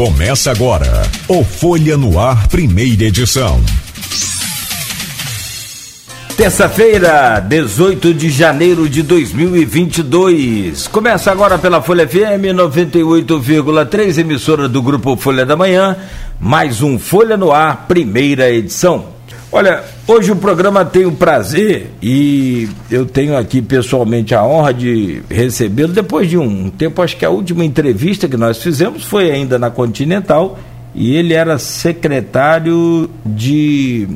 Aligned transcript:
Começa 0.00 0.50
agora 0.50 1.02
o 1.28 1.44
Folha 1.44 1.94
no 1.94 2.18
Ar, 2.18 2.48
primeira 2.48 3.04
edição. 3.04 3.60
Terça-feira, 6.38 7.38
18 7.38 8.14
de 8.14 8.30
janeiro 8.30 8.88
de 8.88 9.02
2022. 9.02 10.88
Começa 10.88 11.30
agora 11.30 11.58
pela 11.58 11.82
Folha 11.82 12.08
FM 12.08 12.56
98,3, 12.56 14.16
emissora 14.16 14.70
do 14.70 14.80
Grupo 14.80 15.18
Folha 15.18 15.44
da 15.44 15.54
Manhã. 15.54 15.94
Mais 16.40 16.80
um 16.80 16.98
Folha 16.98 17.36
no 17.36 17.52
Ar, 17.52 17.84
primeira 17.86 18.50
edição. 18.50 19.19
Olha, 19.52 19.82
hoje 20.06 20.30
o 20.30 20.36
programa 20.36 20.84
tem 20.84 21.06
o 21.06 21.12
prazer 21.12 21.90
e 22.00 22.68
eu 22.88 23.04
tenho 23.04 23.36
aqui 23.36 23.60
pessoalmente 23.60 24.32
a 24.32 24.44
honra 24.44 24.72
de 24.72 25.22
recebê-lo 25.28 25.92
depois 25.92 26.30
de 26.30 26.38
um 26.38 26.70
tempo. 26.70 27.02
Acho 27.02 27.16
que 27.16 27.24
a 27.24 27.30
última 27.30 27.64
entrevista 27.64 28.28
que 28.28 28.36
nós 28.36 28.62
fizemos 28.62 29.02
foi 29.02 29.28
ainda 29.28 29.58
na 29.58 29.68
Continental 29.68 30.56
e 30.94 31.16
ele 31.16 31.34
era 31.34 31.58
secretário 31.58 33.10
de 33.26 34.08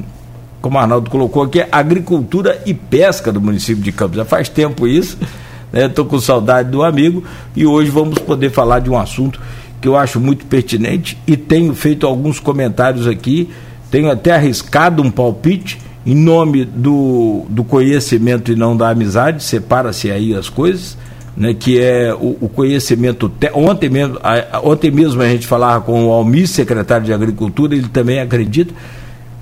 como 0.61 0.78
Arnaldo 0.78 1.11
colocou 1.11 1.42
aqui, 1.42 1.62
agricultura 1.70 2.62
e 2.64 2.73
pesca 2.73 3.33
do 3.33 3.41
município 3.41 3.83
de 3.83 3.91
Campos. 3.91 4.16
Já 4.16 4.25
faz 4.25 4.48
tempo 4.48 4.87
isso, 4.87 5.19
né? 5.73 5.87
Estou 5.87 6.05
com 6.05 6.19
saudade 6.20 6.70
do 6.70 6.84
amigo 6.84 7.25
e 7.56 7.66
hoje 7.66 7.91
vamos 7.91 8.20
poder 8.20 8.51
falar 8.51 8.78
de 8.78 8.89
um 8.89 8.97
assunto 8.97 9.41
que 9.80 9.89
eu 9.89 9.97
acho 9.97 10.20
muito 10.20 10.47
pertinente 10.47 11.19
e 11.27 11.37
tenho 11.37 11.75
feito 11.75 12.06
alguns 12.06 12.39
comentários 12.39 13.06
aqui, 13.06 13.51
tenho 13.91 14.11
até 14.11 14.33
arriscado 14.33 15.02
um 15.02 15.11
palpite 15.11 15.79
em 16.06 16.15
nome 16.15 16.65
do, 16.65 17.47
do 17.48 17.65
conhecimento 17.65 18.52
e 18.52 18.56
não 18.56 18.77
da 18.77 18.91
amizade, 18.91 19.42
separa-se 19.42 20.11
aí 20.11 20.34
as 20.34 20.48
coisas, 20.48 20.98
né, 21.37 21.55
que 21.55 21.80
é 21.80 22.12
o, 22.12 22.37
o 22.42 22.48
conhecimento. 22.48 23.28
Te... 23.28 23.51
Ontem, 23.55 23.89
mesmo, 23.89 24.19
a, 24.23 24.61
ontem 24.62 24.91
mesmo 24.91 25.23
a 25.23 25.28
gente 25.28 25.47
falava 25.47 25.80
com 25.84 26.06
o 26.06 26.12
Almir, 26.12 26.47
secretário 26.47 27.06
de 27.06 27.12
Agricultura, 27.12 27.75
ele 27.75 27.89
também 27.89 28.20
acredita 28.20 28.75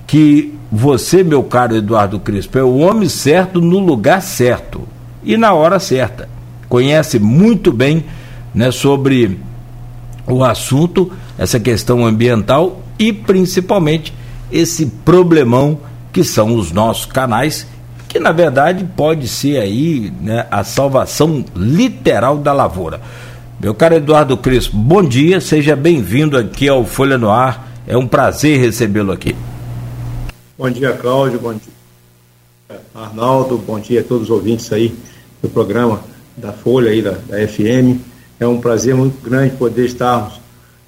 que 0.06 0.54
você, 0.70 1.24
meu 1.24 1.42
caro 1.42 1.76
Eduardo 1.76 2.20
Crespo, 2.20 2.58
é 2.58 2.62
o 2.62 2.78
homem 2.78 3.08
certo 3.08 3.60
no 3.60 3.78
lugar 3.78 4.22
certo 4.22 4.82
e 5.24 5.36
na 5.36 5.52
hora 5.52 5.78
certa. 5.80 6.28
Conhece 6.68 7.18
muito 7.18 7.72
bem 7.72 8.04
né, 8.54 8.70
sobre 8.70 9.38
o 10.26 10.44
assunto, 10.44 11.12
essa 11.36 11.58
questão 11.58 12.06
ambiental 12.06 12.82
e 12.98 13.12
principalmente 13.12 14.14
esse 14.52 14.86
problemão 14.86 15.80
que 16.12 16.22
são 16.22 16.54
os 16.54 16.70
nossos 16.70 17.06
canais, 17.06 17.66
que 18.08 18.20
na 18.20 18.30
verdade 18.30 18.86
pode 18.94 19.26
ser 19.26 19.58
aí 19.58 20.12
né, 20.20 20.46
a 20.50 20.62
salvação 20.62 21.44
literal 21.56 22.36
da 22.36 22.52
lavoura. 22.52 23.00
Meu 23.58 23.74
caro 23.74 23.94
Eduardo 23.94 24.36
Crespo, 24.36 24.76
bom 24.76 25.02
dia, 25.02 25.40
seja 25.40 25.74
bem-vindo 25.74 26.36
aqui 26.36 26.68
ao 26.68 26.84
Folha 26.84 27.16
no 27.16 27.30
Ar. 27.30 27.68
É 27.86 27.96
um 27.96 28.06
prazer 28.06 28.60
recebê-lo 28.60 29.10
aqui. 29.12 29.34
Bom 30.58 30.70
dia, 30.70 30.92
Cláudio. 30.92 31.40
Bom 31.40 31.54
dia, 31.54 32.80
Arnaldo. 32.94 33.56
Bom 33.58 33.80
dia 33.80 34.00
a 34.00 34.04
todos 34.04 34.24
os 34.24 34.30
ouvintes 34.30 34.72
aí 34.72 34.94
do 35.42 35.48
programa 35.48 36.00
da 36.36 36.52
Folha 36.52 36.90
aí 36.90 37.00
da, 37.00 37.12
da 37.12 37.48
FM. 37.48 38.00
É 38.38 38.46
um 38.46 38.60
prazer 38.60 38.94
muito 38.94 39.22
grande 39.22 39.56
poder 39.56 39.86
estarmos 39.86 40.40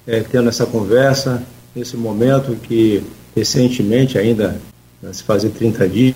é, 0.05 0.19
tendo 0.19 0.49
essa 0.49 0.65
conversa 0.65 1.43
nesse 1.75 1.97
momento 1.97 2.55
que 2.55 3.03
recentemente, 3.35 4.17
ainda 4.17 4.59
se 5.11 5.23
fazer 5.23 5.49
30 5.49 5.89
dias, 5.89 6.15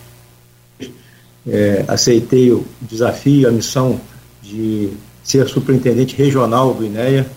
é, 1.48 1.84
aceitei 1.88 2.52
o 2.52 2.66
desafio, 2.82 3.48
a 3.48 3.52
missão 3.52 4.00
de 4.42 4.90
ser 5.24 5.48
superintendente 5.48 6.16
regional 6.16 6.74
do 6.74 6.86
INEA. 6.86 7.28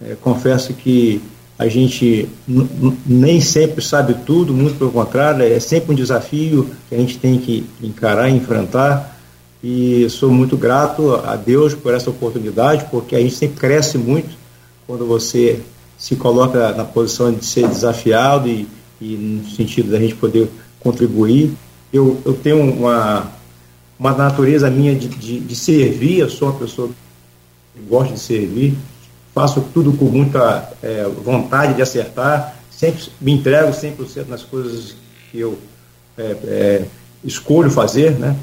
É, 0.00 0.16
confesso 0.20 0.72
que 0.74 1.20
a 1.58 1.68
gente 1.68 2.28
nem 3.06 3.40
sempre 3.40 3.84
sabe 3.84 4.14
tudo, 4.26 4.52
muito 4.52 4.76
pelo 4.76 4.90
contrário, 4.90 5.44
é 5.44 5.60
sempre 5.60 5.92
um 5.92 5.94
desafio 5.94 6.68
que 6.88 6.94
a 6.94 6.98
gente 6.98 7.18
tem 7.18 7.38
que 7.38 7.64
encarar 7.82 8.28
e 8.28 8.36
enfrentar. 8.36 9.18
E 9.62 10.08
sou 10.10 10.30
muito 10.30 10.56
grato 10.56 11.14
a 11.24 11.36
Deus 11.36 11.72
por 11.72 11.94
essa 11.94 12.10
oportunidade, 12.10 12.86
porque 12.90 13.14
a 13.14 13.20
gente 13.20 13.34
sempre 13.34 13.60
cresce 13.60 13.96
muito 13.96 14.30
quando 14.86 15.06
você 15.06 15.60
se 15.96 16.16
coloca 16.16 16.72
na 16.72 16.84
posição 16.84 17.32
de 17.32 17.44
ser 17.44 17.68
desafiado 17.68 18.48
e, 18.48 18.66
e 19.02 19.16
no 19.16 19.50
sentido 19.50 19.90
da 19.90 19.98
gente 19.98 20.14
poder 20.14 20.48
contribuir. 20.78 21.52
Eu, 21.92 22.20
eu 22.24 22.34
tenho 22.34 22.60
uma, 22.62 23.30
uma 23.98 24.12
natureza 24.12 24.70
minha 24.70 24.94
de, 24.94 25.08
de, 25.08 25.40
de 25.40 25.56
servir, 25.56 26.20
eu 26.20 26.30
sou 26.30 26.48
uma 26.48 26.58
pessoa 26.58 26.88
que 27.74 27.80
gosta 27.88 28.14
de 28.14 28.20
servir, 28.20 28.74
faço 29.34 29.60
tudo 29.74 29.92
com 29.92 30.04
muita 30.06 30.72
é, 30.82 31.04
vontade 31.24 31.74
de 31.74 31.82
acertar, 31.82 32.56
sempre 32.70 33.02
me 33.20 33.32
entrego 33.32 33.72
100% 33.72 34.28
nas 34.28 34.42
coisas 34.42 34.94
que 35.30 35.40
eu 35.40 35.58
é, 36.16 36.36
é, 36.44 36.84
escolho 37.24 37.70
fazer, 37.70 38.12
né? 38.18 38.36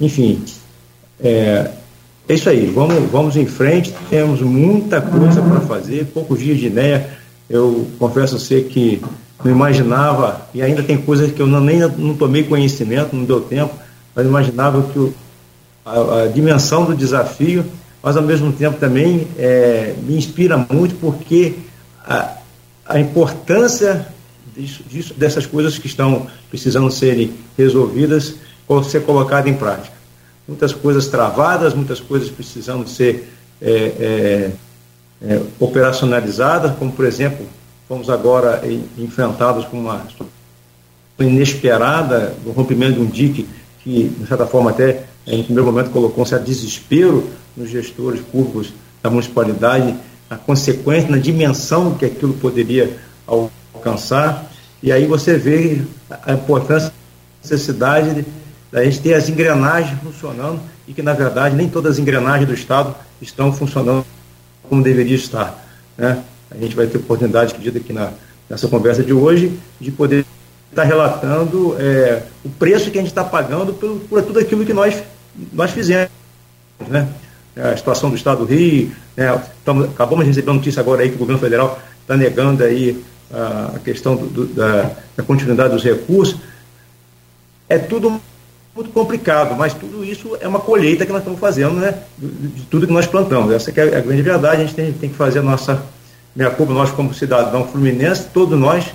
Enfim, 0.00 0.42
é, 1.20 1.70
é, 2.28 2.34
isso 2.34 2.48
aí, 2.48 2.66
vamos, 2.66 3.10
vamos 3.10 3.36
em 3.36 3.46
frente, 3.46 3.94
temos 4.10 4.40
muita 4.40 5.00
coisa 5.00 5.40
para 5.40 5.60
fazer, 5.60 6.06
poucos 6.06 6.38
dias 6.40 6.58
de 6.58 6.66
ideia, 6.66 7.18
eu 7.48 7.86
confesso 7.98 8.36
a 8.36 8.38
você 8.38 8.62
que 8.62 9.00
não 9.42 9.50
imaginava, 9.50 10.48
e 10.52 10.62
ainda 10.62 10.82
tem 10.82 10.96
coisas 10.96 11.32
que 11.32 11.40
eu 11.40 11.46
não, 11.46 11.60
nem 11.60 11.78
não 11.80 12.14
tomei 12.14 12.44
conhecimento, 12.44 13.16
não 13.16 13.24
deu 13.24 13.40
tempo, 13.40 13.74
mas 14.14 14.26
imaginava 14.26 14.82
que 14.82 14.98
o, 14.98 15.14
a, 15.84 16.22
a 16.22 16.26
dimensão 16.28 16.84
do 16.84 16.94
desafio 16.94 17.64
mas 18.04 18.18
ao 18.18 18.22
mesmo 18.22 18.52
tempo 18.52 18.78
também 18.78 19.26
é, 19.38 19.94
me 20.02 20.14
inspira 20.14 20.58
muito 20.58 20.94
porque 20.96 21.54
a, 22.06 22.36
a 22.84 23.00
importância 23.00 24.06
disso, 24.54 24.82
disso, 24.86 25.14
dessas 25.14 25.46
coisas 25.46 25.78
que 25.78 25.86
estão 25.86 26.26
precisando 26.50 26.90
serem 26.90 27.32
resolvidas 27.56 28.34
ou 28.68 28.84
ser 28.84 29.04
colocadas 29.04 29.50
em 29.50 29.54
prática. 29.54 29.96
Muitas 30.46 30.74
coisas 30.74 31.06
travadas, 31.06 31.72
muitas 31.72 31.98
coisas 31.98 32.28
precisando 32.28 32.86
ser 32.86 33.32
é, 33.62 33.72
é, 33.72 34.50
é, 35.22 35.40
operacionalizadas, 35.58 36.76
como 36.76 36.92
por 36.92 37.06
exemplo, 37.06 37.46
fomos 37.88 38.08
agora 38.08 38.62
enfrentados 38.98 39.64
com 39.66 39.78
uma 39.78 40.04
inesperada, 41.18 42.34
o 42.44 42.50
rompimento 42.50 42.94
de 42.94 43.00
um 43.00 43.06
dique 43.06 43.48
que, 43.82 44.08
de 44.08 44.26
certa 44.26 44.46
forma, 44.46 44.70
até 44.70 45.04
em 45.26 45.42
primeiro 45.42 45.70
momento 45.70 45.90
colocou 45.90 46.22
um 46.22 46.26
certo 46.26 46.44
desespero 46.44 47.28
nos 47.56 47.70
gestores 47.70 48.20
públicos 48.20 48.72
da 49.02 49.10
municipalidade, 49.10 49.94
a 50.28 50.36
consequência, 50.36 51.10
na 51.10 51.18
dimensão 51.18 51.94
que 51.94 52.04
aquilo 52.04 52.34
poderia 52.34 52.96
alcançar. 53.26 54.50
E 54.82 54.90
aí 54.90 55.06
você 55.06 55.36
vê 55.36 55.82
a 56.24 56.32
importância, 56.32 56.88
a 56.88 56.92
necessidade 57.42 58.24
da 58.72 58.84
gente 58.84 59.00
ter 59.00 59.14
as 59.14 59.28
engrenagens 59.28 59.98
funcionando 60.00 60.60
e 60.88 60.92
que, 60.92 61.02
na 61.02 61.12
verdade, 61.12 61.54
nem 61.54 61.68
todas 61.68 61.92
as 61.92 61.98
engrenagens 61.98 62.48
do 62.48 62.54
Estado 62.54 62.94
estão 63.20 63.52
funcionando 63.52 64.04
como 64.68 64.82
deveria 64.82 65.16
estar. 65.16 65.64
Né? 65.96 66.22
A 66.50 66.56
gente 66.56 66.74
vai 66.74 66.86
ter 66.86 66.98
oportunidade, 66.98 67.52
acredito, 67.52 67.78
aqui 67.78 67.92
na, 67.92 68.12
nessa 68.48 68.68
conversa 68.68 69.02
de 69.02 69.12
hoje, 69.12 69.58
de 69.80 69.90
poder 69.90 70.24
estar 70.70 70.84
relatando 70.84 71.76
é, 71.78 72.22
o 72.44 72.48
preço 72.48 72.90
que 72.90 72.98
a 72.98 73.00
gente 73.00 73.10
está 73.10 73.24
pagando 73.24 73.72
por, 73.72 74.00
por 74.08 74.22
tudo 74.22 74.40
aquilo 74.40 74.64
que 74.64 74.72
nós, 74.72 75.02
nós 75.52 75.70
fizemos. 75.70 76.10
Né? 76.88 77.08
É, 77.56 77.70
a 77.70 77.76
situação 77.76 78.10
do 78.10 78.16
Estado 78.16 78.44
do 78.44 78.52
Rio, 78.52 78.90
né, 79.16 79.28
acabamos 79.92 80.24
de 80.24 80.30
receber 80.30 80.50
a 80.50 80.54
notícia 80.54 80.80
agora 80.80 81.02
aí 81.02 81.08
que 81.08 81.14
o 81.14 81.18
governo 81.18 81.40
federal 81.40 81.78
está 82.00 82.16
negando 82.16 82.64
aí 82.64 83.02
a, 83.32 83.72
a 83.76 83.78
questão 83.78 84.16
do, 84.16 84.26
do, 84.26 84.46
da, 84.46 84.90
da, 85.16 85.22
continuidade 85.22 85.72
dos 85.72 85.84
recursos. 85.84 86.36
É 87.68 87.78
tudo 87.78 88.20
muito 88.74 88.90
complicado, 88.90 89.54
mas 89.56 89.72
tudo 89.72 90.04
isso 90.04 90.36
é 90.40 90.48
uma 90.48 90.58
colheita 90.58 91.06
que 91.06 91.12
nós 91.12 91.20
estamos 91.20 91.38
fazendo, 91.38 91.76
né, 91.76 91.94
de, 92.18 92.26
de 92.26 92.62
tudo 92.62 92.88
que 92.88 92.92
nós 92.92 93.06
plantamos. 93.06 93.52
Essa 93.52 93.70
é 93.70 93.98
a 93.98 94.00
grande 94.00 94.22
verdade, 94.22 94.62
a 94.62 94.64
gente 94.64 94.74
tem, 94.74 94.92
tem 94.92 95.10
que 95.10 95.16
fazer 95.16 95.38
a 95.38 95.42
nossa, 95.42 95.80
minha 96.34 96.50
culpa, 96.50 96.72
nós 96.72 96.90
como 96.90 97.14
cidadão 97.14 97.66
fluminense, 97.66 98.26
todos 98.32 98.58
nós 98.58 98.86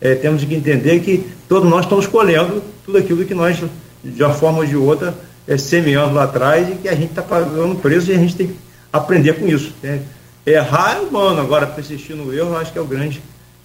é, 0.00 0.14
temos 0.14 0.44
que 0.44 0.54
entender 0.54 1.00
que 1.00 1.26
todos 1.48 1.68
nós 1.68 1.84
estamos 1.84 2.06
colhendo 2.06 2.62
tudo 2.84 2.98
aquilo 2.98 3.24
que 3.24 3.34
nós, 3.34 3.62
de 4.02 4.22
uma 4.22 4.32
forma 4.32 4.58
ou 4.58 4.66
de 4.66 4.76
outra, 4.76 5.14
é, 5.46 5.56
semeando 5.56 6.14
lá 6.14 6.24
atrás 6.24 6.68
e 6.68 6.72
que 6.76 6.88
a 6.88 6.94
gente 6.94 7.10
está 7.10 7.22
pagando 7.22 7.76
preço 7.76 8.10
e 8.10 8.14
a 8.14 8.18
gente 8.18 8.34
tem 8.34 8.46
que 8.48 8.56
aprender 8.92 9.34
com 9.34 9.46
isso. 9.46 9.72
Né? 9.82 10.00
Errar 10.44 10.96
é 10.96 11.00
humano, 11.00 11.40
agora 11.40 11.66
persistir 11.66 12.16
no 12.16 12.32
erro, 12.32 12.56
acho 12.56 12.72
que 12.72 12.78
é 12.78 12.82
o 12.82 12.86
grande, 12.86 13.22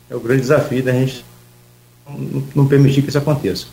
é 0.10 0.16
o 0.16 0.20
grande 0.20 0.42
desafio 0.42 0.84
da 0.84 0.92
gente 0.92 1.24
não, 2.08 2.44
não 2.56 2.68
permitir 2.68 3.02
que 3.02 3.10
isso 3.10 3.18
aconteça. 3.18 3.68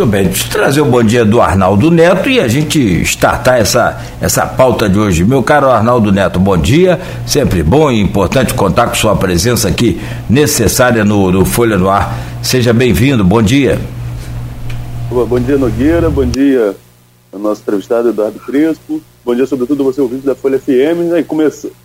Muito 0.00 0.12
bem, 0.12 0.24
deixa 0.24 0.46
eu 0.46 0.50
trazer 0.50 0.80
o 0.80 0.86
bom 0.86 1.02
dia 1.02 1.26
do 1.26 1.42
Arnaldo 1.42 1.90
Neto 1.90 2.30
e 2.30 2.40
a 2.40 2.48
gente 2.48 3.02
startar 3.02 3.60
essa, 3.60 4.00
essa 4.18 4.46
pauta 4.46 4.88
de 4.88 4.98
hoje. 4.98 5.26
Meu 5.26 5.42
caro 5.42 5.68
Arnaldo 5.68 6.10
Neto, 6.10 6.40
bom 6.40 6.56
dia. 6.56 6.98
Sempre 7.26 7.62
bom 7.62 7.90
e 7.90 8.00
importante 8.00 8.54
contar 8.54 8.86
com 8.86 8.94
sua 8.94 9.14
presença 9.14 9.68
aqui, 9.68 10.00
necessária 10.26 11.04
no, 11.04 11.30
no 11.30 11.44
Folha 11.44 11.76
no 11.76 11.90
Ar. 11.90 12.18
Seja 12.42 12.72
bem-vindo, 12.72 13.22
bom 13.22 13.42
dia. 13.42 13.78
Bom 15.10 15.38
dia, 15.38 15.58
Nogueira. 15.58 16.08
Bom 16.08 16.24
dia, 16.24 16.74
nosso 17.34 17.60
entrevistado 17.60 18.08
Eduardo 18.08 18.40
Crespo. 18.40 19.02
Bom 19.22 19.34
dia, 19.34 19.44
sobretudo, 19.44 19.84
você 19.84 20.00
ouvinte 20.00 20.24
da 20.24 20.34
Folha 20.34 20.58
FM. 20.58 21.10
Né? 21.10 21.26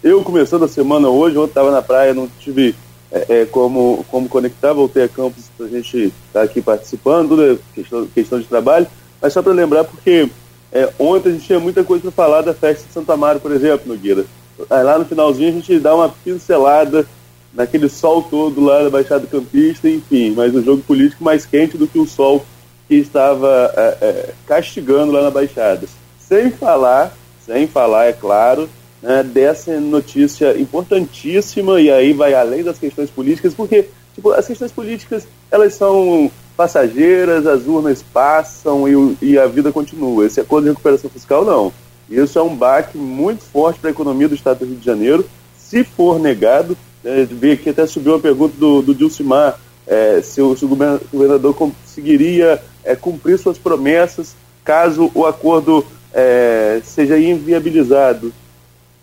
Eu 0.01 0.21
começando 0.21 0.63
a 0.63 0.69
semana 0.69 1.09
hoje, 1.09 1.37
ontem 1.37 1.49
estava 1.49 1.69
na 1.69 1.81
praia, 1.81 2.13
não 2.13 2.29
tive 2.39 2.75
é, 3.15 3.41
é, 3.41 3.45
como, 3.45 4.05
como 4.11 4.27
conectar, 4.27 4.73
voltei 4.73 5.03
a 5.03 5.07
campus 5.07 5.45
para 5.57 5.67
a 5.67 5.69
gente 5.69 5.97
estar 5.97 6.13
tá 6.33 6.41
aqui 6.41 6.61
participando, 6.61 7.29
tudo 7.29 7.53
é 7.53 7.57
questão, 7.73 8.05
questão 8.07 8.39
de 8.39 8.45
trabalho, 8.45 8.87
mas 9.21 9.31
só 9.31 9.41
para 9.41 9.53
lembrar, 9.53 9.85
porque 9.85 10.29
é, 10.69 10.89
ontem 10.99 11.29
a 11.29 11.31
gente 11.31 11.45
tinha 11.45 11.59
muita 11.59 11.81
coisa 11.81 12.01
para 12.01 12.11
falar 12.11 12.41
da 12.41 12.53
festa 12.53 12.85
de 12.85 12.91
Santa 12.91 13.13
Amaro, 13.13 13.39
por 13.39 13.53
exemplo, 13.53 13.87
Nogueira. 13.87 14.25
Aí 14.69 14.83
lá 14.83 14.99
no 14.99 15.05
finalzinho 15.05 15.47
a 15.47 15.53
gente 15.53 15.79
dá 15.79 15.95
uma 15.95 16.09
pincelada 16.09 17.07
naquele 17.53 17.87
sol 17.87 18.21
todo 18.21 18.59
lá 18.59 18.83
da 18.83 18.89
Baixada 18.89 19.25
Campista, 19.25 19.89
enfim, 19.89 20.31
mas 20.35 20.53
o 20.53 20.61
jogo 20.61 20.81
político 20.81 21.23
mais 21.23 21.45
quente 21.45 21.77
do 21.77 21.87
que 21.87 21.97
o 21.97 22.05
sol 22.05 22.45
que 22.85 22.95
estava 22.95 23.73
é, 23.77 23.97
é, 24.01 24.33
castigando 24.45 25.13
lá 25.13 25.21
na 25.21 25.31
Baixada. 25.31 25.87
Sem 26.19 26.51
falar, 26.51 27.15
sem 27.45 27.65
falar, 27.65 28.07
é 28.07 28.13
claro, 28.13 28.69
né, 29.01 29.23
dessa 29.23 29.79
notícia 29.79 30.59
importantíssima, 30.59 31.79
e 31.79 31.91
aí 31.91 32.13
vai 32.13 32.33
além 32.33 32.63
das 32.63 32.77
questões 32.77 33.09
políticas, 33.09 33.53
porque 33.53 33.89
tipo, 34.13 34.31
as 34.31 34.47
questões 34.47 34.71
políticas 34.71 35.27
elas 35.51 35.73
são 35.73 36.31
passageiras, 36.55 37.45
as 37.45 37.67
urnas 37.67 38.01
passam 38.01 38.87
e, 38.87 39.17
e 39.21 39.37
a 39.37 39.45
vida 39.45 39.71
continua. 39.71 40.25
Esse 40.25 40.39
acordo 40.39 40.65
de 40.65 40.69
recuperação 40.71 41.09
fiscal, 41.09 41.43
não. 41.43 41.73
Isso 42.09 42.37
é 42.37 42.41
um 42.41 42.55
baque 42.55 42.97
muito 42.97 43.43
forte 43.43 43.79
para 43.79 43.89
a 43.89 43.91
economia 43.91 44.29
do 44.29 44.35
Estado 44.35 44.59
do 44.59 44.65
Rio 44.65 44.77
de 44.77 44.85
Janeiro. 44.85 45.25
Se 45.57 45.83
for 45.83 46.19
negado, 46.19 46.77
é, 47.03 47.25
vi 47.25 47.51
aqui 47.51 47.69
até 47.69 47.85
subiu 47.85 48.13
uma 48.13 48.19
pergunta 48.19 48.55
do, 48.57 48.81
do 48.81 48.95
Dilcimar, 48.95 49.59
é, 49.87 50.21
se, 50.21 50.41
o, 50.41 50.55
se, 50.55 50.65
o, 50.65 50.67
governador 50.67 51.53
conseguiria 51.53 52.61
é, 52.83 52.95
cumprir 52.95 53.37
suas 53.37 53.57
promessas 53.57 54.35
caso 54.63 55.11
o 55.13 55.25
acordo 55.25 55.85
é, 56.13 56.81
seja 56.83 57.19
inviabilizado. 57.19 58.33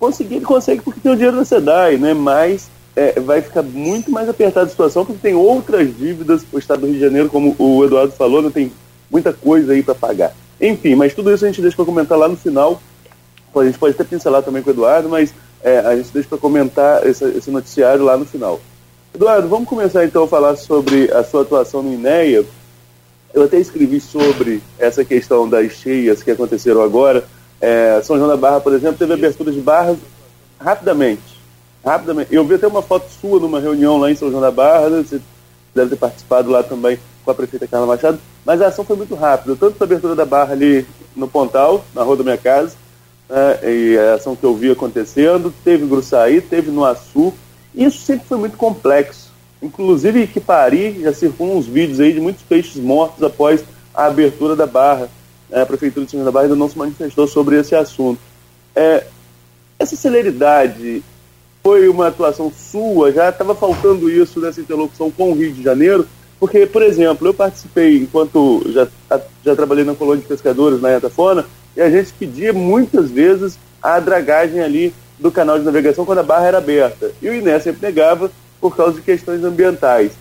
Conseguir, 0.02 0.34
ele 0.34 0.44
consegue 0.44 0.82
porque 0.82 0.98
tem 0.98 1.12
o 1.12 1.14
dinheiro 1.14 1.36
da 1.36 1.44
SEDAI, 1.44 1.96
né? 1.96 2.12
mas 2.12 2.68
é, 2.96 3.20
vai 3.20 3.40
ficar 3.40 3.62
muito 3.62 4.10
mais 4.10 4.28
apertada 4.28 4.66
a 4.66 4.68
situação 4.68 5.06
porque 5.06 5.20
tem 5.22 5.32
outras 5.32 5.96
dívidas, 5.96 6.44
o 6.52 6.58
Estado 6.58 6.80
do 6.80 6.86
Rio 6.88 6.96
de 6.96 7.00
Janeiro, 7.00 7.28
como 7.28 7.54
o 7.56 7.84
Eduardo 7.84 8.12
falou, 8.12 8.42
não 8.42 8.48
né? 8.48 8.52
tem 8.52 8.72
muita 9.08 9.32
coisa 9.32 9.72
aí 9.72 9.80
para 9.80 9.94
pagar. 9.94 10.34
Enfim, 10.60 10.96
mas 10.96 11.14
tudo 11.14 11.32
isso 11.32 11.44
a 11.44 11.46
gente 11.46 11.62
deixa 11.62 11.76
para 11.76 11.84
comentar 11.84 12.18
lá 12.18 12.26
no 12.26 12.36
final. 12.36 12.82
A 13.54 13.64
gente 13.64 13.78
pode 13.78 13.94
até 13.94 14.02
pincelar 14.02 14.42
também 14.42 14.60
com 14.60 14.70
o 14.70 14.72
Eduardo, 14.72 15.08
mas 15.08 15.32
é, 15.62 15.78
a 15.78 15.94
gente 15.94 16.10
deixa 16.12 16.28
para 16.28 16.38
comentar 16.38 17.06
esse, 17.06 17.24
esse, 17.24 17.52
noticiário 17.52 18.04
lá 18.04 18.16
no 18.16 18.26
final. 18.26 18.60
Eduardo, 19.14 19.46
vamos 19.46 19.68
começar 19.68 20.04
então 20.04 20.24
a 20.24 20.28
falar 20.28 20.56
sobre 20.56 21.12
a 21.12 21.22
sua 21.22 21.42
atuação 21.42 21.80
no 21.80 21.94
INEA. 21.94 22.44
Eu 23.32 23.44
até 23.44 23.60
escrevi 23.60 24.00
sobre 24.00 24.64
essa 24.80 25.04
questão 25.04 25.48
das 25.48 25.70
cheias 25.74 26.24
que 26.24 26.30
aconteceram 26.32 26.82
agora. 26.82 27.24
É, 27.62 28.02
São 28.02 28.16
João 28.16 28.28
da 28.28 28.36
Barra, 28.36 28.60
por 28.60 28.74
exemplo, 28.74 28.98
teve 28.98 29.14
abertura 29.14 29.52
de 29.52 29.60
barras 29.60 29.96
rapidamente. 30.60 31.40
Rapidamente. 31.84 32.34
Eu 32.34 32.44
vi 32.44 32.56
até 32.56 32.66
uma 32.66 32.82
foto 32.82 33.06
sua 33.20 33.40
numa 33.40 33.60
reunião 33.60 33.98
lá 33.98 34.10
em 34.10 34.16
São 34.16 34.30
João 34.30 34.42
da 34.42 34.50
Barra, 34.50 34.90
você 34.90 35.20
deve 35.74 35.90
ter 35.90 35.96
participado 35.96 36.50
lá 36.50 36.62
também 36.62 36.98
com 37.24 37.30
a 37.30 37.34
prefeita 37.34 37.66
Carla 37.66 37.86
Machado, 37.86 38.18
mas 38.44 38.60
a 38.60 38.66
ação 38.66 38.84
foi 38.84 38.96
muito 38.96 39.14
rápida, 39.14 39.56
tanto 39.58 39.80
a 39.80 39.84
abertura 39.84 40.14
da 40.14 40.24
barra 40.24 40.52
ali 40.52 40.84
no 41.14 41.28
Pontal, 41.28 41.84
na 41.94 42.02
rua 42.02 42.16
da 42.16 42.24
minha 42.24 42.36
casa, 42.36 42.74
né, 43.28 43.58
e 43.62 43.96
a 43.96 44.14
ação 44.14 44.34
que 44.34 44.44
eu 44.44 44.54
vi 44.54 44.70
acontecendo, 44.70 45.54
teve 45.64 45.84
em 45.84 45.88
Gruçaí, 45.88 46.40
teve 46.40 46.70
no 46.70 46.84
Açu, 46.84 47.32
isso 47.74 48.04
sempre 48.04 48.26
foi 48.26 48.38
muito 48.38 48.56
complexo. 48.56 49.30
Inclusive 49.62 50.26
que 50.26 50.40
Paris 50.40 51.00
já 51.00 51.14
circulam 51.14 51.56
uns 51.56 51.66
vídeos 51.66 52.00
aí 52.00 52.12
de 52.12 52.20
muitos 52.20 52.42
peixes 52.42 52.82
mortos 52.82 53.22
após 53.22 53.64
a 53.94 54.06
abertura 54.06 54.56
da 54.56 54.66
barra. 54.66 55.08
A 55.52 55.66
Prefeitura 55.66 56.06
de 56.06 56.12
São 56.12 56.24
da 56.24 56.30
Barra 56.30 56.44
ainda 56.44 56.56
não 56.56 56.68
se 56.68 56.78
manifestou 56.78 57.26
sobre 57.26 57.58
esse 57.58 57.74
assunto. 57.74 58.20
É, 58.74 59.04
essa 59.78 59.96
celeridade 59.96 61.02
foi 61.62 61.88
uma 61.88 62.08
atuação 62.08 62.50
sua? 62.50 63.12
Já 63.12 63.28
estava 63.28 63.54
faltando 63.54 64.10
isso 64.10 64.40
nessa 64.40 64.60
interlocução 64.60 65.10
com 65.10 65.30
o 65.30 65.34
Rio 65.34 65.52
de 65.52 65.62
Janeiro? 65.62 66.06
Porque, 66.40 66.66
por 66.66 66.82
exemplo, 66.82 67.28
eu 67.28 67.34
participei, 67.34 67.98
enquanto 67.98 68.64
já, 68.68 68.88
já 69.44 69.54
trabalhei 69.54 69.84
na 69.84 69.94
colônia 69.94 70.22
de 70.22 70.28
pescadores 70.28 70.80
na 70.80 70.90
Etafona, 70.90 71.46
e 71.76 71.80
a 71.80 71.88
gente 71.88 72.12
pedia 72.14 72.52
muitas 72.52 73.10
vezes 73.10 73.58
a 73.82 74.00
dragagem 74.00 74.60
ali 74.60 74.94
do 75.18 75.30
canal 75.30 75.58
de 75.58 75.64
navegação 75.64 76.04
quando 76.04 76.18
a 76.18 76.24
barra 76.24 76.48
era 76.48 76.58
aberta. 76.58 77.12
E 77.22 77.28
o 77.28 77.34
INE 77.34 77.60
sempre 77.60 77.86
negava 77.86 78.30
por 78.60 78.76
causa 78.76 78.94
de 78.94 79.02
questões 79.02 79.44
ambientais. 79.44 80.12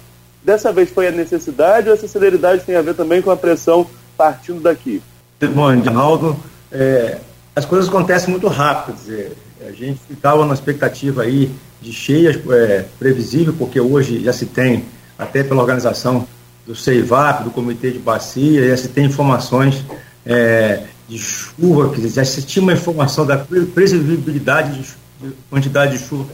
Dessa 0.43 0.71
vez 0.71 0.89
foi 0.89 1.07
a 1.07 1.11
necessidade 1.11 1.87
ou 1.87 1.95
essa 1.95 2.07
celeridade 2.07 2.63
tem 2.63 2.75
a 2.75 2.81
ver 2.81 2.95
também 2.95 3.21
com 3.21 3.31
a 3.31 3.37
pressão 3.37 3.87
partindo 4.17 4.61
daqui? 4.61 5.01
Bom, 5.47 5.69
Rinaldo, 5.69 6.37
é, 6.71 7.17
as 7.55 7.65
coisas 7.65 7.89
acontecem 7.89 8.29
muito 8.29 8.47
rápido. 8.47 8.95
Dizer, 8.95 9.37
a 9.67 9.71
gente 9.71 9.99
ficava 10.07 10.45
na 10.45 10.53
expectativa 10.53 11.23
aí 11.23 11.51
de 11.81 11.91
cheias 11.91 12.39
é, 12.49 12.85
previsível, 12.99 13.53
porque 13.57 13.79
hoje 13.79 14.23
já 14.23 14.33
se 14.33 14.45
tem 14.45 14.85
até 15.17 15.43
pela 15.43 15.61
organização 15.61 16.27
do 16.65 16.75
CEIVAP, 16.75 17.43
do 17.43 17.51
Comitê 17.51 17.91
de 17.91 17.99
Bacia, 17.99 18.69
já 18.69 18.77
se 18.77 18.87
tem 18.89 19.05
informações 19.05 19.83
é, 20.25 20.83
de 21.07 21.17
chuva, 21.17 21.89
que 21.89 22.07
já 22.07 22.23
se 22.23 22.43
tinha 22.43 22.61
uma 22.61 22.73
informação 22.73 23.25
da 23.25 23.37
previsibilidade 23.37 24.73
de, 24.73 25.27
de, 25.27 25.35
quantidade 25.49 25.97
de 25.97 26.03
chuva 26.03 26.25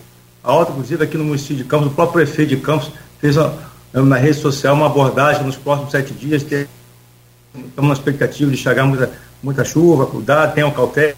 alta, 0.43 0.71
inclusive 0.71 1.03
aqui 1.03 1.17
no 1.17 1.25
município 1.25 1.57
de 1.57 1.63
Campos, 1.63 1.87
o 1.87 1.91
próprio 1.91 2.25
prefeito 2.25 2.49
de 2.49 2.57
Campos 2.57 2.91
fez 3.19 3.35
uma, 3.35 3.53
na 3.93 4.17
rede 4.17 4.37
social 4.37 4.75
uma 4.75 4.85
abordagem 4.85 5.43
nos 5.43 5.55
próximos 5.55 5.91
sete 5.91 6.13
dias, 6.13 6.43
que 6.43 6.67
estamos 7.65 7.89
na 7.89 7.93
expectativa 7.93 8.51
de 8.51 8.57
chegar 8.57 8.85
muita, 8.85 9.11
muita 9.41 9.63
chuva, 9.63 10.05
cuidado, 10.05 10.53
tenham 10.53 10.71
cautela. 10.71 11.15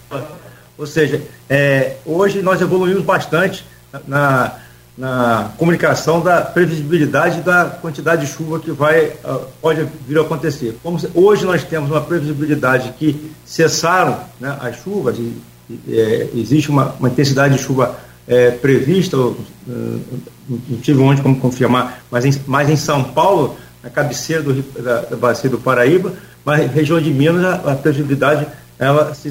Ou 0.76 0.86
seja, 0.86 1.20
é, 1.48 1.96
hoje 2.06 2.40
nós 2.40 2.60
evoluímos 2.60 3.04
bastante 3.04 3.66
na, 4.06 4.56
na 4.96 5.50
comunicação 5.56 6.20
da 6.20 6.42
previsibilidade 6.42 7.40
da 7.40 7.66
quantidade 7.66 8.26
de 8.26 8.32
chuva 8.32 8.60
que 8.60 8.70
vai 8.70 9.06
uh, 9.24 9.46
pode 9.60 9.86
vir 10.06 10.18
a 10.18 10.20
acontecer. 10.22 10.78
Como 10.82 10.98
hoje 11.14 11.44
nós 11.44 11.64
temos 11.64 11.90
uma 11.90 12.00
previsibilidade 12.00 12.92
que 12.98 13.30
cessaram 13.44 14.20
né, 14.38 14.56
as 14.60 14.82
chuvas 14.82 15.16
e, 15.18 15.36
e 15.68 15.98
é, 15.98 16.30
existe 16.34 16.70
uma, 16.70 16.94
uma, 16.98 17.08
intensidade 17.08 17.56
de 17.56 17.62
chuva 17.62 17.98
é, 18.28 18.50
prevista, 18.50 19.16
não 19.16 20.78
tive 20.82 21.00
onde 21.00 21.22
como 21.22 21.36
confirmar, 21.40 22.02
mas 22.10 22.24
em, 22.24 22.42
mas 22.46 22.68
em 22.68 22.76
São 22.76 23.02
Paulo, 23.02 23.56
na 23.82 23.90
cabeceira 23.90 24.42
do, 24.42 24.62
da, 24.82 25.00
da 25.02 25.16
bacia 25.16 25.48
do 25.48 25.58
Paraíba, 25.58 26.12
mas 26.44 26.70
região 26.72 27.00
de 27.00 27.10
Minas 27.10 27.44
a, 27.44 27.72
a 27.72 27.74
previsibilidade 27.76 28.46
ela 28.78 29.14
se 29.14 29.30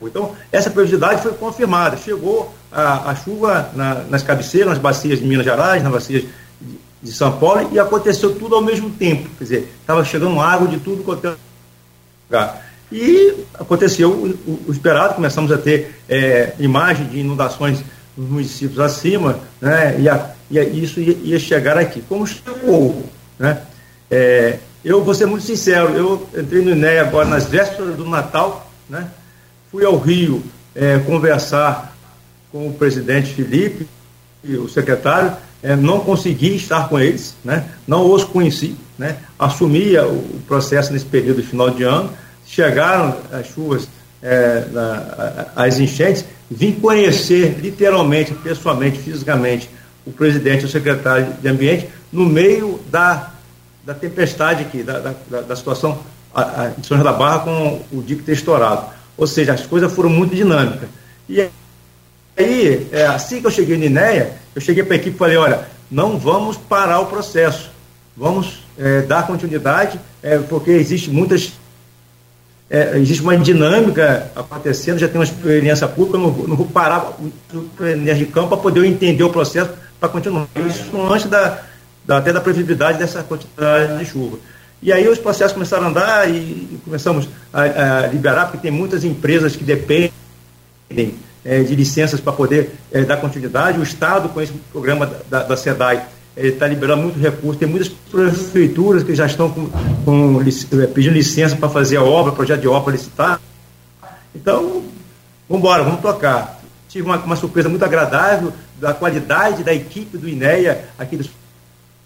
então, 0.00 0.32
essa 0.52 0.70
previsibilidade 0.70 1.22
foi 1.22 1.32
confirmada. 1.32 1.96
Chegou 1.96 2.54
a, 2.70 3.10
a 3.10 3.16
chuva 3.16 3.70
na, 3.74 3.94
nas 4.04 4.22
cabeceiras, 4.22 4.70
nas 4.70 4.78
bacias 4.78 5.18
de 5.18 5.26
Minas 5.26 5.44
Gerais, 5.44 5.82
nas 5.82 5.92
bacias 5.92 6.22
de, 6.22 6.78
de, 7.02 7.12
São 7.12 7.32
Paulo, 7.32 7.68
e 7.72 7.78
aconteceu 7.78 8.34
tudo 8.36 8.54
ao 8.54 8.62
mesmo 8.62 8.90
tempo. 8.90 9.28
Quer 9.36 9.44
dizer, 9.44 9.74
estava 9.80 10.04
chegando 10.04 10.40
água 10.40 10.68
de 10.68 10.78
tudo 10.78 11.02
quanto 11.02 11.26
é 11.26 11.34
lugar. 12.30 12.64
E 12.92 13.34
aconteceu 13.54 14.10
o, 14.10 14.64
o, 14.68 14.72
esperado, 14.72 15.14
começamos 15.14 15.50
a 15.50 15.58
ter 15.58 16.00
é, 16.08 16.54
imagens 16.58 17.10
de 17.10 17.18
inundações 17.18 17.80
nos 18.16 18.28
municípios 18.30 18.78
acima, 18.78 19.38
né, 19.60 20.00
e, 20.00 20.08
a, 20.08 20.30
e 20.50 20.58
a, 20.58 20.64
isso 20.64 21.00
ia, 21.00 21.16
ia, 21.22 21.38
chegar 21.38 21.76
aqui. 21.76 22.02
Como 22.08 22.26
chegou? 22.26 23.04
Né? 23.38 23.60
É, 24.10 24.58
eu 24.84 25.02
vou 25.04 25.14
ser 25.14 25.26
muito 25.26 25.44
sincero, 25.44 25.94
eu 25.94 26.28
entrei 26.38 26.62
no 26.62 26.70
INEA 26.70 27.02
agora 27.02 27.26
nas 27.26 27.46
vésperas 27.46 27.96
do 27.96 28.04
Natal, 28.04 28.70
né? 28.88 29.08
Fui 29.70 29.84
ao 29.84 29.98
Rio 29.98 30.42
é, 30.74 30.98
conversar 30.98 31.96
com 32.50 32.68
o 32.68 32.72
presidente 32.72 33.34
Felipe 33.34 33.86
e 34.42 34.56
o 34.56 34.68
secretário, 34.68 35.36
é, 35.62 35.74
não 35.74 36.00
consegui 36.00 36.56
estar 36.56 36.88
com 36.88 36.98
eles, 36.98 37.34
né? 37.44 37.64
não 37.86 38.10
os 38.10 38.24
conheci, 38.24 38.76
né? 38.96 39.18
assumia 39.38 40.06
o 40.06 40.40
processo 40.46 40.92
nesse 40.92 41.04
período 41.04 41.42
de 41.42 41.48
final 41.48 41.70
de 41.70 41.82
ano, 41.82 42.10
chegaram 42.46 43.16
as 43.32 43.46
chuvas, 43.48 43.88
é, 44.22 44.64
na, 44.72 45.46
as 45.54 45.78
enchentes, 45.78 46.24
vim 46.50 46.72
conhecer 46.72 47.58
literalmente, 47.60 48.32
pessoalmente, 48.34 48.98
fisicamente, 48.98 49.68
o 50.06 50.12
presidente 50.12 50.62
e 50.62 50.64
o 50.64 50.68
secretário 50.68 51.34
de 51.42 51.48
Ambiente 51.48 51.88
no 52.10 52.24
meio 52.24 52.80
da, 52.90 53.34
da 53.88 53.94
tempestade 53.94 54.64
aqui, 54.64 54.82
da, 54.82 54.98
da, 54.98 55.40
da 55.40 55.56
situação 55.56 55.98
a, 56.34 56.42
a, 56.42 56.70
São 56.82 56.98
João 56.98 57.04
da 57.04 57.12
Barra 57.12 57.38
com 57.38 57.80
o 57.90 58.02
dique 58.02 58.22
ter 58.22 58.32
estourado. 58.32 58.84
Ou 59.16 59.26
seja, 59.26 59.54
as 59.54 59.64
coisas 59.64 59.90
foram 59.90 60.10
muito 60.10 60.34
dinâmicas. 60.34 60.90
E 61.26 61.48
aí, 62.36 62.86
é, 62.92 63.06
assim 63.06 63.40
que 63.40 63.46
eu 63.46 63.50
cheguei 63.50 63.78
na 63.78 63.86
INEA, 63.86 64.34
eu 64.54 64.60
cheguei 64.60 64.84
para 64.84 64.92
a 64.92 64.96
equipe 64.96 65.16
e 65.16 65.18
falei, 65.18 65.38
olha, 65.38 65.66
não 65.90 66.18
vamos 66.18 66.58
parar 66.58 67.00
o 67.00 67.06
processo, 67.06 67.70
vamos 68.14 68.62
é, 68.76 69.00
dar 69.00 69.26
continuidade, 69.26 69.98
é, 70.22 70.36
porque 70.36 70.70
existe 70.70 71.08
muitas. 71.08 71.54
É, 72.68 72.98
existe 72.98 73.22
uma 73.22 73.38
dinâmica 73.38 74.30
acontecendo, 74.36 74.98
já 74.98 75.08
tem 75.08 75.16
uma 75.16 75.24
experiência 75.24 75.88
pública, 75.88 76.18
eu 76.18 76.22
não, 76.24 76.30
não 76.48 76.56
vou 76.56 76.66
parar 76.66 77.16
de 78.14 78.26
campo 78.26 78.48
para 78.48 78.58
poder 78.58 78.84
entender 78.84 79.24
o 79.24 79.30
processo 79.30 79.70
para 79.98 80.10
continuar. 80.10 80.46
Isso 80.54 80.90
antes 81.10 81.24
da, 81.30 81.62
até 82.16 82.32
da 82.32 82.40
previsibilidade 82.40 82.98
dessa 82.98 83.22
quantidade 83.22 83.98
de 83.98 84.04
chuva. 84.06 84.38
E 84.80 84.92
aí 84.92 85.08
os 85.08 85.18
processos 85.18 85.52
começaram 85.52 85.86
a 85.86 85.88
andar 85.88 86.30
e 86.30 86.80
começamos 86.84 87.28
a, 87.52 87.62
a 88.04 88.06
liberar, 88.06 88.46
porque 88.46 88.58
tem 88.58 88.70
muitas 88.70 89.04
empresas 89.04 89.56
que 89.56 89.64
dependem 89.64 90.12
é, 91.44 91.62
de 91.62 91.74
licenças 91.74 92.20
para 92.20 92.32
poder 92.32 92.70
é, 92.92 93.02
dar 93.02 93.16
continuidade. 93.16 93.78
O 93.78 93.82
Estado, 93.82 94.28
com 94.28 94.40
esse 94.40 94.52
programa 94.72 95.10
da, 95.28 95.42
da 95.42 95.56
SEDAI, 95.56 96.06
está 96.36 96.66
liberando 96.66 97.02
muito 97.02 97.18
recurso. 97.18 97.58
Tem 97.58 97.68
muitas 97.68 97.88
prefeituras 97.88 99.02
que 99.02 99.14
já 99.14 99.26
estão 99.26 99.50
com, 99.50 99.68
com, 100.04 100.40
é, 100.40 100.86
pedindo 100.86 101.14
licença 101.14 101.56
para 101.56 101.68
fazer 101.68 101.96
a 101.96 102.02
obra, 102.02 102.32
projeto 102.32 102.60
de 102.60 102.68
obra 102.68 102.92
licitar. 102.92 103.40
Então, 104.34 104.84
vamos 105.48 105.64
embora, 105.64 105.82
vamos 105.82 106.00
tocar. 106.00 106.60
Tive 106.88 107.04
uma, 107.04 107.16
uma 107.16 107.36
surpresa 107.36 107.68
muito 107.68 107.84
agradável 107.84 108.52
da 108.80 108.94
qualidade 108.94 109.64
da 109.64 109.74
equipe 109.74 110.16
do 110.16 110.28
INEA 110.28 110.84
aqui 110.96 111.16
dos 111.16 111.28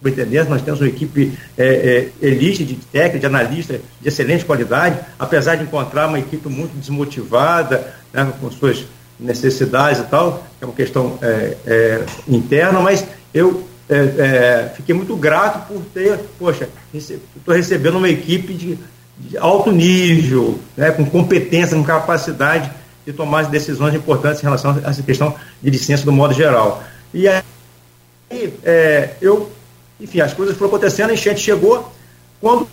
superintendentes, 0.03 0.49
nós 0.49 0.63
temos 0.63 0.81
uma 0.81 0.89
equipe 0.89 1.39
é, 1.57 2.11
é, 2.21 2.27
elite 2.27 2.65
de 2.65 2.75
técnica, 2.75 3.21
de 3.21 3.27
analista 3.27 3.81
de 4.01 4.09
excelente 4.09 4.45
qualidade, 4.45 4.99
apesar 5.19 5.55
de 5.55 5.63
encontrar 5.63 6.09
uma 6.09 6.19
equipe 6.19 6.49
muito 6.49 6.77
desmotivada, 6.77 7.95
né, 8.13 8.33
com 8.41 8.51
suas 8.51 8.85
necessidades 9.19 10.01
e 10.01 10.05
tal, 10.05 10.45
é 10.61 10.65
uma 10.65 10.75
questão 10.75 11.19
é, 11.23 11.57
é 11.65 12.05
interna, 12.27 12.81
mas 12.81 13.07
eu 13.33 13.65
é, 13.89 13.97
é, 13.97 14.73
fiquei 14.75 14.95
muito 14.95 15.15
grato 15.15 15.69
por 15.69 15.81
ter, 15.95 16.19
poxa, 16.39 16.69
estou 16.93 17.55
recebendo 17.55 17.99
uma 17.99 18.09
equipe 18.09 18.53
de, 18.55 18.79
de 19.19 19.39
alto 19.39 19.71
nível, 19.71 20.59
né, 20.77 20.91
com 20.91 21.05
competência, 21.05 21.77
com 21.77 21.85
capacidade 21.85 22.71
de 23.07 23.13
tomar 23.13 23.45
decisões 23.45 23.95
importantes 23.95 24.41
em 24.41 24.45
relação 24.45 24.81
a 24.85 24.91
essa 24.91 25.03
questão 25.03 25.35
de 25.63 25.71
licença 25.71 26.05
do 26.05 26.13
modo 26.13 26.35
geral. 26.35 26.83
E 27.13 27.29
aí, 27.29 27.43
é, 28.65 29.11
eu, 29.21 29.51
enfim, 30.03 30.21
as 30.21 30.35
coisas 30.35 30.57
foram 30.57 30.69
acontecendo, 30.69 31.11
a 31.11 31.15
enchente 31.15 31.41
chegou. 31.41 31.93
Quando 32.41 32.69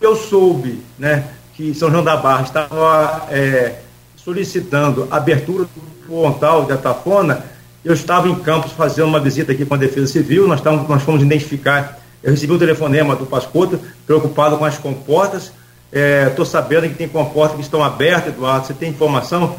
eu 0.00 0.16
soube 0.16 0.82
né, 0.98 1.24
que 1.54 1.74
São 1.74 1.90
João 1.90 2.04
da 2.04 2.16
Barra 2.16 2.44
estava 2.44 3.26
é, 3.30 3.76
solicitando 4.16 5.08
abertura 5.10 5.64
do 5.64 6.06
frontal 6.06 6.64
de 6.64 6.72
Atafona, 6.72 7.44
eu 7.84 7.94
estava 7.94 8.28
em 8.28 8.34
Campos 8.36 8.72
fazendo 8.72 9.08
uma 9.08 9.20
visita 9.20 9.52
aqui 9.52 9.64
com 9.64 9.74
a 9.74 9.78
Defesa 9.78 10.06
Civil, 10.06 10.46
nós, 10.46 10.60
estávamos, 10.60 10.88
nós 10.88 11.02
fomos 11.02 11.22
identificar, 11.22 11.98
eu 12.22 12.30
recebi 12.30 12.52
um 12.52 12.58
telefonema 12.58 13.16
do 13.16 13.26
Pascoto, 13.26 13.80
preocupado 14.06 14.56
com 14.58 14.64
as 14.64 14.78
comportas, 14.78 15.52
Estou 15.92 16.44
é, 16.44 16.48
sabendo 16.48 16.88
que 16.88 16.94
tem 16.94 17.08
comportas 17.08 17.56
que 17.56 17.62
estão 17.62 17.82
abertas, 17.82 18.28
Eduardo. 18.28 18.66
Você 18.66 18.74
tem 18.74 18.90
informação? 18.90 19.56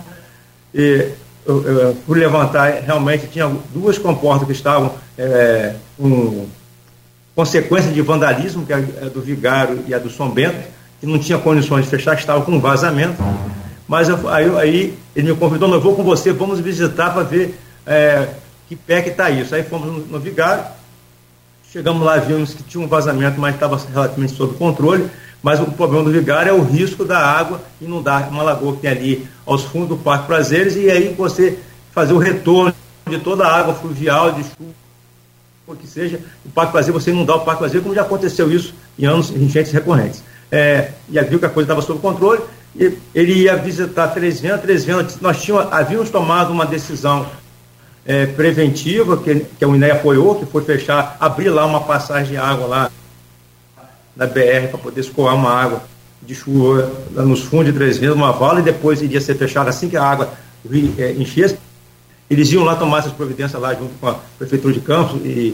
E, 0.73 1.09
eu, 1.45 1.63
eu, 1.63 1.95
por 2.05 2.17
levantar, 2.17 2.71
realmente 2.83 3.27
tinha 3.27 3.51
duas 3.73 3.97
comportas 3.97 4.47
que 4.47 4.53
estavam 4.53 4.93
é, 5.17 5.75
com 5.97 6.45
consequência 7.35 7.91
de 7.91 8.01
vandalismo, 8.01 8.65
que 8.65 8.73
é 8.73 8.75
a 8.75 9.09
do 9.09 9.21
Vigário 9.21 9.83
e 9.87 9.93
a 9.93 9.99
do 9.99 10.09
São 10.09 10.29
Bento, 10.29 10.67
que 10.99 11.05
não 11.05 11.17
tinha 11.17 11.37
condições 11.37 11.85
de 11.85 11.89
fechar, 11.89 12.15
estava 12.15 12.41
com 12.41 12.59
vazamento. 12.59 13.15
Mas 13.87 14.09
eu, 14.09 14.29
aí, 14.29 14.57
aí, 14.57 14.97
ele 15.15 15.31
me 15.31 15.37
convidou, 15.37 15.71
eu 15.73 15.81
vou 15.81 15.95
com 15.95 16.03
você, 16.03 16.31
vamos 16.31 16.59
visitar 16.59 17.11
para 17.11 17.23
ver 17.23 17.57
é, 17.85 18.27
que 18.67 18.75
pé 18.75 19.01
que 19.01 19.09
está 19.09 19.29
isso. 19.29 19.53
Aí 19.53 19.63
fomos 19.63 19.87
no, 19.87 19.99
no 20.07 20.19
Vigário, 20.19 20.63
chegamos 21.71 22.03
lá, 22.03 22.17
vimos 22.17 22.53
que 22.53 22.63
tinha 22.63 22.83
um 22.83 22.87
vazamento, 22.87 23.39
mas 23.39 23.55
estava 23.55 23.79
relativamente 23.91 24.33
sob 24.33 24.55
controle. 24.55 25.09
Mas 25.41 25.59
o 25.59 25.65
problema 25.65 26.03
do 26.03 26.11
vigário 26.11 26.49
é 26.51 26.53
o 26.53 26.61
risco 26.61 27.03
da 27.03 27.17
água 27.17 27.61
inundar 27.81 28.29
uma 28.29 28.43
lagoa 28.43 28.75
que 28.75 28.81
tem 28.81 28.91
ali 28.91 29.27
aos 29.45 29.63
fundos 29.63 29.89
do 29.89 29.97
Parque 29.97 30.27
Prazeres 30.27 30.75
e 30.75 30.89
aí 30.89 31.15
você 31.17 31.57
fazer 31.91 32.13
o 32.13 32.19
retorno 32.19 32.73
de 33.07 33.17
toda 33.17 33.45
a 33.47 33.59
água 33.59 33.73
fluvial, 33.73 34.31
de 34.33 34.43
chuva, 34.43 34.75
que 35.75 35.87
seja, 35.87 36.19
o 36.45 36.49
Parque 36.49 36.71
Prazer, 36.71 36.93
você 36.93 37.11
inundar 37.11 37.37
o 37.37 37.41
Parque 37.41 37.59
Prazer, 37.59 37.81
como 37.81 37.95
já 37.95 38.01
aconteceu 38.01 38.51
isso 38.51 38.73
em 38.97 39.05
anos 39.05 39.29
enchentes 39.31 39.71
recorrentes. 39.71 40.23
É, 40.51 40.91
e 41.09 41.19
viu 41.21 41.39
que 41.39 41.45
a 41.45 41.49
coisa 41.49 41.65
estava 41.65 41.81
sob 41.81 41.99
controle, 41.99 42.41
e 42.75 42.97
ele 43.13 43.33
ia 43.33 43.55
visitar 43.55 44.07
Três 44.09 44.39
Ventos, 44.39 45.19
nós 45.21 45.41
tínhamos, 45.41 45.71
havíamos 45.71 46.09
tomado 46.09 46.51
uma 46.51 46.65
decisão 46.65 47.27
é, 48.05 48.25
preventiva, 48.25 49.17
que, 49.17 49.45
que 49.57 49.63
a 49.63 49.67
UNE 49.67 49.91
apoiou, 49.91 50.35
que 50.35 50.45
foi 50.45 50.63
fechar, 50.63 51.17
abrir 51.19 51.49
lá 51.49 51.65
uma 51.65 51.81
passagem 51.81 52.33
de 52.33 52.37
água 52.37 52.67
lá 52.67 52.91
da 54.15 54.27
BR 54.27 54.67
para 54.69 54.77
poder 54.77 55.01
escoar 55.01 55.35
uma 55.35 55.51
água 55.51 55.83
de 56.21 56.35
chuva 56.35 56.91
nos 57.11 57.41
fundos 57.41 57.67
de 57.67 57.73
três 57.73 57.97
vezes, 57.97 58.15
uma 58.15 58.31
vala, 58.31 58.59
e 58.59 58.63
depois 58.63 59.01
iria 59.01 59.19
ser 59.19 59.35
fechada 59.35 59.69
assim 59.69 59.89
que 59.89 59.97
a 59.97 60.03
água 60.03 60.29
é, 60.97 61.11
enchesse. 61.13 61.57
Eles 62.31 62.49
iam 62.53 62.63
lá 62.63 62.77
tomar 62.77 62.99
essas 62.99 63.11
providências 63.11 63.61
lá 63.61 63.73
junto 63.73 63.93
com 63.99 64.07
a 64.07 64.15
Prefeitura 64.37 64.73
de 64.73 64.79
Campos 64.79 65.19
e 65.25 65.53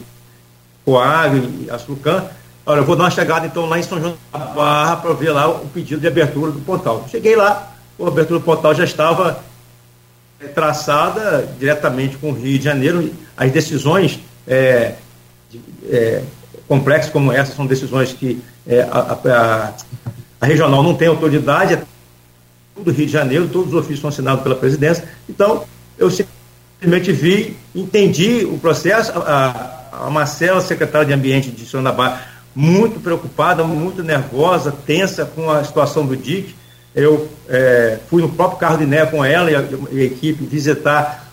Coag 0.85 1.65
e 1.65 1.71
a 1.71 1.79
Sulcan. 1.79 2.23
Olha, 2.63 2.81
eu 2.81 2.85
vou 2.85 2.95
dar 2.95 3.05
uma 3.05 3.09
chegada 3.09 3.47
então 3.47 3.65
lá 3.65 3.79
em 3.79 3.81
São 3.81 3.99
João 3.99 4.15
da 4.31 4.37
Barra 4.37 4.97
para 4.97 5.11
ver 5.13 5.31
lá 5.31 5.49
o 5.49 5.67
pedido 5.69 5.99
de 5.99 6.07
abertura 6.07 6.51
do 6.51 6.59
portal. 6.59 7.07
Cheguei 7.09 7.35
lá, 7.35 7.73
a 7.99 8.07
abertura 8.07 8.39
do 8.39 8.45
portal 8.45 8.75
já 8.75 8.83
estava 8.83 9.43
é, 10.39 10.45
traçada 10.45 11.49
diretamente 11.57 12.15
com 12.17 12.29
o 12.29 12.33
Rio 12.33 12.59
de 12.59 12.65
Janeiro. 12.65 13.11
As 13.35 13.51
decisões 13.51 14.19
é, 14.47 14.93
é, 15.89 16.21
complexas 16.67 17.11
como 17.11 17.31
essa 17.31 17.55
são 17.55 17.65
decisões 17.65 18.13
que 18.13 18.39
é, 18.67 18.81
a, 18.81 19.17
a, 19.33 19.73
a, 20.39 20.45
regional 20.45 20.83
não 20.83 20.93
tem 20.93 21.07
autoridade, 21.07 21.73
é 21.73 21.83
tudo 22.75 22.91
Rio 22.91 23.07
de 23.07 23.11
Janeiro, 23.11 23.49
todos 23.51 23.69
os 23.69 23.79
ofícios 23.79 24.01
são 24.01 24.09
assinados 24.09 24.43
pela 24.43 24.53
presidência. 24.53 25.09
Então, 25.27 25.63
eu 25.97 26.11
simplesmente 26.79 27.11
vi, 27.11 27.57
entendi 27.75 28.45
o 28.45 28.57
processo. 28.57 29.11
A, 29.15 29.73
a 30.05 30.09
Marcela, 30.09 30.61
secretária 30.61 31.07
de 31.07 31.13
Ambiente 31.13 31.49
de 31.49 31.65
São 31.65 31.81
Barra, 31.83 32.21
muito 32.55 32.99
preocupada, 32.99 33.63
muito 33.63 34.03
nervosa, 34.03 34.71
tensa 34.71 35.25
com 35.25 35.49
a 35.49 35.63
situação 35.63 36.05
do 36.05 36.15
DIC. 36.15 36.55
Eu 36.95 37.27
é, 37.47 37.99
fui 38.09 38.21
no 38.21 38.29
próprio 38.29 38.59
carro 38.59 38.77
de 38.77 38.85
Né 38.85 39.05
com 39.05 39.23
ela 39.23 39.51
e 39.51 39.55
a, 39.55 39.63
e 39.91 40.01
a 40.01 40.03
equipe 40.03 40.45
visitar 40.45 41.31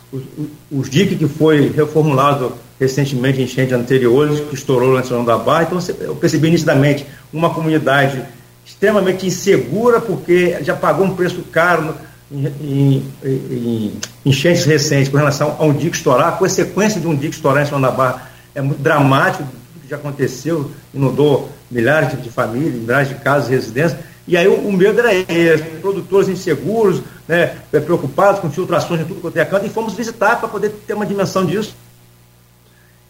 os, 0.71 0.89
DIC 0.89 1.17
que 1.17 1.29
foi 1.29 1.73
reformulado 1.75 2.53
recentemente 2.79 3.41
enchentes 3.41 3.73
anteriores, 3.73 4.41
que 4.41 4.55
estourou 4.55 4.99
em 4.99 5.05
São 5.05 5.25
da 5.25 5.39
Barra. 5.39 5.65
Então, 5.65 5.79
eu 6.01 6.17
percebi 6.17 6.51
nitidamente 6.51 7.07
uma 7.33 7.51
comunidade 7.51 8.23
extremamente 8.65 9.27
insegura, 9.27 10.01
porque 10.01 10.59
já 10.63 10.75
pagou 10.75 11.07
um 11.07 11.15
preço 11.15 11.43
caro 11.53 11.95
em, 12.31 13.03
em, 13.25 13.93
enchentes 14.25 14.65
recentes 14.65 15.09
com 15.09 15.17
relação 15.17 15.57
a 15.59 15.65
um 15.65 15.73
dique 15.73 15.97
estourar. 15.97 16.29
A 16.29 16.33
consequência 16.33 17.01
de 17.01 17.07
um 17.07 17.15
dique 17.15 17.35
estourar 17.35 17.63
em 17.63 17.67
São 17.67 17.81
Barra 17.81 18.31
é 18.55 18.63
muito 18.63 18.81
dramático, 18.81 19.45
que 19.83 19.89
já 19.89 19.97
aconteceu, 19.97 20.71
inundou 20.93 21.51
milhares 21.71 22.21
de 22.23 22.31
famílias, 22.31 22.75
milhares 22.75 23.09
de 23.09 23.15
casas 23.17 23.49
residências. 23.49 24.01
E 24.27 24.37
aí 24.37 24.49
o, 24.49 24.55
o 24.55 24.73
medo 24.73 24.99
era 25.01 25.15
esse, 25.15 25.65
produtores 25.81 26.29
inseguros, 26.29 27.03
né, 27.29 27.57
preocupados 27.71 28.41
com 28.41 28.51
filtrações 28.51 29.01
de 29.01 29.07
tudo 29.07 29.21
quanto 29.21 29.37
é 29.37 29.45
canto, 29.45 29.67
e 29.67 29.69
fomos 29.69 29.95
visitar 29.95 30.37
para 30.37 30.49
poder 30.49 30.71
ter 30.87 30.95
uma 30.95 31.05
dimensão 31.05 31.45
disso 31.45 31.75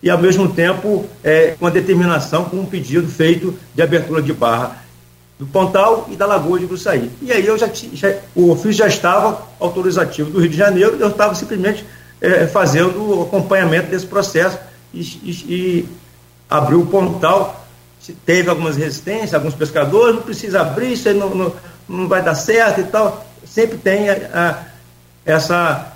e, 0.04 0.10
ao 0.10 0.18
mesmo 0.18 0.52
tempo, 0.52 1.06
é, 1.24 1.56
com 1.58 1.66
a 1.66 1.70
determinação, 1.70 2.44
com 2.44 2.58
um 2.58 2.66
pedido 2.66 3.08
feito 3.08 3.58
de 3.74 3.80
abertura 3.80 4.20
de 4.20 4.34
barra 4.34 4.83
do 5.44 5.52
Pontal 5.52 6.08
e 6.10 6.16
da 6.16 6.26
Lagoa 6.26 6.58
de 6.58 6.66
Gruçaí. 6.66 7.10
E 7.20 7.30
aí 7.30 7.46
eu 7.46 7.56
já, 7.58 7.68
o 8.34 8.50
ofício 8.50 8.72
já 8.72 8.86
estava 8.86 9.46
autorizativo 9.60 10.30
do 10.30 10.40
Rio 10.40 10.48
de 10.48 10.56
Janeiro, 10.56 10.96
eu 10.98 11.08
estava 11.08 11.34
simplesmente 11.34 11.84
é, 12.20 12.46
fazendo 12.46 13.02
o 13.02 13.22
acompanhamento 13.22 13.90
desse 13.90 14.06
processo 14.06 14.58
e, 14.92 15.00
e, 15.00 15.30
e 15.48 15.88
abriu 16.48 16.80
o 16.80 16.86
Pontal. 16.86 17.64
Teve 18.26 18.50
algumas 18.50 18.76
resistências, 18.76 19.34
alguns 19.34 19.54
pescadores, 19.54 20.14
não 20.16 20.22
precisa 20.22 20.60
abrir, 20.60 20.92
isso 20.92 21.08
aí 21.08 21.14
não, 21.14 21.34
não, 21.34 21.52
não 21.88 22.08
vai 22.08 22.22
dar 22.22 22.34
certo 22.34 22.80
e 22.80 22.84
tal. 22.84 23.26
Sempre 23.46 23.78
tem 23.78 24.08
a, 24.10 24.14
a, 24.34 24.64
essa 25.24 25.90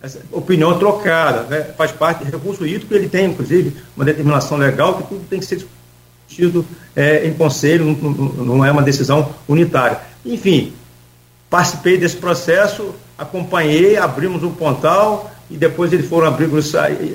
essa 0.00 0.20
opinião 0.30 0.78
trocada, 0.78 1.42
né? 1.42 1.72
faz 1.76 1.90
parte 1.90 2.24
do 2.24 2.30
recurso 2.30 2.64
hídrico, 2.64 2.94
ele 2.94 3.08
tem, 3.08 3.26
inclusive, 3.26 3.76
uma 3.96 4.04
determinação 4.04 4.56
legal 4.56 4.96
que 4.96 5.08
tudo 5.08 5.24
tem 5.28 5.40
que 5.40 5.44
ser 5.44 5.66
discutido 6.28 6.64
é, 6.94 7.26
em 7.26 7.32
conselho, 7.32 7.84
não, 7.84 8.44
não, 8.44 8.64
é 8.64 8.70
uma 8.70 8.82
decisão 8.82 9.34
unitária. 9.48 9.98
Enfim, 10.24 10.72
participei 11.50 11.96
desse 11.96 12.16
processo, 12.16 12.94
acompanhei, 13.16 13.96
abrimos 13.96 14.42
um 14.42 14.52
pontal 14.52 15.30
e 15.50 15.56
depois 15.56 15.92
eles 15.92 16.08
foram 16.08 16.28
abrir 16.28 16.50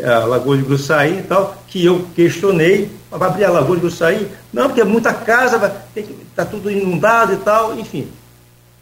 a 0.03 0.25
Lagoa 0.25 0.57
de 0.57 0.63
Gruçaí 0.63 1.19
e 1.19 1.23
tal, 1.23 1.55
que 1.67 1.85
eu 1.85 2.07
questionei, 2.15 2.89
vai 3.11 3.29
abrir 3.29 3.45
a 3.45 3.51
Lagoa 3.51 3.75
de 3.75 3.81
Gruçaí? 3.81 4.27
Não, 4.51 4.67
porque 4.67 4.81
é 4.81 4.85
muita 4.85 5.13
casa, 5.13 5.83
está 5.95 6.43
tudo 6.43 6.69
inundado 6.69 7.33
e 7.33 7.37
tal, 7.37 7.77
enfim. 7.77 8.07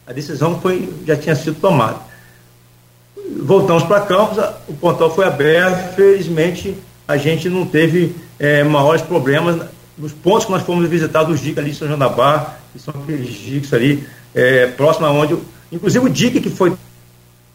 A 0.07 0.13
decisão 0.13 0.59
foi, 0.59 0.89
já 1.05 1.15
tinha 1.15 1.35
sido 1.35 1.59
tomada 1.59 2.11
voltamos 3.37 3.83
para 3.83 4.01
Campos, 4.01 4.37
o 4.67 4.73
pontal 4.73 5.13
foi 5.13 5.25
aberto, 5.25 5.95
felizmente 5.95 6.75
a 7.07 7.17
gente 7.17 7.49
não 7.49 7.65
teve 7.65 8.15
é, 8.39 8.63
maiores 8.63 9.01
problemas 9.01 9.61
nos 9.97 10.11
pontos 10.11 10.45
que 10.45 10.51
nós 10.51 10.63
fomos 10.63 10.87
visitar 10.89 11.23
dos 11.23 11.39
DIC 11.39 11.59
ali 11.59 11.71
em 11.71 11.73
São 11.73 11.87
João 11.87 11.99
da 11.99 12.09
Barra, 12.09 12.57
que 12.73 12.79
são 12.79 12.93
aqueles 12.93 13.33
DICs 13.33 13.73
ali, 13.73 14.07
é, 14.33 14.67
próximo 14.67 15.05
a 15.05 15.11
onde, 15.11 15.37
inclusive 15.71 16.05
o 16.05 16.09
DIC 16.09 16.41
que 16.41 16.49
foi 16.49 16.73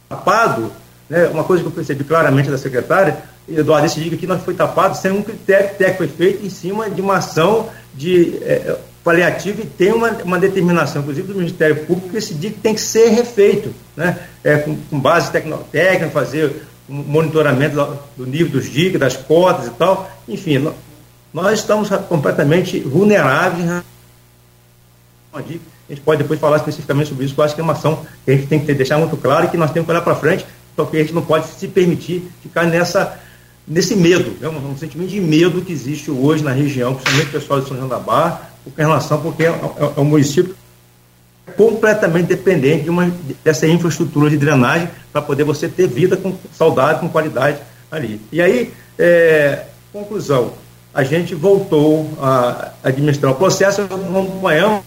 tapado, 0.08 0.70
né, 1.08 1.26
uma 1.28 1.44
coisa 1.44 1.62
que 1.62 1.68
eu 1.68 1.72
percebi 1.72 2.04
claramente 2.04 2.50
da 2.50 2.58
secretária, 2.58 3.16
Eduardo, 3.48 3.86
esse 3.86 4.00
DIC 4.00 4.14
aqui 4.14 4.26
não 4.26 4.38
foi 4.38 4.54
tapado 4.54 4.96
sem 4.96 5.12
um 5.12 5.22
critério 5.22 5.70
técnico 5.76 5.98
foi 5.98 6.08
feito 6.08 6.44
em 6.44 6.50
cima 6.50 6.90
de 6.90 7.00
uma 7.00 7.18
ação 7.18 7.68
de 7.94 8.38
é, 8.42 8.76
paliativo 9.06 9.62
e 9.62 9.66
tem 9.66 9.92
uma, 9.92 10.10
uma 10.24 10.36
determinação, 10.36 11.00
inclusive 11.00 11.28
do 11.28 11.38
Ministério 11.38 11.76
Público, 11.86 12.08
que 12.08 12.16
esse 12.16 12.34
dique 12.34 12.58
tem 12.58 12.74
que 12.74 12.80
ser 12.80 13.10
refeito, 13.10 13.72
né? 13.96 14.18
É, 14.42 14.56
com, 14.56 14.76
com 14.76 14.98
base 14.98 15.30
técnica, 15.30 16.10
fazer 16.10 16.66
um 16.88 16.96
monitoramento 16.96 17.76
do, 18.16 18.26
nível 18.26 18.48
dos 18.48 18.68
diques, 18.68 18.98
das 18.98 19.16
cotas 19.16 19.68
e 19.68 19.70
tal. 19.70 20.10
Enfim, 20.28 20.72
nós 21.36 21.60
estamos 21.60 21.90
completamente 22.08 22.80
vulneráveis. 22.80 23.68
A 25.34 25.42
gente 25.42 26.00
pode 26.02 26.22
depois 26.22 26.40
falar 26.40 26.56
especificamente 26.56 27.10
sobre 27.10 27.26
isso, 27.26 27.34
eu 27.36 27.44
acho 27.44 27.54
que 27.54 27.60
é 27.60 27.64
uma 27.64 27.74
ação 27.74 28.06
que 28.24 28.30
a 28.30 28.34
gente 28.34 28.46
tem 28.46 28.58
que 28.58 28.72
deixar 28.72 28.96
muito 28.96 29.18
claro 29.18 29.46
que 29.50 29.56
nós 29.58 29.70
temos 29.70 29.84
que 29.84 29.92
olhar 29.92 30.00
para 30.00 30.14
frente, 30.14 30.46
porque 30.74 30.96
a 30.96 31.00
gente 31.00 31.12
não 31.12 31.20
pode 31.20 31.46
se 31.48 31.68
permitir 31.68 32.26
ficar 32.42 32.64
nessa, 32.64 33.20
nesse 33.68 33.94
medo, 33.94 34.34
né? 34.40 34.48
um, 34.48 34.70
um, 34.70 34.78
sentimento 34.78 35.10
de 35.10 35.20
medo 35.20 35.60
que 35.60 35.74
existe 35.74 36.10
hoje 36.10 36.42
na 36.42 36.52
região, 36.52 36.94
principalmente 36.94 37.28
o 37.28 37.32
pessoal 37.32 37.60
de 37.60 37.68
São 37.68 37.76
João 37.76 37.88
da 37.88 37.98
Barra, 37.98 38.50
em 38.66 38.80
relação, 38.80 39.20
porque 39.20 39.44
é, 39.44 39.48
é, 39.48 39.92
é 39.94 40.00
um 40.00 40.06
município 40.06 40.56
completamente 41.54 42.28
dependente 42.28 42.84
de 42.84 42.90
uma, 42.90 43.12
dessa 43.44 43.66
infraestrutura 43.66 44.30
de 44.30 44.38
drenagem 44.38 44.88
para 45.12 45.20
poder 45.20 45.44
você 45.44 45.68
ter 45.68 45.86
vida 45.86 46.16
com 46.16 46.34
saudade, 46.54 47.00
com 47.00 47.10
qualidade 47.10 47.58
ali. 47.90 48.22
E 48.32 48.40
aí, 48.40 48.72
é, 48.98 49.66
conclusão, 49.92 50.54
a 50.96 51.04
gente 51.04 51.34
voltou 51.34 52.08
a 52.22 52.70
administrar 52.82 53.30
o 53.30 53.34
processo, 53.34 53.82
acompanhamos, 53.82 54.82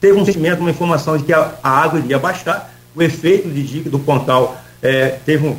teve 0.00 0.16
um 0.16 0.24
sentimento, 0.24 0.60
uma 0.60 0.70
informação 0.70 1.18
de 1.18 1.24
que 1.24 1.32
a, 1.32 1.54
a 1.60 1.68
água 1.68 1.98
iria 1.98 2.20
baixar, 2.20 2.72
o 2.94 3.02
efeito 3.02 3.48
de 3.48 3.64
dica 3.64 3.90
do 3.90 3.98
Pontal 3.98 4.56
é, 4.80 5.18
teve 5.26 5.44
um, 5.44 5.56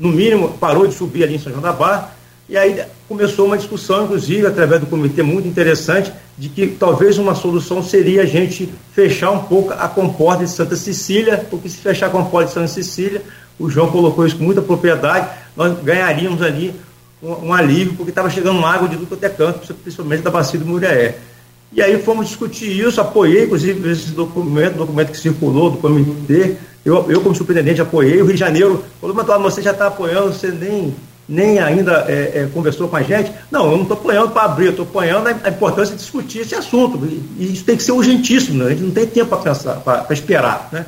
no 0.00 0.08
mínimo, 0.08 0.48
parou 0.54 0.86
de 0.86 0.94
subir 0.94 1.24
ali 1.24 1.34
em 1.34 1.38
São 1.38 1.52
João 1.52 1.62
da 1.62 1.74
Barra, 1.74 2.10
e 2.48 2.56
aí 2.56 2.82
começou 3.06 3.44
uma 3.44 3.58
discussão, 3.58 4.04
inclusive, 4.04 4.46
através 4.46 4.80
do 4.80 4.86
comitê 4.86 5.22
muito 5.22 5.46
interessante, 5.46 6.10
de 6.38 6.48
que 6.48 6.68
talvez 6.68 7.18
uma 7.18 7.34
solução 7.34 7.82
seria 7.82 8.22
a 8.22 8.26
gente 8.26 8.72
fechar 8.94 9.30
um 9.30 9.40
pouco 9.40 9.74
a 9.74 9.88
comporta 9.88 10.42
de 10.42 10.50
Santa 10.50 10.74
Cecília, 10.74 11.46
porque 11.50 11.68
se 11.68 11.76
fechar 11.76 12.06
a 12.06 12.10
comporta 12.10 12.48
de 12.48 12.54
Santa 12.54 12.68
Cecília, 12.68 13.20
o 13.58 13.68
João 13.68 13.90
colocou 13.90 14.26
isso 14.26 14.38
com 14.38 14.44
muita 14.44 14.62
propriedade, 14.62 15.28
nós 15.54 15.78
ganharíamos 15.82 16.40
ali 16.40 16.74
um, 17.22 17.46
um 17.46 17.52
alívio, 17.54 17.94
porque 17.94 18.10
estava 18.10 18.28
chegando 18.28 18.64
água 18.64 18.88
de 18.88 18.96
tudo 18.96 19.14
até 19.14 19.28
canto, 19.28 19.72
principalmente 19.74 20.22
da 20.22 20.30
bacia 20.30 20.58
do 20.58 20.66
Muriaé. 20.66 21.16
E 21.72 21.80
aí 21.80 22.02
fomos 22.02 22.28
discutir 22.28 22.70
isso, 22.70 23.00
apoiei, 23.00 23.44
inclusive, 23.44 23.90
esse 23.90 24.10
documento, 24.10 24.76
documento 24.76 25.12
que 25.12 25.18
circulou 25.18 25.70
do 25.70 25.78
comitê, 25.78 26.56
eu, 26.84 27.10
eu 27.10 27.20
como 27.20 27.34
superintendente, 27.34 27.80
apoiei, 27.80 28.20
o 28.20 28.26
Rio 28.26 28.34
de 28.34 28.40
Janeiro 28.40 28.84
falou, 29.00 29.16
mas 29.16 29.54
você 29.54 29.62
já 29.62 29.70
está 29.70 29.86
apoiando, 29.86 30.32
você 30.32 30.48
nem, 30.48 30.94
nem 31.28 31.60
ainda 31.60 32.04
é, 32.08 32.40
é, 32.40 32.48
conversou 32.52 32.88
com 32.88 32.96
a 32.96 33.02
gente. 33.02 33.32
Não, 33.50 33.70
eu 33.70 33.76
não 33.76 33.82
estou 33.82 33.96
apoiando 33.96 34.32
para 34.32 34.42
abrir, 34.42 34.66
eu 34.66 34.70
estou 34.72 34.84
apoiando 34.84 35.28
a, 35.28 35.36
a, 35.44 35.48
importância 35.48 35.94
de 35.94 36.02
discutir 36.02 36.40
esse 36.40 36.54
assunto, 36.54 36.98
e, 37.06 37.22
e, 37.38 37.52
isso 37.54 37.64
tem 37.64 37.76
que 37.76 37.82
ser 37.82 37.92
urgentíssimo, 37.92 38.58
né? 38.58 38.66
a 38.66 38.70
gente 38.70 38.82
não 38.82 38.90
tem 38.90 39.06
tempo 39.06 39.30
para 39.30 39.38
pensar, 39.38 39.76
para 39.76 40.12
esperar. 40.12 40.68
Né? 40.72 40.84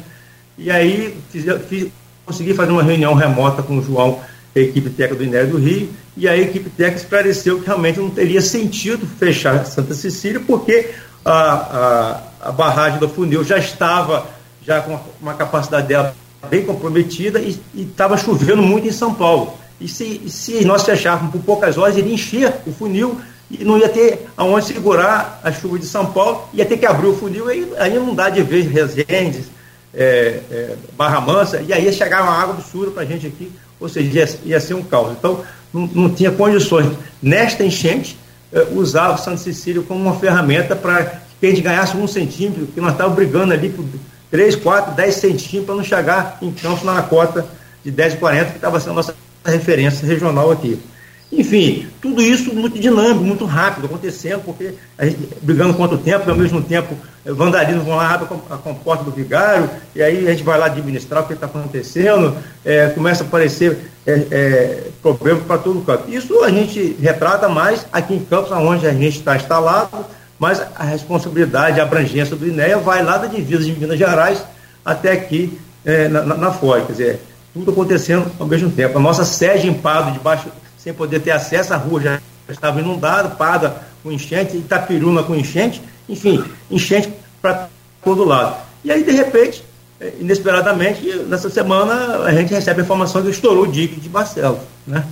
E 0.59 0.71
aí 0.71 1.17
fiz, 1.31 1.45
fiz, 1.69 1.87
consegui 2.27 2.53
fazer 2.53 2.73
uma 2.73 2.83
reunião 2.83 3.15
remota 3.15 3.63
com 3.63 3.79
o 3.79 3.83
João 3.83 4.21
a 4.55 4.59
equipe 4.59 4.91
técnica 4.91 5.15
do 5.17 5.25
INER 5.25 5.47
do 5.49 5.59
Rio, 5.59 5.89
e 6.17 6.29
a 6.29 6.37
equipe 6.37 6.71
técnica 6.71 7.03
esclareceu 7.03 7.61
que 7.61 7.67
realmente 7.67 7.99
não 7.99 8.11
teria 8.11 8.41
sentido 8.41 9.07
fechar 9.19 9.65
Santa 9.67 9.95
Cecília, 9.95 10.41
porque 10.47 10.91
a, 11.25 11.33
a, 12.43 12.49
a 12.49 12.53
barragem 12.53 12.99
do 12.99 13.09
funil 13.09 13.43
já 13.43 13.59
estava 13.59 14.27
já 14.65 14.81
com 14.81 14.99
uma 15.21 15.35
capacidade 15.35 15.87
dela 15.87 16.15
bem 16.49 16.65
comprometida 16.65 17.41
e 17.41 17.59
estava 17.75 18.17
chovendo 18.17 18.63
muito 18.63 18.87
em 18.87 18.93
São 18.93 19.15
Paulo. 19.15 19.55
E 19.81 19.89
se, 19.89 20.23
se 20.29 20.65
nós 20.65 20.85
fecharmos 20.85 21.33
por 21.33 21.43
poucas 21.43 21.77
horas, 21.77 21.97
ele 21.97 22.13
encher 22.13 22.53
o 22.67 22.73
funil 22.73 23.21
e 23.51 23.65
não 23.65 23.79
ia 23.79 23.89
ter 23.89 24.27
aonde 24.37 24.67
segurar 24.67 25.41
a 25.43 25.53
chuva 25.53 25.79
de 25.79 25.87
São 25.87 26.07
Paulo, 26.07 26.49
ia 26.53 26.65
ter 26.65 26.79
que 26.79 26.87
abrir 26.87 27.09
o 27.09 27.17
funil, 27.17 27.49
aí, 27.49 27.71
aí 27.79 27.95
não 27.95 28.15
dá 28.15 28.31
de 28.31 28.43
vez 28.43 28.67
Resendes, 28.67 29.47
é, 29.93 30.41
é, 30.51 30.77
Barra 30.97 31.21
Mansa, 31.21 31.61
e 31.61 31.73
aí 31.73 31.85
ia 31.85 31.93
chegar 31.93 32.23
uma 32.23 32.33
água 32.33 32.55
absurda 32.55 32.91
para 32.91 33.03
a 33.03 33.07
gente 33.07 33.27
aqui, 33.27 33.53
ou 33.85 33.89
seja, 33.89 34.11
ia, 34.11 34.39
ia 34.45 34.61
ser 34.61 34.75
um 34.75 34.83
caos. 34.83 35.13
Então, 35.13 35.43
não, 35.73 35.87
não 35.87 36.11
tinha 36.11 36.31
condições, 36.31 36.91
nesta 37.23 37.65
enchente, 37.65 38.19
é, 38.53 38.67
usar 38.73 39.11
o 39.11 39.19
Santo 39.19 39.41
Cecílio 39.41 39.83
como 39.83 40.01
uma 40.01 40.17
ferramenta 40.19 40.75
para 40.75 41.21
que 41.39 41.47
a 41.47 41.51
gente 41.51 41.61
ganhasse 41.61 41.97
um 41.97 42.07
centímetro, 42.07 42.67
que 42.67 42.81
nós 42.81 42.93
estávamos 42.93 43.17
brigando 43.17 43.53
ali 43.53 43.69
por 43.69 43.85
3, 44.31 44.57
4, 44.57 44.95
10 44.95 45.15
centímetros 45.15 45.67
para 45.67 45.75
não 45.75 45.85
chegar 45.85 46.39
em 46.41 46.51
Campos 46.51 46.83
na 46.83 47.03
cota 47.03 47.47
de 47.85 47.93
10,40, 47.93 48.51
que 48.51 48.57
estava 48.57 48.81
sendo 48.81 48.93
a 48.93 48.95
nossa 48.95 49.15
referência 49.45 50.07
regional 50.07 50.51
aqui. 50.51 50.81
Enfim, 51.37 51.89
tudo 52.01 52.23
isso 52.23 52.55
muito 52.55 52.79
dinâmico, 52.79 53.25
muito 53.25 53.45
rápido, 53.45 53.87
acontecendo, 53.87 54.43
porque 54.45 54.75
a 54.97 55.05
gente 55.05 55.19
brigando 55.43 55.75
contra 55.75 55.97
o 55.97 55.99
tempo, 55.99 56.31
ao 56.31 56.37
mesmo 56.37 56.63
tempo 56.63 56.95
eh, 57.27 57.33
vandalismo 57.33 57.83
vão 57.83 57.97
lá, 57.97 58.15
abre 58.15 58.29
a 58.51 58.57
comporta 58.57 59.03
do 59.03 59.11
vigário, 59.11 59.69
e 59.97 60.03
aí 60.03 60.29
a 60.29 60.31
gente 60.31 60.45
vai 60.45 60.59
lá 60.59 60.67
administrar 60.67 61.25
o 61.25 61.27
que 61.27 61.33
está 61.33 61.47
acontecendo, 61.47 62.37
é, 62.65 62.89
começa 62.91 63.25
a 63.25 63.27
aparecer 63.27 63.91
é, 64.07 64.13
é, 64.31 64.83
para 65.47 65.59
todo 65.59 65.85
canto. 65.85 66.09
Isso 66.09 66.45
a 66.45 66.51
gente 66.51 66.97
retrata 67.01 67.49
mais 67.49 67.85
aqui 67.93 68.15
em 68.15 68.25
Campos, 68.25 68.53
onde 68.53 68.87
a 68.87 68.93
gente 68.93 69.19
está 69.19 69.35
instalado, 69.35 70.05
mas 70.39 70.63
a 70.77 70.85
responsabilidade, 70.85 71.81
a 71.81 71.83
abrangência 71.83 72.37
do 72.37 72.47
INEA 72.47 72.79
vai 72.79 73.03
lá 73.03 73.19
da 73.19 73.27
divisa 73.27 73.65
de 73.65 73.73
Minas 73.73 73.99
Gerais 73.99 74.45
até 74.85 75.13
aqui 75.13 75.59
na, 76.11 76.23
na, 76.23 76.37
na 76.37 76.51
Quer 76.51 76.93
dizer, 76.93 77.21
tudo 77.53 77.71
acontecendo 77.71 78.31
ao 78.39 78.47
mesmo 78.47 78.71
tempo. 78.71 78.99
A 78.99 79.01
nossa 79.01 79.25
sede 79.25 79.69
em 79.69 79.75
Pado, 79.75 80.11
debaixo 80.11 80.49
sem 80.85 80.93
poder 80.93 81.21
ter 81.21 81.31
acesso, 81.31 81.73
a 81.73 81.79
rua 81.79 82.01
já 82.01 82.21
estava 82.49 82.79
inundada, 82.79 83.31
Pada 83.31 83.83
com 84.03 84.13
enchente, 84.13 84.59
Itapiruna 84.59 85.23
com 85.23 85.35
enchente, 85.35 85.81
enfim, 86.07 86.45
enchente 86.71 87.11
para 87.41 87.71
todo 88.05 88.23
lado. 88.23 88.57
E 88.85 88.93
aí, 88.93 89.03
de 89.03 89.13
repente, 89.13 89.65
eh, 89.99 90.13
inesperadamente, 90.21 91.11
nessa 91.27 91.49
semana, 91.49 92.19
a 92.19 92.33
gente 92.33 92.53
recebe 92.53 92.83
a 92.83 92.85
informação 92.85 93.23
que 93.23 93.31
estourou 93.31 93.65
o 93.65 93.73
dique 93.73 93.99
de 93.99 94.11
Barcelos, 94.11 94.61
né? 94.87 95.07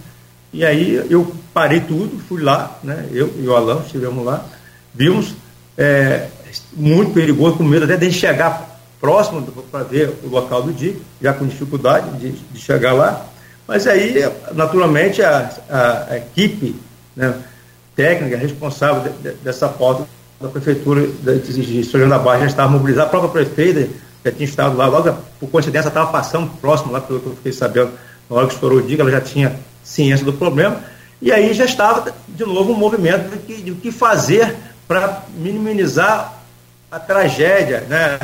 E 0.52 0.62
aí 0.62 1.06
eu 1.08 1.35
parei 1.54 1.80
tudo, 1.80 2.22
fui 2.28 2.42
lá, 2.42 2.78
né? 2.85 3.08
Eu 3.11 3.32
e 3.38 3.48
o 3.48 3.56
Alain 3.56 3.80
estivemos 3.80 4.22
lá, 4.22 4.44
vimos 4.94 5.35
é, 5.78 6.28
muito 6.74 7.12
perigoso, 7.14 7.56
com 7.56 7.64
medo 7.64 7.87
até 7.87 7.96
de 7.96 8.12
chegar 8.12 8.78
próximo 9.00 9.40
para 9.70 9.85
ver 9.85 10.12
o 10.22 10.28
local 10.28 10.62
do 10.62 10.72
dique, 10.72 11.00
já 11.22 11.32
com 11.32 11.46
dificuldade 11.46 12.18
de, 12.18 12.32
de 12.32 12.61
chegar 12.61 12.92
lá. 12.92 13.26
Mas 13.66 13.87
aí, 13.87 14.14
naturalmente, 14.53 15.22
a, 15.22 15.51
a, 15.70 16.07
a 16.11 16.16
equipe 16.18 16.77
né, 17.16 17.35
técnica 17.94 18.37
responsável 18.37 19.03
de, 19.03 19.18
de, 19.18 19.35
dessa 19.37 19.68
pauta 19.68 20.07
da 20.40 20.48
Prefeitura 20.48 21.07
de, 21.07 21.85
São 21.85 22.01
João 22.01 22.11
da 22.11 22.18
Barra 22.18 22.40
já 22.40 22.46
estava 22.46 22.70
mobilizada, 22.70 23.07
a 23.07 23.11
própria 23.11 23.44
prefeita 23.44 23.88
já 24.25 24.33
tinha 24.33 24.44
estado 24.44 24.77
lá, 24.77 24.87
logo 24.87 25.16
por 25.38 25.48
coincidência 25.51 25.88
estava 25.88 26.11
passando 26.11 26.51
próximo 26.61 26.92
lá, 26.92 27.01
pelo 27.01 27.20
que 27.20 27.27
eu 27.27 27.37
fiquei 27.37 27.53
sabendo, 27.53 27.92
na 28.29 28.37
hora 28.37 28.46
que 28.46 28.55
estourou 28.55 28.79
o 28.79 28.83
dia, 28.83 29.01
ela 29.01 29.11
já 29.11 29.20
tinha 29.20 29.57
ciência 29.83 30.25
do 30.25 30.33
problema, 30.33 30.81
e 31.20 31.31
aí 31.31 31.55
já 31.55 31.64
estava 31.64 32.12
de 32.29 32.44
novo 32.44 32.72
um 32.72 32.77
movimento 32.77 33.31
de 33.31 33.38
que, 33.38 33.62
de 33.62 33.72
que 33.72 33.92
fazer 33.92 34.57
para 34.88 35.22
minimizar 35.37 36.40
a 36.90 36.98
tragédia, 36.98 37.81
né? 37.88 38.18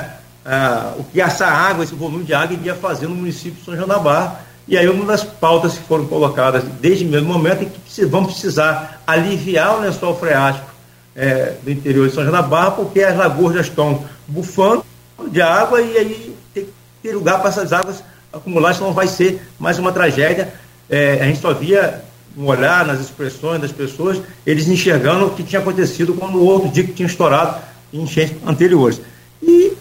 Ah, 0.44 0.94
o 0.96 1.04
que 1.04 1.20
essa 1.20 1.46
água, 1.46 1.84
esse 1.84 1.94
volume 1.94 2.24
de 2.24 2.32
água 2.32 2.54
iria 2.56 2.74
fazer 2.74 3.06
no 3.06 3.14
município 3.14 3.58
de 3.58 3.64
São 3.64 3.76
João 3.76 3.86
da 3.86 3.98
Barra, 3.98 4.40
e 4.68 4.76
aí 4.76 4.86
uma 4.88 5.06
das 5.06 5.24
pautas 5.24 5.78
que 5.78 5.84
foram 5.84 6.06
colocadas 6.06 6.62
desde 6.80 7.04
o 7.04 7.08
mesmo 7.08 7.32
momento 7.32 7.62
é 7.62 7.66
que 7.66 8.04
vamos 8.04 8.32
precisar 8.32 9.02
aliviar 9.06 9.78
o 9.78 9.80
lençol 9.80 10.14
freático 10.14 10.68
é, 11.16 11.54
do 11.62 11.70
interior 11.70 12.06
de 12.06 12.14
São 12.14 12.22
João 12.22 12.36
da 12.36 12.42
Barra, 12.42 12.72
porque 12.72 13.02
as 13.02 13.16
lagoas 13.16 13.54
já 13.54 13.62
estão 13.62 14.04
bufando 14.26 14.84
de 15.30 15.40
água 15.40 15.80
e 15.80 15.96
aí 15.96 16.36
tem 16.52 16.64
que 16.64 16.72
ter 17.02 17.12
lugar 17.14 17.40
para 17.40 17.48
essas 17.48 17.72
águas 17.72 18.04
acumular, 18.32 18.74
senão 18.74 18.92
vai 18.92 19.08
ser 19.08 19.42
mais 19.58 19.78
uma 19.78 19.90
tragédia. 19.90 20.52
É, 20.88 21.18
a 21.20 21.24
gente 21.24 21.40
só 21.40 21.52
via 21.54 22.04
um 22.36 22.46
olhar 22.46 22.86
nas 22.86 23.00
expressões 23.00 23.60
das 23.60 23.72
pessoas, 23.72 24.20
eles 24.46 24.68
enxergando 24.68 25.26
o 25.26 25.30
que 25.30 25.42
tinha 25.42 25.60
acontecido 25.60 26.14
quando 26.14 26.36
o 26.36 26.44
outro 26.44 26.68
dia 26.68 26.84
que 26.84 26.92
tinha 26.92 27.06
estourado 27.06 27.58
em 27.92 28.02
enchentes 28.02 28.36
anteriores. 28.46 29.00
E 29.42 29.72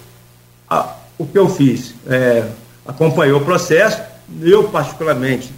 a, 0.70 0.96
o 1.18 1.26
que 1.26 1.38
eu 1.38 1.50
fiz? 1.50 1.94
É, 2.08 2.46
acompanhei 2.86 3.34
o 3.34 3.42
processo, 3.42 4.02
eu 4.42 4.66
particularmente 4.66 5.52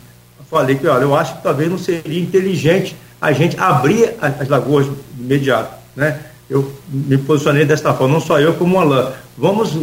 falei 0.49 0.75
que, 0.75 0.87
olha, 0.87 1.03
eu 1.03 1.15
acho 1.15 1.35
que 1.37 1.43
talvez 1.43 1.69
não 1.69 1.77
seria 1.77 2.19
inteligente 2.19 2.95
a 3.21 3.31
gente 3.31 3.59
abrir 3.59 4.15
as, 4.21 4.47
lagoas 4.47 4.85
de 4.85 4.93
imediato, 5.19 5.73
né? 5.95 6.19
Eu 6.49 6.73
me 6.87 7.17
posicionei 7.17 7.63
desta 7.63 7.93
forma, 7.93 8.13
não 8.13 8.21
só 8.21 8.39
eu 8.39 8.55
como 8.55 8.75
o 8.75 8.79
Alain. 8.79 9.11
Vamos 9.37 9.77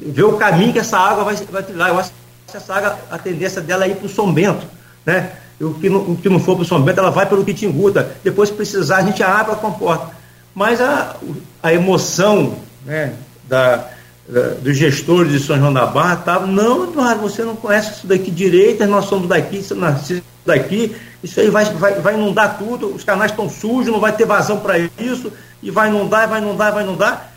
ver 0.00 0.22
o 0.22 0.36
caminho 0.36 0.72
que 0.72 0.78
essa 0.78 0.96
água 0.96 1.24
vai, 1.24 1.34
vai 1.36 1.62
trilhar. 1.62 1.88
Eu 1.88 1.98
acho 1.98 2.12
que 2.46 2.56
essa 2.56 2.72
água, 2.72 2.96
a 3.10 3.18
tendência 3.18 3.60
dela 3.60 3.84
é 3.84 3.88
ir 3.88 3.96
para 3.96 4.06
o 4.06 4.08
São 4.08 4.32
Bento, 4.32 4.64
né? 5.04 5.32
O 5.60 5.74
que, 5.74 5.88
não, 5.88 6.00
o 6.00 6.16
que 6.16 6.28
não 6.28 6.38
for 6.38 6.54
para 6.54 6.62
o 6.62 6.66
São 6.66 6.80
Bento, 6.82 7.00
ela 7.00 7.10
vai 7.10 7.26
pelo 7.26 7.44
Quitinguta. 7.44 8.16
Depois, 8.22 8.48
se 8.48 8.54
precisar, 8.54 8.98
a 8.98 9.02
gente 9.02 9.22
abre 9.22 9.52
a 9.52 9.56
comporta. 9.56 10.14
Mas 10.54 10.80
a, 10.80 11.16
a 11.62 11.72
emoção 11.72 12.56
né, 12.84 13.14
da, 13.48 13.88
dos 14.62 14.76
gestores 14.76 15.32
de 15.32 15.38
São 15.38 15.58
João 15.58 15.72
da 15.72 15.86
Barra 15.86 16.14
estavam, 16.14 16.46
não, 16.46 16.84
Eduardo, 16.84 17.20
você 17.20 17.42
não 17.42 17.54
conhece 17.54 17.92
isso 17.92 18.06
daqui 18.06 18.30
direito, 18.30 18.84
nós 18.86 19.04
somos 19.04 19.28
daqui, 19.28 19.62
nascemos 19.74 20.22
daqui, 20.46 20.96
isso 21.22 21.40
aí 21.40 21.50
vai, 21.50 21.64
vai, 21.66 21.94
vai 22.00 22.14
inundar 22.14 22.58
tudo, 22.58 22.94
os 22.94 23.04
canais 23.04 23.30
estão 23.30 23.48
sujos, 23.48 23.92
não 23.92 24.00
vai 24.00 24.12
ter 24.12 24.24
vazão 24.24 24.60
para 24.60 24.78
isso, 24.78 25.30
e 25.62 25.70
vai 25.70 25.88
inundar, 25.88 26.28
vai 26.28 26.40
inundar, 26.40 26.72
vai 26.72 26.84
inundar. 26.84 27.32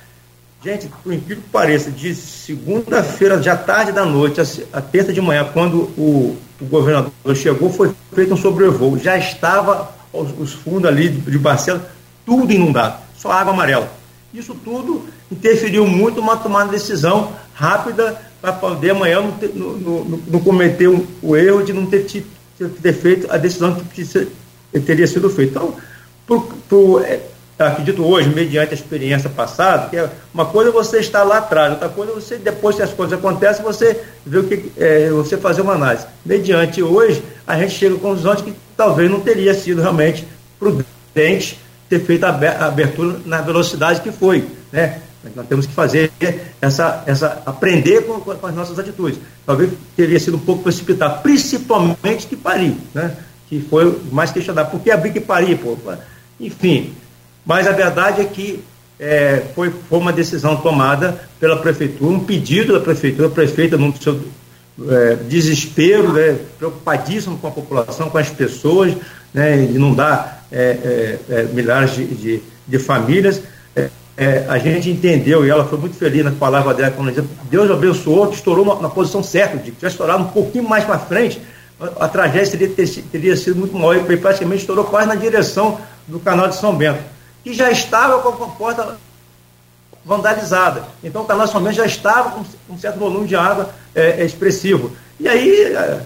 Gente, 0.63 0.89
por 1.03 1.13
incrível 1.13 1.43
que 1.43 1.49
pareça, 1.49 1.91
de 1.91 2.15
segunda-feira, 2.15 3.41
já 3.41 3.55
tarde 3.55 3.91
da 3.91 4.05
noite, 4.05 4.41
a, 4.73 4.81
terça 4.81 5.13
de 5.13 5.21
manhã, 5.21 5.47
quando 5.53 5.83
o, 5.97 6.37
o 6.59 6.65
governador 6.65 7.11
chegou, 7.35 7.71
foi 7.71 7.93
feito 8.13 8.33
um 8.33 8.37
sobrevoo. 8.37 8.97
Já 8.97 9.17
estava 9.17 9.91
os, 10.11 10.31
os 10.39 10.53
fundos 10.53 10.89
ali 10.89 11.09
de, 11.09 11.31
de 11.31 11.37
Barcelo, 11.37 11.81
tudo 12.25 12.51
inundado, 12.51 12.97
só 13.15 13.31
água 13.31 13.53
amarela. 13.53 13.96
Isso 14.33 14.55
tudo 14.63 15.05
interferiu 15.31 15.87
muito 15.87 16.17
numa 16.17 16.37
tomada 16.37 16.65
de 16.65 16.71
decisão 16.71 17.33
rápida 17.53 18.21
para 18.41 18.53
poder 18.53 18.91
amanhã 18.91 19.21
não, 19.21 19.31
ter, 19.31 19.51
não, 19.55 19.73
não, 19.73 20.21
não 20.27 20.39
cometer 20.39 20.87
o, 20.87 21.07
o, 21.21 21.35
erro 21.35 21.63
de 21.63 21.73
não 21.73 21.85
ter, 21.85 22.05
ter, 22.05 22.69
ter, 22.69 22.93
feito 22.93 23.31
a 23.31 23.37
decisão 23.37 23.75
que 23.93 24.05
teria 24.81 25.07
sido 25.07 25.29
feita. 25.29 25.51
Então, 25.51 25.75
por, 26.25 26.43
por, 26.69 27.03
é, 27.03 27.21
acredito 27.57 28.05
hoje, 28.05 28.29
mediante 28.29 28.71
a 28.71 28.73
experiência 28.75 29.29
passada, 29.29 29.89
que 29.89 29.97
é 29.97 30.09
uma 30.33 30.45
coisa 30.45 30.69
é 30.69 30.73
você 30.73 30.99
estar 30.99 31.23
lá 31.23 31.37
atrás, 31.37 31.71
outra 31.71 31.89
coisa 31.89 32.11
é 32.11 32.15
você, 32.15 32.37
depois 32.37 32.75
que 32.75 32.81
as 32.81 32.93
coisas 32.93 33.17
acontecem, 33.17 33.63
você 33.63 33.99
vê 34.25 34.37
o 34.37 34.43
que 34.43 34.71
é, 34.77 35.09
você 35.09 35.37
fazer 35.37 35.61
uma 35.61 35.73
análise. 35.73 36.05
Mediante 36.25 36.83
hoje, 36.83 37.23
a 37.45 37.57
gente 37.57 37.73
chega 37.73 37.95
à 37.95 37.99
conclusão 37.99 38.35
de 38.35 38.43
que 38.43 38.53
talvez 38.75 39.09
não 39.09 39.21
teria 39.21 39.53
sido 39.53 39.81
realmente 39.81 40.27
prudente 40.59 41.59
ter 41.89 41.99
feito 41.99 42.25
a 42.25 42.29
abertura 42.65 43.19
na 43.25 43.41
velocidade 43.41 44.01
que 44.01 44.11
foi. 44.11 44.45
Né? 44.71 45.01
Nós 45.35 45.47
temos 45.47 45.65
que 45.65 45.73
fazer 45.73 46.11
essa, 46.61 47.03
essa 47.05 47.41
aprender 47.45 48.01
com, 48.05 48.19
com 48.19 48.47
as 48.47 48.55
nossas 48.55 48.79
atitudes. 48.79 49.19
Talvez 49.45 49.71
teria 49.95 50.19
sido 50.19 50.37
um 50.37 50.41
pouco 50.41 50.63
precipitado, 50.63 51.21
principalmente 51.21 52.27
que 52.27 52.35
Paris, 52.35 52.75
né? 52.93 53.15
que 53.49 53.61
foi 53.61 53.99
mais 54.11 54.31
questionado. 54.31 54.71
Por 54.71 54.79
que 54.79 54.91
abrir 54.91 55.11
que 55.11 55.19
Paris? 55.19 55.59
Pô? 55.59 55.77
Enfim, 56.39 56.93
mas 57.45 57.67
a 57.67 57.71
verdade 57.71 58.21
é 58.21 58.25
que 58.25 58.63
é, 58.99 59.43
foi, 59.55 59.71
foi 59.89 59.99
uma 59.99 60.11
decisão 60.11 60.57
tomada 60.57 61.21
pela 61.39 61.57
prefeitura, 61.57 62.11
um 62.11 62.19
pedido 62.19 62.73
da 62.73 62.79
prefeitura, 62.79 63.27
a 63.27 63.31
prefeita, 63.31 63.77
no 63.77 63.95
seu 64.01 64.19
é, 64.89 65.15
desespero, 65.15 66.13
né, 66.13 66.37
preocupadíssimo 66.57 67.37
com 67.37 67.47
a 67.47 67.51
população, 67.51 68.09
com 68.09 68.17
as 68.17 68.29
pessoas, 68.29 68.93
né, 69.33 69.65
de 69.65 69.77
não 69.77 69.93
dar 69.93 70.36
é, 70.51 71.19
é, 71.29 71.33
é 71.39 71.43
milhares 71.43 71.95
de, 71.95 72.05
de, 72.05 72.43
de 72.67 72.79
famílias. 72.79 73.41
É, 74.19 74.45
a 74.49 74.57
gente 74.57 74.89
entendeu, 74.89 75.45
e 75.45 75.49
ela 75.49 75.63
foi 75.63 75.77
muito 75.77 75.95
feliz 75.95 76.25
na 76.25 76.31
palavra 76.31 76.73
dela, 76.73 76.89
quando 76.89 77.09
dizia, 77.09 77.23
Deus 77.51 77.69
abençoou, 77.69 78.27
que 78.27 78.35
estourou 78.35 78.81
na, 78.81 78.89
posição 78.89 79.21
certa, 79.21 79.57
de 79.57 79.65
que 79.65 79.77
tivesse 79.77 79.93
estourado 79.93 80.23
um 80.23 80.27
pouquinho 80.29 80.67
mais 80.67 80.83
para 80.83 80.97
frente, 80.97 81.39
a, 81.79 82.05
a 82.05 82.07
tragédia 82.07 82.57
teria, 82.67 83.03
teria 83.11 83.37
sido 83.37 83.57
muito 83.57 83.77
maior, 83.77 84.11
e 84.11 84.17
praticamente 84.17 84.61
estourou 84.61 84.85
quase 84.85 85.07
na 85.07 85.13
direção 85.13 85.79
do 86.07 86.19
canal 86.19 86.47
de 86.47 86.55
São 86.55 86.75
Bento 86.75 87.17
que 87.47 87.53
já 87.53 87.71
estava 87.71 88.21
com 88.21 88.43
a 88.43 88.47
porta 88.49 88.97
vandalizada. 90.03 90.83
Então 91.01 91.21
o 91.21 91.25
canal 91.25 91.47
São 91.47 91.63
Bento 91.63 91.75
já 91.75 91.85
estava 91.85 92.31
com 92.31 92.73
um 92.73 92.77
certo 92.77 92.99
volume 92.99 93.25
de 93.25 93.37
água 93.37 93.73
é, 93.95 94.21
é 94.21 94.25
expressivo. 94.25 94.91
E 95.17 95.27
aí 95.29 95.63
é, 95.73 96.01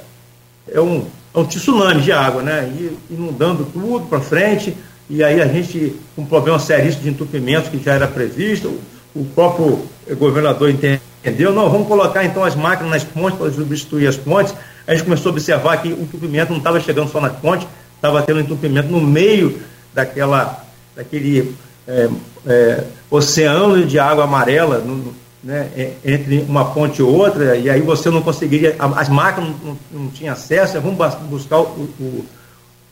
é, 0.74 0.80
um, 0.80 1.08
é 1.34 1.40
um 1.40 1.46
tsunami 1.46 2.02
de 2.02 2.12
água, 2.12 2.42
né? 2.42 2.72
E, 2.78 3.14
inundando 3.14 3.66
tudo 3.66 4.06
para 4.08 4.20
frente, 4.20 4.76
e 5.10 5.24
aí 5.24 5.42
a 5.42 5.48
gente, 5.48 5.96
com 6.16 6.22
um 6.24 6.26
problema 6.26 6.60
seríssimo 6.60 7.04
de 7.04 7.10
entupimento 7.10 7.70
que 7.70 7.84
já 7.84 7.94
era 7.94 8.08
previsto, 8.08 8.80
o 9.16 9.26
próprio 9.26 9.86
governador 10.18 10.70
entendeu, 10.70 11.54
não, 11.54 11.70
vamos 11.70 11.88
colocar 11.88 12.24
então 12.24 12.44
as 12.44 12.56
máquinas 12.56 12.92
nas 12.92 13.04
pontes 13.04 13.38
para 13.38 13.52
substituir 13.52 14.08
as 14.08 14.16
pontes. 14.16 14.54
A 14.88 14.94
gente 14.94 15.04
começou 15.04 15.30
a 15.30 15.34
observar 15.34 15.82
que 15.82 15.90
o 15.90 16.02
entupimento 16.02 16.52
não 16.52 16.60
estava 16.60 16.80
chegando 16.80 17.12
só 17.12 17.20
na 17.20 17.30
ponte, 17.30 17.68
estava 17.96 18.22
tendo 18.22 18.40
entupimento 18.40 18.90
no 18.90 19.02
meio 19.02 19.60
daquela 19.94 20.66
daquele 20.96 21.56
é, 21.88 22.10
é, 22.46 22.84
oceano 23.10 23.86
de 23.86 24.00
água 24.00 24.24
amarela 24.24 24.80
no, 24.80 25.14
né, 25.44 25.72
é, 25.76 25.94
entre 26.06 26.46
uma 26.48 26.66
ponte 26.66 27.00
e 27.00 27.04
outra, 27.04 27.56
e 27.56 27.70
aí 27.70 27.82
você 27.82 28.10
não 28.10 28.22
conseguiria, 28.22 28.76
as 28.96 29.10
máquinas 29.10 29.56
não, 29.64 29.78
não 29.92 30.10
tinham 30.10 30.34
acesso, 30.34 30.80
vamos 30.80 31.16
buscar 31.30 31.60
o, 31.60 31.90
o, 32.00 32.26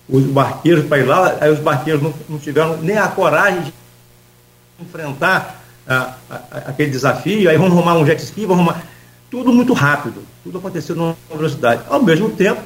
os 0.09 0.23
barqueiros 0.23 0.85
para 0.85 0.97
ir 0.97 1.03
lá, 1.03 1.37
aí 1.39 1.51
os 1.51 1.59
barqueiros 1.59 2.01
não, 2.01 2.13
não, 2.27 2.39
tiveram 2.39 2.77
nem 2.77 2.97
a 2.97 3.07
coragem 3.07 3.61
de 3.61 3.73
enfrentar 4.81 5.63
a, 5.87 6.15
a, 6.29 6.35
aquele 6.67 6.89
desafio, 6.89 7.49
aí 7.49 7.57
vamos 7.57 7.73
arrumar 7.73 7.95
um 7.95 8.05
jet 8.05 8.21
ski, 8.23 8.45
vamos 8.45 8.65
arrumar. 8.65 8.83
Tudo 9.29 9.53
muito 9.53 9.73
rápido, 9.73 10.23
tudo 10.43 10.57
aconteceu 10.57 10.95
numa 10.95 11.15
velocidade. 11.31 11.83
Ao 11.87 12.01
mesmo 12.01 12.31
tempo, 12.31 12.61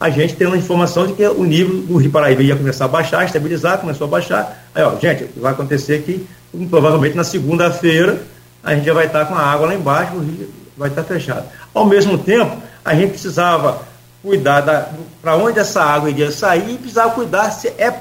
a 0.00 0.08
gente 0.08 0.34
tem 0.36 0.46
uma 0.46 0.56
informação 0.56 1.06
de 1.06 1.12
que 1.12 1.26
o 1.26 1.44
nível 1.44 1.82
do 1.82 1.96
Rio 1.98 2.10
Paraíba 2.10 2.42
ia 2.42 2.56
começar 2.56 2.86
a 2.86 2.88
baixar, 2.88 3.26
estabilizar, 3.26 3.78
começou 3.78 4.06
a 4.06 4.10
baixar. 4.10 4.66
Aí, 4.74 4.82
ó, 4.82 4.98
gente, 4.98 5.28
vai 5.36 5.52
acontecer 5.52 6.02
que 6.02 6.26
provavelmente 6.70 7.14
na 7.14 7.24
segunda-feira 7.24 8.22
a 8.64 8.74
gente 8.74 8.86
já 8.86 8.94
vai 8.94 9.06
estar 9.06 9.26
com 9.26 9.34
a 9.34 9.40
água 9.40 9.66
lá 9.66 9.74
embaixo, 9.74 10.14
o 10.14 10.20
rio 10.20 10.52
vai 10.76 10.88
estar 10.88 11.04
fechado. 11.04 11.46
Ao 11.72 11.84
mesmo 11.84 12.18
tempo, 12.18 12.56
a 12.84 12.94
gente 12.94 13.10
precisava 13.10 13.82
cuidar 14.22 14.94
para 15.20 15.36
onde 15.36 15.58
essa 15.58 15.82
água 15.82 16.10
iria 16.10 16.32
sair 16.32 16.74
e 16.74 16.78
precisava 16.78 17.12
cuidar 17.12 17.50
se 17.50 17.68
é 17.76 17.92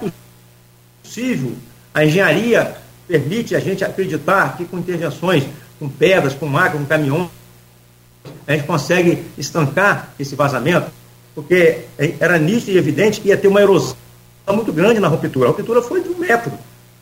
possível. 1.03 1.53
A 1.93 2.05
engenharia 2.05 2.77
permite 3.07 3.55
a 3.55 3.59
gente 3.59 3.83
acreditar 3.83 4.55
que 4.57 4.65
com 4.65 4.79
intervenções, 4.79 5.43
com 5.77 5.89
pedras, 5.89 6.33
com 6.33 6.47
máquinas, 6.47 6.81
com 6.81 6.87
caminhões, 6.87 7.29
a 8.47 8.53
gente 8.53 8.65
consegue 8.65 9.25
estancar 9.37 10.13
esse 10.17 10.33
vazamento 10.33 10.89
porque 11.35 11.85
era 12.19 12.37
nítido 12.37 12.71
e 12.71 12.77
evidente 12.77 13.19
que 13.19 13.29
ia 13.29 13.37
ter 13.37 13.47
uma 13.47 13.61
erosão 13.61 13.95
muito 14.51 14.71
grande 14.71 14.99
na 14.99 15.07
ruptura. 15.07 15.49
A 15.49 15.51
ruptura 15.51 15.81
foi 15.81 16.01
de 16.01 16.09
um 16.09 16.17
metro. 16.17 16.51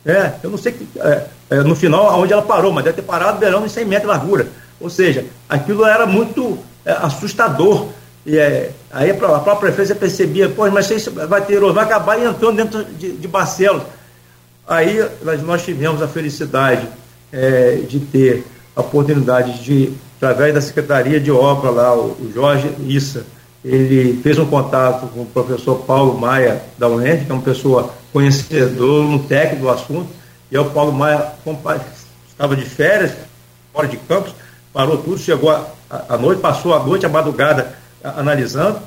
É, 0.04 0.32
eu 0.42 0.50
não 0.50 0.58
sei 0.58 0.72
que, 0.72 0.86
é, 0.98 1.26
é, 1.50 1.56
no 1.62 1.76
final 1.76 2.20
onde 2.20 2.32
ela 2.32 2.42
parou, 2.42 2.72
mas 2.72 2.84
deve 2.84 2.96
ter 2.96 3.02
parado 3.02 3.38
beirando 3.38 3.66
em 3.66 3.68
100 3.68 3.84
metros 3.84 4.10
de 4.10 4.18
largura. 4.18 4.48
Ou 4.80 4.90
seja, 4.90 5.24
aquilo 5.48 5.84
era 5.84 6.06
muito 6.06 6.58
é, 6.84 6.92
assustador. 6.92 7.88
E 8.26 8.36
é, 8.36 8.70
aí 8.90 9.10
a 9.10 9.14
própria 9.14 9.56
prefeita 9.56 9.94
percebia, 9.94 10.48
pô, 10.48 10.68
mas 10.70 10.90
isso 10.90 11.10
vai 11.10 11.44
ter 11.44 11.60
vai 11.60 11.84
acabar 11.84 12.18
entrando 12.18 12.56
dentro 12.56 12.84
de, 12.84 13.12
de 13.12 13.28
Barcelos. 13.28 13.82
Aí 14.66 14.98
nós 15.44 15.64
tivemos 15.64 16.02
a 16.02 16.08
felicidade 16.08 16.86
é, 17.32 17.80
de 17.88 18.00
ter 18.00 18.44
a 18.74 18.80
oportunidade 18.80 19.62
de, 19.62 19.92
através 20.16 20.54
da 20.54 20.60
Secretaria 20.60 21.20
de 21.20 21.30
Obra 21.30 21.70
lá, 21.70 21.96
o 21.96 22.30
Jorge 22.32 22.70
Issa, 22.86 23.24
ele 23.64 24.20
fez 24.22 24.38
um 24.38 24.46
contato 24.46 25.06
com 25.08 25.22
o 25.22 25.26
professor 25.26 25.76
Paulo 25.76 26.18
Maia 26.18 26.62
da 26.76 26.88
UNED, 26.88 27.24
que 27.24 27.30
é 27.30 27.34
uma 27.34 27.42
pessoa 27.42 27.94
conhecedora, 28.12 29.06
um 29.06 29.18
técnico 29.18 29.62
do 29.62 29.70
assunto, 29.70 30.08
e 30.50 30.58
o 30.58 30.64
Paulo 30.66 30.92
Maia 30.92 31.32
estava 32.28 32.56
de 32.56 32.64
férias, 32.64 33.12
fora 33.72 33.86
de 33.86 33.96
campos, 33.96 34.34
parou 34.72 34.98
tudo, 34.98 35.18
chegou 35.18 35.50
à 35.50 36.18
noite, 36.18 36.40
passou 36.40 36.74
a 36.74 36.82
noite, 36.82 37.06
a 37.06 37.08
madrugada, 37.08 37.74
a, 38.02 38.20
analisando, 38.20 38.80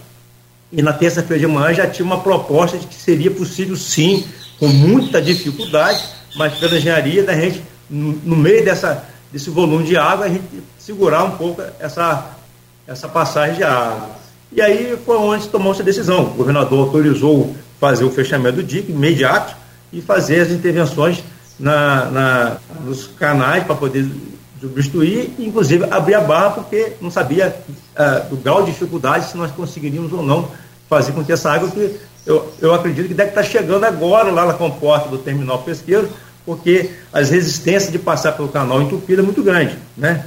e 0.71 0.81
na 0.81 0.91
terça-feira 0.91 1.39
de 1.39 1.47
manhã 1.47 1.73
já 1.73 1.88
tinha 1.88 2.05
uma 2.05 2.19
proposta 2.19 2.77
de 2.77 2.85
que 2.85 2.95
seria 2.95 3.31
possível 3.31 3.77
sim, 3.77 4.27
com 4.59 4.67
muita 4.67 5.21
dificuldade, 5.21 6.03
mas 6.35 6.53
pela 6.55 6.77
engenharia 6.77 7.23
da 7.23 7.33
gente, 7.33 7.63
no, 7.89 8.13
no 8.23 8.35
meio 8.35 8.63
dessa, 8.65 9.05
desse 9.31 9.49
volume 9.49 9.85
de 9.85 9.95
água, 9.95 10.25
a 10.25 10.29
gente 10.29 10.43
segurar 10.77 11.23
um 11.23 11.31
pouco 11.31 11.61
essa, 11.79 12.31
essa 12.85 13.07
passagem 13.07 13.55
de 13.55 13.63
água. 13.63 14.24
E 14.51 14.62
aí 14.62 14.97
foi 15.05 15.17
onde 15.17 15.47
tomou-se 15.49 15.81
a 15.81 15.86
decisão. 15.86 16.25
O 16.25 16.29
governador 16.31 16.88
autorizou 16.88 17.55
fazer 17.79 18.03
o 18.05 18.10
fechamento 18.10 18.58
do 18.58 18.63
DIC 18.63 18.89
imediato 18.89 19.55
e 19.91 20.01
fazer 20.01 20.41
as 20.41 20.51
intervenções 20.51 21.23
na, 21.60 22.05
na 22.05 22.58
nos 22.84 23.08
canais 23.08 23.63
para 23.63 23.75
poder 23.75 24.10
substituir, 24.60 25.34
inclusive 25.38 25.86
abrir 25.91 26.15
a 26.15 26.21
barra, 26.21 26.51
porque 26.51 26.93
não 27.01 27.12
sabia 27.12 27.55
uh, 27.95 28.29
do 28.29 28.38
grau 28.38 28.63
de 28.63 28.71
dificuldade 28.71 29.29
se 29.29 29.38
nós 29.38 29.51
conseguiríamos 29.51 30.12
ou 30.12 30.23
não 30.23 30.49
fazer 30.89 31.12
com 31.12 31.23
que 31.23 31.31
essa 31.31 31.51
água, 31.51 31.69
que 31.69 31.99
eu, 32.25 32.51
eu 32.60 32.73
acredito 32.73 33.08
que 33.08 33.13
deve 33.13 33.29
estar 33.29 33.43
chegando 33.43 33.84
agora 33.84 34.31
lá 34.31 34.45
na 34.45 34.53
comporta 34.53 35.10
do 35.10 35.17
terminal 35.17 35.62
pesqueiro, 35.63 36.10
porque 36.45 36.91
as 37.12 37.29
resistências 37.29 37.91
de 37.91 37.99
passar 37.99 38.34
pelo 38.34 38.47
canal 38.47 38.81
entupido 38.81 39.21
é 39.21 39.25
muito 39.25 39.43
grande. 39.43 39.77
Né? 39.97 40.25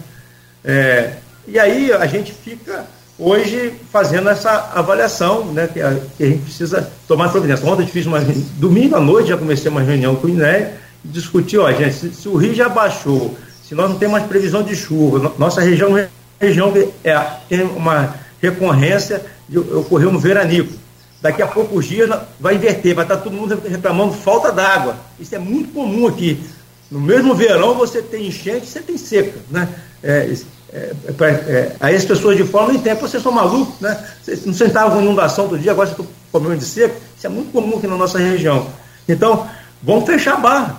É, 0.65 1.15
e 1.47 1.59
aí 1.59 1.93
a 1.93 2.07
gente 2.07 2.33
fica 2.33 2.87
hoje 3.19 3.73
fazendo 3.91 4.29
essa 4.29 4.71
avaliação, 4.75 5.47
né, 5.47 5.67
que 5.67 5.81
a, 5.81 5.99
que 6.17 6.23
a 6.23 6.27
gente 6.27 6.43
precisa 6.43 6.91
tomar 7.07 7.31
providência. 7.31 7.67
Ontem 7.67 7.87
fiz 7.87 8.07
uma 8.07 8.21
domingo 8.57 8.95
à 8.97 9.01
noite 9.01 9.31
já 9.31 9.37
comecei 9.37 9.71
uma 9.71 9.81
reunião 9.81 10.15
com 10.17 10.27
o 10.27 10.31
INEA 10.31 10.75
e 11.05 11.09
discutir, 11.09 11.59
ó, 11.59 11.71
gente, 11.73 11.95
se, 11.95 12.11
se, 12.13 12.29
o 12.29 12.37
rio 12.37 12.55
já 12.55 12.69
baixou, 12.69 13.37
se 13.67 13.75
nós 13.75 13.91
não 13.91 13.99
temos 13.99 14.19
mais 14.19 14.27
previsão 14.27 14.63
de 14.63 14.77
chuva, 14.77 15.33
nossa 15.39 15.61
região 15.61 15.97
é 15.99 16.09
região 16.41 16.73
é, 17.03 17.19
tem 17.49 17.63
uma 17.63 18.15
recorrência 18.41 19.25
de 19.49 19.59
ocorrer 19.59 20.09
um 20.09 20.19
veranico. 20.19 20.73
Daqui 21.21 21.43
a 21.43 21.49
poucos 21.49 21.87
dias 21.87 22.09
vai 22.39 22.55
inverter, 22.55 22.95
vai 22.95 23.05
estar 23.05 23.17
todo 23.17 23.33
mundo 23.33 23.61
reclamando 23.69 24.13
falta 24.15 24.53
d'água. 24.53 24.97
Isso 25.19 25.35
é 25.35 25.39
muito 25.39 25.73
comum 25.73 26.07
aqui. 26.07 26.41
No 26.89 27.01
mesmo 27.01 27.35
verão 27.35 27.75
você 27.75 28.01
tem 28.01 28.29
enchente, 28.29 28.67
você 28.67 28.81
tem 28.81 28.97
seca, 28.97 29.39
né? 29.51 29.69
É, 30.01 30.33
é, 30.73 30.93
é, 31.07 31.25
é, 31.25 31.77
aí 31.81 31.97
as 31.97 32.05
pessoas 32.05 32.37
de 32.37 32.45
fora 32.45 32.69
não 32.69 32.75
entendem, 32.75 33.01
vocês 33.01 33.23
são 33.23 33.33
malucos, 33.33 33.81
né? 33.81 34.07
Vocês 34.23 34.45
não 34.45 34.53
sentavam 34.53 34.97
com 34.97 35.03
inundação 35.03 35.49
todo 35.49 35.59
dia, 35.59 35.73
agora 35.73 35.89
estão 35.89 36.05
com 36.05 36.13
problema 36.31 36.57
de 36.57 36.65
seco. 36.65 36.95
Isso 37.17 37.27
é 37.27 37.31
muito 37.31 37.51
comum 37.53 37.79
aqui 37.79 37.87
na 37.87 37.97
nossa 37.97 38.19
região. 38.19 38.67
Então, 39.09 39.49
vamos 39.83 40.05
fechar 40.05 40.35
a 40.35 40.37
barra. 40.37 40.77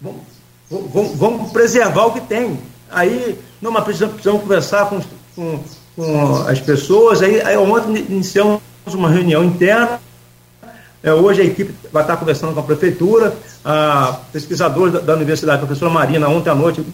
vamos, 0.00 0.20
vamos, 0.68 1.16
vamos 1.16 1.52
preservar 1.52 2.06
o 2.06 2.12
que 2.12 2.22
tem. 2.22 2.58
Aí, 2.90 3.38
não, 3.62 3.70
mas 3.70 3.84
precisamos, 3.84 4.14
precisamos 4.14 4.42
conversar 4.42 4.88
com, 4.88 5.00
com, 5.36 5.60
com, 5.94 6.36
as 6.48 6.60
pessoas. 6.60 7.22
Aí, 7.22 7.40
aí 7.40 7.56
ontem 7.56 8.04
iniciamos 8.08 8.60
uma 8.86 9.08
reunião 9.08 9.44
interna. 9.44 10.00
É, 11.04 11.12
hoje 11.12 11.42
a 11.42 11.44
equipe 11.44 11.72
vai 11.92 12.02
estar 12.02 12.16
conversando 12.16 12.52
com 12.52 12.60
a 12.60 12.64
prefeitura. 12.64 13.36
A 13.64 14.18
pesquisadora 14.32 14.90
da, 14.90 14.98
da 14.98 15.14
Universidade, 15.14 15.62
a 15.62 15.66
professora 15.66 15.90
Marina, 15.90 16.28
ontem 16.28 16.50
à 16.50 16.54
noite 16.54 16.84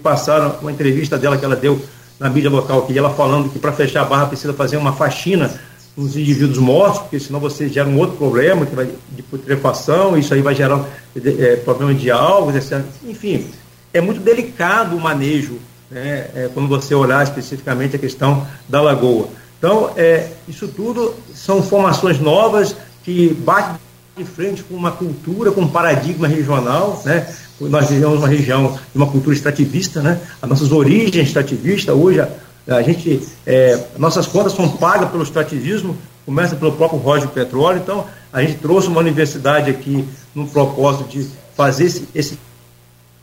passaram 0.00 0.56
uma 0.60 0.72
entrevista 0.72 1.18
dela 1.18 1.36
que 1.36 1.44
ela 1.44 1.56
deu 1.56 1.80
na 2.18 2.30
mídia 2.30 2.50
local, 2.50 2.82
que 2.86 2.96
ela 2.96 3.10
falando 3.10 3.50
que 3.50 3.58
para 3.58 3.72
fechar 3.72 4.02
a 4.02 4.04
barra 4.04 4.26
precisa 4.26 4.52
fazer 4.52 4.76
uma 4.76 4.92
faxina 4.92 5.52
nos 5.96 6.16
indivíduos 6.16 6.58
mortos, 6.58 7.02
porque 7.02 7.20
senão 7.20 7.38
você 7.38 7.68
gera 7.68 7.88
um 7.88 7.98
outro 7.98 8.16
problema, 8.16 8.64
que 8.64 8.74
vai 8.74 8.88
de 9.10 9.22
putrefação, 9.22 10.16
isso 10.16 10.32
aí 10.32 10.40
vai 10.40 10.54
gerar 10.54 10.84
é, 11.16 11.56
problema 11.56 11.92
de 11.92 12.10
alvos, 12.10 12.54
etc. 12.54 12.84
Enfim, 13.04 13.46
é 13.92 14.00
muito 14.00 14.20
delicado 14.20 14.96
o 14.96 15.00
manejo, 15.00 15.58
né, 15.90 16.30
é, 16.34 16.50
quando 16.54 16.68
você 16.68 16.94
olhar 16.94 17.22
especificamente 17.22 17.96
a 17.96 17.98
questão 17.98 18.46
da 18.68 18.80
lagoa. 18.80 19.28
Então, 19.58 19.92
é, 19.96 20.28
isso 20.48 20.66
tudo 20.66 21.14
são 21.34 21.62
formações 21.62 22.18
novas 22.18 22.74
que 23.04 23.34
batem 23.34 23.76
de 24.16 24.24
frente 24.24 24.62
com 24.62 24.74
uma 24.74 24.92
cultura, 24.92 25.50
com 25.50 25.62
um 25.62 25.68
paradigma 25.68 26.28
regional, 26.28 27.00
né? 27.04 27.26
Nós 27.60 27.88
vivemos 27.88 28.18
uma 28.18 28.28
região 28.28 28.72
de 28.72 28.96
uma 28.96 29.06
cultura 29.06 29.34
extrativista, 29.34 30.02
né? 30.02 30.20
As 30.40 30.48
nossas 30.48 30.70
origens 30.70 31.28
extrativistas, 31.28 31.94
hoje 31.94 32.20
a, 32.20 32.28
a 32.68 32.82
gente, 32.82 33.26
é, 33.46 33.78
nossas 33.98 34.26
contas 34.26 34.52
são 34.52 34.68
pagas 34.68 35.10
pelo 35.10 35.22
extrativismo, 35.22 35.96
começa 36.26 36.56
pelo 36.56 36.72
próprio 36.72 36.98
Roger 36.98 37.28
Petróleo, 37.28 37.80
então 37.82 38.06
a 38.32 38.42
gente 38.42 38.58
trouxe 38.58 38.88
uma 38.88 39.00
universidade 39.00 39.70
aqui 39.70 40.04
no 40.34 40.46
propósito 40.46 41.08
de 41.08 41.28
fazer 41.56 41.84
esse, 41.86 42.08
esse 42.14 42.38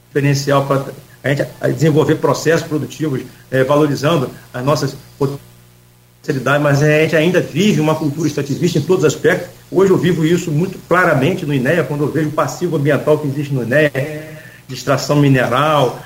diferencial 0.08 0.66
para 0.66 0.86
a 1.24 1.30
gente 1.30 1.48
desenvolver 1.76 2.16
processos 2.16 2.68
produtivos, 2.68 3.22
é, 3.52 3.64
valorizando 3.64 4.30
as 4.54 4.64
nossas 4.64 4.96
mas 6.62 6.84
a 6.84 6.88
gente 6.88 7.16
ainda 7.16 7.42
vive 7.42 7.82
uma 7.82 7.96
cultura 7.96 8.28
extrativista 8.28 8.78
em 8.78 8.82
todos 8.82 9.04
os 9.04 9.14
aspectos. 9.14 9.50
Hoje 9.72 9.92
eu 9.92 9.98
vivo 9.98 10.26
isso 10.26 10.52
muito 10.52 10.78
claramente 10.88 11.46
no 11.46 11.54
INEA, 11.54 11.84
quando 11.84 12.04
eu 12.04 12.12
vejo 12.12 12.30
o 12.30 12.32
passivo 12.32 12.76
ambiental 12.76 13.18
que 13.18 13.28
existe 13.28 13.54
no 13.54 13.64
INEA, 13.64 13.92
de 14.68 14.76
extração 14.76 15.16
mineral, 15.16 16.00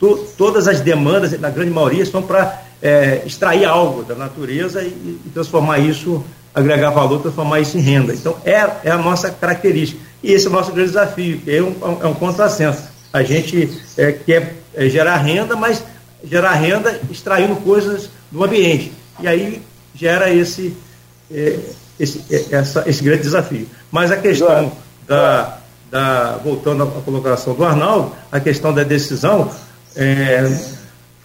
to, 0.00 0.26
todas 0.36 0.66
as 0.66 0.80
demandas, 0.80 1.38
na 1.38 1.50
grande 1.50 1.70
maioria, 1.70 2.04
são 2.04 2.22
para 2.22 2.62
é, 2.82 3.22
extrair 3.24 3.64
algo 3.64 4.02
da 4.02 4.14
natureza 4.14 4.82
e, 4.82 4.88
e, 5.24 5.30
transformar 5.32 5.78
isso, 5.78 6.24
agregar 6.54 6.90
valor, 6.90 7.20
transformar 7.20 7.60
isso 7.60 7.78
em 7.78 7.80
renda. 7.80 8.12
Então, 8.12 8.36
é, 8.44 8.68
é 8.84 8.90
a 8.90 8.98
nossa 8.98 9.30
característica. 9.30 10.00
E 10.22 10.32
esse 10.32 10.46
é 10.46 10.50
o 10.50 10.52
nosso 10.52 10.72
grande 10.72 10.90
desafio, 10.90 11.38
que 11.38 11.54
é 11.54 11.62
um, 11.62 11.74
é 12.02 12.06
um 12.06 12.14
contrassenso. 12.14 12.82
A 13.12 13.22
gente 13.22 13.70
é, 13.96 14.12
quer 14.12 14.56
é, 14.74 14.88
gerar 14.88 15.16
renda, 15.18 15.56
mas 15.56 15.82
gerar 16.24 16.52
renda 16.54 17.00
extraindo 17.10 17.56
coisas 17.56 18.10
do 18.30 18.42
ambiente. 18.42 18.92
E 19.20 19.26
aí 19.26 19.62
gera 19.94 20.30
esse, 20.30 20.76
é, 21.30 21.58
esse, 21.98 22.22
é, 22.30 22.56
essa, 22.56 22.84
esse 22.86 23.02
grande 23.02 23.22
desafio. 23.22 23.66
Mas 23.90 24.10
a 24.10 24.16
questão 24.16 24.72
da, 25.06 25.58
da. 25.90 26.38
Voltando 26.44 26.82
à 26.82 26.86
colocação 27.02 27.54
do 27.54 27.64
Arnaldo, 27.64 28.12
a 28.30 28.40
questão 28.40 28.72
da 28.72 28.82
decisão. 28.82 29.50
É, 29.94 30.76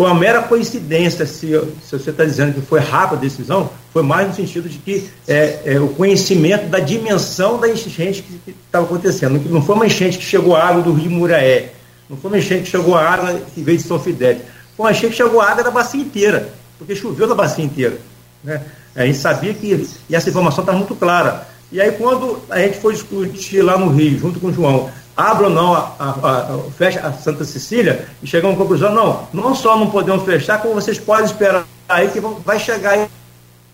foi 0.01 0.09
uma 0.09 0.19
mera 0.19 0.41
coincidência 0.41 1.27
se, 1.27 1.47
se 1.83 1.91
você 1.91 2.09
está 2.09 2.25
dizendo 2.25 2.55
que 2.55 2.61
foi 2.61 2.79
rápida 2.79 3.17
a 3.17 3.19
decisão, 3.19 3.69
foi 3.93 4.01
mais 4.01 4.29
no 4.29 4.33
sentido 4.33 4.67
de 4.67 4.79
que 4.79 5.07
é, 5.27 5.59
é, 5.63 5.79
o 5.79 5.89
conhecimento 5.89 6.69
da 6.69 6.79
dimensão 6.79 7.59
da 7.59 7.69
enchente 7.69 8.23
que 8.23 8.55
estava 8.65 8.85
acontecendo. 8.85 9.39
Não 9.47 9.61
foi 9.61 9.75
uma 9.75 9.85
enchente 9.85 10.17
que 10.17 10.23
chegou 10.23 10.55
a 10.55 10.63
água 10.63 10.81
do 10.81 10.91
rio 10.91 11.11
Muraé, 11.11 11.73
não 12.09 12.17
foi 12.17 12.31
uma 12.31 12.39
enchente 12.39 12.63
que 12.63 12.69
chegou 12.69 12.95
a 12.95 13.07
água 13.07 13.39
que 13.53 13.61
veio 13.61 13.77
de 13.77 13.83
São 13.83 13.99
Fidel, 13.99 14.37
foi 14.75 14.85
uma 14.87 14.91
enchente 14.91 15.11
que 15.11 15.17
chegou 15.17 15.39
a 15.39 15.51
água 15.51 15.63
da 15.63 15.69
bacia 15.69 16.01
inteira, 16.01 16.51
porque 16.81 16.95
choveu 16.95 17.27
na 17.27 17.35
bacia 17.35 17.63
inteira. 17.63 17.99
Né? 18.43 18.59
A 18.95 19.05
gente 19.05 19.19
sabia 19.19 19.53
que, 19.53 19.87
e 20.09 20.15
essa 20.15 20.29
informação 20.31 20.63
está 20.63 20.73
muito 20.73 20.95
clara. 20.95 21.47
E 21.71 21.79
aí, 21.79 21.91
quando 21.91 22.41
a 22.49 22.57
gente 22.57 22.79
foi 22.79 22.93
discutir 22.93 23.61
lá 23.61 23.77
no 23.77 23.89
Rio, 23.89 24.17
junto 24.17 24.39
com 24.39 24.47
o 24.47 24.53
João, 24.53 24.89
abra 25.15 25.45
ou 25.45 25.53
não, 25.53 25.75
a, 25.75 25.95
a, 25.99 26.09
a, 26.09 26.71
fecha 26.75 26.99
a 27.01 27.13
Santa 27.13 27.45
Cecília, 27.45 28.07
e 28.23 28.25
chegamos 28.25 28.55
à 28.55 28.59
conclusão, 28.59 28.91
não, 28.95 29.27
não 29.31 29.53
só 29.53 29.77
não 29.77 29.91
podemos 29.91 30.25
fechar, 30.25 30.59
como 30.59 30.73
vocês 30.73 30.97
podem 30.97 31.25
esperar 31.25 31.67
aí 31.87 32.09
que 32.09 32.19
vai 32.19 32.59
chegar 32.59 32.93
aí 32.93 33.07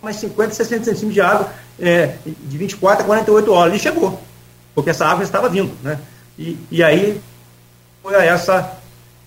mais 0.02 0.18
50, 0.18 0.54
60 0.54 0.84
centímetros 0.84 1.14
de 1.14 1.22
água 1.22 1.50
é, 1.80 2.16
de 2.26 2.58
24 2.58 3.04
a 3.04 3.06
48 3.06 3.52
horas. 3.54 3.74
E 3.74 3.80
chegou, 3.80 4.22
porque 4.76 4.90
essa 4.90 5.06
água 5.06 5.24
estava 5.24 5.48
vindo. 5.48 5.72
Né? 5.82 5.98
E, 6.38 6.58
e 6.70 6.84
aí 6.84 7.22
foi 8.04 8.16
essa, 8.16 8.78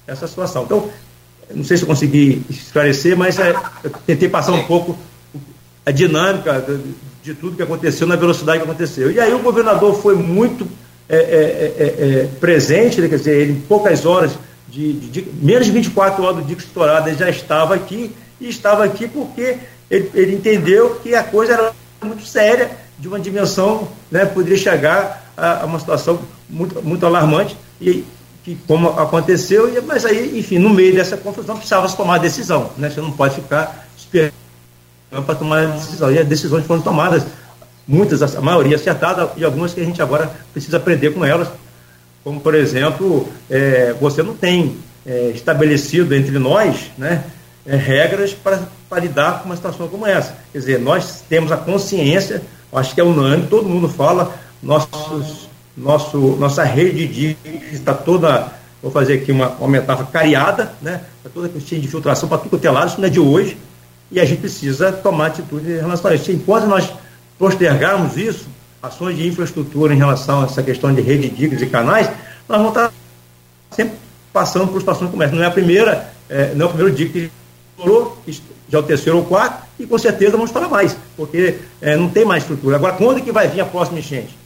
essa 0.06 0.28
situação. 0.28 0.64
Então, 0.64 0.90
não 1.54 1.64
sei 1.64 1.76
se 1.76 1.82
eu 1.82 1.88
consegui 1.88 2.42
esclarecer, 2.48 3.16
mas 3.16 3.38
é, 3.38 3.54
eu 3.82 3.90
tentei 4.06 4.28
passar 4.28 4.52
um 4.52 4.64
pouco 4.64 4.96
a 5.84 5.90
dinâmica 5.90 6.60
de, 6.60 7.32
de 7.32 7.34
tudo 7.34 7.56
que 7.56 7.62
aconteceu 7.62 8.06
na 8.06 8.16
velocidade 8.16 8.58
que 8.58 8.64
aconteceu. 8.64 9.10
E 9.10 9.18
aí 9.18 9.32
o 9.32 9.40
governador 9.40 10.00
foi 10.00 10.14
muito 10.14 10.66
é, 11.08 11.16
é, 11.16 11.18
é, 11.18 11.84
é, 11.84 12.28
presente, 12.38 13.00
né, 13.00 13.08
quer 13.08 13.16
dizer, 13.16 13.36
ele, 13.36 13.52
em 13.52 13.60
poucas 13.60 14.06
horas, 14.06 14.30
de, 14.68 14.92
de, 14.92 15.22
de, 15.22 15.28
menos 15.42 15.66
de 15.66 15.72
24 15.72 16.22
horas 16.22 16.36
do 16.36 16.44
dia 16.44 16.56
estourado, 16.56 17.08
ele 17.08 17.18
já 17.18 17.28
estava 17.28 17.74
aqui, 17.74 18.14
e 18.40 18.48
estava 18.48 18.84
aqui 18.84 19.08
porque 19.08 19.56
ele, 19.90 20.10
ele, 20.14 20.34
entendeu 20.36 21.00
que 21.02 21.12
a 21.16 21.24
coisa 21.24 21.54
era 21.54 21.72
muito 22.00 22.24
séria, 22.24 22.70
de 22.96 23.08
uma 23.08 23.18
dimensão, 23.18 23.88
né, 24.08 24.24
poderia 24.24 24.56
chegar 24.56 25.32
a, 25.36 25.62
a 25.62 25.66
uma 25.66 25.80
situação 25.80 26.20
muito, 26.48 26.80
muito 26.80 27.04
alarmante, 27.04 27.56
e 27.80 28.04
que 28.44 28.56
como 28.66 28.88
aconteceu, 28.88 29.70
mas 29.86 30.04
aí, 30.04 30.38
enfim, 30.38 30.58
no 30.58 30.70
meio 30.70 30.94
dessa 30.94 31.16
confusão 31.16 31.56
precisava 31.56 31.88
se 31.88 31.96
tomar 31.96 32.18
decisão, 32.18 32.70
né, 32.76 32.88
você 32.88 33.00
não 33.00 33.12
pode 33.12 33.34
ficar 33.34 33.86
esperando 33.96 34.32
para 35.10 35.34
tomar 35.34 35.62
a 35.62 35.66
decisão, 35.66 36.10
e 36.10 36.18
as 36.18 36.26
decisões 36.26 36.64
foram 36.64 36.80
tomadas 36.80 37.24
muitas, 37.86 38.22
a 38.22 38.40
maioria 38.40 38.76
acertada, 38.76 39.30
e 39.36 39.44
algumas 39.44 39.74
que 39.74 39.80
a 39.80 39.84
gente 39.84 40.00
agora 40.00 40.30
precisa 40.52 40.76
aprender 40.76 41.12
com 41.12 41.24
elas, 41.24 41.48
como, 42.22 42.40
por 42.40 42.54
exemplo, 42.54 43.28
é, 43.50 43.94
você 44.00 44.22
não 44.22 44.34
tem 44.34 44.76
é, 45.04 45.32
estabelecido 45.34 46.14
entre 46.14 46.38
nós 46.38 46.90
né, 46.96 47.24
é, 47.66 47.74
regras 47.76 48.32
para 48.32 49.00
lidar 49.00 49.40
com 49.40 49.46
uma 49.46 49.56
situação 49.56 49.88
como 49.88 50.06
essa. 50.06 50.36
Quer 50.52 50.58
dizer, 50.58 50.78
nós 50.78 51.24
temos 51.28 51.50
a 51.50 51.56
consciência, 51.56 52.42
acho 52.72 52.94
que 52.94 53.00
é 53.00 53.04
unânime, 53.04 53.48
todo 53.48 53.68
mundo 53.68 53.88
fala, 53.88 54.34
nossos, 54.62 55.48
nosso, 55.76 56.18
nossa 56.36 56.64
rede 56.64 57.06
de 57.06 57.36
está 57.72 57.94
toda, 57.94 58.52
vou 58.82 58.90
fazer 58.90 59.14
aqui 59.14 59.32
uma, 59.32 59.48
uma 59.50 59.68
metáfora, 59.68 60.08
cariada, 60.08 60.72
né, 60.82 61.02
está 61.18 61.30
toda 61.30 61.48
cheia 61.60 61.80
de 61.80 61.88
filtração 61.88 62.28
para 62.28 62.38
tudo 62.38 62.58
que 62.58 62.66
é 62.66 62.86
isso 62.86 63.00
não 63.00 63.06
é 63.06 63.10
de 63.10 63.20
hoje, 63.20 63.56
e 64.10 64.18
a 64.18 64.24
gente 64.24 64.40
precisa 64.40 64.92
tomar 64.92 65.26
atitude 65.26 65.70
em 65.70 65.76
relação 65.76 66.10
a 66.10 66.14
isso. 66.14 66.32
Enquanto 66.32 66.66
nós 66.66 66.92
postergarmos 67.38 68.16
isso, 68.16 68.48
ações 68.82 69.16
de 69.16 69.26
infraestrutura 69.26 69.94
em 69.94 69.96
relação 69.96 70.42
a 70.42 70.44
essa 70.44 70.62
questão 70.62 70.92
de 70.92 71.00
rede 71.00 71.28
de 71.28 71.64
e 71.64 71.66
canais, 71.68 72.08
nós 72.48 72.58
vamos 72.58 72.68
estar 72.68 72.92
sempre 73.70 73.94
passando 74.32 74.68
por 74.68 74.80
situações 74.80 75.10
como 75.10 75.22
essa. 75.22 75.34
Não 75.34 75.42
é 75.42 75.46
a 75.46 75.50
primeira, 75.50 76.12
é, 76.28 76.52
não 76.54 76.66
é 76.66 76.68
o 76.68 76.72
primeiro 76.72 76.94
dia 76.94 77.08
que 77.08 77.30
estourou, 77.76 78.18
já 78.68 78.78
é 78.78 78.80
o 78.80 78.82
terceiro 78.82 79.18
ou 79.18 79.24
quarto, 79.24 79.64
e 79.78 79.86
com 79.86 79.98
certeza 79.98 80.32
vamos 80.32 80.50
estourar 80.50 80.68
mais, 80.68 80.96
porque 81.16 81.58
é, 81.80 81.96
não 81.96 82.08
tem 82.08 82.24
mais 82.24 82.42
estrutura. 82.42 82.76
Agora, 82.76 82.94
quando 82.94 83.22
que 83.22 83.30
vai 83.30 83.48
vir 83.48 83.60
a 83.60 83.64
próxima 83.64 84.00
enchente? 84.00 84.39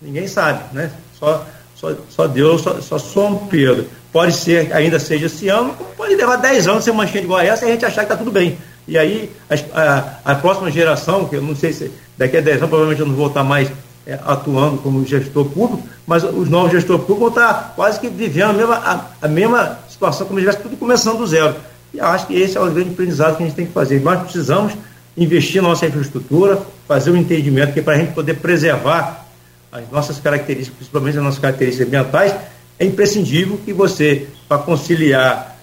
Ninguém 0.00 0.26
sabe, 0.26 0.62
né? 0.72 0.90
Só, 1.18 1.46
só, 1.76 1.94
só 2.08 2.26
Deus, 2.26 2.62
só, 2.62 2.80
só 2.80 2.98
São 2.98 3.36
Pedro. 3.48 3.86
Pode 4.12 4.32
ser, 4.32 4.72
ainda 4.72 4.98
seja 4.98 5.26
esse 5.26 5.48
ano, 5.48 5.74
pode 5.96 6.14
levar 6.16 6.36
10 6.36 6.66
anos 6.66 6.84
ser 6.84 6.90
uma 6.90 7.04
enchente 7.04 7.24
igual 7.24 7.38
a 7.38 7.44
essa 7.44 7.64
e 7.64 7.68
a 7.68 7.72
gente 7.72 7.84
achar 7.84 8.04
que 8.04 8.12
está 8.12 8.16
tudo 8.16 8.32
bem. 8.32 8.58
E 8.88 8.98
aí, 8.98 9.30
a, 9.48 9.80
a, 9.80 10.32
a, 10.32 10.34
próxima 10.34 10.70
geração, 10.70 11.26
que 11.26 11.36
eu 11.36 11.42
não 11.42 11.54
sei 11.54 11.72
se 11.72 11.92
daqui 12.18 12.36
a 12.36 12.40
10 12.40 12.56
anos 12.56 12.68
provavelmente 12.68 13.00
eu 13.00 13.06
não 13.06 13.14
vou 13.14 13.28
estar 13.28 13.44
mais 13.44 13.70
é, 14.06 14.18
atuando 14.24 14.78
como 14.78 15.06
gestor 15.06 15.44
público, 15.44 15.86
mas 16.06 16.24
os 16.24 16.48
novos 16.48 16.72
gestores 16.72 17.04
públicos 17.04 17.34
vão 17.34 17.44
estar 17.44 17.74
quase 17.76 18.00
que 18.00 18.08
vivendo 18.08 18.50
a 18.50 18.52
mesma, 18.52 18.74
a, 18.76 19.04
a 19.22 19.28
mesma 19.28 19.78
situação, 19.88 20.26
como 20.26 20.40
se 20.40 20.46
estivesse 20.46 20.68
tudo 20.68 20.76
começando 20.78 21.18
do 21.18 21.26
zero. 21.26 21.54
E 21.92 22.00
acho 22.00 22.26
que 22.26 22.34
esse 22.34 22.56
é 22.56 22.60
o 22.60 22.70
grande 22.70 22.90
aprendizado 22.90 23.36
que 23.36 23.42
a 23.42 23.46
gente 23.46 23.54
tem 23.54 23.66
que 23.66 23.72
fazer. 23.72 24.00
Nós 24.00 24.20
precisamos 24.22 24.72
investir 25.16 25.62
na 25.62 25.68
nossa 25.68 25.86
infraestrutura, 25.86 26.60
fazer 26.88 27.10
um 27.10 27.16
entendimento 27.16 27.72
que 27.72 27.80
é 27.80 27.82
para 27.82 27.94
a 27.94 27.98
gente 27.98 28.12
poder 28.12 28.34
preservar 28.34 29.26
as 29.72 29.90
nossas 29.90 30.18
características, 30.18 30.76
principalmente 30.76 31.18
as 31.18 31.24
nossas 31.24 31.38
características 31.38 31.86
ambientais, 31.86 32.34
é 32.78 32.84
imprescindível 32.84 33.58
que 33.64 33.72
você, 33.72 34.26
para 34.48 34.58
conciliar 34.58 35.58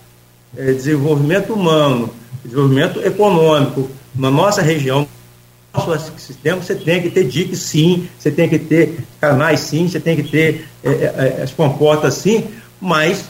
é, 0.56 0.72
desenvolvimento 0.72 1.54
humano, 1.54 2.14
desenvolvimento 2.44 3.06
econômico 3.06 3.90
na 4.16 4.32
nossa 4.32 4.62
região, 4.62 5.08
no 5.74 5.88
nosso 5.88 6.12
sistema, 6.18 6.62
você 6.62 6.76
tem 6.76 7.02
que 7.02 7.10
ter 7.10 7.26
DIC 7.26 7.56
sim, 7.56 8.08
você 8.18 8.32
tem 8.32 8.48
que 8.48 8.58
ter 8.58 9.00
canais 9.20 9.60
sim, 9.60 9.88
você 9.88 10.00
tem 10.00 10.16
que 10.16 10.24
ter 10.24 10.68
é, 10.84 10.90
é, 10.90 11.38
é, 11.40 11.44
as 11.44 11.52
comportas 11.52 12.16
sim, 12.16 12.48
mas 12.80 13.26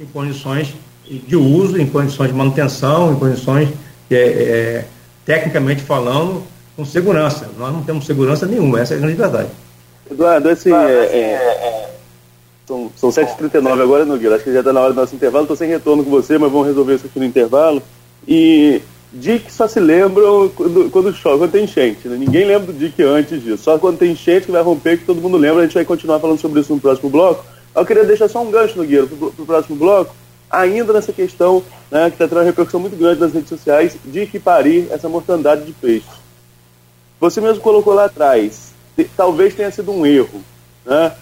em 0.00 0.06
condições 0.06 0.74
de 1.08 1.36
uso, 1.36 1.80
em 1.80 1.86
condições 1.86 2.28
de 2.28 2.34
manutenção, 2.34 3.12
em 3.12 3.16
condições, 3.16 3.68
é, 4.10 4.16
é, 4.16 4.84
tecnicamente 5.24 5.82
falando, 5.82 6.42
com 6.76 6.84
segurança. 6.84 7.50
Nós 7.58 7.72
não 7.72 7.82
temos 7.82 8.04
segurança 8.04 8.46
nenhuma, 8.46 8.80
essa 8.80 8.94
é 8.94 8.96
a 8.96 9.00
grande 9.00 9.16
verdade. 9.16 9.48
Eduardo, 10.10 10.48
assim, 10.48 10.72
é, 10.72 11.90
São, 12.66 12.90
são 12.96 13.10
7h39 13.10 13.82
agora, 13.82 14.04
Nogueira. 14.04 14.36
Acho 14.36 14.44
que 14.44 14.52
já 14.52 14.60
está 14.60 14.72
na 14.72 14.80
hora 14.80 14.92
do 14.92 15.00
nosso 15.00 15.14
intervalo. 15.14 15.44
Estou 15.44 15.56
sem 15.56 15.68
retorno 15.68 16.04
com 16.04 16.10
você, 16.10 16.38
mas 16.38 16.50
vamos 16.50 16.66
resolver 16.66 16.94
isso 16.94 17.06
aqui 17.06 17.18
no 17.18 17.24
intervalo. 17.24 17.82
E 18.26 18.80
Dick 19.12 19.52
só 19.52 19.68
se 19.68 19.80
lembram 19.80 20.48
quando, 20.48 20.90
quando 20.90 21.14
chove, 21.14 21.38
quando 21.38 21.52
tem 21.52 21.64
enchente. 21.64 22.08
Né? 22.08 22.16
Ninguém 22.16 22.44
lembra 22.44 22.72
do 22.72 22.78
Dick 22.78 23.02
antes 23.02 23.42
disso. 23.42 23.62
Só 23.62 23.78
quando 23.78 23.98
tem 23.98 24.12
enchente 24.12 24.46
que 24.46 24.52
vai 24.52 24.62
romper, 24.62 24.98
que 24.98 25.04
todo 25.04 25.20
mundo 25.20 25.36
lembra. 25.36 25.62
A 25.62 25.64
gente 25.64 25.74
vai 25.74 25.84
continuar 25.84 26.20
falando 26.20 26.40
sobre 26.40 26.60
isso 26.60 26.74
no 26.74 26.80
próximo 26.80 27.08
bloco. 27.08 27.44
Eu 27.74 27.84
queria 27.84 28.04
deixar 28.04 28.28
só 28.28 28.42
um 28.42 28.50
gancho, 28.50 28.76
Nogueira, 28.76 29.06
para 29.06 29.26
o 29.26 29.46
próximo 29.46 29.76
bloco. 29.76 30.14
Ainda 30.50 30.92
nessa 30.92 31.12
questão 31.12 31.62
né, 31.90 32.08
que 32.08 32.14
está 32.14 32.28
tendo 32.28 32.38
uma 32.38 32.44
repercussão 32.44 32.80
muito 32.80 32.96
grande 32.96 33.20
nas 33.20 33.32
redes 33.32 33.48
sociais 33.48 33.96
de 34.04 34.26
que 34.26 34.38
parir 34.38 34.88
essa 34.90 35.08
mortandade 35.08 35.64
de 35.64 35.72
peixes. 35.72 36.08
Você 37.20 37.40
mesmo 37.40 37.60
colocou 37.60 37.94
lá 37.94 38.04
atrás. 38.04 38.74
Talvez 39.16 39.54
tenha 39.54 39.70
sido 39.70 39.92
um 39.92 40.06
erro. 40.06 40.42
Né? 40.84 41.12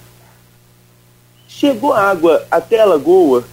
Chegou 1.49 1.93
água 1.93 2.45
até 2.51 2.81
a 2.81 2.85
lagoa, 2.85 3.45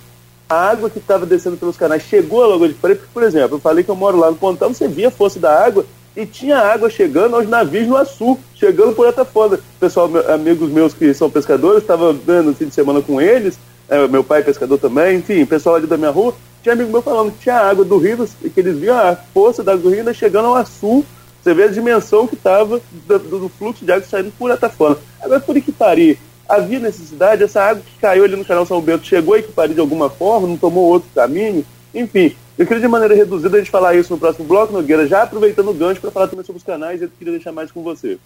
a 0.50 0.70
água 0.70 0.90
que 0.90 1.00
estava 1.00 1.26
descendo 1.26 1.56
pelos 1.56 1.78
canais 1.78 2.04
chegou 2.04 2.44
à 2.44 2.48
Lagoa 2.48 2.68
de 2.68 2.74
Freire, 2.74 3.00
porque, 3.00 3.14
por 3.14 3.24
exemplo, 3.24 3.56
eu 3.56 3.62
falei 3.62 3.84
que 3.84 3.90
eu 3.90 3.96
moro 3.96 4.18
lá 4.18 4.30
no 4.30 4.36
Pontão, 4.36 4.74
você 4.74 4.88
via 4.88 5.08
a 5.08 5.12
força 5.12 5.40
da 5.40 5.64
água 5.64 5.86
e 6.16 6.26
tinha 6.26 6.58
água 6.58 6.90
chegando 6.90 7.38
aos 7.38 7.48
navios 7.48 7.88
no 7.88 7.96
Açu, 7.96 8.38
chegando 8.54 8.94
por 8.94 9.08
essa 9.08 9.24
foda. 9.24 9.62
Pessoal, 9.80 10.10
amigos 10.28 10.70
meus 10.70 10.94
que 10.94 11.14
são 11.14 11.30
pescadores, 11.30 11.82
estava 11.82 12.12
no 12.12 12.54
fim 12.54 12.66
de 12.66 12.74
semana 12.74 13.02
com 13.02 13.22
eles, 13.22 13.58
é, 13.88 14.08
meu 14.10 14.24
pai 14.24 14.42
é 14.42 14.44
pescador 14.44 14.78
também, 14.78 15.20
enfim, 15.20 15.46
pessoal 15.46 15.76
ali 15.76 15.88
da 15.88 15.98
minha 15.98 16.12
rua, 16.12 16.36
tinha 16.62 16.74
amigo 16.74 16.92
meu 16.92 17.02
falando 17.02 17.32
que 17.32 17.44
tinha 17.44 17.56
água 17.56 17.86
do 17.86 17.98
rio, 17.98 18.28
que 18.54 18.60
eles 18.60 18.78
viam 18.78 18.98
a 18.98 19.16
força 19.16 19.64
da 19.64 19.72
água 19.72 19.90
do 19.90 19.96
rio 19.96 20.14
chegando 20.14 20.48
ao 20.48 20.56
Açu, 20.56 21.06
você 21.42 21.54
vê 21.54 21.64
a 21.64 21.68
dimensão 21.68 22.28
que 22.28 22.36
estava 22.36 22.80
do, 23.08 23.20
do, 23.20 23.50
fluxo 23.50 23.84
de 23.84 23.92
água 23.92 24.06
saindo 24.08 24.32
por 24.38 24.52
Atafona. 24.52 24.98
Agora, 25.22 25.40
por 25.40 25.58
Iquipari, 25.58 26.20
havia 26.48 26.80
necessidade, 26.80 27.44
essa 27.44 27.62
água 27.62 27.82
que 27.84 28.00
caiu 28.00 28.24
ali 28.24 28.36
no 28.36 28.46
canal 28.46 28.66
São 28.66 28.82
Bento 28.82 29.06
chegou 29.06 29.34
a 29.34 29.40
Equipari 29.40 29.74
de 29.74 29.80
alguma 29.80 30.10
forma, 30.10 30.48
não 30.48 30.58
tomou 30.58 30.86
outro 30.86 31.10
caminho, 31.16 31.66
enfim. 31.94 32.36
Eu 32.58 32.68
queria 32.68 32.82
de 32.82 32.88
maneira 32.88 33.16
reduzida 33.16 33.58
a 33.58 33.60
gente 33.60 33.72
falar 33.72 33.96
isso 33.96 34.14
no 34.14 34.20
próximo 34.20 34.46
bloco, 34.46 34.72
Nogueira, 34.72 35.08
já 35.08 35.24
aproveitando 35.24 35.70
o 35.70 35.74
gancho 35.74 36.00
para 36.00 36.12
falar 36.12 36.28
também 36.28 36.46
sobre 36.46 36.60
os 36.60 36.64
canais, 36.64 37.02
eu 37.02 37.10
queria 37.18 37.34
deixar 37.34 37.52
mais 37.52 37.72
com 37.72 37.82
você. 37.82 38.20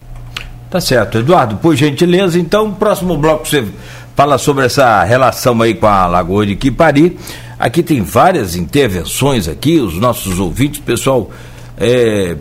Tá 0.68 0.80
certo. 0.80 1.18
Eduardo, 1.18 1.56
por 1.56 1.74
gentileza, 1.74 2.38
então, 2.38 2.74
próximo 2.74 3.16
bloco 3.16 3.46
você 3.46 3.64
fala 4.14 4.36
sobre 4.36 4.66
essa 4.66 5.04
relação 5.04 5.62
aí 5.62 5.74
com 5.74 5.86
a 5.86 6.06
Lagoa 6.06 6.44
de 6.44 6.56
Quipari. 6.56 7.16
Aqui 7.58 7.82
tem 7.82 8.02
várias 8.02 8.56
intervenções 8.56 9.48
aqui, 9.48 9.80
os 9.80 9.98
nossos 9.98 10.38
ouvintes, 10.38 10.80
pessoal 10.80 11.30
é, 11.78 12.36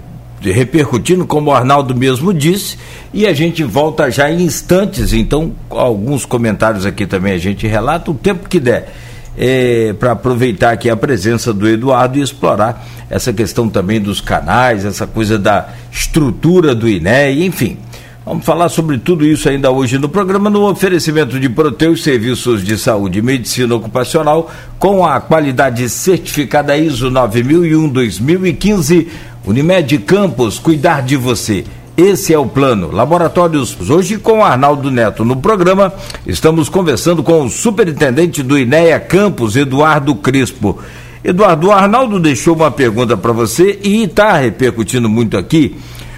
repercutindo, 0.51 1.25
como 1.25 1.49
o 1.49 1.53
Arnaldo 1.53 1.95
mesmo 1.95 2.33
disse, 2.33 2.77
e 3.13 3.25
a 3.25 3.33
gente 3.33 3.63
volta 3.63 4.09
já 4.09 4.29
em 4.29 4.43
instantes, 4.43 5.13
então, 5.13 5.53
alguns 5.69 6.25
comentários 6.25 6.85
aqui 6.85 7.05
também 7.05 7.33
a 7.33 7.37
gente 7.37 7.65
relata 7.67 8.11
o 8.11 8.13
tempo 8.13 8.49
que 8.49 8.59
der. 8.59 8.93
É, 9.37 9.93
para 9.99 10.13
aproveitar 10.13 10.71
aqui 10.71 10.89
a 10.89 10.95
presença 10.95 11.53
do 11.53 11.67
Eduardo 11.67 12.17
e 12.17 12.21
explorar 12.21 12.87
essa 13.09 13.33
questão 13.33 13.67
também 13.67 13.99
dos 13.99 14.21
canais, 14.21 14.85
essa 14.85 15.05
coisa 15.05 15.37
da 15.37 15.69
estrutura 15.91 16.73
do 16.73 16.87
INE, 16.87 17.45
enfim. 17.45 17.77
Vamos 18.25 18.43
falar 18.43 18.69
sobre 18.69 18.97
tudo 18.97 19.23
isso 19.23 19.47
ainda 19.47 19.69
hoje 19.69 19.99
no 19.99 20.09
programa, 20.09 20.49
no 20.49 20.67
oferecimento 20.67 21.39
de 21.39 21.47
Proteus 21.47 22.01
Serviços 22.01 22.63
de 22.63 22.75
Saúde 22.75 23.19
e 23.19 23.21
Medicina 23.21 23.75
Ocupacional, 23.75 24.51
com 24.79 25.05
a 25.05 25.21
qualidade 25.21 25.87
certificada 25.87 26.75
ISO 26.75 27.11
9001-2015 27.11 29.05
Unimed 29.45 29.99
Campos, 29.99 30.57
cuidar 30.57 31.03
de 31.03 31.15
você. 31.15 31.63
Esse 31.95 32.33
é 32.33 32.37
o 32.37 32.47
plano. 32.47 32.91
Laboratórios, 32.91 33.77
hoje 33.89 34.17
com 34.17 34.43
Arnaldo 34.43 34.89
Neto 34.89 35.23
no 35.23 35.37
programa, 35.37 35.93
estamos 36.25 36.67
conversando 36.67 37.21
com 37.21 37.43
o 37.43 37.49
superintendente 37.49 38.41
do 38.41 38.57
INEA 38.57 38.99
Campos, 38.99 39.55
Eduardo 39.55 40.15
Crespo. 40.15 40.79
Eduardo, 41.23 41.67
o 41.67 41.71
Arnaldo 41.71 42.19
deixou 42.19 42.55
uma 42.55 42.71
pergunta 42.71 43.15
para 43.15 43.31
você 43.31 43.79
e 43.83 44.03
está 44.03 44.37
repercutindo 44.37 45.07
muito 45.07 45.37
aqui 45.37 45.77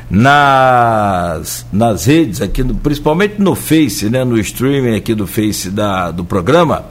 nas, 0.09 1.65
nas 1.71 2.05
redes, 2.05 2.41
aqui 2.41 2.63
no, 2.63 2.75
principalmente 2.75 3.35
no 3.39 3.55
Face, 3.55 4.09
né, 4.09 4.23
no 4.23 4.39
streaming 4.39 4.95
aqui 4.95 5.13
do 5.13 5.27
Face 5.27 5.69
da, 5.69 6.11
do 6.11 6.23
programa. 6.23 6.85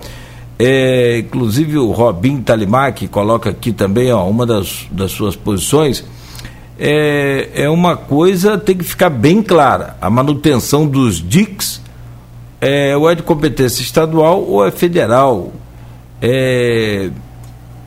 É, 0.58 1.18
inclusive 1.18 1.76
o 1.78 1.90
Robin 1.92 2.40
Talimac 2.40 3.08
coloca 3.08 3.50
aqui 3.50 3.72
também 3.72 4.12
ó, 4.12 4.28
uma 4.28 4.46
das, 4.46 4.86
das 4.90 5.12
suas 5.12 5.34
posições 5.34 6.04
é, 6.78 7.50
é 7.54 7.70
uma 7.70 7.96
coisa 7.96 8.58
tem 8.58 8.76
que 8.76 8.84
ficar 8.84 9.10
bem 9.10 9.42
clara. 9.42 9.96
A 10.00 10.10
manutenção 10.10 10.86
dos 10.86 11.16
DICs 11.16 11.80
é, 12.60 12.96
ou 12.96 13.10
é 13.10 13.14
de 13.14 13.22
competência 13.22 13.82
estadual 13.82 14.42
ou 14.42 14.66
é 14.66 14.70
federal. 14.70 15.52
É, 16.20 17.10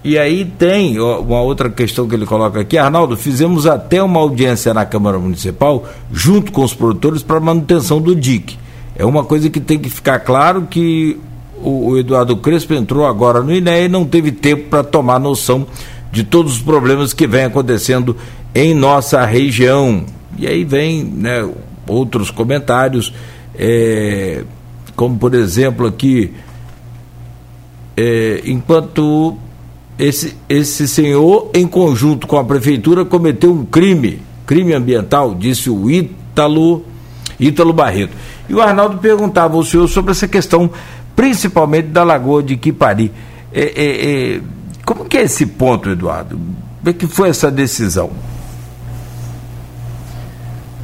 e 0.04 0.17
aí 0.17 0.45
tem 0.45 0.99
uma 0.99 1.41
outra 1.41 1.69
questão 1.69 2.08
que 2.08 2.15
ele 2.15 2.25
coloca 2.25 2.60
aqui. 2.62 2.78
Arnaldo, 2.78 3.17
fizemos 3.17 3.67
até 3.67 4.02
uma 4.02 4.19
audiência 4.19 4.73
na 4.73 4.86
Câmara 4.86 5.19
Municipal, 5.19 5.86
junto 6.12 6.52
com 6.52 6.63
os 6.63 6.73
produtores, 6.73 7.21
para 7.21 7.39
manutenção 7.39 8.02
do 8.02 8.15
DIC. 8.15 8.58
É 8.95 9.06
uma 9.06 9.23
coisa 9.23 9.49
que 9.49 9.60
tem 9.60 9.78
que 9.78 9.89
ficar 9.89 10.19
claro 10.19 10.67
que 10.69 11.19
o, 11.62 11.89
o 11.89 11.97
Eduardo 11.97 12.38
Crespo 12.38 12.73
entrou 12.73 13.06
agora 13.06 13.41
no 13.41 13.54
INE 13.54 13.86
e 13.86 13.89
não 13.89 14.06
teve 14.06 14.32
tempo 14.32 14.69
para 14.69 14.84
tomar 14.84 15.19
noção 15.19 15.67
de 16.12 16.23
todos 16.23 16.54
os 16.54 16.62
problemas 16.62 17.13
que 17.13 17.28
vem 17.28 17.43
acontecendo 17.43 18.15
em 18.53 18.73
nossa 18.73 19.25
região. 19.25 20.05
E 20.38 20.47
aí 20.47 20.63
vem 20.63 21.03
né, 21.03 21.47
outros 21.88 22.31
comentários, 22.31 23.13
é, 23.55 24.43
como 24.95 25.17
por 25.17 25.33
exemplo 25.33 25.85
aqui, 25.85 26.33
é, 27.97 28.41
enquanto 28.45 29.38
esse, 29.97 30.38
esse 30.47 30.88
senhor, 30.88 31.51
em 31.53 31.67
conjunto 31.67 32.25
com 32.25 32.38
a 32.38 32.43
prefeitura, 32.43 33.03
cometeu 33.03 33.51
um 33.51 33.65
crime, 33.65 34.21
crime 34.45 34.73
ambiental, 34.73 35.35
disse 35.35 35.69
o 35.69 35.91
Ítalo, 35.91 36.85
Ítalo 37.38 37.73
Barreto. 37.73 38.13
E 38.47 38.53
o 38.53 38.62
Arnaldo 38.62 38.97
perguntava 38.99 39.55
ao 39.55 39.63
senhor 39.63 39.88
sobre 39.89 40.12
essa 40.12 40.27
questão, 40.27 40.69
principalmente 41.15 41.89
da 41.89 42.03
Lagoa 42.03 42.41
de 42.41 42.55
Quipari. 42.55 43.12
É, 43.51 43.62
é, 43.62 44.35
é, 44.35 44.41
como 44.85 45.05
que 45.05 45.17
é 45.17 45.23
esse 45.23 45.45
ponto, 45.45 45.89
Eduardo? 45.89 46.38
Como 46.38 46.89
é 46.89 46.93
que 46.93 47.05
foi 47.05 47.29
essa 47.29 47.51
decisão? 47.51 48.09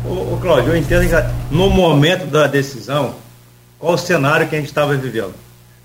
Ô, 0.08 0.36
ô 0.36 0.38
Cláudio, 0.38 0.74
eu 0.74 0.78
entendo 0.78 1.08
que 1.08 1.54
no 1.54 1.70
momento 1.70 2.28
da 2.28 2.48
decisão, 2.48 3.16
qual 3.80 3.94
o 3.94 3.98
cenário 3.98 4.48
que 4.48 4.56
a 4.56 4.60
gente 4.60 4.68
estava 4.68 4.96
vivendo? 4.96 5.34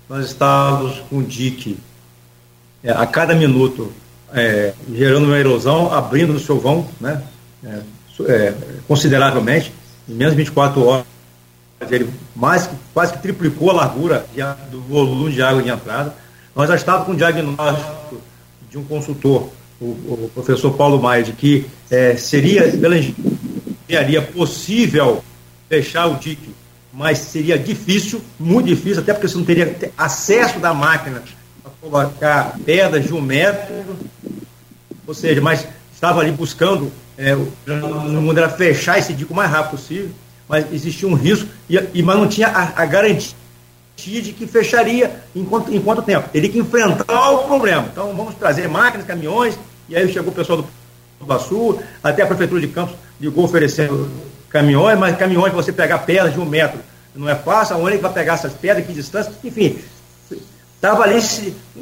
Nós 0.07 0.25
estávamos 0.27 0.99
com 1.09 1.17
o 1.17 1.23
DIC 1.23 1.77
é, 2.83 2.91
a 2.91 3.05
cada 3.05 3.33
minuto 3.33 3.91
é, 4.33 4.73
gerando 4.93 5.25
uma 5.25 5.37
erosão, 5.37 5.91
abrindo 5.91 6.33
o 6.33 6.39
seu 6.39 6.59
vão, 6.59 6.87
né, 6.99 7.21
é, 7.63 7.81
é 8.27 8.53
consideravelmente, 8.87 9.73
em 10.07 10.13
menos 10.13 10.33
de 10.33 10.37
24 10.37 10.85
horas, 10.85 11.05
ele 11.89 12.09
mais, 12.35 12.69
quase 12.93 13.13
que 13.13 13.19
triplicou 13.19 13.71
a 13.71 13.73
largura 13.73 14.25
de, 14.33 14.41
do 14.69 14.81
volume 14.81 15.31
de 15.31 15.41
água 15.41 15.63
de 15.63 15.69
entrada. 15.69 16.13
Nós 16.55 16.69
já 16.69 16.75
estávamos 16.75 17.07
com 17.07 17.13
o 17.13 17.15
diagnóstico 17.15 18.21
de 18.69 18.77
um 18.77 18.83
consultor, 18.83 19.49
o, 19.79 19.85
o 19.85 20.31
professor 20.33 20.73
Paulo 20.73 21.01
Maia, 21.01 21.23
de 21.23 21.31
que 21.31 21.65
é, 21.89 22.15
seria, 22.15 22.71
pela 22.77 22.95
engenharia 23.91 24.21
possível 24.21 25.21
fechar 25.67 26.07
o 26.07 26.15
dique, 26.15 26.53
mas 26.93 27.17
seria 27.19 27.59
difícil, 27.59 28.21
muito 28.39 28.67
difícil, 28.67 29.01
até 29.01 29.13
porque 29.13 29.27
você 29.27 29.37
não 29.37 29.45
teria 29.45 29.75
acesso 29.97 30.59
da 30.59 30.73
máquina 30.73 31.21
para 31.61 31.71
colocar 31.81 32.57
pedras 32.65 33.05
de 33.05 33.13
um 33.13 33.21
metro, 33.21 33.73
ou 35.05 35.13
seja, 35.13 35.41
mas 35.41 35.67
estava 35.93 36.21
ali 36.21 36.31
buscando, 36.31 36.91
é, 37.17 37.35
no 37.35 38.21
mundo 38.21 38.37
era 38.37 38.49
fechar 38.49 38.97
esse 38.97 39.13
dique 39.13 39.31
o 39.31 39.35
mais 39.35 39.51
rápido 39.51 39.71
possível, 39.71 40.09
mas 40.47 40.65
existia 40.71 41.07
um 41.07 41.13
risco, 41.13 41.47
e, 41.69 41.77
e 41.93 42.03
mas 42.03 42.17
não 42.17 42.27
tinha 42.27 42.47
a, 42.47 42.81
a 42.81 42.85
garantia 42.85 43.35
de 43.95 44.33
que 44.33 44.47
fecharia 44.47 45.21
em 45.35 45.45
quanto, 45.45 45.71
em 45.71 45.79
quanto 45.79 46.01
tempo. 46.01 46.27
Teria 46.29 46.49
que 46.49 46.57
enfrentar 46.57 47.31
o 47.31 47.43
problema. 47.43 47.87
Então 47.91 48.15
vamos 48.15 48.33
trazer 48.33 48.67
máquinas, 48.67 49.05
caminhões, 49.05 49.57
e 49.87 49.95
aí 49.95 50.11
chegou 50.11 50.31
o 50.31 50.35
pessoal 50.35 50.61
do 50.61 51.39
Sul, 51.39 51.81
até 52.03 52.23
a 52.23 52.27
Prefeitura 52.27 52.59
de 52.59 52.67
Campos 52.67 52.95
ligou 53.21 53.45
oferecendo 53.45 54.09
caminhões, 54.49 54.97
mas 54.97 55.15
caminhões 55.15 55.53
você 55.53 55.71
pegar 55.71 55.99
pedras 55.99 56.33
de 56.33 56.39
um 56.39 56.45
metro 56.45 56.79
não 57.15 57.29
é 57.29 57.35
fácil, 57.35 57.75
aonde 57.75 57.93
é 57.93 57.97
que 57.97 58.03
vai 58.03 58.13
pegar 58.13 58.33
essas 58.33 58.53
pedras, 58.53 58.85
que 58.85 58.93
distância, 58.93 59.31
enfim. 59.43 59.77
Estava 60.75 61.03
ali 61.03 61.21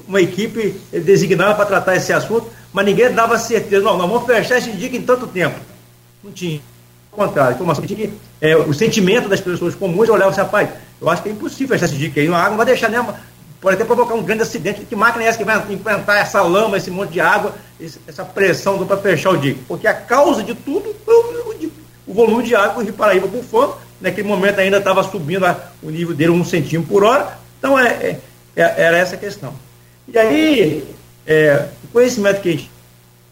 uma 0.08 0.22
equipe 0.22 0.76
designada 0.92 1.56
para 1.56 1.66
tratar 1.66 1.96
esse 1.96 2.12
assunto, 2.12 2.48
mas 2.74 2.86
ninguém 2.86 3.14
dava 3.14 3.38
certeza, 3.38 3.84
não, 3.84 3.98
nós 3.98 4.10
vamos 4.10 4.26
fechar 4.26 4.58
esse 4.58 4.72
dia 4.72 4.90
em 4.90 5.02
tanto 5.02 5.26
tempo. 5.28 5.58
Não 6.24 6.32
tinha. 6.32 6.60
Ao 7.12 7.26
contrário, 7.26 7.56
informação 7.56 7.86
tinha 7.86 8.10
é, 8.42 8.56
o 8.58 8.74
sentimento 8.74 9.30
das 9.30 9.40
pessoas 9.40 9.74
comuns 9.74 10.10
olhavam 10.10 10.30
assim, 10.30 10.42
rapaz, 10.42 10.70
eu 11.00 11.10
acho 11.10 11.24
que 11.24 11.30
é 11.30 11.32
impossível 11.32 11.70
fechar 11.70 11.86
esse 11.86 11.96
dique 11.96 12.20
aí, 12.20 12.28
a 12.28 12.36
água 12.36 12.50
não 12.50 12.58
vai 12.58 12.66
deixar 12.66 12.90
nem 12.90 13.00
pode 13.62 13.76
até 13.76 13.86
provocar 13.86 14.14
um 14.16 14.24
grande 14.24 14.44
acidente. 14.44 14.86
Que 14.86 14.96
máquina 14.96 15.24
é 15.24 15.28
essa 15.28 15.38
que 15.38 15.44
vai 15.44 15.58
enfrentar 15.70 16.18
essa 16.18 16.42
lama, 16.42 16.78
esse 16.78 16.90
monte 16.90 17.14
de 17.14 17.22
água, 17.22 17.56
essa 18.08 18.24
pressão 18.26 18.86
para 18.86 18.98
fechar 18.98 19.32
o 19.32 19.38
dique? 19.38 19.64
Porque 19.68 19.88
a 19.88 19.94
causa 19.94 20.44
de 20.44 20.56
tudo 20.56 20.96
foi 21.06 21.16
o, 21.16 21.72
o 22.08 22.14
volume 22.14 22.44
de 22.44 22.56
água 22.56 22.84
Rio 22.84 22.94
Paraíba 22.94 23.28
bufando. 23.28 23.76
Naquele 24.00 24.28
momento 24.28 24.60
ainda 24.60 24.78
estava 24.78 25.04
subindo 25.04 25.46
a, 25.46 25.72
o 25.84 25.90
nível 25.90 26.16
dele 26.16 26.32
um 26.32 26.46
centímetro 26.46 26.92
por 26.92 27.04
hora. 27.04 27.38
Então, 27.58 27.78
é, 27.78 27.88
é, 27.88 28.20
é 28.56 28.74
era 28.78 28.98
essa 28.98 29.16
a 29.16 29.18
questão. 29.18 29.54
E 30.08 30.18
aí, 30.18 30.96
é, 31.28 31.68
o 31.84 31.88
conhecimento 31.90 32.42
que 32.42 32.50
a 32.50 32.52
gente 32.54 32.72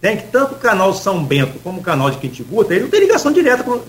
tem, 0.01 0.17
que 0.17 0.27
tanto 0.27 0.55
o 0.55 0.59
canal 0.59 0.93
São 0.93 1.23
Bento 1.23 1.59
como 1.63 1.79
o 1.79 1.83
canal 1.83 2.11
de 2.11 2.17
Quintiguta, 2.17 2.73
ele 2.73 2.83
não 2.83 2.89
tem 2.89 2.99
ligação 2.99 3.31
direta 3.31 3.63
com, 3.63 3.81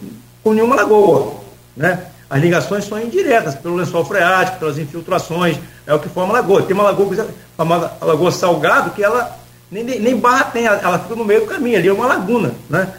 com 0.43 0.53
nenhuma 0.53 0.77
lagoa, 0.77 1.35
né? 1.77 2.07
As 2.31 2.41
ligações 2.41 2.85
são 2.85 3.01
indiretas, 3.01 3.55
pelo 3.55 3.77
lençol 3.77 4.05
freático, 4.05 4.59
pelas 4.59 4.79
infiltrações, 4.79 5.59
é 5.87 5.95
o 5.95 5.99
que 5.99 6.09
forma 6.09 6.35
a 6.35 6.41
lagoa. 6.41 6.63
Tem 6.63 6.75
uma 6.75 6.85
lagoa 6.85 7.27
chamada 7.57 7.93
Lagoa 8.03 8.31
Salgado, 8.31 8.91
que 8.91 9.03
ela 9.03 9.39
nem, 9.71 9.83
nem, 9.83 10.01
nem 10.01 10.17
barra 10.17 10.45
tem, 10.45 10.67
ela 10.67 10.99
fica 10.99 11.15
no 11.15 11.25
meio 11.25 11.41
do 11.41 11.47
caminho, 11.47 11.79
ali 11.79 11.89
é 11.89 11.93
uma 11.93 12.07
laguna, 12.07 12.55
né? 12.69 12.93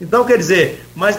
Então, 0.00 0.24
quer 0.24 0.38
dizer, 0.38 0.86
mas 0.94 1.18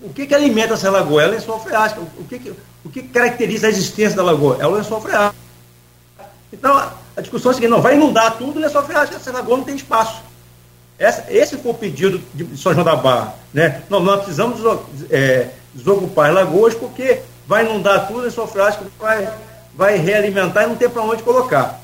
o 0.00 0.08
que, 0.10 0.26
que 0.26 0.34
alimenta 0.34 0.74
essa 0.74 0.90
lagoa? 0.90 1.22
É 1.22 1.28
o 1.28 1.30
lençol 1.30 1.60
freático. 1.60 2.06
O 2.18 2.24
que, 2.24 2.38
que, 2.38 2.52
o 2.84 2.90
que 2.90 3.02
caracteriza 3.02 3.66
a 3.66 3.70
existência 3.70 4.16
da 4.16 4.22
lagoa? 4.22 4.58
É 4.60 4.66
o 4.66 4.70
lençol 4.70 5.00
freático. 5.00 5.36
Então, 6.52 6.76
a 7.16 7.20
discussão 7.20 7.50
é 7.50 7.52
a 7.52 7.54
seguinte, 7.54 7.70
não, 7.70 7.80
vai 7.80 7.94
inundar 7.94 8.36
tudo 8.36 8.58
o 8.58 8.60
lençol 8.60 8.82
freático, 8.82 9.16
essa 9.16 9.32
lagoa 9.32 9.58
não 9.58 9.64
tem 9.64 9.76
espaço. 9.76 10.22
Essa, 10.98 11.24
esse 11.28 11.56
foi 11.56 11.72
o 11.72 11.74
pedido 11.74 12.20
de 12.32 12.56
São 12.56 12.72
João 12.72 12.84
da 12.84 12.96
Barra. 12.96 13.34
Né? 13.52 13.82
Não, 13.90 14.00
nós 14.00 14.18
precisamos 14.18 14.60
é, 15.10 15.48
desocupar 15.74 16.28
as 16.28 16.34
lagoas 16.34 16.74
porque 16.74 17.20
vai 17.46 17.64
inundar 17.64 18.06
tudo, 18.06 18.20
lençol 18.20 18.46
freático 18.46 18.84
vai, 18.98 19.28
vai 19.74 19.96
realimentar 19.96 20.64
e 20.64 20.66
não 20.68 20.76
tem 20.76 20.88
para 20.88 21.02
onde 21.02 21.22
colocar. 21.22 21.80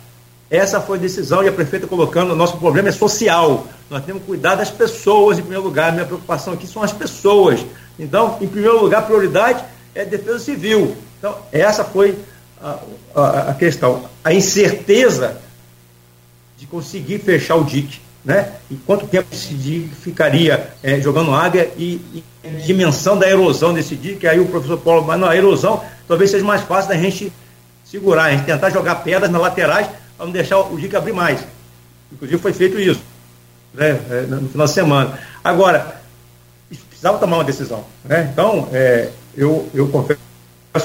Essa 0.50 0.80
foi 0.80 0.98
a 0.98 1.00
decisão 1.00 1.44
e 1.44 1.48
a 1.48 1.52
prefeita 1.52 1.86
colocando, 1.86 2.32
o 2.32 2.36
nosso 2.36 2.56
problema 2.56 2.88
é 2.88 2.92
social. 2.92 3.66
Nós 3.88 4.04
temos 4.04 4.22
que 4.22 4.26
cuidar 4.26 4.56
das 4.56 4.70
pessoas 4.70 5.38
em 5.38 5.42
primeiro 5.42 5.62
lugar. 5.62 5.90
A 5.90 5.92
minha 5.92 6.04
preocupação 6.04 6.54
aqui 6.54 6.66
são 6.66 6.82
as 6.82 6.92
pessoas. 6.92 7.64
Então, 7.98 8.36
em 8.40 8.48
primeiro 8.48 8.80
lugar, 8.82 9.06
prioridade 9.06 9.64
é 9.94 10.04
defesa 10.04 10.40
civil. 10.40 10.96
Então, 11.18 11.36
essa 11.52 11.84
foi 11.84 12.18
a, 12.60 12.78
a, 13.14 13.50
a 13.50 13.54
questão. 13.54 14.04
A 14.24 14.34
incerteza 14.34 15.40
de 16.56 16.66
conseguir 16.66 17.20
fechar 17.20 17.54
o 17.54 17.64
dique. 17.64 18.00
Né? 18.24 18.52
E 18.70 18.74
quanto 18.74 19.06
tempo 19.06 19.28
dique 19.32 19.94
ficaria 19.94 20.70
é, 20.82 21.00
jogando 21.00 21.34
água 21.34 21.66
e, 21.76 22.00
e 22.12 22.24
dimensão 22.66 23.18
da 23.18 23.28
erosão 23.28 23.72
desse 23.72 23.96
dique. 23.96 24.26
Aí 24.26 24.38
o 24.38 24.46
professor 24.46 24.78
Paulo, 24.78 25.06
mas 25.06 25.18
não, 25.18 25.28
a 25.28 25.36
erosão 25.36 25.82
talvez 26.06 26.30
seja 26.30 26.44
mais 26.44 26.62
fácil 26.62 26.90
da 26.90 26.96
gente 26.96 27.32
segurar, 27.84 28.24
a 28.24 28.30
gente 28.32 28.44
tentar 28.44 28.70
jogar 28.70 28.96
pedras 28.96 29.30
nas 29.30 29.40
laterais 29.40 29.88
para 30.16 30.26
não 30.26 30.32
deixar 30.32 30.58
o 30.58 30.76
dique 30.76 30.94
abrir 30.94 31.12
mais. 31.12 31.40
Inclusive 32.12 32.40
foi 32.40 32.52
feito 32.52 32.78
isso 32.78 33.00
né, 33.72 33.98
é, 34.10 34.20
no 34.22 34.48
final 34.48 34.66
de 34.66 34.72
semana. 34.72 35.18
Agora, 35.42 36.00
precisava 37.00 37.18
tomar 37.18 37.38
uma 37.38 37.44
decisão. 37.44 37.84
Né? 38.04 38.28
Então, 38.30 38.68
é, 38.72 39.08
eu, 39.34 39.68
eu 39.72 39.88
confesso 39.88 40.20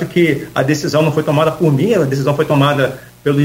que 0.09 0.47
a 0.55 0.63
decisão 0.63 1.01
não 1.01 1.11
foi 1.11 1.23
tomada 1.23 1.51
por 1.51 1.71
mim, 1.71 1.93
a 1.93 2.03
decisão 2.05 2.35
foi 2.35 2.45
tomada 2.45 2.99
pelo 3.21 3.39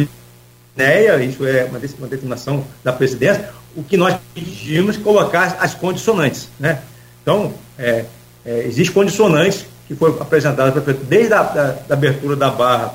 INEA, 0.77 1.23
isso 1.25 1.45
é 1.45 1.65
uma 1.65 1.79
determinação 1.79 2.65
da 2.85 2.93
presidência. 2.93 3.51
O 3.77 3.83
que 3.83 3.97
nós 3.97 4.17
pedimos 4.35 4.97
colocar 4.97 5.59
as 5.61 5.75
condicionantes. 5.75 6.49
Né? 6.59 6.81
Então, 7.23 7.53
é, 7.79 8.05
é, 8.45 8.59
existem 8.67 8.95
condicionantes 8.95 9.67
que 9.87 9.95
foram 9.95 10.21
apresentadas 10.21 10.83
desde 11.09 11.33
a 11.33 11.43
da, 11.43 11.73
da 11.73 11.95
abertura 11.95 12.37
da 12.37 12.51
barra 12.51 12.95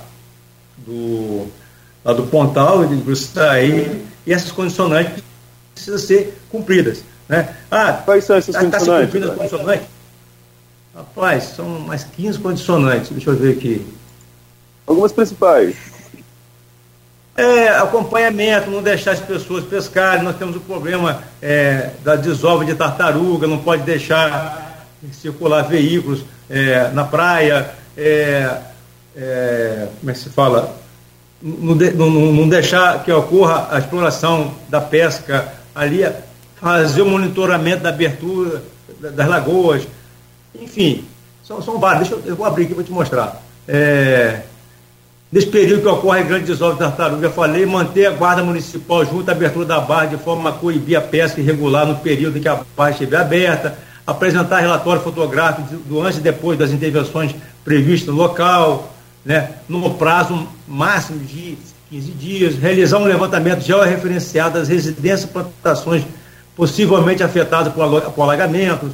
do 0.78 1.48
lá 2.04 2.14
do 2.14 2.24
Pontal 2.28 2.84
e 2.84 2.96
do 2.96 3.14
aí 3.50 4.06
e 4.28 4.32
essas 4.32 4.52
condicionantes 4.52 5.24
precisam 5.74 6.00
ser 6.00 6.38
cumpridas. 6.52 7.04
Né? 7.28 7.56
Ah, 7.72 7.94
quais 8.06 8.24
são 8.24 8.36
essas 8.36 8.54
tá, 8.54 8.62
condicionantes? 8.62 9.22
Tá 9.22 9.30
se 9.30 9.36
condicionantes? 9.36 9.88
Rapaz, 10.96 11.44
são 11.56 11.68
mais 11.80 12.04
15 12.04 12.40
condicionantes, 12.40 13.10
deixa 13.10 13.32
eu 13.32 13.36
ver 13.36 13.58
aqui. 13.58 13.86
Algumas 14.86 15.12
principais. 15.12 15.76
É, 17.38 17.68
acompanhamento, 17.70 18.70
não 18.70 18.82
deixar 18.82 19.12
as 19.12 19.20
pessoas 19.20 19.66
pescarem, 19.66 20.24
nós 20.24 20.38
temos 20.38 20.56
o 20.56 20.62
problema 20.62 21.22
é, 21.42 21.90
da 22.04 22.16
desova 22.16 22.64
de 22.64 22.74
tartaruga, 22.74 23.46
não 23.46 23.58
pode 23.58 23.84
deixar 23.84 24.88
circular 25.12 25.64
veículos 25.64 26.24
é, 26.50 26.90
na 26.92 27.04
praia, 27.04 27.70
é, 27.98 28.58
é, 29.16 29.88
como 30.00 30.12
é 30.12 30.14
que 30.14 30.20
se 30.20 30.30
fala? 30.30 30.86
não, 31.42 31.76
não, 31.76 32.10
não 32.10 32.50
deixar 32.50 33.04
que 33.04 33.12
ocorra 33.12 33.68
a 33.70 33.78
exploração 33.78 34.54
da 34.68 34.82
pesca 34.82 35.54
ali, 35.76 36.04
fazer 36.56 37.04
o 37.04 37.06
monitoramento 37.06 37.84
da 37.84 37.90
abertura 37.90 38.64
das 39.00 39.28
lagoas, 39.28 39.88
enfim, 40.60 41.06
são, 41.44 41.62
são 41.62 41.80
vários. 41.80 42.10
Deixa 42.10 42.26
eu, 42.26 42.32
eu 42.32 42.36
vou 42.36 42.46
abrir 42.46 42.66
aqui 42.66 42.74
para 42.74 42.84
te 42.84 42.92
mostrar. 42.92 43.42
É, 43.68 44.42
nesse 45.36 45.48
período 45.48 45.82
que 45.82 45.88
ocorre 45.90 46.24
grande 46.24 46.46
desova 46.46 46.72
de 46.72 46.80
tartaruga, 46.80 47.30
falei, 47.30 47.66
manter 47.66 48.06
a 48.06 48.12
guarda 48.12 48.42
municipal 48.42 49.04
junto 49.04 49.28
à 49.28 49.34
abertura 49.34 49.66
da 49.66 49.82
barra 49.82 50.06
de 50.06 50.16
forma 50.16 50.50
a 50.50 50.54
coibir 50.54 50.98
a 50.98 51.02
pesca 51.02 51.42
irregular 51.42 51.86
no 51.86 51.98
período 51.98 52.38
em 52.38 52.42
que 52.42 52.48
a 52.48 52.62
barra 52.78 52.92
estiver 52.92 53.18
aberta, 53.18 53.78
apresentar 54.08 54.62
relatório 54.62 55.02
fotográfico 55.02 55.76
do 55.76 56.02
antes 56.02 56.20
e 56.20 56.22
depois 56.22 56.58
das 56.58 56.72
intervenções 56.72 57.36
previstas 57.66 58.16
no 58.16 58.22
local, 58.22 58.96
né, 59.26 59.50
no 59.68 59.96
prazo 59.96 60.48
máximo 60.66 61.20
de 61.20 61.58
15 61.90 62.12
dias, 62.12 62.56
realizar 62.56 63.00
um 63.00 63.04
levantamento 63.04 63.60
georreferenciado 63.60 64.58
das 64.58 64.70
residências 64.70 65.24
e 65.24 65.28
plantações 65.28 66.06
possivelmente 66.56 67.22
afetadas 67.22 67.74
por 67.74 68.24
alagamentos, 68.24 68.92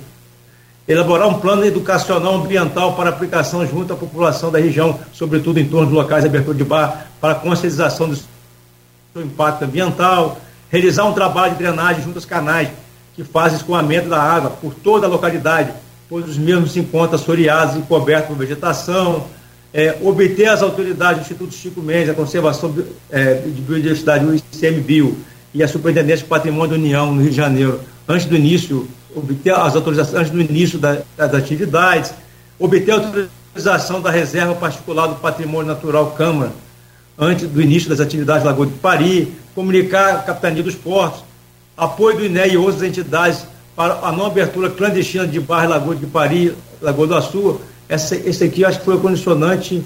elaborar 0.91 1.27
um 1.27 1.39
plano 1.39 1.65
educacional 1.65 2.35
ambiental 2.35 2.93
para 2.95 3.09
aplicação 3.09 3.65
junto 3.65 3.93
à 3.93 3.95
população 3.95 4.51
da 4.51 4.59
região, 4.59 4.99
sobretudo 5.13 5.59
em 5.59 5.65
torno 5.65 5.87
de 5.87 5.93
locais 5.93 6.23
de 6.23 6.29
abertura 6.29 6.57
de 6.57 6.63
bar, 6.63 7.07
para 7.19 7.35
conscientização 7.35 8.09
do 8.09 8.15
seu 8.15 9.23
impacto 9.23 9.63
ambiental, 9.63 10.39
realizar 10.69 11.05
um 11.05 11.13
trabalho 11.13 11.53
de 11.53 11.59
drenagem 11.59 12.03
junto 12.03 12.17
aos 12.17 12.25
canais 12.25 12.69
que 13.15 13.23
fazem 13.23 13.57
escoamento 13.57 14.09
da 14.09 14.21
água 14.21 14.49
por 14.49 14.73
toda 14.73 15.05
a 15.05 15.09
localidade, 15.09 15.71
pois 16.09 16.27
os 16.27 16.37
mesmos 16.37 16.71
se 16.71 16.79
encontram 16.79 17.15
assoreados 17.15 17.75
e 17.75 17.79
cobertos 17.81 18.27
por 18.27 18.37
vegetação, 18.37 19.27
é, 19.73 19.97
obter 20.01 20.47
as 20.47 20.61
autoridades 20.61 21.17
do 21.17 21.21
Instituto 21.21 21.53
Chico 21.53 21.81
Mendes, 21.81 22.09
a 22.09 22.13
Conservação 22.13 22.73
é, 23.09 23.35
de 23.35 23.61
Biodiversidade, 23.61 24.25
o 24.25 24.35
ICMBio, 24.35 25.17
e 25.53 25.61
a 25.61 25.67
Superintendência 25.67 26.23
de 26.23 26.29
Patrimônio 26.29 26.69
da 26.69 26.75
União, 26.75 27.13
no 27.13 27.21
Rio 27.21 27.29
de 27.29 27.35
Janeiro, 27.35 27.81
antes 28.07 28.25
do 28.25 28.35
início, 28.35 28.87
obter 29.15 29.53
as 29.53 29.75
autorizações 29.75 30.15
antes 30.15 30.31
do 30.31 30.41
início 30.41 30.79
da, 30.79 31.01
das 31.17 31.33
atividades, 31.33 32.13
obter 32.59 32.91
a 32.91 32.95
autorização 32.95 34.01
da 34.01 34.09
Reserva 34.09 34.55
Particular 34.55 35.07
do 35.07 35.15
Patrimônio 35.15 35.67
Natural 35.67 36.11
Câmara, 36.11 36.51
antes 37.17 37.47
do 37.47 37.61
início 37.61 37.89
das 37.89 37.99
atividades 37.99 38.45
Lagoa 38.45 38.65
de 38.65 38.73
Pari, 38.73 39.33
comunicar 39.53 40.15
a 40.15 40.19
Capitania 40.19 40.63
dos 40.63 40.75
Portos, 40.75 41.23
apoio 41.75 42.17
do 42.17 42.25
INE 42.25 42.53
e 42.53 42.57
outras 42.57 42.83
entidades 42.83 43.45
para 43.75 43.93
a 44.05 44.11
não 44.11 44.25
abertura 44.25 44.69
clandestina 44.69 45.27
de 45.27 45.39
barra 45.39 45.67
Lagoa 45.67 45.95
de 45.95 46.05
Pari, 46.05 46.55
Lagoa 46.81 47.07
do 47.07 47.15
Açu, 47.15 47.59
essa, 47.87 48.15
esse 48.15 48.43
aqui 48.43 48.63
acho 48.63 48.79
que 48.79 48.85
foi 48.85 48.95
o 48.95 48.99
condicionante 48.99 49.83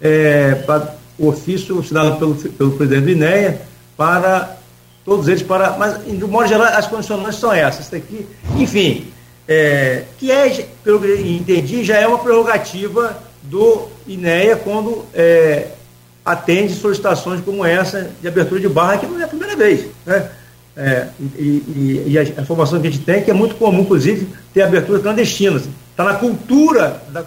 é, 0.00 0.54
para 0.66 0.96
o 1.18 1.28
ofício 1.28 1.78
assinado 1.78 2.16
pelo, 2.16 2.34
pelo 2.34 2.72
presidente 2.72 3.04
do 3.04 3.10
INEA 3.10 3.60
para 3.96 4.56
todos 5.04 5.28
eles, 5.28 5.42
para, 5.42 5.72
mas 5.72 6.04
de 6.04 6.24
modo 6.24 6.48
geral 6.48 6.66
as 6.66 6.86
condicionantes 6.86 7.38
são 7.38 7.52
essas. 7.52 7.88
Daqui, 7.88 8.26
enfim, 8.56 9.06
é, 9.48 10.04
que 10.18 10.30
é, 10.30 10.66
pelo 10.84 11.00
que 11.00 11.36
entendi, 11.40 11.84
já 11.84 11.98
é 11.98 12.06
uma 12.06 12.18
prerrogativa 12.18 13.16
do 13.42 13.88
INEA 14.06 14.56
quando 14.56 15.04
é, 15.14 15.68
atende 16.24 16.74
solicitações 16.74 17.40
como 17.40 17.64
essa 17.64 18.10
de 18.20 18.28
abertura 18.28 18.60
de 18.60 18.68
barra, 18.68 18.98
que 18.98 19.06
não 19.06 19.20
é 19.20 19.24
a 19.24 19.28
primeira 19.28 19.56
vez. 19.56 19.86
Né? 20.06 20.30
É, 20.76 21.08
e, 21.20 21.42
e, 21.42 22.04
e, 22.06 22.18
a 22.18 22.22
informação 22.22 22.80
que 22.80 22.86
a 22.86 22.90
gente 22.90 23.04
tem 23.04 23.16
é 23.16 23.20
que 23.20 23.30
é 23.30 23.34
muito 23.34 23.56
comum, 23.56 23.82
inclusive, 23.82 24.28
ter 24.54 24.62
aberturas 24.62 25.02
clandestinas. 25.02 25.68
Está 25.90 26.04
na 26.04 26.14
cultura 26.14 27.02
da, 27.10 27.22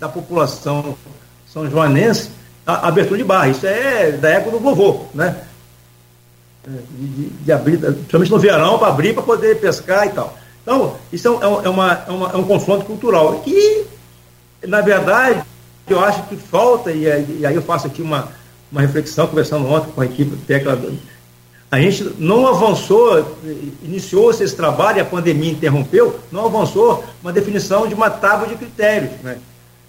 da 0.00 0.08
população 0.08 0.96
são 1.46 1.70
joanense 1.70 2.30
a, 2.66 2.88
abertura 2.88 3.18
de 3.18 3.24
barra. 3.24 3.48
Isso 3.48 3.66
é 3.66 4.12
da 4.12 4.30
época 4.30 4.52
do 4.52 4.60
vovô, 4.60 5.04
né? 5.14 5.36
É, 6.68 6.80
de, 6.90 7.28
de, 7.30 7.52
abrir, 7.52 7.78
principalmente 7.78 8.30
no 8.30 8.38
verão, 8.38 8.78
para 8.78 8.88
abrir 8.88 9.14
para 9.14 9.22
poder 9.22 9.58
pescar 9.58 10.06
e 10.06 10.10
tal. 10.10 10.36
Então, 10.62 10.96
isso 11.10 11.26
é, 11.26 11.30
é, 11.30 11.66
é, 11.66 11.68
uma, 11.70 12.04
é, 12.06 12.10
uma, 12.10 12.32
é 12.32 12.36
um 12.36 12.44
confronto 12.44 12.84
cultural. 12.84 13.42
E, 13.46 13.84
na 14.66 14.82
verdade, 14.82 15.42
eu 15.88 15.98
acho 15.98 16.24
que 16.24 16.36
falta, 16.36 16.92
e, 16.92 17.04
e 17.40 17.46
aí 17.46 17.54
eu 17.54 17.62
faço 17.62 17.86
aqui 17.86 18.02
uma, 18.02 18.28
uma 18.70 18.82
reflexão, 18.82 19.26
conversando 19.26 19.66
ontem 19.66 19.90
com 19.92 20.00
a 20.02 20.04
equipe 20.04 20.36
técnica 20.46 20.78
a 21.70 21.78
gente 21.78 22.14
não 22.18 22.46
avançou, 22.46 23.36
iniciou-se 23.82 24.42
esse 24.42 24.56
trabalho 24.56 25.02
a 25.02 25.04
pandemia 25.04 25.52
interrompeu, 25.52 26.18
não 26.32 26.46
avançou 26.46 27.04
uma 27.22 27.30
definição 27.30 27.86
de 27.86 27.94
uma 27.94 28.08
tábua 28.08 28.48
de 28.48 28.56
critérios. 28.56 29.12
Né? 29.22 29.38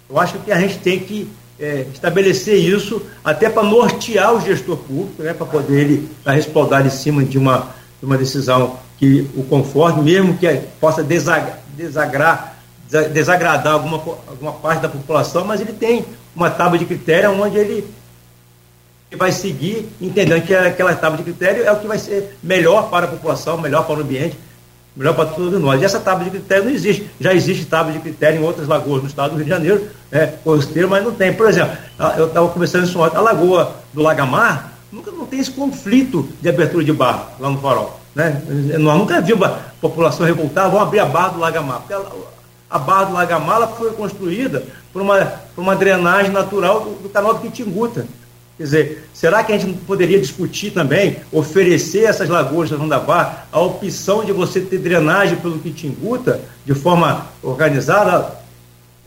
Eu 0.08 0.18
acho 0.18 0.38
que 0.40 0.52
a 0.52 0.60
gente 0.60 0.78
tem 0.78 1.00
que 1.00 1.26
é, 1.60 1.86
estabelecer 1.92 2.56
isso 2.56 3.02
até 3.22 3.50
para 3.50 3.62
nortear 3.62 4.34
o 4.34 4.40
gestor 4.40 4.78
público, 4.78 5.22
né, 5.22 5.34
para 5.34 5.46
poder 5.46 5.80
ele 5.80 6.08
estar 6.18 6.32
respaldado 6.32 6.86
em 6.86 6.90
cima 6.90 7.22
de 7.22 7.36
uma, 7.36 7.68
de 8.00 8.06
uma 8.06 8.16
decisão 8.16 8.78
que 8.98 9.28
o 9.36 9.42
conforme, 9.44 10.02
mesmo 10.02 10.36
que 10.36 10.46
possa 10.80 11.02
desagrar, 11.02 11.60
desagrar, 11.76 12.56
desagradar 13.12 13.74
alguma, 13.74 13.98
alguma 14.26 14.52
parte 14.52 14.82
da 14.82 14.88
população, 14.88 15.44
mas 15.44 15.60
ele 15.60 15.72
tem 15.72 16.04
uma 16.34 16.50
tábua 16.50 16.78
de 16.78 16.84
critérios 16.84 17.38
onde 17.38 17.56
ele 17.58 17.86
vai 19.16 19.32
seguir 19.32 19.88
entendendo 20.00 20.42
que 20.42 20.54
aquela 20.54 20.94
tábua 20.94 21.18
de 21.18 21.24
critério 21.24 21.64
é 21.64 21.72
o 21.72 21.80
que 21.80 21.86
vai 21.86 21.98
ser 21.98 22.36
melhor 22.42 22.88
para 22.88 23.06
a 23.06 23.08
população, 23.08 23.58
melhor 23.58 23.84
para 23.84 23.98
o 23.98 24.02
ambiente, 24.02 24.38
melhor 24.96 25.14
para 25.14 25.26
todos 25.26 25.60
nós. 25.60 25.80
E 25.80 25.84
essa 25.84 26.00
tábua 26.00 26.24
de 26.24 26.30
critério 26.30 26.64
não 26.64 26.72
existe. 26.72 27.10
Já 27.20 27.32
existe 27.34 27.64
tábua 27.64 27.92
de 27.92 28.00
critério 28.00 28.40
em 28.40 28.44
outras 28.44 28.66
lagoas 28.66 29.02
do 29.02 29.08
estado 29.08 29.30
do 29.30 29.36
Rio 29.36 29.44
de 29.44 29.50
Janeiro, 29.50 29.88
é, 30.10 30.26
costeiro, 30.26 30.88
mas 30.88 31.04
não 31.04 31.12
tem. 31.12 31.32
Por 31.32 31.48
exemplo, 31.48 31.76
eu 32.16 32.26
estava 32.26 32.48
conversando 32.48 32.84
isso 32.84 32.98
ontem, 32.98 33.16
a 33.16 33.20
lagoa 33.20 33.76
do 33.92 34.02
Lagamar 34.02 34.72
nunca 34.92 35.10
não 35.10 35.24
tem 35.26 35.40
esse 35.40 35.50
conflito 35.50 36.28
de 36.40 36.48
abertura 36.48 36.84
de 36.84 36.92
barra 36.92 37.28
lá 37.38 37.50
no 37.50 37.58
farol. 37.58 38.00
Né? 38.14 38.42
Nós 38.78 38.98
nunca 38.98 39.20
vimos 39.20 39.46
a 39.46 39.60
população 39.80 40.26
revoltada, 40.26 40.68
vamos 40.68 40.86
abrir 40.86 40.98
a 40.98 41.06
barra 41.06 41.28
do 41.28 41.38
Lagamar. 41.38 41.78
Porque 41.78 41.94
a, 41.94 42.02
a 42.68 42.78
barra 42.78 43.04
do 43.04 43.12
Lagamar 43.12 43.68
foi 43.76 43.92
construída 43.92 44.64
por 44.92 45.00
uma, 45.02 45.24
por 45.54 45.62
uma 45.62 45.76
drenagem 45.76 46.32
natural 46.32 46.80
do, 46.80 47.02
do 47.02 47.08
canal 47.08 47.34
do 47.34 47.40
Quitinguta. 47.40 48.06
Quer 48.60 48.64
dizer, 48.64 49.08
será 49.14 49.42
que 49.42 49.54
a 49.54 49.58
gente 49.58 49.78
poderia 49.86 50.20
discutir 50.20 50.70
também, 50.70 51.16
oferecer 51.32 52.04
essas 52.04 52.28
lagoas 52.28 52.68
da 52.68 52.76
Rondavá 52.76 53.46
a 53.50 53.58
opção 53.58 54.22
de 54.22 54.32
você 54.32 54.60
ter 54.60 54.76
drenagem 54.76 55.38
pelo 55.38 55.58
Quitinguta 55.58 56.42
de 56.66 56.74
forma 56.74 57.26
organizada? 57.42 58.38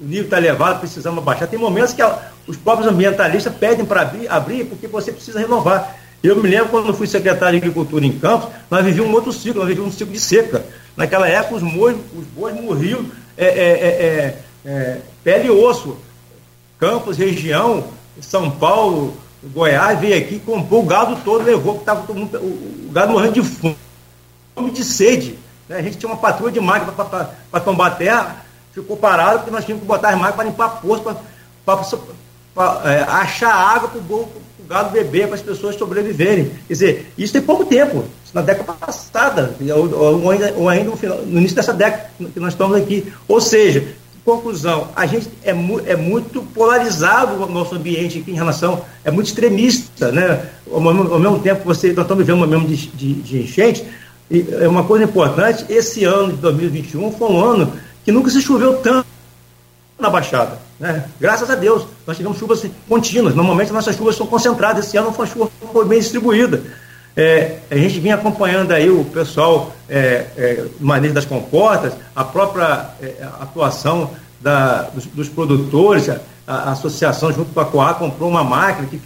O 0.01 0.05
nível 0.05 0.23
está 0.23 0.39
elevado, 0.39 0.79
precisamos 0.79 1.19
abaixar. 1.19 1.47
Tem 1.47 1.59
momentos 1.59 1.93
que 1.93 2.01
a, 2.01 2.31
os 2.47 2.57
próprios 2.57 2.91
ambientalistas 2.91 3.53
pedem 3.53 3.85
para 3.85 4.01
abrir, 4.01 4.27
abrir 4.27 4.65
porque 4.65 4.87
você 4.87 5.11
precisa 5.11 5.37
renovar. 5.37 5.97
Eu 6.23 6.35
me 6.41 6.49
lembro 6.49 6.69
quando 6.69 6.91
fui 6.91 7.05
secretário 7.05 7.59
de 7.59 7.63
Agricultura 7.63 8.03
em 8.03 8.17
Campos, 8.17 8.49
nós 8.71 8.83
vivíamos 8.83 9.11
um 9.11 9.13
outro 9.13 9.31
ciclo, 9.31 9.59
nós 9.59 9.67
vivíamos 9.67 9.93
um 9.93 9.95
ciclo 9.95 10.13
de 10.13 10.19
seca. 10.19 10.65
Naquela 10.97 11.27
época, 11.29 11.57
os 11.57 11.73
bois, 11.73 11.95
os 12.17 12.25
bois 12.35 12.59
morriam 12.59 13.05
é, 13.37 13.45
é, 13.45 13.69
é, 13.71 14.37
é 14.65 14.97
pele 15.23 15.49
e 15.49 15.51
osso. 15.51 15.95
Campos, 16.79 17.17
região, 17.17 17.83
São 18.19 18.49
Paulo, 18.49 19.15
Goiás 19.51 19.99
veio 19.99 20.17
aqui, 20.17 20.39
comprou 20.39 20.83
o 20.83 20.85
gado 20.85 21.17
todo, 21.23 21.43
levou, 21.43 21.75
que 21.75 21.81
estava 21.81 22.05
todo 22.07 22.17
mundo, 22.17 22.37
o, 22.37 22.91
gado 22.91 23.11
morrendo 23.11 23.33
de 23.33 23.41
fome, 23.41 23.75
de 24.71 24.83
sede. 24.83 25.37
Né? 25.67 25.77
A 25.77 25.81
gente 25.81 25.97
tinha 25.97 26.09
uma 26.09 26.17
patrulha 26.17 26.51
de 26.51 26.61
máquina 26.61 26.91
para 26.91 27.59
tombar 27.59 27.97
terra, 27.97 28.45
ficou 28.71 28.95
parado 28.95 29.39
porque 29.39 29.51
nós 29.51 29.65
tínhamos 29.65 29.81
que 29.81 29.87
botar 29.87 30.09
as 30.09 30.15
máquinas 30.15 30.35
para 30.35 30.45
limpar 30.45 30.81
poço, 30.81 32.01
para 32.55 32.91
é, 32.91 33.03
achar 33.03 33.53
água 33.53 33.89
para 33.89 33.99
o 33.99 34.29
gado 34.67 34.91
beber, 34.91 35.27
para 35.27 35.35
as 35.35 35.41
pessoas 35.41 35.75
sobreviverem. 35.75 36.51
Quer 36.67 36.73
dizer, 36.73 37.13
isso 37.17 37.33
tem 37.33 37.41
pouco 37.41 37.65
tempo, 37.65 38.05
na 38.33 38.41
década 38.41 38.73
passada, 38.73 39.55
ou, 39.75 40.23
ou, 40.23 40.31
ainda, 40.31 40.53
ou 40.55 40.69
ainda 40.69 40.89
no, 40.89 40.97
final, 40.97 41.17
no 41.19 41.37
início 41.37 41.55
dessa 41.55 41.73
década 41.73 42.09
que 42.17 42.39
nós 42.39 42.53
estamos 42.53 42.75
aqui. 42.77 43.11
Ou 43.27 43.39
seja, 43.41 43.95
Conclusão, 44.25 44.87
a 44.95 45.05
gente 45.05 45.27
é, 45.43 45.51
mu 45.51 45.81
é 45.85 45.97
muito 45.97 46.41
polarizado 46.53 47.43
o 47.43 47.51
nosso 47.51 47.75
ambiente 47.75 48.19
aqui 48.19 48.31
em 48.31 48.35
relação, 48.35 48.81
é 49.03 49.11
muito 49.11 49.27
extremista, 49.27 50.13
né? 50.13 50.49
Ao, 50.71 50.77
ao 50.77 51.19
mesmo 51.19 51.39
tempo 51.39 51.65
você, 51.65 51.91
nós 51.91 52.05
estamos 52.05 52.25
vivendo 52.25 52.37
um 52.41 52.47
momento 52.47 52.65
de, 52.65 52.87
de, 52.87 53.13
de 53.15 53.41
enchente, 53.41 53.85
e 54.31 54.45
é 54.61 54.67
uma 54.67 54.85
coisa 54.85 55.03
importante, 55.03 55.65
esse 55.67 56.05
ano 56.05 56.31
de 56.31 56.37
2021 56.37 57.11
foi 57.11 57.29
um 57.29 57.43
ano 57.43 57.73
que 58.05 58.13
nunca 58.13 58.31
se 58.31 58.41
choveu 58.41 58.77
tanto 58.77 59.05
na 59.99 60.09
Baixada, 60.09 60.57
né? 60.79 61.03
Graças 61.19 61.49
a 61.49 61.55
Deus, 61.55 61.85
nós 62.07 62.15
tivemos 62.15 62.37
chuvas 62.37 62.65
contínuas, 62.87 63.35
normalmente 63.35 63.73
nossas 63.73 63.95
chuvas 63.97 64.15
são 64.15 64.25
concentradas, 64.25 64.87
esse 64.87 64.95
ano 64.95 65.11
foi 65.11 65.25
uma 65.25 65.31
chuva 65.33 65.51
foi 65.73 65.85
bem 65.85 65.99
distribuída. 65.99 66.63
É, 67.15 67.59
a 67.69 67.75
gente 67.75 67.99
vinha 67.99 68.15
acompanhando 68.15 68.71
aí 68.71 68.89
o 68.89 69.05
pessoal 69.05 69.73
é, 69.87 70.25
é, 70.35 70.65
manejo 70.79 71.13
das 71.13 71.25
comportas, 71.25 71.93
a 72.15 72.23
própria 72.23 72.89
é, 73.01 73.23
atuação 73.39 74.09
da, 74.41 74.83
dos, 74.83 75.05
dos, 75.05 75.29
produtores, 75.29 76.09
a, 76.09 76.19
a, 76.47 76.71
associação 76.71 77.31
junto 77.31 77.53
com 77.53 77.59
a 77.59 77.65
Coa 77.65 77.93
comprou 77.93 78.29
uma 78.29 78.43
máquina 78.43 78.87
que, 78.87 78.99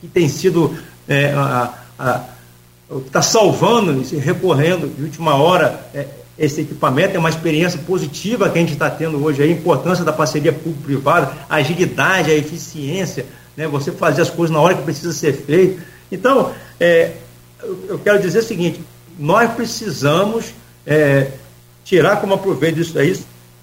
que 0.00 0.08
tem 0.08 0.28
sido 0.28 0.74
é, 1.06 1.34
está 3.06 3.22
salvando 3.22 4.02
e 4.02 4.16
recorrendo 4.16 4.88
de 4.88 5.02
última 5.02 5.34
hora 5.34 5.80
é, 5.94 6.06
esse 6.38 6.62
equipamento, 6.62 7.14
é 7.14 7.18
uma 7.18 7.28
experiência 7.28 7.78
positiva 7.80 8.48
que 8.48 8.58
a 8.58 8.60
gente 8.62 8.72
está 8.72 8.88
tendo 8.88 9.22
hoje, 9.22 9.42
a 9.42 9.46
importância 9.46 10.02
da 10.02 10.12
parceria 10.12 10.52
público-privada, 10.52 11.30
a 11.48 11.56
agilidade, 11.56 12.30
a 12.30 12.34
eficiência, 12.34 13.26
né, 13.54 13.68
você 13.68 13.92
fazer 13.92 14.22
as 14.22 14.30
coisas 14.30 14.54
na 14.54 14.60
hora 14.60 14.74
que 14.74 14.82
precisa 14.82 15.12
ser 15.12 15.34
feito. 15.34 15.82
Então, 16.10 16.50
é, 16.80 17.12
eu 17.88 17.98
quero 17.98 18.20
dizer 18.20 18.40
o 18.40 18.42
seguinte: 18.42 18.80
nós 19.18 19.52
precisamos 19.52 20.46
é, 20.86 21.28
tirar 21.84 22.20
como 22.20 22.34
aproveito 22.34 22.76
disso 22.76 22.94
daí. 22.94 23.12
O 23.12 23.18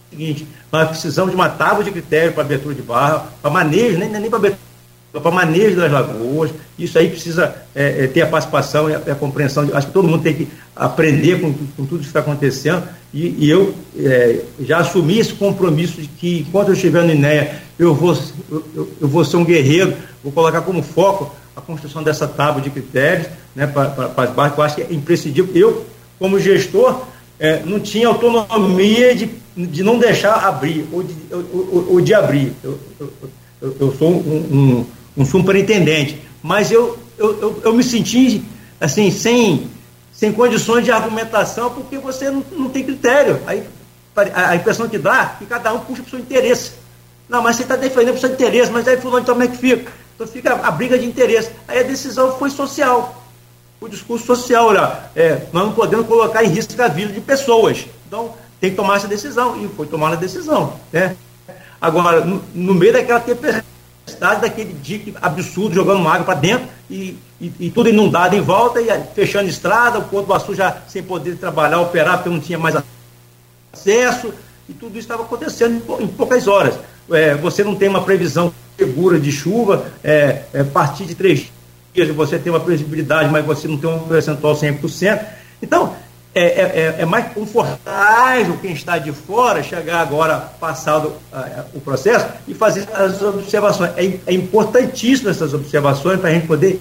seguinte, 0.09 0.47
nós 0.71 0.87
precisamos 0.89 1.31
de 1.31 1.35
uma 1.35 1.49
tábua 1.49 1.83
de 1.83 1.91
critério 1.91 2.33
para 2.33 2.43
abertura 2.43 2.75
de 2.75 2.81
barra, 2.81 3.27
para 3.41 3.51
manejo, 3.51 3.97
nem, 3.97 4.09
nem 4.09 4.29
para 4.29 4.39
abertura, 4.39 4.61
para 5.13 5.31
manejo 5.31 5.75
das 5.75 5.91
lagoas. 5.91 6.51
Isso 6.77 6.97
aí 6.97 7.09
precisa 7.09 7.55
é, 7.75 8.03
é, 8.03 8.07
ter 8.07 8.21
a 8.21 8.27
participação 8.27 8.89
e 8.89 8.95
a, 8.95 8.97
a, 8.99 9.15
compreensão. 9.15 9.69
Acho 9.73 9.87
que 9.87 9.93
todo 9.93 10.07
mundo 10.07 10.23
tem 10.23 10.33
que 10.33 10.47
aprender 10.75 11.41
com, 11.41 11.53
com 11.53 11.85
tudo 11.85 12.01
que 12.01 12.07
está 12.07 12.19
acontecendo. 12.19 12.87
E, 13.13 13.45
e 13.45 13.49
eu 13.49 13.73
é, 13.97 14.41
já 14.61 14.79
assumi 14.79 15.19
esse 15.19 15.33
compromisso 15.33 16.01
de 16.01 16.07
que, 16.07 16.45
enquanto 16.47 16.69
eu 16.69 16.73
estiver 16.73 17.03
no 17.03 17.11
INEA, 17.11 17.61
eu 17.79 17.93
vou, 17.93 18.17
eu, 18.49 18.89
eu 19.01 19.07
vou 19.07 19.25
ser 19.25 19.37
um 19.37 19.45
guerreiro, 19.45 19.95
vou 20.23 20.31
colocar 20.31 20.61
como 20.61 20.81
foco 20.83 21.35
a 21.58 21.62
construção 21.62 22.03
dessa 22.03 22.28
tábua 22.28 22.62
de 22.62 22.70
critérios 22.70 23.28
né, 23.55 23.66
para, 23.66 24.12
as 24.16 24.30
barras, 24.30 24.55
eu 24.55 24.64
acho 24.64 24.76
que 24.76 24.82
é 24.84 24.93
imprescindível. 24.93 25.51
Eu, 25.55 25.86
como 26.20 26.39
gestor, 26.39 27.01
é, 27.39 27.64
não 27.66 27.80
tinha 27.80 28.08
autonomia 28.08 29.16
de, 29.16 29.26
de 29.55 29.82
não 29.82 29.97
deixar 29.97 30.45
abrir 30.45 30.88
ou 30.91 31.01
de, 31.01 31.16
ou, 31.32 31.88
ou 31.93 32.01
de 32.01 32.14
abrir. 32.14 32.53
Eu, 32.64 32.80
eu, 32.99 33.76
eu 33.80 33.95
sou 33.97 34.12
um, 34.12 34.86
um, 35.18 35.22
um, 35.22 35.26
superintendente, 35.26 36.22
mas 36.43 36.72
eu, 36.72 36.97
eu, 37.18 37.60
eu, 37.64 37.74
me 37.74 37.84
senti 37.84 38.43
assim, 38.80 39.10
sem, 39.10 39.68
sem 40.14 40.32
condições 40.32 40.86
de 40.86 40.91
argumentação, 40.91 41.72
porque 41.72 41.97
você 41.97 42.30
não, 42.30 42.43
não 42.51 42.70
tem 42.70 42.84
critério. 42.84 43.41
Aí, 43.47 43.64
a, 44.16 44.49
a 44.51 44.55
impressão 44.55 44.88
que 44.88 44.99
dá 44.99 45.34
é 45.36 45.39
que 45.39 45.45
cada 45.47 45.74
um 45.74 45.80
puxa 45.80 46.03
para 46.03 46.08
o 46.08 46.12
seu 46.12 46.20
interesse. 46.20 46.74
Não, 47.28 47.41
mas 47.41 47.55
você 47.55 47.64
está 47.64 47.76
defendendo 47.76 48.16
o 48.16 48.20
seu 48.20 48.32
interesse, 48.32 48.72
mas 48.72 48.88
aí 48.88 48.97
fulano 48.97 49.22
então 49.22 49.34
como 49.34 49.43
é 49.43 49.47
que 49.47 49.58
fica? 49.58 49.91
Então 50.18 50.26
fica 50.26 50.51
a 50.51 50.72
briga 50.72 50.97
de 50.97 51.05
interesse. 51.05 51.51
Aí 51.68 51.80
a 51.80 51.84
decisão 51.84 52.38
foi 52.39 52.49
social. 52.49 53.24
O 53.80 53.88
discurso 53.88 54.26
social, 54.26 54.65
olha, 54.65 54.99
é, 55.15 55.43
nós 55.53 55.68
não 55.68 55.74
podemos 55.74 56.07
colocar 56.07 56.43
em 56.43 56.47
risco 56.47 56.82
a 56.82 56.88
vida 56.88 57.13
de 57.13 57.22
pessoas. 57.22 57.86
Então 58.07 58.34
tem 58.59 58.72
que 58.72 58.76
tomar 58.76 58.97
essa 58.97 59.07
decisão. 59.07 59.63
E 59.63 59.70
foi 59.70 59.86
tomada 59.86 60.15
a 60.15 60.20
decisão. 60.20 60.74
Né? 60.91 61.15
Agora, 61.80 62.26
no, 62.26 62.43
no 62.55 62.74
meio 62.74 62.93
daquela 62.93 63.20
tempestade, 63.20 64.41
daquele 64.41 64.74
dique 64.74 65.13
absurdo, 65.22 65.76
jogando 65.76 66.07
água 66.07 66.26
para 66.26 66.39
dentro 66.39 66.68
e, 66.89 67.15
e, 67.39 67.53
e, 67.59 67.70
tudo 67.70 67.89
inundado 67.89 68.36
em 68.36 68.41
volta, 68.41 68.82
e 68.82 68.88
fechando 69.13 69.47
estrada, 69.47 69.99
o 69.99 70.03
Porto 70.05 70.26
do 70.26 70.34
Açu 70.34 70.55
já 70.55 70.78
sem 70.88 71.03
poder 71.03 71.38
trabalhar, 71.38 71.80
operar, 71.80 72.18
porque 72.18 72.30
não 72.30 72.39
tinha 72.39 72.57
mais 72.57 72.76
acesso, 73.72 74.34
e 74.68 74.74
tudo 74.74 74.91
isso 74.93 75.01
estava 75.01 75.22
acontecendo 75.22 75.76
em, 76.01 76.07
poucas 76.07 76.47
horas. 76.47 76.80
É, 77.11 77.36
você 77.36 77.63
não 77.63 77.76
tem 77.76 77.88
uma 77.88 78.01
previsão 78.01 78.51
segura 78.78 79.19
de 79.19 79.32
chuva, 79.32 79.86
é, 80.03 80.43
é, 80.53 80.63
partir 80.63 81.05
de 81.05 81.15
três 81.15 81.51
dias 81.93 82.07
você 82.09 82.38
tem 82.38 82.51
uma 82.51 82.59
previsibilidade, 82.59 83.30
mas 83.32 83.43
você 83.43 83.67
não 83.67 83.78
tem 83.78 83.89
um 83.89 83.99
percentual 83.99 84.55
100%. 84.55 85.19
Então, 85.61 85.95
é, 86.36 86.41
é, 86.41 86.45
é, 86.45 86.95
é 86.99 87.05
mais 87.05 87.34
confortável 87.34 88.57
quem 88.61 88.71
está 88.71 88.99
de 88.99 89.11
fora 89.11 89.63
chegar 89.63 90.01
agora, 90.01 90.38
passado 90.59 91.07
uh, 91.34 91.65
o 91.73 91.82
processo, 91.82 92.28
e 92.47 92.53
fazer 92.53 92.88
as 92.93 93.19
observações. 93.23 93.91
É, 93.97 94.19
é 94.28 94.34
importantíssimo 94.34 95.30
essas 95.30 95.55
observações 95.55 96.19
para 96.19 96.30
a 96.30 96.34
gente 96.34 96.45
poder 96.45 96.80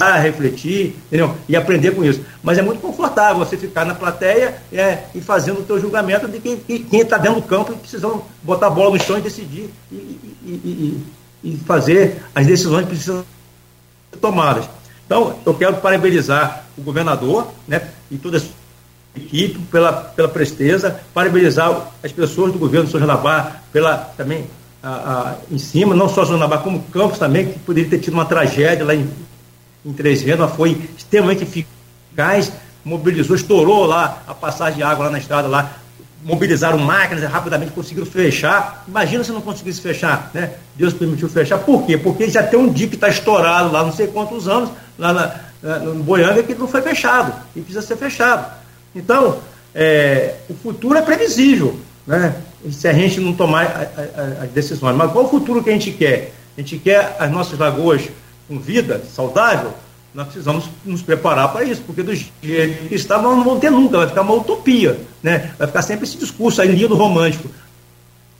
a 0.00 0.16
refletir, 0.16 0.96
entendeu? 1.06 1.34
E 1.48 1.56
aprender 1.56 1.90
com 1.90 2.04
isso. 2.04 2.24
Mas 2.42 2.56
é 2.56 2.62
muito 2.62 2.80
confortável 2.80 3.44
você 3.44 3.56
ficar 3.56 3.84
na 3.84 3.94
plateia 3.94 4.54
é, 4.72 5.04
e 5.14 5.20
fazendo 5.20 5.60
o 5.60 5.64
teu 5.64 5.80
julgamento 5.80 6.28
de 6.28 6.38
quem 6.38 6.60
está 7.00 7.18
dentro 7.18 7.40
do 7.40 7.46
campo 7.46 7.72
e 7.72 7.76
precisam 7.76 8.24
botar 8.42 8.68
a 8.68 8.70
bola 8.70 8.90
no 8.90 9.02
chão 9.02 9.18
e 9.18 9.20
decidir 9.20 9.68
e, 9.90 9.94
e, 9.94 11.04
e, 11.44 11.50
e, 11.50 11.56
fazer 11.66 12.22
as 12.34 12.46
decisões 12.46 12.84
que 12.84 12.90
precisam 12.90 13.24
ser 14.12 14.18
tomadas. 14.18 14.64
Então, 15.04 15.36
eu 15.44 15.54
quero 15.54 15.76
parabenizar 15.76 16.64
o 16.78 16.82
governador 16.82 17.52
né, 17.68 17.82
e 18.10 18.16
toda 18.16 18.38
a 18.38 18.40
sua 18.40 18.50
equipe 19.16 19.58
pela, 19.70 19.92
pela 19.92 20.28
presteza, 20.28 21.00
parabenizar 21.12 21.88
as 22.02 22.12
pessoas 22.12 22.52
do 22.52 22.58
governo 22.58 22.86
do 22.86 22.90
São 22.92 23.00
Janabá 23.00 23.60
pela 23.72 23.96
também 23.96 24.46
a, 24.82 24.88
a, 24.90 25.34
em 25.50 25.58
cima, 25.58 25.94
não 25.94 26.08
só 26.08 26.24
Janabá, 26.24 26.58
como 26.58 26.82
Campos 26.84 27.18
também, 27.18 27.52
que 27.52 27.58
poderia 27.60 27.88
ter 27.88 27.98
tido 27.98 28.14
uma 28.14 28.24
tragédia 28.24 28.84
lá 28.84 28.94
em 28.94 29.08
em 29.84 29.92
Três 29.92 30.22
Renas 30.22 30.54
foi 30.54 30.80
extremamente 30.96 31.42
eficaz, 31.42 32.52
mobilizou, 32.84 33.36
estourou 33.36 33.84
lá 33.86 34.22
a 34.26 34.34
passagem 34.34 34.76
de 34.76 34.82
água 34.82 35.06
lá 35.06 35.10
na 35.10 35.18
estrada, 35.18 35.48
lá, 35.48 35.72
mobilizaram 36.24 36.78
máquinas, 36.78 37.28
rapidamente 37.30 37.72
conseguiram 37.72 38.06
fechar. 38.06 38.84
Imagina 38.86 39.24
se 39.24 39.32
não 39.32 39.40
conseguisse 39.40 39.80
fechar, 39.80 40.30
né? 40.32 40.52
Deus 40.76 40.94
permitiu 40.94 41.28
fechar. 41.28 41.58
Por 41.58 41.84
quê? 41.84 41.98
Porque 41.98 42.28
já 42.28 42.42
tem 42.42 42.58
um 42.58 42.72
dia 42.72 42.86
que 42.86 42.94
está 42.94 43.08
estourado 43.08 43.72
lá 43.72 43.82
não 43.82 43.92
sei 43.92 44.06
quantos 44.06 44.46
anos, 44.46 44.70
lá 44.98 45.12
na, 45.12 45.34
na, 45.62 45.78
no 45.80 46.02
Boianga, 46.02 46.42
que 46.42 46.54
não 46.54 46.68
foi 46.68 46.80
fechado 46.80 47.34
e 47.56 47.60
precisa 47.60 47.84
ser 47.84 47.96
fechado. 47.96 48.52
Então, 48.94 49.38
é, 49.74 50.36
o 50.48 50.54
futuro 50.54 50.96
é 50.96 51.02
previsível, 51.02 51.78
né? 52.06 52.34
Se 52.70 52.86
a 52.86 52.92
gente 52.92 53.18
não 53.18 53.32
tomar 53.32 53.90
as 54.40 54.50
decisões. 54.50 54.94
Mas 54.94 55.10
qual 55.10 55.24
o 55.24 55.28
futuro 55.28 55.64
que 55.64 55.70
a 55.70 55.72
gente 55.72 55.90
quer? 55.90 56.32
A 56.56 56.60
gente 56.60 56.78
quer 56.78 57.16
as 57.18 57.30
nossas 57.30 57.58
lagoas 57.58 58.02
com 58.48 58.58
vida, 58.58 59.02
saudável, 59.12 59.72
nós 60.14 60.26
precisamos 60.26 60.68
nos 60.84 61.00
preparar 61.00 61.52
para 61.52 61.64
isso, 61.64 61.82
porque 61.86 62.02
do 62.02 62.14
jeito 62.14 62.32
que 62.88 62.94
está, 62.94 63.20
nós 63.20 63.36
não 63.36 63.44
vamos 63.44 63.60
ter 63.60 63.70
nunca, 63.70 63.98
vai 63.98 64.08
ficar 64.08 64.22
uma 64.22 64.34
utopia, 64.34 65.00
né? 65.22 65.54
vai 65.58 65.66
ficar 65.66 65.82
sempre 65.82 66.04
esse 66.04 66.18
discurso 66.18 66.60
aí 66.60 66.68
lindo 66.68 66.94
romântico 66.94 67.48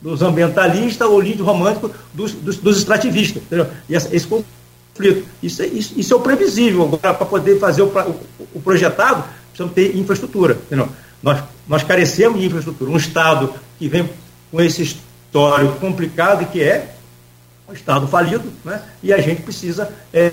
dos 0.02 0.20
ambientalistas 0.20 1.08
ou 1.08 1.20
lindo 1.20 1.44
romântico 1.44 1.90
dos, 2.12 2.32
dos, 2.32 2.56
dos 2.56 2.78
extrativistas, 2.78 3.42
entendeu? 3.42 3.68
E 3.88 3.94
esse, 3.94 4.14
esse 4.14 4.26
conflito, 4.26 5.26
isso 5.42 5.62
é, 5.62 5.66
isso, 5.66 5.94
isso 5.96 6.12
é 6.12 6.16
o 6.16 6.20
previsível, 6.20 6.82
agora 6.82 7.14
para 7.14 7.26
poder 7.26 7.58
fazer 7.58 7.82
o, 7.82 7.86
o, 7.86 8.48
o, 8.54 8.60
projetado, 8.60 9.24
precisamos 9.48 9.74
ter 9.74 9.96
infraestrutura, 9.96 10.54
entendeu? 10.66 10.88
Nós, 11.22 11.42
nós 11.68 11.84
carecemos 11.84 12.40
de 12.40 12.46
infraestrutura, 12.46 12.90
um 12.90 12.96
Estado 12.96 13.54
que 13.78 13.88
vem 13.88 14.10
com 14.50 14.60
esse 14.60 14.82
histórico 14.82 15.76
complicado 15.76 16.50
que 16.50 16.60
é 16.60 16.96
Estado 17.74 18.06
falido, 18.06 18.44
né? 18.64 18.82
e 19.02 19.12
a 19.12 19.18
gente 19.18 19.42
precisa 19.42 19.88
é, 20.12 20.32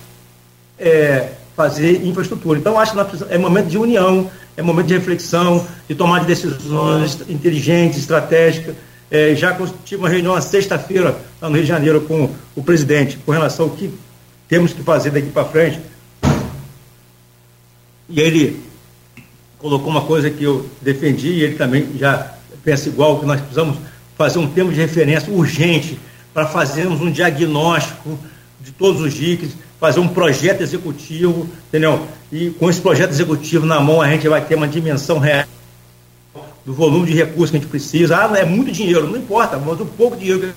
é, 0.77 1.29
fazer 1.55 2.05
infraestrutura. 2.05 2.59
Então, 2.59 2.79
acho 2.79 2.93
que 2.93 3.23
é 3.29 3.37
momento 3.37 3.67
de 3.67 3.77
união, 3.77 4.29
é 4.55 4.61
momento 4.61 4.87
de 4.87 4.93
reflexão, 4.93 5.65
de 5.87 5.95
tomar 5.95 6.19
de 6.19 6.27
decisões 6.27 7.19
inteligentes, 7.27 7.99
estratégicas. 7.99 8.75
É, 9.11 9.33
já 9.35 9.57
tive 9.83 10.01
uma 10.01 10.09
reunião 10.09 10.35
na 10.35 10.41
sexta-feira, 10.41 11.17
lá 11.41 11.49
no 11.49 11.55
Rio 11.55 11.63
de 11.63 11.69
Janeiro, 11.69 12.01
com 12.01 12.29
o 12.55 12.63
presidente, 12.63 13.17
com 13.25 13.31
relação 13.31 13.65
ao 13.65 13.71
que 13.71 13.93
temos 14.47 14.71
que 14.73 14.83
fazer 14.83 15.11
daqui 15.11 15.29
para 15.29 15.45
frente. 15.45 15.79
E 18.07 18.19
ele 18.19 18.63
colocou 19.57 19.89
uma 19.89 20.01
coisa 20.01 20.29
que 20.29 20.43
eu 20.43 20.65
defendi, 20.81 21.29
e 21.29 21.43
ele 21.43 21.55
também 21.55 21.87
já 21.97 22.33
pensa 22.63 22.89
igual, 22.89 23.19
que 23.19 23.25
nós 23.25 23.39
precisamos 23.39 23.77
fazer 24.17 24.39
um 24.39 24.47
termo 24.47 24.71
de 24.71 24.79
referência 24.79 25.31
urgente 25.31 25.99
para 26.39 26.47
fazermos 26.47 27.01
um 27.01 27.11
diagnóstico 27.11 28.17
de 28.61 28.71
todos 28.71 29.01
os 29.01 29.13
diques, 29.13 29.51
fazer 29.77 29.99
um 29.99 30.07
projeto 30.07 30.61
executivo, 30.61 31.49
entendeu? 31.67 32.07
E 32.31 32.51
com 32.51 32.69
esse 32.69 32.79
projeto 32.79 33.09
executivo 33.09 33.65
na 33.65 33.81
mão, 33.81 34.01
a 34.01 34.07
gente 34.07 34.27
vai 34.29 34.39
ter 34.39 34.55
uma 34.55 34.67
dimensão 34.67 35.19
real 35.19 35.45
do 36.65 36.73
volume 36.73 37.07
de 37.07 37.13
recursos 37.13 37.51
que 37.51 37.57
a 37.57 37.59
gente 37.59 37.69
precisa. 37.69 38.17
Ah, 38.17 38.37
é 38.37 38.45
muito 38.45 38.71
dinheiro, 38.71 39.05
não 39.05 39.17
importa, 39.17 39.57
mas 39.57 39.81
o 39.81 39.85
pouco 39.85 40.15
dinheiro 40.15 40.39
que 40.39 40.53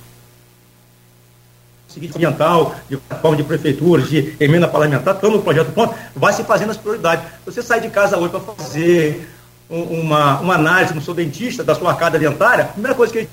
seguinte 1.88 2.14
ambiental, 2.14 2.76
de 2.88 2.96
forma 3.20 3.36
de 3.36 3.42
prefeitura, 3.42 4.02
de 4.02 4.36
emenda 4.38 4.68
parlamentar, 4.68 5.16
estando 5.16 5.36
no 5.36 5.42
projeto 5.42 5.72
pronto, 5.72 5.94
vai 6.14 6.32
se 6.32 6.44
fazendo 6.44 6.70
as 6.70 6.76
prioridades. 6.76 7.24
Você 7.44 7.60
sai 7.60 7.80
de 7.80 7.90
casa 7.90 8.16
hoje 8.16 8.30
para 8.30 8.40
fazer 8.40 9.28
uma, 9.68 10.40
uma 10.40 10.54
análise 10.54 10.94
no 10.94 11.02
seu 11.02 11.12
dentista 11.12 11.64
da 11.64 11.74
sua 11.74 11.90
arcada 11.90 12.18
dentária, 12.20 12.64
a 12.64 12.68
primeira 12.68 12.94
coisa 12.94 13.12
que 13.12 13.18
ele 13.20 13.28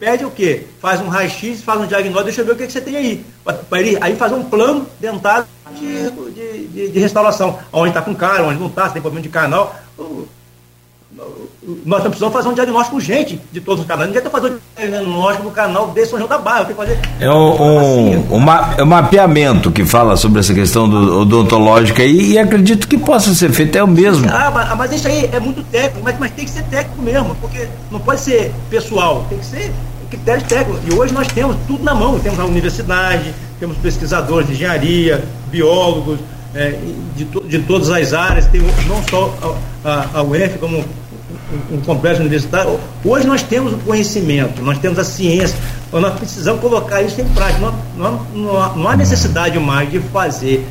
pede 0.00 0.24
o 0.24 0.30
quê? 0.30 0.66
Faz 0.80 0.98
um 1.00 1.08
raio-x, 1.08 1.62
faz 1.62 1.78
um 1.78 1.86
diagnóstico, 1.86 2.24
deixa 2.24 2.40
eu 2.40 2.46
ver 2.46 2.52
o 2.52 2.56
que, 2.56 2.66
que 2.66 2.72
você 2.72 2.80
tem 2.80 2.96
aí. 2.96 3.24
Para 3.44 3.80
ele 3.80 3.98
aí 4.00 4.16
fazer 4.16 4.34
um 4.34 4.42
plano 4.42 4.86
dentário 4.98 5.44
de, 5.78 6.10
de, 6.32 6.66
de, 6.68 6.88
de 6.88 6.98
restauração. 6.98 7.58
Onde 7.70 7.90
está 7.90 8.00
com 8.00 8.14
cara, 8.14 8.42
onde 8.44 8.58
não 8.58 8.68
está, 8.68 8.86
se 8.86 8.94
tem 8.94 9.02
problema 9.02 9.22
de 9.22 9.28
canal. 9.28 9.76
Nós 11.84 12.02
precisamos 12.02 12.32
fazer 12.32 12.48
um 12.48 12.54
diagnóstico 12.54 12.96
urgente 12.96 13.38
de 13.52 13.60
todos 13.60 13.82
os 13.82 13.86
canais. 13.86 14.08
Ninguém 14.08 14.24
está 14.24 14.30
fazendo 14.30 14.54
um 14.54 14.80
diagnóstico 14.80 15.44
no 15.44 15.50
canal 15.50 15.88
desse 15.88 16.10
São 16.10 16.18
João 16.18 16.30
da 16.30 16.38
Barra. 16.38 16.64
Tem 16.64 16.74
que 16.74 16.80
fazer 16.80 16.98
é 17.20 17.30
um, 17.30 17.34
um, 17.34 18.36
um, 18.36 18.50
é 18.78 18.82
um 18.82 18.86
mapeamento 18.86 19.70
que 19.70 19.84
fala 19.84 20.16
sobre 20.16 20.40
essa 20.40 20.54
questão 20.54 20.88
do, 20.88 21.20
odontológica 21.20 22.02
e, 22.02 22.32
e 22.32 22.38
acredito 22.38 22.88
que 22.88 22.96
possa 22.96 23.34
ser 23.34 23.52
feito, 23.52 23.76
é 23.76 23.82
o 23.82 23.88
mesmo. 23.88 24.26
Ah, 24.30 24.50
mas, 24.50 24.76
mas 24.78 24.92
isso 24.92 25.06
aí 25.06 25.28
é 25.30 25.38
muito 25.38 25.62
técnico, 25.64 26.00
mas, 26.02 26.18
mas 26.18 26.30
tem 26.30 26.46
que 26.46 26.50
ser 26.50 26.62
técnico 26.64 27.02
mesmo, 27.02 27.34
porque 27.34 27.68
não 27.90 28.00
pode 28.00 28.20
ser 28.20 28.50
pessoal, 28.70 29.26
tem 29.28 29.38
que 29.38 29.44
ser 29.44 29.70
critérios 30.10 30.46
técnicos. 30.48 30.82
E 30.86 30.94
hoje 30.94 31.14
nós 31.14 31.28
temos 31.28 31.56
tudo 31.66 31.82
na 31.84 31.94
mão. 31.94 32.18
Temos 32.18 32.38
a 32.40 32.44
universidade, 32.44 33.32
temos 33.58 33.76
pesquisadores 33.78 34.48
de 34.48 34.54
engenharia, 34.54 35.22
biólogos, 35.50 36.18
é, 36.54 36.78
de, 37.16 37.24
to, 37.26 37.40
de 37.46 37.60
todas 37.60 37.90
as 37.90 38.12
áreas, 38.12 38.46
tem 38.46 38.60
não 38.88 39.02
só 39.08 39.62
a, 39.84 40.18
a, 40.18 40.22
UF 40.22 40.58
como 40.58 40.78
um, 40.78 41.76
um 41.76 41.80
complexo 41.80 42.20
universitário. 42.20 42.78
Hoje 43.04 43.26
nós 43.26 43.42
temos 43.42 43.72
o 43.72 43.78
conhecimento, 43.78 44.60
nós 44.62 44.78
temos 44.78 44.98
a 44.98 45.04
ciência, 45.04 45.56
nós 45.92 46.18
precisamos 46.18 46.60
colocar 46.60 47.02
isso 47.02 47.20
em 47.20 47.28
prática. 47.28 47.60
Não, 47.60 47.74
não, 47.96 48.26
não, 48.34 48.76
não 48.76 48.88
há 48.88 48.96
necessidade 48.96 49.58
mais 49.58 49.90
de 49.90 50.00
fazer 50.00 50.66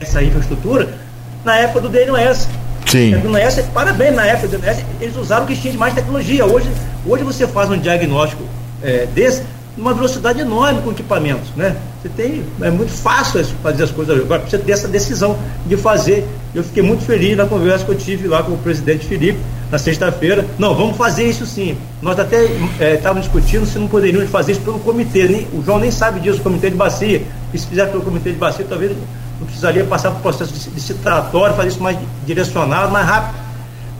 essa 0.00 0.22
infraestrutura 0.22 0.98
na 1.44 1.56
época 1.56 1.82
do 1.82 1.88
DNOS. 1.88 2.48
Sim. 2.96 3.14
A 3.14 3.72
parabéns, 3.72 4.14
na 4.14 4.26
época 4.26 4.56
do 4.56 4.64
eles 5.00 5.16
usaram 5.16 5.44
o 5.44 5.46
que 5.46 5.56
tinha 5.56 5.72
de 5.72 5.78
mais 5.78 5.94
tecnologia. 5.94 6.46
Hoje, 6.46 6.68
hoje 7.06 7.24
você 7.24 7.46
faz 7.46 7.70
um 7.70 7.78
diagnóstico 7.78 8.42
é, 8.82 9.06
desse 9.14 9.42
numa 9.76 9.92
velocidade 9.92 10.40
enorme 10.40 10.80
com 10.80 10.90
equipamentos, 10.90 11.50
né? 11.54 11.76
Você 12.00 12.08
tem, 12.08 12.42
é 12.62 12.70
muito 12.70 12.90
fácil 12.90 13.44
fazer 13.62 13.82
as 13.84 13.90
coisas 13.90 14.18
agora, 14.18 14.40
precisa 14.40 14.62
ter 14.62 14.72
essa 14.72 14.88
decisão 14.88 15.36
de 15.66 15.76
fazer. 15.76 16.26
Eu 16.54 16.64
fiquei 16.64 16.82
muito 16.82 17.04
feliz 17.04 17.36
na 17.36 17.44
conversa 17.44 17.84
que 17.84 17.90
eu 17.90 17.96
tive 17.96 18.26
lá 18.26 18.42
com 18.42 18.52
o 18.52 18.58
presidente 18.58 19.06
Felipe, 19.06 19.38
na 19.70 19.76
sexta-feira. 19.76 20.46
Não, 20.58 20.74
vamos 20.74 20.96
fazer 20.96 21.24
isso 21.24 21.44
sim. 21.44 21.76
Nós 22.00 22.18
até 22.18 22.46
é, 22.80 22.94
estávamos 22.94 23.24
discutindo 23.24 23.66
se 23.66 23.78
não 23.78 23.86
poderíamos 23.86 24.30
fazer 24.30 24.52
isso 24.52 24.62
pelo 24.62 24.78
comitê. 24.78 25.28
Nem, 25.28 25.46
o 25.52 25.62
João 25.62 25.78
nem 25.78 25.90
sabe 25.90 26.20
disso, 26.20 26.38
o 26.38 26.42
comitê 26.42 26.70
de 26.70 26.76
bacia. 26.76 27.22
E 27.52 27.58
se 27.58 27.66
fizer 27.66 27.86
pelo 27.86 28.02
comitê 28.02 28.32
de 28.32 28.38
bacia, 28.38 28.64
talvez 28.66 28.92
não 29.38 29.46
precisaria 29.46 29.84
passar 29.84 30.10
por 30.10 30.20
processo 30.20 30.52
licitatório, 30.70 31.54
fazer 31.54 31.68
isso 31.68 31.82
mais 31.82 31.98
direcionado, 32.24 32.90
mais 32.90 33.06
rápido 33.06 33.46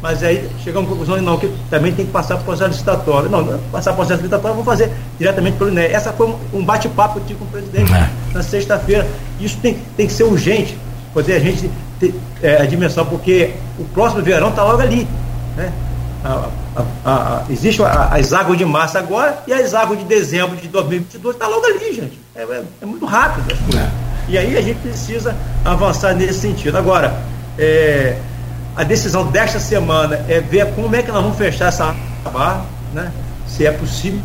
mas 0.03 0.23
aí 0.23 0.49
chegamos 0.63 0.89
à 0.89 0.93
conclusão 0.93 1.21
não, 1.23 1.39
que 1.39 1.53
também 1.71 1.93
tem 1.93 2.07
que 2.07 2.13
passar 2.13 2.37
por 2.37 2.45
processo 2.45 2.71
licitatório. 2.71 3.31
Não, 3.31 3.43
não 3.43 3.59
passar 3.73 3.93
por 3.93 3.99
processo 3.99 4.23
licitatório, 4.23 4.55
vamos 4.55 4.65
fazer 4.65 4.93
diretamente 5.19 5.57
pelo 5.57 5.71
INE. 5.71 5.87
Essa 5.87 6.13
foi 6.13 6.33
um, 6.53 6.65
bate-papo 6.65 7.15
que 7.15 7.21
eu 7.21 7.25
tive 7.27 7.39
com 7.39 7.45
o 7.47 7.49
presidente 7.49 7.93
é. 7.93 8.09
na 8.33 8.43
sexta-feira. 8.43 9.07
Isso 9.41 9.57
tem, 9.59 9.79
tem 9.97 10.07
que 10.07 10.13
ser 10.13 10.25
urgente, 10.25 10.79
poder 11.13 11.35
a 11.35 11.41
gente 11.41 11.71
ter 11.99 12.15
é, 12.43 12.63
a 12.63 12.67
dimensão, 12.67 13.07
porque 13.07 13.55
o 13.79 13.85
próximo 13.85 14.23
verão 14.23 14.51
está 14.51 14.63
logo 14.63 14.81
ali. 14.81 15.09
Né? 15.57 15.73
A, 16.23 16.49
a, 16.77 17.11
a, 17.11 17.43
existe 17.51 17.83
as 17.83 18.33
águas 18.33 18.59
de 18.59 18.65
março 18.65 18.99
agora 18.99 19.43
e 19.47 19.53
as 19.53 19.75
águas 19.75 19.99
de 19.99 20.05
dezembro 20.05 20.57
de 20.57 20.69
2022 20.69 21.35
está 21.35 21.49
logo 21.49 21.65
ali, 21.65 21.93
gente. 21.95 22.19
É, 22.35 22.43
é, 22.43 22.63
é 22.83 22.87
muito 22.87 23.07
rápido 23.07 23.51
as 23.51 23.59
coisas. 23.59 24.06
E 24.29 24.37
aí 24.37 24.57
a 24.57 24.61
gente 24.61 24.81
precisa 24.81 25.37
avançar 25.65 26.15
nesse 26.15 26.41
sentido. 26.41 26.77
Agora, 26.77 27.23
é, 27.59 28.17
a 28.75 28.83
decisão 28.83 29.27
desta 29.27 29.59
semana 29.59 30.25
é 30.29 30.41
ver 30.41 30.75
como 30.75 30.95
é 30.95 31.03
que 31.03 31.11
nós 31.11 31.23
vamos 31.23 31.39
fechar 31.39 31.69
essa 31.69 31.95
barra, 32.25 32.67
né? 32.93 33.13
se 33.47 33.65
é 33.65 33.71
possível 33.71 34.21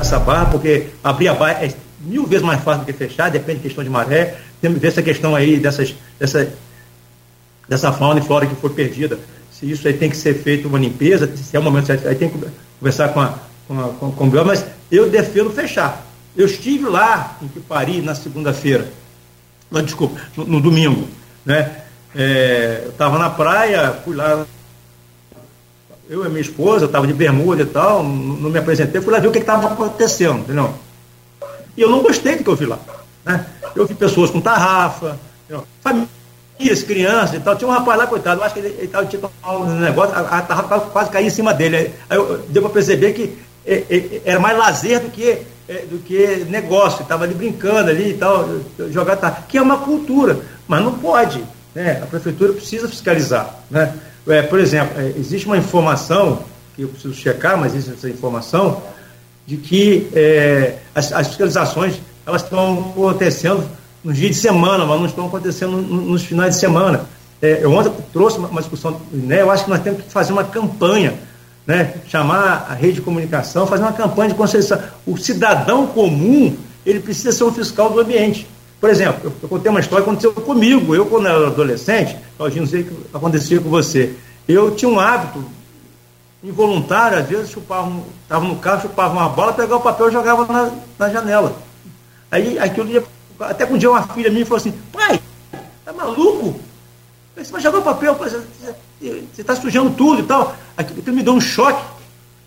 essa 0.00 0.18
barra, 0.18 0.46
porque 0.46 0.88
abrir 1.02 1.28
a 1.28 1.34
barra 1.34 1.64
é 1.64 1.74
mil 2.00 2.26
vezes 2.26 2.44
mais 2.44 2.62
fácil 2.62 2.80
do 2.80 2.86
que 2.86 2.92
fechar, 2.92 3.30
depende 3.30 3.58
da 3.58 3.62
questão 3.64 3.84
de 3.84 3.90
maré. 3.90 4.36
Temos 4.60 4.76
que 4.76 4.82
ver 4.82 4.88
essa 4.88 5.02
questão 5.02 5.34
aí 5.34 5.58
dessas, 5.58 5.94
dessa, 6.18 6.48
dessa 7.68 7.92
fauna 7.92 8.20
e 8.20 8.22
flora 8.22 8.46
que 8.46 8.54
foi 8.56 8.70
perdida. 8.70 9.18
Se 9.52 9.70
isso 9.70 9.86
aí 9.86 9.94
tem 9.94 10.08
que 10.08 10.16
ser 10.16 10.34
feito 10.34 10.68
uma 10.68 10.78
limpeza, 10.78 11.30
se 11.36 11.56
é 11.56 11.60
o 11.60 11.62
momento 11.62 11.86
certo, 11.86 12.08
aí 12.08 12.14
tem 12.14 12.28
que 12.28 12.38
conversar 12.78 13.08
com 13.08 13.20
a, 13.20 13.34
com, 13.66 13.80
a, 13.80 13.88
com, 13.88 14.12
com 14.12 14.24
o 14.24 14.44
mas 14.46 14.64
eu 14.90 15.10
defendo 15.10 15.50
fechar. 15.50 16.07
Eu 16.38 16.46
estive 16.46 16.88
lá 16.88 17.36
em 17.42 17.48
Quipari 17.48 18.00
na 18.00 18.14
segunda-feira, 18.14 18.88
desculpa, 19.84 20.20
no, 20.36 20.44
no 20.44 20.60
domingo, 20.60 21.08
né? 21.44 21.82
É, 22.14 22.82
eu 22.84 22.90
estava 22.90 23.18
na 23.18 23.28
praia, 23.28 23.90
fui 24.04 24.14
lá, 24.14 24.46
eu 26.08 26.24
e 26.24 26.28
minha 26.28 26.40
esposa, 26.40 26.86
estava 26.86 27.08
de 27.08 27.12
bermuda 27.12 27.62
e 27.62 27.66
tal, 27.66 28.04
não, 28.04 28.36
não 28.36 28.50
me 28.50 28.58
apresentei, 28.60 29.00
fui 29.00 29.12
lá 29.12 29.18
ver 29.18 29.26
o 29.26 29.32
que 29.32 29.38
estava 29.38 29.66
acontecendo, 29.66 30.38
entendeu? 30.38 30.72
E 31.76 31.82
eu 31.82 31.90
não 31.90 32.02
gostei 32.02 32.36
do 32.36 32.44
que 32.44 32.50
eu 32.50 32.54
vi 32.54 32.66
lá. 32.66 32.78
Né? 33.24 33.44
Eu 33.74 33.84
vi 33.84 33.94
pessoas 33.94 34.30
com 34.30 34.40
tarrafa, 34.40 35.18
entendeu? 35.44 35.66
famílias, 35.82 36.84
crianças 36.84 37.34
e 37.34 37.40
tal. 37.40 37.56
Tinha 37.56 37.68
um 37.68 37.72
rapaz 37.72 37.98
lá, 37.98 38.06
coitado, 38.06 38.40
eu 38.40 38.44
acho 38.44 38.54
que 38.54 38.60
ele 38.60 38.84
estava 38.84 39.06
tipo 39.06 39.28
um 39.44 39.80
negócio, 39.80 40.14
a, 40.14 40.38
a 40.38 40.42
tarrafa 40.42 40.80
quase 40.82 41.10
caía 41.10 41.26
em 41.26 41.30
cima 41.30 41.52
dele. 41.52 41.92
Aí, 42.08 42.16
eu, 42.16 42.38
deu 42.48 42.62
para 42.62 42.70
perceber 42.70 43.12
que 43.12 43.36
é, 43.66 43.84
é, 43.90 44.22
era 44.24 44.38
mais 44.38 44.56
lazer 44.56 45.00
do 45.00 45.10
que, 45.10 45.44
do 45.90 45.98
que 45.98 46.46
negócio, 46.48 47.02
estava 47.02 47.24
ali 47.24 47.34
brincando 47.34 47.90
ali 47.90 48.10
e 48.10 48.14
tal, 48.14 48.48
jogar 48.90 49.16
tarrafa, 49.16 49.42
que 49.42 49.58
é 49.58 49.62
uma 49.62 49.78
cultura, 49.78 50.38
mas 50.66 50.82
não 50.82 50.94
pode. 50.94 51.44
Né? 51.74 52.00
A 52.02 52.06
prefeitura 52.06 52.54
precisa 52.54 52.88
fiscalizar. 52.88 53.54
Né? 53.70 53.94
É, 54.26 54.42
por 54.42 54.58
exemplo, 54.58 54.98
é, 54.98 55.12
existe 55.18 55.46
uma 55.46 55.58
informação, 55.58 56.42
que 56.74 56.82
eu 56.82 56.88
preciso 56.88 57.14
checar, 57.14 57.58
mas 57.58 57.74
existe 57.74 57.98
essa 57.98 58.08
informação, 58.08 58.82
de 59.46 59.56
que 59.56 60.08
é, 60.14 60.76
as, 60.94 61.12
as, 61.12 61.28
fiscalizações 61.28 62.00
elas 62.26 62.42
estão 62.42 62.90
acontecendo 62.90 63.64
nos 64.04 64.16
dias 64.16 64.36
de 64.36 64.40
semana, 64.40 64.84
mas 64.84 64.98
não 64.98 65.06
estão 65.06 65.26
acontecendo 65.26 65.76
nos 65.78 66.22
finais 66.24 66.54
de 66.54 66.60
semana. 66.60 67.06
É, 67.40 67.60
eu 67.62 67.72
ontem 67.72 67.92
trouxe 68.12 68.38
uma, 68.38 68.48
uma 68.48 68.60
discussão, 68.60 69.00
né, 69.12 69.40
eu 69.40 69.50
acho 69.50 69.64
que 69.64 69.70
nós 69.70 69.80
temos 69.80 70.02
que 70.02 70.10
fazer 70.10 70.32
uma 70.32 70.44
campanha, 70.44 71.14
né, 71.68 71.96
chamar 72.08 72.66
a 72.70 72.72
rede 72.72 72.94
de 72.94 73.00
comunicação, 73.02 73.66
fazer 73.66 73.82
uma 73.82 73.92
campanha 73.92 74.30
de 74.30 74.34
conscientização. 74.34 74.88
O 75.06 75.18
cidadão 75.18 75.86
comum, 75.86 76.56
ele 76.84 76.98
precisa 76.98 77.30
ser 77.30 77.44
um 77.44 77.52
fiscal 77.52 77.90
do 77.90 78.00
ambiente. 78.00 78.48
Por 78.80 78.88
exemplo, 78.88 79.20
eu, 79.24 79.32
eu 79.42 79.48
contei 79.50 79.70
uma 79.70 79.80
história 79.80 80.02
que 80.02 80.10
aconteceu 80.10 80.32
comigo. 80.32 80.94
Eu, 80.94 81.04
quando 81.04 81.26
era 81.26 81.48
adolescente, 81.48 82.16
eu 82.38 82.48
não 82.48 82.66
sei 82.66 82.80
o 82.80 82.84
que 82.86 82.96
acontecia 83.12 83.60
com 83.60 83.68
você. 83.68 84.14
Eu 84.48 84.74
tinha 84.74 84.90
um 84.90 84.98
hábito 84.98 85.44
involuntário, 86.42 87.18
às 87.18 87.28
vezes 87.28 87.50
chupava, 87.50 87.92
estava 88.22 88.46
no 88.46 88.56
carro, 88.56 88.80
chupava 88.80 89.12
uma 89.12 89.28
bola, 89.28 89.52
pegava 89.52 89.76
o 89.76 89.82
papel 89.82 90.08
e 90.08 90.12
jogava 90.12 90.50
na, 90.50 90.70
na 90.98 91.10
janela. 91.10 91.54
Aí 92.30 92.58
aquilo 92.58 92.88
ia 92.88 93.04
Até 93.40 93.66
que 93.66 93.74
um 93.74 93.78
dia 93.78 93.90
uma 93.90 94.02
filha 94.04 94.30
minha 94.30 94.46
falou 94.46 94.58
assim, 94.58 94.72
pai, 94.90 95.20
tá 95.84 95.92
maluco? 95.92 96.58
Você 97.38 97.52
vai 97.52 97.60
jogar 97.60 97.78
o 97.78 97.82
papel, 97.82 98.14
você 98.16 99.40
está 99.40 99.54
sujando 99.54 99.90
tudo 99.90 100.22
e 100.22 100.24
tal. 100.24 100.56
Aquilo 100.76 101.14
me 101.14 101.22
deu 101.22 101.34
um 101.34 101.40
choque, 101.40 101.80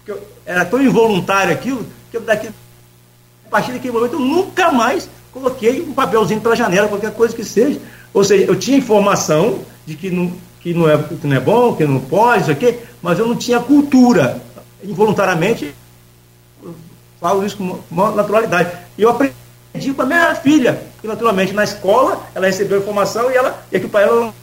porque 0.03 0.21
era 0.45 0.65
tão 0.65 0.81
involuntário 0.81 1.53
aquilo, 1.53 1.85
que 2.09 2.17
eu 2.17 2.21
daqui, 2.21 2.49
a 3.45 3.49
partir 3.49 3.71
daquele 3.71 3.93
momento 3.93 4.13
eu 4.13 4.19
nunca 4.19 4.69
mais 4.69 5.09
coloquei 5.31 5.81
um 5.81 5.93
papelzinho 5.93 6.41
pela 6.41 6.57
janela, 6.57 6.89
qualquer 6.89 7.13
coisa 7.13 7.33
que 7.33 7.43
seja. 7.43 7.79
Ou 8.13 8.23
seja, 8.23 8.43
eu 8.43 8.55
tinha 8.57 8.77
informação 8.77 9.59
de 9.85 9.95
que 9.95 10.09
não, 10.09 10.33
que 10.59 10.73
não, 10.73 10.89
é, 10.89 10.97
que 10.97 11.25
não 11.25 11.37
é 11.37 11.39
bom, 11.39 11.73
que 11.73 11.85
não 11.85 12.01
pode, 12.01 12.41
isso 12.41 12.51
aqui, 12.51 12.77
mas 13.01 13.17
eu 13.17 13.25
não 13.25 13.35
tinha 13.35 13.61
cultura. 13.61 14.41
Involuntariamente, 14.83 15.73
falo 17.19 17.45
isso 17.45 17.55
com 17.55 17.79
maior 17.89 18.13
naturalidade. 18.13 18.77
E 18.97 19.03
eu 19.03 19.09
aprendi 19.09 19.93
com 19.95 20.01
a 20.01 20.05
minha 20.05 20.35
filha, 20.35 20.83
que 20.99 21.07
naturalmente 21.07 21.53
na 21.53 21.63
escola 21.63 22.21
ela 22.35 22.47
recebeu 22.47 22.79
informação 22.79 23.31
e, 23.31 23.35
ela, 23.35 23.63
e 23.71 23.77
aqui 23.77 23.87
para 23.87 24.01
ela 24.01 24.33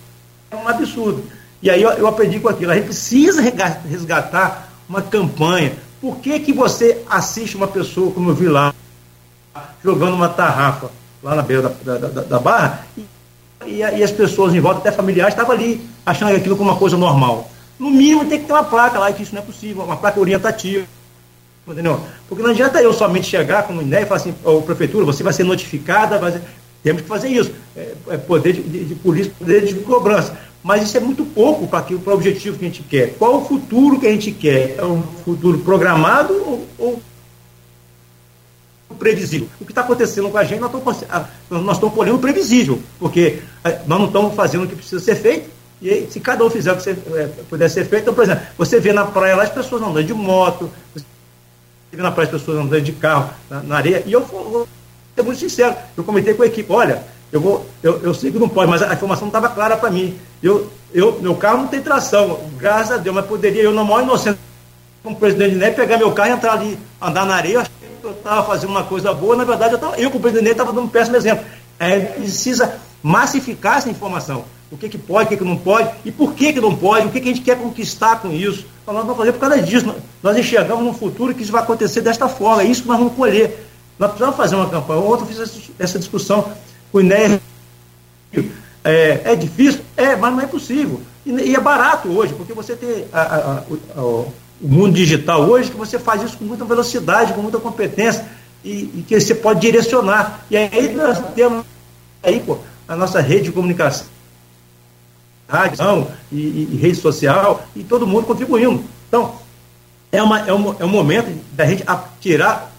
é 0.51 0.57
um 0.57 0.69
absurdo. 0.69 1.25
E 1.63 1.71
aí 1.71 1.83
eu, 1.83 1.91
eu 1.91 2.07
aprendi 2.07 2.39
com 2.41 2.49
aquilo. 2.49 2.73
A 2.73 2.75
gente 2.75 2.87
precisa 2.87 3.43
resgatar 3.89 4.73
uma 4.89 5.03
campanha. 5.03 5.75
Por 6.01 6.19
que, 6.19 6.39
que 6.41 6.53
você 6.53 7.03
assiste 7.09 7.57
uma 7.57 7.67
pessoa, 7.67 8.13
como 8.13 8.31
eu 8.31 8.35
vi 8.35 8.49
lá, 8.49 8.73
jogando 9.83 10.15
uma 10.15 10.29
tarrafa 10.29 10.91
lá 11.23 11.35
na 11.35 11.43
beira 11.43 11.63
da, 11.63 11.99
da, 11.99 12.09
da, 12.09 12.23
da 12.23 12.39
barra, 12.39 12.87
e, 12.97 13.05
e, 13.67 13.79
e, 13.79 14.03
as 14.03 14.13
pessoas 14.13 14.55
em 14.55 14.61
volta, 14.61 14.81
até 14.81 14.93
familiares, 14.93 15.35
estavam 15.35 15.53
ali 15.53 15.85
achando 16.07 16.35
aquilo 16.35 16.57
como 16.57 16.71
uma 16.71 16.79
coisa 16.79 16.97
normal. 16.97 17.51
No 17.79 17.91
mínimo 17.91 18.25
tem 18.25 18.41
que 18.41 18.47
ter 18.47 18.53
uma 18.53 18.65
placa 18.65 18.99
lá, 18.99 19.13
que 19.13 19.23
isso 19.23 19.35
não 19.35 19.43
é 19.43 19.45
possível, 19.45 19.83
uma 19.83 19.97
placa 19.97 20.21
orientativa. 20.21 20.87
Entendeu? 21.67 22.01
Porque 22.29 22.43
não 22.43 22.51
adianta 22.51 22.81
eu 22.81 22.95
somente 22.95 23.27
chegar 23.27 23.65
com 23.65 23.75
uma 23.75 23.83
ideia 23.83 24.03
e 24.03 24.07
falar 24.07 24.21
assim, 24.21 24.35
ô 24.43 24.63
prefeitura, 24.63 25.05
você 25.05 25.23
vai 25.23 25.33
ser 25.33 25.45
notificada, 25.45 26.19
vai 26.19 26.33
ser... 26.33 26.43
temos 26.83 27.03
que 27.03 27.09
fazer 27.09 27.29
isso. 27.29 27.53
É, 27.77 27.93
é 28.11 28.17
poder 28.17 28.53
de, 28.53 28.63
de, 28.63 28.85
de, 28.87 28.95
polícia, 28.95 29.33
poder 29.39 29.65
de 29.65 29.75
cobrança. 29.75 30.37
Mas 30.63 30.83
isso 30.83 30.97
é 30.97 31.01
muito 31.01 31.25
pouco 31.25 31.67
para 31.67 31.85
o 31.93 32.15
objetivo 32.15 32.59
que 32.59 32.65
a 32.65 32.69
gente 32.69 32.83
quer. 32.83 33.15
Qual 33.15 33.37
o 33.37 33.45
futuro 33.45 33.99
que 33.99 34.07
a 34.07 34.11
gente 34.11 34.33
quer? 34.33 34.77
É 34.77 34.85
um 34.85 35.03
futuro 35.25 35.59
programado 35.59 36.35
ou, 36.35 36.67
ou 36.79 37.03
previsível. 38.99 39.49
O 39.61 39.65
que 39.65 39.73
está 39.73 39.83
acontecendo 39.83 40.29
com 40.29 40.39
a 40.39 40.45
gente, 40.45 40.61
nós 40.61 40.75
estamos, 40.75 41.65
nós 41.65 41.77
estamos 41.77 42.21
previsível, 42.21 42.81
porque 42.99 43.41
eh, 43.65 43.81
nós 43.87 43.99
não 43.99 44.07
estamos 44.07 44.35
fazendo 44.35 44.65
o 44.65 44.67
que 44.67 44.75
precisa 44.75 45.03
ser 45.03 45.15
feito, 45.15 45.49
e 45.81 45.91
aí, 45.91 46.09
se 46.11 46.19
cada 46.19 46.45
um 46.45 46.51
fizer 46.51 46.73
o 46.73 46.77
que 46.77 46.83
você, 46.83 46.91
é, 46.91 47.31
puder 47.49 47.71
ser 47.71 47.85
feito, 47.85 48.03
então, 48.03 48.15
por 48.15 48.25
exemplo, 48.25 48.45
você 48.57 48.81
vê 48.81 48.93
na 48.93 49.05
praia 49.05 49.37
lá 49.37 49.45
as 49.45 49.53
pessoas 49.53 49.81
andando 49.81 50.03
de 50.03 50.13
moto, 50.13 50.69
você 50.93 51.05
vê 51.93 52.03
na 52.03 52.11
praia 52.11 52.27
as 52.27 52.33
pessoas 52.33 52.59
andando 52.59 52.83
de 52.83 52.93
carro 52.93 53.31
na, 53.49 53.63
na 53.63 53.77
areia, 53.77 54.03
e 54.05 54.13
eu 54.13 54.25
vou 54.25 54.67
ser 55.19 55.27
muito 55.27 55.41
sincero, 55.41 55.75
eu 55.97 56.05
comentei 56.05 56.35
com 56.35 56.43
a 56.43 56.47
equipe, 56.47 56.73
olha, 56.73 57.03
eu, 57.33 57.41
vou, 57.41 57.67
eu, 57.83 58.01
eu 58.03 58.15
sei 58.15 58.31
que 58.31 58.39
não 58.39 58.49
pode, 58.49 58.71
mas 58.71 58.83
a, 58.83 58.93
informação 58.93 59.23
não 59.23 59.29
estava 59.29 59.49
clara 59.49 59.77
para 59.77 59.91
mim. 59.91 60.19
Eu, 60.43 60.71
eu, 60.95 61.19
meu 61.21 61.35
carro 61.35 61.59
não 61.59 61.67
tem 61.67 61.81
tração, 61.81 62.41
graças 62.57 62.93
a 62.93 62.97
Deus, 62.97 63.15
mas 63.15 63.27
poderia 63.27 63.63
eu, 63.63 63.73
na 63.73 63.85
maior 63.85 64.03
inocência, 64.03 64.39
como 65.03 65.17
presidente 65.17 65.53
de 65.53 65.57
NEP, 65.57 65.77
pegar 65.77 65.99
meu 65.99 66.13
carro 66.13 66.31
e 66.31 66.33
entrar 66.33 66.53
ali, 66.53 66.79
andar 67.01 67.27
na 67.27 67.35
areia, 67.35 67.67
eu 68.03 68.11
estava 68.13 68.45
fazendo 68.45 68.71
uma 68.71 68.85
coisa 68.85 69.13
boa, 69.13 69.37
na 69.37 69.45
verdade, 69.45 69.75
eu, 69.75 69.79
tava, 69.79 69.97
eu 69.99 70.11
como 70.11 70.23
presidente, 70.23 70.53
estava 70.53 70.73
dando 70.73 70.85
um 70.85 70.89
péssimo 70.89 71.17
exemplo. 71.17 71.45
É, 71.79 71.99
precisa 72.01 72.79
massificar 73.03 73.79
essa 73.79 73.91
informação. 73.91 74.45
O 74.71 74.77
que, 74.77 74.89
que 74.89 74.99
pode, 74.99 75.27
o 75.27 75.29
que, 75.29 75.37
que 75.37 75.45
não 75.45 75.57
pode, 75.57 75.91
e 76.05 76.11
por 76.11 76.35
que, 76.35 76.53
que 76.53 76.61
não 76.61 76.75
pode, 76.75 77.07
o 77.07 77.11
que, 77.11 77.21
que 77.21 77.29
a 77.29 77.33
gente 77.33 77.45
quer 77.45 77.57
conquistar 77.57 78.21
com 78.21 78.31
isso. 78.31 78.67
Então, 78.83 78.93
nós 78.93 79.03
vamos 79.03 79.19
fazer 79.19 79.33
por 79.33 79.41
causa 79.41 79.63
disso. 79.63 79.95
Nós 80.23 80.37
enxergamos 80.37 80.85
no 80.85 80.93
futuro 80.93 81.35
que 81.35 81.43
isso 81.43 81.53
vai 81.53 81.63
acontecer 81.63 82.01
desta 82.01 82.29
forma, 82.29 82.63
é 82.63 82.67
isso 82.67 82.83
que 82.83 82.89
nós 82.89 82.99
vamos 82.99 83.15
colher. 83.15 83.68
Nós 83.99 84.11
precisamos 84.11 84.37
fazer 84.37 84.55
uma 84.55 84.69
campanha. 84.69 85.01
Ontem 85.01 85.23
eu 85.23 85.27
fiz 85.47 85.73
essa 85.79 85.99
discussão 85.99 86.53
com 86.93 86.99
o 86.99 87.01
Inés. 87.01 87.41
É, 88.85 89.21
é 89.25 89.37
difícil? 89.37 89.81
É, 89.97 90.15
mas 90.15 90.33
não 90.33 90.41
é 90.41 90.47
possível. 90.47 91.01
E, 91.27 91.31
e 91.31 91.55
é 91.55 91.61
barato 91.61 92.09
hoje, 92.09 92.33
porque 92.35 92.53
você 92.53 92.77
tem 92.77 93.07
a, 93.13 93.21
a, 93.21 93.63
a, 93.97 94.03
o 94.03 94.33
mundo 94.61 94.95
digital 94.95 95.43
hoje, 95.43 95.71
que 95.71 95.77
você 95.77 95.99
faz 95.99 96.23
isso 96.23 96.39
com 96.39 96.45
muita 96.45 96.65
velocidade, 96.65 97.33
com 97.33 97.43
muita 97.43 97.59
competência, 97.59 98.25
e, 98.65 98.71
e 98.71 99.05
que 99.07 99.19
você 99.19 99.35
pode 99.35 99.61
direcionar. 99.61 100.45
E 100.51 100.57
aí 100.57 100.95
nós 100.95 101.19
temos 101.35 101.65
aí, 102.23 102.41
pô, 102.41 102.59
a 102.87 102.97
nossa 102.97 103.21
rede 103.21 103.45
de 103.45 103.53
comunicação, 103.53 104.07
rádio 105.49 106.07
e, 106.33 106.69
e, 106.73 106.79
rede 106.81 106.97
social, 106.97 107.63
e 107.75 107.83
todo 107.83 108.07
mundo 108.07 108.27
contribuindo. 108.27 108.83
Então, 109.09 109.35
é, 110.11 110.23
uma, 110.23 110.41
é, 110.41 110.53
um, 110.53 110.77
é 110.79 110.85
um 110.85 110.89
momento 110.89 111.31
da 111.53 111.67
gente 111.67 111.85
tirar 112.21 112.73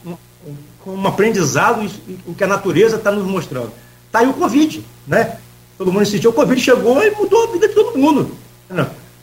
um, 0.90 1.08
aprendizado 1.08 1.90
o 2.26 2.34
que 2.34 2.44
a 2.44 2.48
natureza 2.48 2.98
está 2.98 3.12
nos 3.12 3.26
mostrando. 3.26 3.72
Está 4.08 4.20
aí 4.20 4.28
o 4.28 4.34
Covid, 4.34 4.84
né? 5.08 5.38
Todo 5.78 5.92
mundo 5.92 6.04
insistiu, 6.04 6.32
o 6.32 6.34
Covid 6.34 6.60
chegou 6.60 7.02
e 7.02 7.12
mudou 7.12 7.44
a 7.44 7.52
vida 7.52 7.68
de 7.68 7.74
todo 7.74 7.98
mundo. 7.98 8.32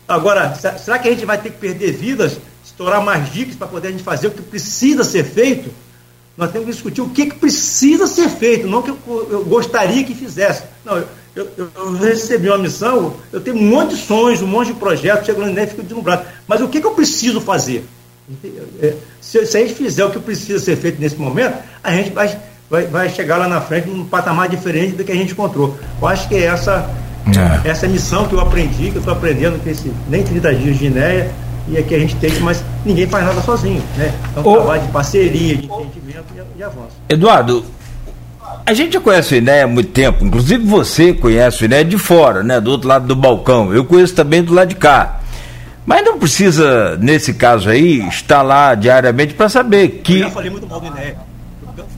Agora, 0.08 0.54
será 0.54 0.98
que 0.98 1.08
a 1.08 1.10
gente 1.10 1.26
vai 1.26 1.38
ter 1.38 1.50
que 1.50 1.58
perder 1.58 1.92
vidas, 1.92 2.38
estourar 2.64 3.02
mais 3.02 3.30
dicas 3.32 3.56
para 3.56 3.66
poder 3.66 3.88
a 3.88 3.90
gente 3.90 4.02
fazer 4.02 4.28
o 4.28 4.30
que 4.30 4.42
precisa 4.42 5.02
ser 5.02 5.24
feito? 5.24 5.70
Nós 6.36 6.50
temos 6.52 6.66
que 6.66 6.72
discutir 6.72 7.00
o 7.00 7.08
que, 7.08 7.26
que 7.26 7.36
precisa 7.36 8.06
ser 8.06 8.28
feito, 8.28 8.66
não 8.66 8.80
o 8.80 8.82
que 8.82 8.90
eu, 8.90 9.28
eu 9.30 9.44
gostaria 9.44 10.04
que 10.04 10.14
fizesse. 10.14 10.64
Não, 10.84 10.96
eu, 10.96 11.48
eu, 11.56 11.70
eu, 11.74 11.92
recebi 11.92 12.48
uma 12.48 12.58
missão, 12.58 13.16
eu 13.32 13.40
tenho 13.40 13.56
um 13.56 13.62
monte 13.62 13.94
de 13.94 14.02
sonhos, 14.02 14.42
um 14.42 14.46
monte 14.46 14.68
de 14.68 14.74
projetos, 14.74 15.26
chego 15.26 15.40
lá 15.40 15.50
e 15.50 15.66
fico 15.66 15.82
deslumbrado. 15.82 16.26
Mas 16.46 16.60
o 16.60 16.68
que, 16.68 16.80
que 16.80 16.86
eu 16.86 16.92
preciso 16.92 17.40
fazer? 17.40 17.86
É, 18.82 18.94
se, 19.20 19.46
se, 19.46 19.56
a 19.56 19.60
gente 19.60 19.74
fizer 19.74 20.04
o 20.04 20.10
que 20.10 20.18
precisa 20.18 20.58
ser 20.58 20.76
feito 20.76 21.00
nesse 21.00 21.16
momento, 21.16 21.56
a 21.82 21.92
gente 21.92 22.10
vai, 22.10 22.36
vai, 22.68 22.86
vai 22.86 23.08
chegar 23.08 23.36
lá 23.36 23.48
na 23.48 23.60
frente 23.60 23.88
num 23.88 24.04
patamar 24.04 24.48
diferente 24.48 24.96
do 24.96 25.04
que 25.04 25.12
a 25.12 25.14
gente 25.14 25.32
encontrou. 25.32 25.78
Eu 26.00 26.08
acho 26.08 26.28
que 26.28 26.34
é 26.34 26.44
essa, 26.44 26.90
é. 27.64 27.68
essa 27.68 27.86
missão 27.86 28.26
que 28.26 28.34
eu 28.34 28.40
aprendi, 28.40 28.90
que 28.90 28.96
eu 28.96 29.00
estou 29.00 29.14
aprendendo 29.14 29.62
com 29.62 29.70
esse 29.70 29.92
nem 30.08 30.24
30 30.24 30.54
dias 30.54 30.78
de 30.78 30.86
Inéia, 30.86 31.30
e 31.68 31.78
aqui 31.78 31.94
a 31.94 31.98
gente 31.98 32.16
tem, 32.16 32.32
mas 32.40 32.64
ninguém 32.84 33.06
faz 33.06 33.24
nada 33.24 33.40
sozinho. 33.42 33.82
Né? 33.96 34.12
É 34.36 34.40
um 34.40 34.42
trabalho 34.42 34.82
de 34.82 34.88
parceria, 34.88 35.56
de 35.56 35.66
entendimento 35.66 36.26
e, 36.34 36.58
e 36.58 36.62
avanço. 36.62 36.96
Eduardo, 37.08 37.64
a 38.64 38.74
gente 38.74 38.94
já 38.94 39.00
conhece 39.00 39.34
o 39.34 39.38
INEA 39.38 39.64
há 39.64 39.68
muito 39.68 39.90
tempo, 39.90 40.24
inclusive 40.24 40.64
você 40.64 41.12
conhece 41.12 41.62
o 41.62 41.64
INEA 41.66 41.84
de 41.84 41.98
fora, 41.98 42.42
né? 42.42 42.60
Do 42.60 42.72
outro 42.72 42.88
lado 42.88 43.06
do 43.06 43.14
balcão. 43.14 43.72
Eu 43.72 43.84
conheço 43.84 44.14
também 44.14 44.42
do 44.42 44.52
lado 44.52 44.68
de 44.68 44.74
cá. 44.74 45.20
Mas 45.86 46.04
não 46.04 46.18
precisa, 46.18 46.98
nesse 47.00 47.32
caso 47.32 47.70
aí, 47.70 48.06
estar 48.08 48.42
lá 48.42 48.74
diariamente 48.74 49.34
para 49.34 49.48
saber 49.48 50.00
que. 50.02 50.14
Eu 50.14 50.18
já 50.24 50.30
falei 50.30 50.50
muito 50.50 50.66
mal 50.66 50.80
do 50.80 50.86
INEA. 50.88 51.16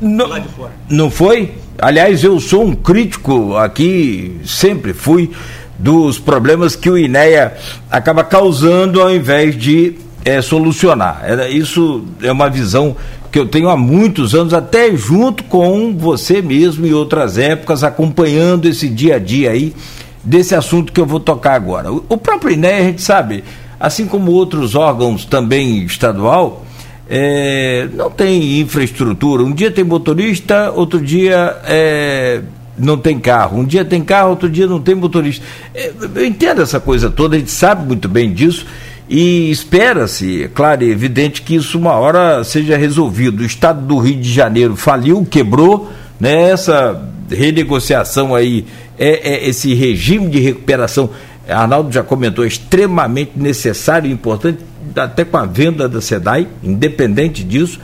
Não, 0.00 0.44
não 0.88 1.10
foi? 1.10 1.54
Aliás, 1.78 2.22
eu 2.22 2.38
sou 2.38 2.64
um 2.64 2.74
crítico 2.74 3.56
aqui, 3.56 4.38
sempre 4.44 4.92
fui, 4.92 5.30
dos 5.78 6.18
problemas 6.18 6.76
que 6.76 6.90
o 6.90 6.98
INEA 6.98 7.56
acaba 7.90 8.22
causando 8.22 9.00
ao 9.00 9.10
invés 9.10 9.56
de 9.56 9.94
é, 10.24 10.42
solucionar. 10.42 11.22
Isso 11.50 12.04
é 12.22 12.30
uma 12.30 12.50
visão 12.50 12.94
que 13.32 13.38
eu 13.38 13.46
tenho 13.46 13.68
há 13.68 13.76
muitos 13.76 14.34
anos, 14.34 14.52
até 14.52 14.94
junto 14.94 15.44
com 15.44 15.96
você 15.96 16.42
mesmo 16.42 16.86
em 16.86 16.92
outras 16.92 17.38
épocas, 17.38 17.82
acompanhando 17.82 18.66
esse 18.66 18.88
dia 18.88 19.16
a 19.16 19.18
dia 19.18 19.50
aí 19.50 19.74
desse 20.22 20.54
assunto 20.54 20.92
que 20.92 21.00
eu 21.00 21.06
vou 21.06 21.20
tocar 21.20 21.54
agora. 21.54 21.90
O 21.90 22.16
próprio 22.16 22.52
INEA, 22.52 22.78
a 22.78 22.82
gente 22.82 23.02
sabe, 23.02 23.44
assim 23.78 24.06
como 24.06 24.32
outros 24.32 24.74
órgãos 24.74 25.24
também 25.24 25.84
estadual, 25.84 26.64
é, 27.08 27.88
não 27.94 28.10
tem 28.10 28.60
infraestrutura. 28.60 29.42
Um 29.42 29.52
dia 29.52 29.70
tem 29.70 29.84
motorista, 29.84 30.70
outro 30.70 31.00
dia 31.00 31.56
é, 31.64 32.42
não 32.76 32.98
tem 32.98 33.18
carro. 33.18 33.58
Um 33.58 33.64
dia 33.64 33.84
tem 33.84 34.02
carro, 34.02 34.30
outro 34.30 34.48
dia 34.48 34.66
não 34.66 34.80
tem 34.80 34.94
motorista. 34.94 35.44
É, 35.74 35.90
eu 36.14 36.26
entendo 36.26 36.62
essa 36.62 36.78
coisa 36.78 37.10
toda, 37.10 37.36
a 37.36 37.38
gente 37.38 37.50
sabe 37.50 37.86
muito 37.86 38.08
bem 38.08 38.32
disso. 38.32 38.66
E 39.08 39.50
espera-se, 39.50 40.44
é 40.44 40.48
claro 40.48 40.84
e 40.84 40.90
evidente, 40.90 41.40
que 41.40 41.54
isso 41.54 41.78
uma 41.78 41.92
hora 41.92 42.44
seja 42.44 42.76
resolvido. 42.76 43.40
O 43.40 43.46
Estado 43.46 43.80
do 43.86 43.96
Rio 43.98 44.20
de 44.20 44.30
Janeiro 44.30 44.76
faliu, 44.76 45.26
quebrou, 45.28 45.90
né? 46.20 46.50
essa 46.50 47.08
renegociação 47.30 48.34
aí, 48.34 48.66
é, 48.98 49.30
é 49.30 49.48
esse 49.48 49.72
regime 49.72 50.28
de 50.28 50.40
recuperação, 50.40 51.08
Arnaldo 51.48 51.90
já 51.90 52.02
comentou, 52.02 52.44
é 52.44 52.48
extremamente 52.48 53.32
necessário 53.36 54.08
e 54.08 54.12
importante, 54.12 54.58
até 54.94 55.24
com 55.24 55.36
a 55.36 55.46
venda 55.46 55.88
da 55.88 56.00
SEDAI, 56.00 56.46
independente 56.62 57.42
disso, 57.42 57.80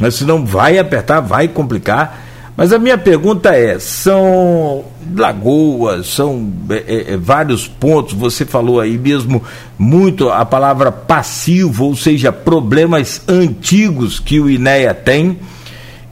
mas 0.00 0.14
senão 0.14 0.44
vai 0.44 0.78
apertar, 0.78 1.20
vai 1.20 1.48
complicar. 1.48 2.22
Mas 2.56 2.72
a 2.72 2.78
minha 2.78 2.98
pergunta 2.98 3.54
é: 3.54 3.78
são 3.78 4.84
lagoas, 5.16 6.06
são 6.08 6.52
é, 6.70 7.12
é, 7.12 7.16
vários 7.16 7.66
pontos, 7.66 8.14
você 8.14 8.44
falou 8.44 8.80
aí 8.80 8.98
mesmo 8.98 9.42
muito 9.78 10.30
a 10.30 10.44
palavra 10.44 10.92
passivo, 10.92 11.86
ou 11.86 11.96
seja, 11.96 12.30
problemas 12.30 13.22
antigos 13.28 14.20
que 14.20 14.40
o 14.40 14.48
INEA 14.48 14.94
tem. 14.94 15.38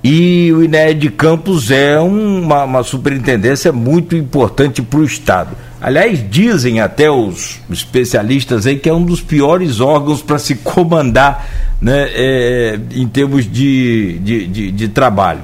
E 0.02 0.50
o 0.54 0.64
INEA 0.64 0.94
de 0.94 1.10
Campos 1.10 1.70
é 1.70 2.00
uma, 2.00 2.64
uma 2.64 2.82
superintendência 2.82 3.70
muito 3.70 4.16
importante 4.16 4.80
para 4.80 5.00
o 5.00 5.04
Estado. 5.04 5.54
Aliás, 5.80 6.22
dizem 6.28 6.80
até 6.80 7.10
os 7.10 7.58
especialistas 7.70 8.66
aí 8.66 8.78
que 8.78 8.88
é 8.88 8.92
um 8.92 9.02
dos 9.02 9.22
piores 9.22 9.80
órgãos 9.80 10.20
para 10.20 10.38
se 10.38 10.56
comandar 10.56 11.48
né, 11.80 12.08
é, 12.12 12.78
em 12.92 13.08
termos 13.08 13.50
de, 13.50 14.18
de, 14.18 14.46
de, 14.46 14.70
de 14.72 14.88
trabalho. 14.88 15.40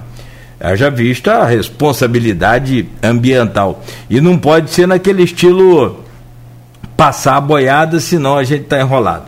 Haja 0.61 0.91
vista 0.91 1.37
a 1.37 1.47
responsabilidade 1.47 2.87
ambiental. 3.03 3.83
E 4.11 4.21
não 4.21 4.37
pode 4.37 4.71
ser 4.71 4.87
naquele 4.87 5.23
estilo 5.23 6.05
passar 6.97 7.37
a 7.37 7.41
boiada, 7.41 7.99
senão 7.99 8.37
a 8.37 8.45
gente 8.45 8.63
está 8.63 8.81
enrolado. 8.81 9.25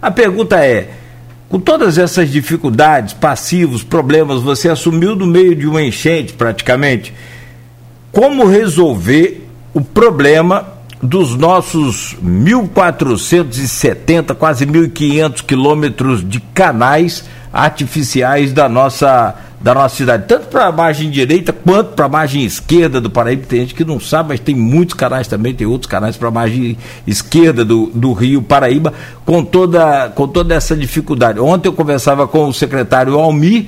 A 0.00 0.10
pergunta 0.10 0.64
é: 0.64 0.90
com 1.48 1.58
todas 1.58 1.98
essas 1.98 2.30
dificuldades, 2.30 3.14
passivos, 3.14 3.82
problemas, 3.82 4.42
você 4.42 4.68
assumiu 4.68 5.14
no 5.16 5.26
meio 5.26 5.54
de 5.54 5.66
uma 5.66 5.82
enchente 5.82 6.32
praticamente. 6.32 7.12
Como 8.10 8.46
resolver 8.46 9.48
o 9.74 9.80
problema 9.80 10.66
dos 11.02 11.36
nossos 11.36 12.16
1.470, 12.24 14.34
quase 14.34 14.66
1.500 14.66 15.44
quilômetros 15.44 16.28
de 16.28 16.40
canais 16.40 17.24
artificiais 17.52 18.52
da 18.52 18.68
nossa 18.68 19.36
da 19.62 19.74
nossa 19.74 19.94
cidade, 19.94 20.24
tanto 20.26 20.48
para 20.48 20.66
a 20.66 20.72
margem 20.72 21.08
direita 21.08 21.52
quanto 21.52 21.90
para 21.90 22.06
a 22.06 22.08
margem 22.08 22.44
esquerda 22.44 23.00
do 23.00 23.08
Paraíba. 23.08 23.44
Tem 23.48 23.60
gente 23.60 23.76
que 23.76 23.84
não 23.84 24.00
sabe, 24.00 24.30
mas 24.30 24.40
tem 24.40 24.56
muitos 24.56 24.94
canais 24.94 25.28
também, 25.28 25.54
tem 25.54 25.68
outros 25.68 25.88
canais 25.88 26.16
para 26.16 26.26
a 26.26 26.32
margem 26.32 26.76
esquerda 27.06 27.64
do, 27.64 27.86
do 27.94 28.12
Rio 28.12 28.42
Paraíba, 28.42 28.92
com 29.24 29.44
toda, 29.44 30.10
com 30.16 30.26
toda 30.26 30.52
essa 30.52 30.74
dificuldade. 30.74 31.38
Ontem 31.38 31.68
eu 31.68 31.72
conversava 31.72 32.26
com 32.26 32.48
o 32.48 32.52
secretário 32.52 33.16
Almir 33.16 33.66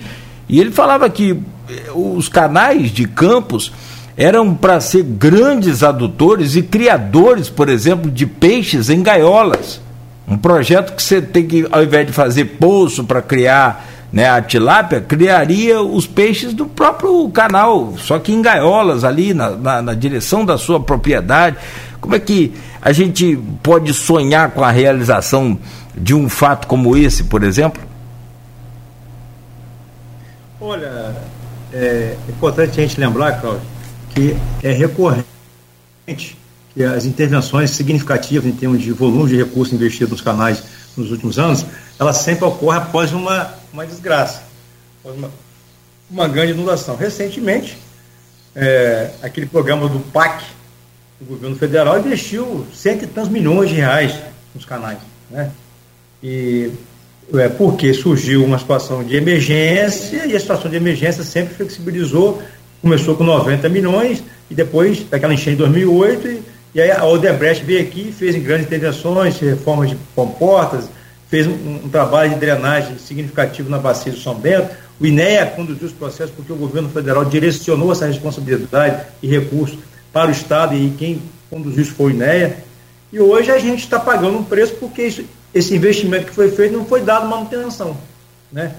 e 0.48 0.60
ele 0.60 0.72
falava 0.72 1.08
que 1.08 1.38
eh, 1.70 1.92
os 1.94 2.28
canais 2.28 2.90
de 2.90 3.06
campos 3.06 3.70
eram 4.16 4.54
para 4.54 4.80
ser 4.80 5.02
grandes 5.02 5.82
adutores 5.82 6.54
e 6.54 6.62
criadores, 6.62 7.48
por 7.48 7.68
exemplo, 7.68 8.10
de 8.10 8.26
peixes 8.26 8.88
em 8.88 9.02
gaiolas. 9.02 9.80
Um 10.26 10.38
projeto 10.38 10.94
que 10.94 11.02
você 11.02 11.20
tem 11.20 11.46
que, 11.46 11.66
ao 11.70 11.82
invés 11.82 12.06
de 12.06 12.12
fazer 12.12 12.44
poço 12.44 13.04
para 13.04 13.20
criar 13.20 13.86
né, 14.12 14.30
a 14.30 14.40
tilápia, 14.40 15.00
criaria 15.00 15.82
os 15.82 16.06
peixes 16.06 16.54
do 16.54 16.66
próprio 16.66 17.28
canal, 17.30 17.94
só 17.98 18.18
que 18.18 18.32
em 18.32 18.40
gaiolas 18.40 19.02
ali, 19.02 19.34
na, 19.34 19.50
na, 19.50 19.82
na 19.82 19.94
direção 19.94 20.44
da 20.44 20.56
sua 20.56 20.78
propriedade. 20.78 21.56
Como 22.00 22.14
é 22.14 22.20
que 22.20 22.54
a 22.80 22.92
gente 22.92 23.36
pode 23.62 23.92
sonhar 23.92 24.50
com 24.52 24.62
a 24.62 24.70
realização 24.70 25.58
de 25.96 26.14
um 26.14 26.28
fato 26.28 26.68
como 26.68 26.96
esse, 26.96 27.24
por 27.24 27.42
exemplo? 27.42 27.82
Olha, 30.60 31.16
é 31.72 32.14
importante 32.28 32.78
a 32.78 32.82
gente 32.82 33.00
lembrar, 33.00 33.40
Cláudio, 33.40 33.73
que 34.14 34.36
é 34.62 34.72
recorrente 34.72 35.24
que 36.74 36.82
as 36.82 37.04
intervenções 37.04 37.70
significativas 37.70 38.46
em 38.46 38.52
termos 38.52 38.80
de 38.80 38.92
volume 38.92 39.30
de 39.30 39.36
recursos 39.36 39.72
investidos 39.72 40.10
nos 40.10 40.20
canais 40.20 40.62
nos 40.96 41.10
últimos 41.10 41.38
anos, 41.38 41.64
ela 41.98 42.12
sempre 42.12 42.44
ocorre 42.44 42.78
após 42.78 43.12
uma 43.12 43.54
uma 43.74 43.84
desgraça, 43.84 44.42
uma, 45.04 45.30
uma 46.08 46.28
grande 46.28 46.52
inundação. 46.52 46.96
Recentemente, 46.96 47.76
é, 48.54 49.10
aquele 49.20 49.46
programa 49.46 49.88
do 49.88 49.98
PAC, 49.98 50.44
do 51.20 51.26
governo 51.26 51.56
federal, 51.56 51.98
investiu 51.98 52.64
cento 52.72 53.02
e 53.02 53.08
tantos 53.08 53.30
milhões 53.30 53.68
de 53.68 53.76
reais 53.76 54.14
nos 54.54 54.64
canais. 54.64 54.98
Né? 55.28 55.50
E 56.22 56.70
é, 57.34 57.48
porque 57.48 57.92
surgiu 57.92 58.44
uma 58.44 58.58
situação 58.58 59.02
de 59.02 59.16
emergência 59.16 60.24
e 60.24 60.36
a 60.36 60.40
situação 60.40 60.70
de 60.70 60.76
emergência 60.76 61.24
sempre 61.24 61.54
flexibilizou, 61.54 62.40
começou 62.84 63.16
com 63.16 63.24
90 63.24 63.66
milhões 63.70 64.22
e 64.50 64.54
depois 64.54 65.02
daquela 65.04 65.32
enchente 65.32 65.54
em 65.54 65.56
2008 65.56 66.28
e, 66.28 66.42
e 66.74 66.80
aí 66.82 66.90
a 66.90 67.02
Odebrecht 67.06 67.64
veio 67.64 67.80
aqui 67.80 68.12
fez 68.12 68.36
grandes 68.36 68.66
intervenções, 68.66 69.38
reformas 69.38 69.88
de 69.88 69.96
comportas, 70.14 70.90
fez 71.30 71.46
um, 71.46 71.80
um, 71.84 71.88
trabalho 71.88 72.34
de 72.34 72.36
drenagem 72.36 72.98
significativo 72.98 73.70
na 73.70 73.78
bacia 73.78 74.12
do 74.12 74.18
São 74.18 74.34
Bento. 74.34 74.68
O 75.00 75.06
INEA 75.06 75.46
conduziu 75.46 75.86
os 75.86 75.94
processos 75.94 76.34
porque 76.36 76.52
o 76.52 76.56
governo 76.56 76.90
federal 76.90 77.24
direcionou 77.24 77.90
essa 77.90 78.06
responsabilidade 78.06 79.06
e 79.22 79.28
recursos 79.28 79.78
para 80.12 80.28
o 80.28 80.32
Estado 80.32 80.74
e 80.74 80.90
quem 80.90 81.22
conduziu 81.48 81.84
isso 81.84 81.94
foi 81.94 82.12
o 82.12 82.14
INEA. 82.14 82.58
E 83.10 83.18
hoje 83.18 83.50
a 83.50 83.58
gente 83.58 83.80
está 83.80 83.98
pagando 83.98 84.36
um 84.36 84.44
preço 84.44 84.74
porque 84.74 85.04
isso, 85.04 85.24
esse 85.54 85.74
investimento 85.74 86.26
que 86.26 86.34
foi 86.34 86.50
feito 86.50 86.76
não 86.76 86.84
foi 86.84 87.00
dado 87.00 87.26
manutenção. 87.28 87.96
Né? 88.52 88.74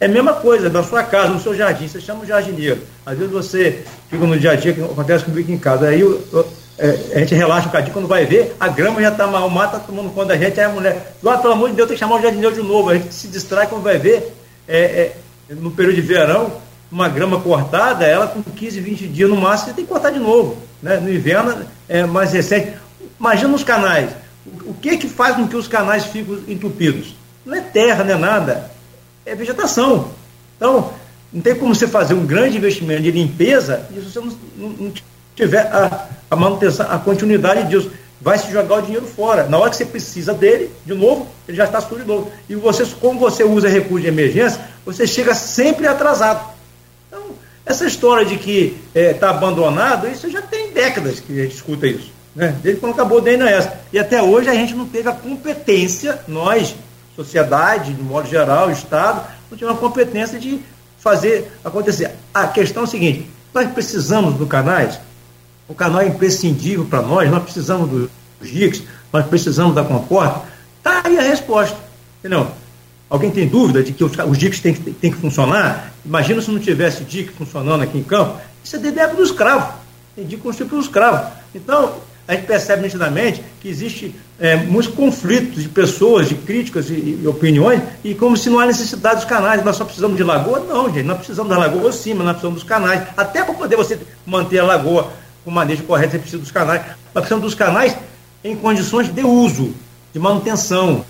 É 0.00 0.06
a 0.06 0.08
mesma 0.08 0.34
coisa 0.34 0.68
na 0.68 0.82
sua 0.82 1.02
casa, 1.02 1.28
no 1.28 1.40
seu 1.40 1.56
jardim, 1.56 1.88
você 1.88 2.00
chama 2.00 2.22
o 2.22 2.26
jardineiro. 2.26 2.80
Às 3.04 3.18
vezes 3.18 3.32
você 3.32 3.84
fica 4.08 4.24
no 4.24 4.38
dia 4.38 4.52
a 4.52 4.56
dia, 4.56 4.72
que 4.72 4.80
acontece 4.80 5.24
comigo 5.24 5.50
em 5.50 5.58
casa, 5.58 5.88
aí 5.88 6.00
eu, 6.00 6.22
eu 6.32 6.46
é, 6.78 7.16
a 7.16 7.18
gente 7.18 7.34
relaxa 7.34 7.66
um 7.66 7.70
bocadinho, 7.70 7.92
quando 7.92 8.06
vai 8.06 8.24
ver, 8.24 8.54
a 8.60 8.68
grama 8.68 9.02
já 9.02 9.08
está 9.08 9.26
mal, 9.26 9.48
o 9.48 9.50
mato 9.50 9.76
está 9.76 9.86
tomando 9.86 10.10
conta 10.10 10.28
da 10.28 10.36
gente, 10.36 10.60
aí 10.60 10.66
a 10.66 10.68
mulher, 10.68 11.12
ah, 11.26 11.36
pelo 11.36 11.54
amor 11.54 11.70
de 11.70 11.74
Deus, 11.74 11.88
tem 11.88 11.96
que 11.96 12.00
chamar 12.00 12.20
o 12.20 12.22
jardineiro 12.22 12.54
de 12.54 12.62
novo. 12.62 12.90
A 12.90 12.94
gente 12.94 13.12
se 13.12 13.26
distrai 13.26 13.66
quando 13.66 13.82
vai 13.82 13.98
ver, 13.98 14.32
é, 14.68 14.78
é, 14.78 15.16
no 15.50 15.72
período 15.72 15.96
de 15.96 16.02
verão, 16.02 16.52
uma 16.90 17.08
grama 17.08 17.40
cortada, 17.40 18.06
ela 18.06 18.28
com 18.28 18.40
15, 18.40 18.80
20 18.80 19.08
dias 19.08 19.28
no 19.28 19.36
máximo, 19.36 19.70
você 19.70 19.74
tem 19.74 19.84
que 19.84 19.90
cortar 19.90 20.10
de 20.10 20.20
novo. 20.20 20.56
Né? 20.80 20.98
No 20.98 21.12
inverno 21.12 21.66
é 21.88 22.06
mais 22.06 22.32
recente. 22.32 22.74
Imagina 23.18 23.52
os 23.52 23.64
canais. 23.64 24.10
O 24.64 24.72
que 24.72 24.96
que 24.96 25.08
faz 25.08 25.34
com 25.34 25.48
que 25.48 25.56
os 25.56 25.66
canais 25.66 26.04
fiquem 26.04 26.44
entupidos? 26.46 27.16
Não 27.44 27.56
é 27.56 27.60
terra, 27.60 28.04
não 28.04 28.14
é 28.14 28.16
nada. 28.16 28.70
É 29.28 29.34
vegetação. 29.34 30.10
Então, 30.56 30.92
não 31.30 31.42
tem 31.42 31.54
como 31.54 31.74
você 31.74 31.86
fazer 31.86 32.14
um 32.14 32.24
grande 32.24 32.56
investimento 32.56 33.02
de 33.02 33.10
limpeza 33.10 33.86
e 33.94 34.00
você 34.00 34.18
não, 34.18 34.32
não, 34.56 34.68
não 34.70 34.92
tiver 35.36 35.60
a, 35.60 36.08
a 36.30 36.36
manutenção, 36.36 36.90
a 36.90 36.98
continuidade 36.98 37.68
disso. 37.68 37.90
Vai 38.20 38.38
se 38.38 38.50
jogar 38.50 38.76
o 38.76 38.82
dinheiro 38.82 39.06
fora. 39.06 39.46
Na 39.46 39.58
hora 39.58 39.70
que 39.70 39.76
você 39.76 39.84
precisa 39.84 40.32
dele, 40.32 40.70
de 40.84 40.94
novo, 40.94 41.28
ele 41.46 41.56
já 41.56 41.64
está 41.64 41.80
sujo 41.80 42.00
de 42.00 42.08
novo. 42.08 42.32
E 42.48 42.56
você, 42.56 42.84
como 43.00 43.20
você 43.20 43.44
usa 43.44 43.68
recurso 43.68 44.02
de 44.02 44.08
emergência, 44.08 44.60
você 44.84 45.06
chega 45.06 45.34
sempre 45.34 45.86
atrasado. 45.86 46.50
Então, 47.06 47.22
essa 47.64 47.84
história 47.86 48.24
de 48.24 48.36
que 48.36 48.76
está 48.88 49.00
é, 49.00 49.12
tá 49.12 49.30
abandonado, 49.30 50.08
isso 50.08 50.28
já 50.30 50.42
tem 50.42 50.72
décadas 50.72 51.20
que 51.20 51.38
a 51.38 51.44
gente 51.44 51.54
escuta 51.54 51.86
isso. 51.86 52.10
Né? 52.34 52.56
Desde 52.62 52.80
quando 52.80 52.94
acabou 52.94 53.18
o 53.18 53.20
DNS. 53.20 53.68
E 53.92 53.98
até 53.98 54.22
hoje 54.22 54.48
a 54.48 54.54
gente 54.54 54.74
não 54.74 54.86
teve 54.86 55.08
a 55.08 55.12
competência, 55.12 56.18
nós, 56.26 56.74
sociedade, 57.24 57.92
de 57.92 58.02
modo 58.02 58.28
geral, 58.28 58.70
Estado, 58.70 59.26
não 59.50 59.58
tivemos 59.58 59.78
a 59.78 59.80
competência 59.80 60.38
de 60.38 60.60
fazer 60.98 61.52
acontecer. 61.64 62.12
A 62.32 62.46
questão 62.48 62.82
é 62.82 62.86
a 62.86 62.88
seguinte: 62.88 63.30
nós 63.52 63.70
precisamos 63.70 64.34
do 64.34 64.46
canais 64.46 64.98
o 65.68 65.74
canal 65.74 66.00
é 66.00 66.06
imprescindível 66.06 66.86
para 66.86 67.02
nós, 67.02 67.30
nós 67.30 67.42
precisamos 67.42 67.90
dos 67.90 68.10
GICs, 68.40 68.82
nós 69.12 69.26
precisamos 69.26 69.74
da 69.74 69.84
comporta. 69.84 70.48
Está 70.78 71.02
aí 71.04 71.18
a 71.18 71.22
resposta. 71.22 71.76
Entendeu? 72.18 72.48
Alguém 73.10 73.30
tem 73.30 73.46
dúvida 73.46 73.82
de 73.82 73.92
que 73.92 74.02
os, 74.02 74.12
os 74.16 74.38
DICs 74.38 74.60
têm, 74.60 74.74
têm 74.74 75.12
que 75.12 75.18
funcionar? 75.18 75.92
Imagina 76.04 76.40
se 76.40 76.50
não 76.50 76.58
tivesse 76.58 77.04
DIC 77.04 77.32
funcionando 77.32 77.82
aqui 77.82 77.98
em 77.98 78.02
campo. 78.02 78.40
Isso 78.64 78.76
é 78.76 78.78
DDF 78.78 79.14
do 79.14 79.22
escravo. 79.22 79.74
Tem 80.16 80.24
DIC 80.24 80.42
construído 80.42 80.70
pelo 80.70 80.80
escravo. 80.80 81.30
Então, 81.54 81.96
a 82.28 82.34
gente 82.34 82.44
percebe 82.44 82.82
nitidamente 82.82 83.42
que 83.58 83.68
existe 83.68 84.14
é, 84.38 84.54
muitos 84.54 84.92
conflitos 84.92 85.62
de 85.62 85.68
pessoas, 85.70 86.28
de 86.28 86.34
críticas 86.34 86.90
e, 86.90 87.20
e, 87.22 87.26
opiniões, 87.26 87.80
e 88.04 88.14
como 88.14 88.36
se 88.36 88.50
não 88.50 88.60
há 88.60 88.66
necessidade 88.66 89.16
dos 89.16 89.24
canais. 89.24 89.64
Nós 89.64 89.76
só 89.76 89.84
precisamos 89.86 90.14
de 90.14 90.22
lagoa? 90.22 90.60
Não, 90.60 90.92
gente. 90.92 91.06
Nós 91.06 91.16
precisamos 91.16 91.48
da 91.48 91.56
lagoa 91.56 91.90
sim, 91.90 92.12
mas 92.12 92.26
nós 92.26 92.32
precisamos 92.32 92.60
dos 92.60 92.68
canais. 92.68 93.02
Até 93.16 93.42
para 93.42 93.54
poder 93.54 93.76
você 93.76 93.98
manter 94.26 94.58
a 94.58 94.64
lagoa 94.64 95.10
com 95.42 95.50
manejo 95.50 95.84
correto, 95.84 96.12
você 96.12 96.18
precisa 96.18 96.42
dos 96.42 96.50
canais. 96.50 96.82
Nós 96.82 97.22
precisamos 97.22 97.44
dos 97.44 97.54
canais 97.54 97.96
em 98.44 98.54
condições 98.54 99.08
de 99.08 99.24
uso, 99.24 99.74
de 100.12 100.20
manutenção. 100.20 101.06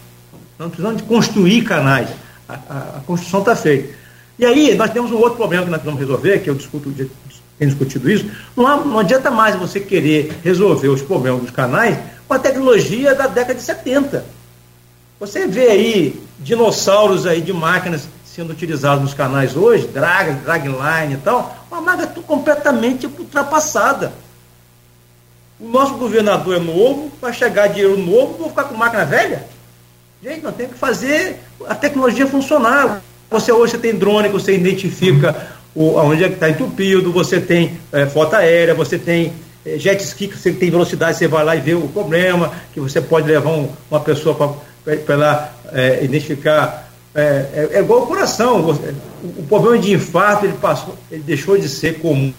Nós 0.57 0.69
precisamos 0.69 1.03
de 1.03 1.09
construir 1.09 1.63
canais. 1.63 2.11
A, 2.49 2.55
a, 2.55 2.79
a 2.99 3.01
construção 3.05 3.41
está 3.41 3.57
feita. 3.57 3.93
E 4.39 4.47
aí, 4.47 4.77
nós 4.77 4.93
temos 4.93 5.11
um 5.11 5.17
outro 5.17 5.35
problema 5.35 5.65
que 5.65 5.71
nós 5.71 5.81
precisamos 5.81 6.09
resolver, 6.09 6.39
que 6.39 6.49
eu 6.49 6.55
discuto, 6.55 6.95
tenho 7.59 7.71
discutido 7.71 8.11
isso. 8.11 8.31
Não, 8.57 8.67
há, 8.67 8.77
não 8.77 8.99
adianta 8.99 9.31
mais 9.31 9.57
você 9.57 9.81
querer 9.81 10.39
resolver 10.45 10.89
os 10.89 11.03
problemas 11.03 11.43
dos 11.43 11.51
canais 11.51 11.99
com 12.27 12.35
a 12.35 12.39
tecnologia 12.39 13.15
da 13.15 13.27
década 13.27 13.55
de 13.55 13.63
70. 13.63 14.25
Você 15.19 15.47
vê 15.47 15.69
aí 15.69 16.23
dinossauros 16.39 17.27
aí 17.27 17.41
de 17.41 17.53
máquinas 17.53 18.09
sendo 18.25 18.53
utilizados 18.53 19.03
nos 19.03 19.15
canais 19.15 19.57
hoje, 19.57 19.89
drag, 19.89 20.35
dragline 20.45 21.15
e 21.15 21.17
tal, 21.17 21.57
uma 21.69 21.81
máquina 21.81 22.07
completamente 22.25 23.07
ultrapassada. 23.07 24.13
O 25.59 25.69
nosso 25.69 25.95
governador 25.95 26.55
é 26.55 26.61
novo, 26.61 27.11
vai 27.21 27.33
chegar 27.33 27.67
dinheiro 27.67 27.99
novo, 27.99 28.39
vou 28.39 28.49
ficar 28.49 28.65
com 28.65 28.77
máquina 28.77 29.05
velha? 29.05 29.45
Gente, 30.23 30.43
nós 30.43 30.55
temos 30.55 30.75
que 30.75 30.79
fazer 30.79 31.41
a 31.67 31.75
tecnologia 31.75 32.29
funcionar. 32.29 33.03
Você 33.29 33.51
hoje 33.51 33.73
você 33.73 33.79
tem 33.79 33.95
drone 33.95 34.29
você 34.29 34.55
identifica 34.55 35.58
onde 35.79 36.25
é 36.25 36.29
que 36.29 36.35
está 36.35 36.51
entupido, 36.51 37.13
você 37.13 37.41
tem 37.41 37.79
é, 37.93 38.07
foto 38.07 38.35
aérea, 38.35 38.75
você 38.75 38.99
tem 38.99 39.33
é, 39.65 39.79
jet 39.79 40.03
ski 40.03 40.29
que 40.29 40.37
você 40.37 40.53
tem 40.53 40.71
velocidade, 40.71 41.19
você 41.19 41.29
vai 41.29 41.45
lá 41.45 41.55
e 41.57 41.61
vê 41.61 41.75
o 41.75 41.89
problema, 41.89 42.53
que 42.73 42.81
você 42.81 43.01
pode 43.01 43.29
levar 43.29 43.51
um, 43.51 43.69
uma 43.91 44.01
pessoa 44.01 44.35
para 44.85 45.15
ela 45.15 45.55
é, 45.73 46.05
identificar. 46.05 46.89
É, 47.15 47.69
é, 47.73 47.81
igual 47.81 48.03
o 48.03 48.07
coração. 48.07 48.61
O, 48.61 49.41
o 49.41 49.47
problema 49.49 49.79
de 49.79 49.93
infarto 49.93 50.47
ele 50.47 50.55
passou, 50.55 50.97
ele 51.11 51.23
deixou 51.23 51.59
de 51.59 51.69
ser 51.69 51.99
comum 52.01 52.33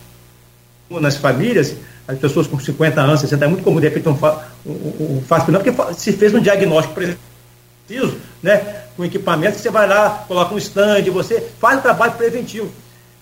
nas 0.90 1.18
famílias 1.18 1.76
as 2.10 2.18
pessoas 2.18 2.48
com 2.48 2.60
50 2.60 3.00
anos, 3.00 3.20
60 3.20 3.46
é 3.46 3.48
muito 3.48 3.64
comum, 3.64 3.80
de 3.80 3.88
repente, 3.88 4.10
um, 4.10 4.18
um, 4.66 5.18
um 5.18 5.22
faz 5.28 5.44
porque 5.44 5.72
se 5.94 6.12
fez 6.14 6.34
um 6.34 6.40
diagnóstico 6.40 6.96
preciso, 6.96 8.18
né, 8.42 8.86
com 8.98 9.06
equipamento, 9.06 9.60
você 9.60 9.70
vai 9.70 9.88
lá, 9.88 10.26
coloca 10.28 10.56
um 10.56 10.58
stand, 10.58 11.04
você 11.12 11.40
faz 11.60 11.78
o 11.78 11.82
trabalho 11.84 12.14
preventivo. 12.14 12.72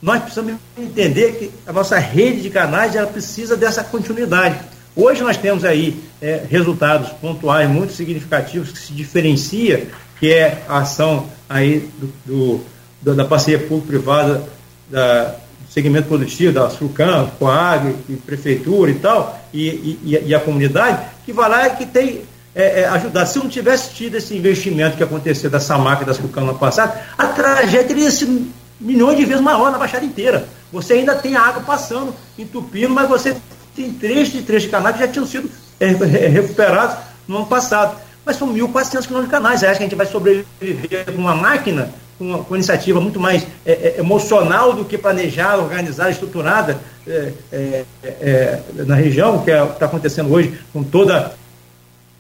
Nós 0.02 0.22
precisamos 0.22 0.56
entender 0.78 1.34
que 1.34 1.52
a 1.66 1.74
nossa 1.74 1.98
rede 1.98 2.42
de 2.42 2.50
canais 2.50 2.96
ela 2.96 3.08
precisa 3.08 3.58
dessa 3.58 3.84
continuidade. 3.84 4.60
Hoje 4.96 5.22
nós 5.22 5.38
temos 5.38 5.64
aí 5.64 6.00
é, 6.22 6.44
resultados 6.50 7.10
pontuais 7.10 7.70
muito 7.70 7.94
significativos 7.94 8.72
que 8.72 8.80
se 8.80 8.94
diferencia, 8.94 9.88
que 10.20 10.34
é 10.34 10.64
a 10.68 10.80
ação 10.80 11.28
aí 11.50 11.90
do, 12.26 12.64
do 13.02 13.16
da 13.16 13.24
parceria 13.24 13.60
público-privada 13.60 14.44
da, 14.90 15.26
do 15.26 15.72
segmento 15.72 16.08
produtivo, 16.08 16.54
da 16.54 16.70
Sulcam, 16.70 17.30
Coag, 17.38 17.96
e 18.10 18.16
prefeitura 18.16 18.92
e 18.92 18.96
tal, 18.96 19.40
e, 19.54 19.68
e, 20.04 20.24
e, 20.26 20.36
a 20.36 20.40
comunidade, 20.40 21.06
que 21.26 21.32
vai 21.32 21.50
lá 21.50 21.68
e 21.68 21.76
que 21.76 21.86
tem 21.86 22.24
é, 22.56 22.82
é, 22.82 22.88
ajudado. 22.88 23.30
Se 23.30 23.38
não 23.38 23.48
tivesse 23.48 23.94
tido 23.94 24.16
esse 24.16 24.36
investimento 24.36 24.98
que 24.98 25.04
aconteceu 25.04 25.50
da 25.50 25.60
Samac 25.60 26.02
e 26.02 26.06
da 26.06 26.14
Sulcam 26.14 26.44
no 26.44 26.50
ano 26.50 26.60
passado, 26.60 26.98
a 27.16 27.28
tragédia 27.28 27.84
teria 27.84 28.10
sido 28.10 28.48
milhões 28.80 29.18
de 29.18 29.26
vezes 29.26 29.42
maior 29.42 29.72
na 29.72 29.78
Baixada 29.78 30.06
inteira. 30.06 30.48
Você 30.72 30.94
ainda 30.94 31.16
tem 31.16 31.36
água 31.36 31.64
passando, 31.64 32.14
entupindo, 32.38 32.94
mas 32.94 33.08
você 33.08 33.38
tem 33.76 33.92
trechos 33.92 34.34
de 34.34 34.42
trechos 34.42 34.64
de 34.64 34.70
canais 34.70 34.96
que 34.96 35.02
já 35.02 35.08
tinham 35.08 35.26
sido 35.26 35.50
é, 35.80 35.88
recuperados 36.28 36.98
no 37.28 37.38
ano 37.38 37.46
passado. 37.46 37.98
Mas 38.26 38.36
são 38.36 38.54
1.400 38.54 39.08
quilômetros 39.08 39.24
de 39.26 39.30
canais. 39.30 39.60
Você 39.60 39.68
acha 39.68 39.78
que 39.78 39.84
a 39.84 39.88
gente 39.88 39.96
vai 39.96 40.06
sobreviver 40.06 41.06
com 41.06 41.22
uma 41.22 41.36
máquina, 41.36 41.90
com 42.18 42.26
uma, 42.26 42.38
com 42.40 42.50
uma 42.50 42.58
iniciativa 42.58 43.00
muito 43.00 43.20
mais 43.20 43.44
é, 43.66 43.72
é, 43.72 43.96
emocional 44.00 44.74
do 44.74 44.84
que 44.84 44.98
planejada, 44.98 45.62
organizada, 45.62 46.10
estruturada 46.10 46.78
é, 47.08 47.32
é, 47.52 47.86
é, 48.04 48.62
na 48.86 48.96
região, 48.96 49.44
que 49.44 49.52
está 49.52 49.86
acontecendo 49.86 50.32
hoje 50.34 50.60
com 50.74 50.84
toda 50.84 51.34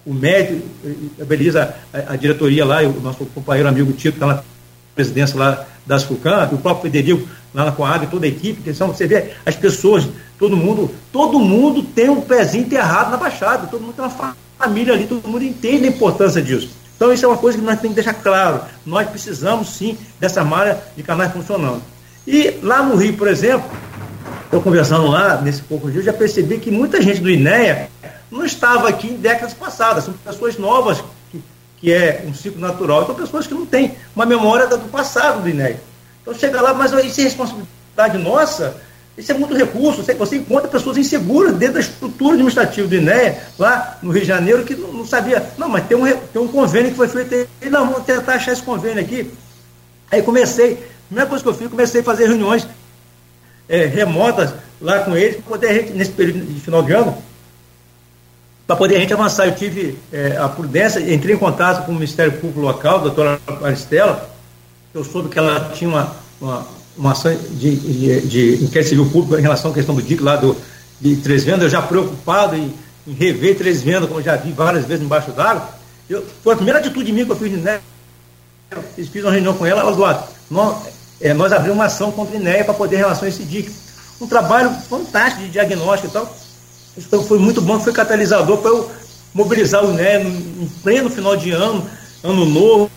o 0.05 0.13
médico, 0.13 0.65
a 1.19 1.25
Belisa, 1.25 1.75
a, 1.93 2.13
a, 2.13 2.15
diretoria 2.15 2.63
lá, 2.63 2.81
o 2.83 3.01
nosso 3.01 3.25
companheiro 3.25 3.67
amigo 3.67 3.91
Tito 3.91 4.15
está 4.15 4.27
na 4.27 4.43
presidência 4.97 5.37
lá 5.37 5.63
das 5.85 6.03
FUCAM, 6.03 6.49
o 6.51 6.57
próprio 6.57 6.91
Federico 6.91 7.27
lá 7.53 7.65
na 7.65 7.71
Coab, 7.71 8.07
toda 8.07 8.25
a 8.25 8.29
equipe, 8.29 8.61
que 8.61 8.73
são, 8.73 8.87
você 8.87 9.07
vê 9.07 9.31
as 9.45 9.55
pessoas, 9.55 10.07
todo 10.37 10.57
mundo, 10.57 10.91
todo 11.13 11.39
mundo 11.39 11.83
tem 11.83 12.09
um 12.09 12.19
pezinho 12.19 12.65
enterrado 12.65 13.11
na 13.11 13.17
Baixada, 13.17 13.67
todo 13.67 13.81
mundo 13.81 13.93
tem 13.93 14.03
uma 14.03 14.35
família 14.57 14.93
ali, 14.93 15.05
todo 15.05 15.27
mundo 15.27 15.43
entende 15.43 15.85
a 15.85 15.87
importância 15.87 16.41
disso. 16.41 16.69
Então 16.95 17.13
isso 17.13 17.23
é 17.23 17.27
uma 17.27 17.37
coisa 17.37 17.57
que 17.57 17.63
nós 17.63 17.79
temos 17.79 17.95
que 17.95 18.03
deixar 18.03 18.15
claro, 18.15 18.61
nós 18.85 19.07
precisamos 19.07 19.69
sim 19.69 19.95
dessa 20.19 20.43
malha 20.43 20.79
de 20.95 21.03
canais 21.03 21.31
funcionando. 21.31 21.81
E 22.25 22.59
lá 22.61 22.81
no 22.83 22.95
Rio, 22.95 23.15
por 23.15 23.27
exemplo, 23.27 23.69
eu 24.51 24.61
conversando 24.61 25.07
lá, 25.07 25.39
nesse 25.41 25.61
pouco 25.61 25.89
dia, 25.89 26.01
eu 26.01 26.05
já 26.05 26.13
percebi 26.13 26.57
que 26.57 26.71
muita 26.71 27.01
gente 27.01 27.21
do 27.21 27.29
INEA 27.29 27.89
não 28.29 28.43
estava 28.43 28.89
aqui 28.89 29.07
em 29.07 29.17
décadas 29.17 29.53
passadas, 29.53 30.03
são 30.03 30.13
pessoas 30.13 30.57
novas 30.57 31.03
que, 31.77 31.93
é 31.93 32.23
um 32.27 32.33
ciclo 32.33 32.59
natural, 32.59 33.05
são 33.05 33.15
pessoas 33.15 33.47
que 33.47 33.53
não 33.53 33.65
têm 33.65 33.95
uma 34.15 34.25
memória 34.25 34.67
do 34.67 34.79
passado 34.89 35.41
do 35.41 35.49
INEA. 35.49 35.79
Então 36.21 36.33
chega 36.33 36.61
lá, 36.61 36.73
mas 36.73 36.91
isso 36.91 37.21
é 37.21 37.23
responsabilidade 37.23 38.17
nossa, 38.17 38.75
isso 39.17 39.31
é 39.31 39.35
muito 39.35 39.55
recurso. 39.55 40.03
Você, 40.03 40.35
encontra 40.35 40.67
pessoas 40.67 40.97
inseguras 40.97 41.55
dentro 41.55 41.75
da 41.75 41.79
estrutura 41.79 42.33
administrativa 42.33 42.87
do 42.87 42.95
INEA, 42.95 43.41
lá 43.57 43.97
no 44.01 44.11
Rio 44.11 44.21
de 44.21 44.27
Janeiro, 44.27 44.63
que 44.63 44.75
não, 44.75 44.91
não 44.91 45.05
sabia. 45.05 45.51
Não, 45.57 45.69
mas 45.69 45.87
tem 45.87 45.97
um, 45.97 46.05
tem 46.05 46.41
um 46.41 46.47
convênio 46.47 46.91
que 46.91 46.97
foi 46.97 47.07
feito 47.07 47.47
aí. 47.61 47.69
Não, 47.69 47.87
vamos 47.87 48.05
tentar 48.05 48.33
achar 48.33 48.51
esse 48.51 48.61
convênio 48.61 49.01
aqui. 49.01 49.31
Aí 50.11 50.21
comecei, 50.21 50.73
a 50.73 51.07
primeira 51.07 51.29
coisa 51.29 51.43
que 51.43 51.49
eu 51.49 51.53
fiz, 51.53 51.67
comecei 51.67 52.01
a 52.01 52.03
fazer 52.03 52.27
reuniões 52.27 52.67
é, 53.67 53.85
remotas 53.85 54.53
lá 54.79 54.99
com 54.99 55.15
eles, 55.15 55.37
para 55.37 55.45
poder 55.45 55.91
nesse 55.93 56.11
período 56.11 56.45
de 56.45 56.59
final 56.59 56.83
de 56.83 56.93
ano, 56.93 57.17
para 58.67 58.75
poder 58.75 58.97
a 58.97 58.99
gente 58.99 59.13
avançar. 59.13 59.47
Eu 59.47 59.55
tive 59.55 59.97
é, 60.11 60.37
a 60.37 60.49
prudência, 60.49 60.99
entrei 60.99 61.35
em 61.35 61.39
contato 61.39 61.85
com 61.85 61.93
o 61.93 61.95
Ministério 61.95 62.33
Público 62.33 62.59
Local, 62.59 62.97
a 62.97 63.01
doutora 63.01 63.39
Maristela, 63.61 64.29
eu 64.93 65.03
soube 65.03 65.29
que 65.29 65.39
ela 65.39 65.71
tinha 65.73 65.89
uma, 65.89 66.15
uma, 66.41 66.67
uma 66.97 67.11
ação 67.13 67.33
de, 67.51 67.75
de, 67.75 68.21
de 68.21 68.63
inquérito 68.65 68.89
civil 68.89 69.09
público 69.09 69.37
em 69.37 69.41
relação 69.41 69.71
à 69.71 69.73
questão 69.73 69.95
do 69.95 70.01
DIC 70.01 70.21
lá 70.21 70.35
do, 70.35 70.57
de 70.99 71.15
Três 71.17 71.43
Vendas, 71.43 71.63
eu 71.63 71.69
já 71.69 71.81
preocupado 71.81 72.55
em, 72.55 72.73
em 73.07 73.13
rever 73.13 73.57
Três 73.57 73.81
Vendas, 73.81 74.09
como 74.09 74.21
já 74.21 74.35
vi 74.35 74.51
várias 74.51 74.85
vezes 74.85 75.03
embaixo 75.03 75.31
d'água. 75.31 75.69
Foi 76.43 76.53
a 76.53 76.55
primeira 76.55 76.79
atitude 76.79 77.11
minha 77.11 77.25
que 77.25 77.31
eu 77.31 77.35
fiz, 77.35 77.51
né? 77.53 77.79
Eu 78.71 78.81
fiz 79.05 79.23
uma 79.23 79.31
reunião 79.31 79.53
com 79.53 79.65
ela, 79.65 79.81
ela 79.81 79.91
Eduardo, 79.91 80.23
nós, 80.49 80.87
é, 81.21 81.33
nós 81.33 81.53
abrimos 81.53 81.77
uma 81.77 81.85
ação 81.85 82.11
contra 82.11 82.35
a 82.35 82.39
INEA 82.39 82.63
para 82.65 82.73
poder 82.73 82.97
relação 82.97 83.25
a 83.25 83.29
esse 83.29 83.43
DIC. 83.43 83.71
Um 84.19 84.27
trabalho 84.27 84.71
fantástico 84.89 85.43
de 85.43 85.49
diagnóstico 85.49 86.07
e 86.07 86.11
tal. 86.11 86.35
Então 86.97 87.23
foi 87.23 87.37
muito 87.39 87.61
bom, 87.61 87.79
foi 87.79 87.93
catalisador 87.93 88.57
para 88.57 88.71
eu 88.71 88.91
mobilizar 89.33 89.85
o 89.85 89.91
INEA 89.91 90.21
em 90.21 90.67
pleno 90.81 91.09
final 91.09 91.35
de 91.35 91.51
ano, 91.51 91.87
ano 92.23 92.45
novo, 92.45 92.89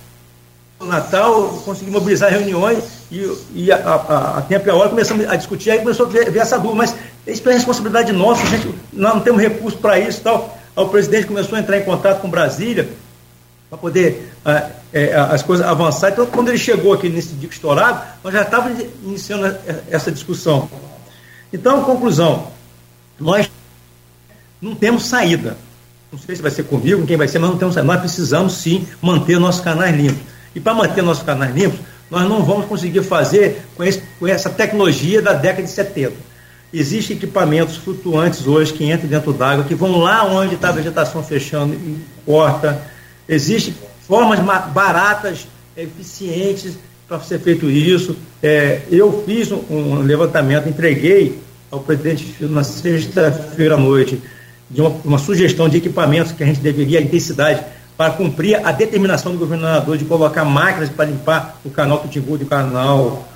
Natal, 0.80 1.60
consegui 1.64 1.90
mobilizar 1.90 2.30
reuniões 2.30 2.82
e, 3.12 3.30
e 3.54 3.72
a, 3.72 3.76
a, 3.76 4.38
a 4.38 4.42
tempo 4.42 4.66
e 4.66 4.70
a 4.70 4.74
hora 4.74 4.88
começamos 4.88 5.28
a 5.28 5.36
discutir, 5.36 5.70
aí 5.70 5.78
começou 5.80 6.06
a 6.06 6.08
ver, 6.08 6.34
essa 6.34 6.56
dúvida, 6.58 6.76
mas 6.76 6.96
isso 7.26 7.48
é 7.48 7.52
responsabilidade 7.52 8.12
nossa, 8.12 8.46
gente, 8.46 8.74
nós 8.92 9.14
não 9.14 9.20
temos 9.20 9.42
recurso 9.42 9.76
para 9.76 9.98
isso 9.98 10.22
tal. 10.22 10.58
Aí 10.74 10.82
o 10.82 10.88
presidente 10.88 11.26
começou 11.26 11.56
a 11.56 11.60
entrar 11.60 11.78
em 11.78 11.84
contato 11.84 12.20
com 12.22 12.30
Brasília 12.30 12.88
para 13.68 13.76
poder 13.76 14.32
ah, 14.44 14.70
é, 14.92 15.14
as 15.14 15.42
coisas 15.42 15.66
avançar. 15.66 16.12
Então, 16.12 16.26
quando 16.26 16.48
ele 16.48 16.58
chegou 16.58 16.92
aqui 16.92 17.08
nesse 17.08 17.34
dia 17.34 17.48
estourado, 17.48 18.02
nós 18.24 18.32
já 18.32 18.42
estávamos 18.42 18.82
iniciando 19.04 19.54
essa 19.90 20.10
discussão. 20.10 20.68
Então, 21.52 21.84
conclusão, 21.84 22.48
nós 23.18 23.50
não 24.60 24.74
temos 24.74 25.06
saída. 25.06 25.56
Não 26.12 26.18
sei 26.18 26.36
se 26.36 26.42
vai 26.42 26.50
ser 26.50 26.64
comigo, 26.64 27.06
quem 27.06 27.16
vai 27.16 27.28
ser, 27.28 27.38
mas 27.38 27.50
não 27.50 27.56
temos 27.58 27.74
saída. 27.74 27.86
Nós 27.86 28.00
precisamos 28.00 28.54
sim 28.54 28.86
manter 29.00 29.38
nossos 29.38 29.60
canais 29.60 29.96
limpos. 29.96 30.20
E 30.54 30.60
para 30.60 30.74
manter 30.74 31.02
nossos 31.02 31.22
canais 31.22 31.54
limpos, 31.54 31.78
nós 32.10 32.28
não 32.28 32.42
vamos 32.42 32.66
conseguir 32.66 33.02
fazer 33.02 33.62
com, 33.76 33.84
esse, 33.84 34.02
com, 34.18 34.26
essa 34.26 34.50
tecnologia 34.50 35.22
da 35.22 35.32
década 35.32 35.62
de 35.62 35.70
70. 35.70 36.12
Existem 36.72 37.16
equipamentos 37.16 37.76
flutuantes 37.76 38.46
hoje 38.46 38.72
que 38.72 38.84
entram 38.84 39.08
dentro 39.08 39.32
d'água, 39.32 39.64
que 39.64 39.74
vão 39.74 39.98
lá 39.98 40.24
onde 40.24 40.56
está 40.56 40.68
a 40.68 40.72
vegetação 40.72 41.22
fechando 41.22 41.74
e 41.74 41.98
corta. 42.26 42.80
Existem 43.28 43.74
formas 44.06 44.40
baratas, 44.72 45.46
eficientes 45.76 46.74
para 47.08 47.20
ser 47.20 47.40
feito 47.40 47.70
isso. 47.70 48.16
É, 48.42 48.82
eu 48.90 49.22
fiz 49.24 49.50
um, 49.50 49.62
um 49.70 50.02
levantamento, 50.02 50.68
entreguei 50.68 51.40
ao 51.70 51.80
presidente 51.80 52.36
na 52.40 52.64
sexta-feira 52.64 53.74
à 53.74 53.78
noite 53.78 54.20
de 54.70 54.80
uma, 54.80 54.90
uma, 55.04 55.18
sugestão 55.18 55.68
de 55.68 55.78
equipamentos 55.78 56.32
que 56.32 56.42
a 56.42 56.46
gente 56.46 56.60
deveria, 56.60 56.98
a 56.98 57.02
intensidade 57.02 57.62
para 57.96 58.12
cumprir 58.12 58.64
a 58.64 58.72
determinação 58.72 59.32
do 59.32 59.38
governador 59.38 59.98
de 59.98 60.04
colocar 60.04 60.44
máquinas 60.44 60.88
para 60.88 61.06
limpar 61.06 61.60
o 61.64 61.70
canal 61.70 61.98
Tutingudo 61.98 62.44
e 62.44 62.46
o 62.46 62.48
canal 62.48 63.28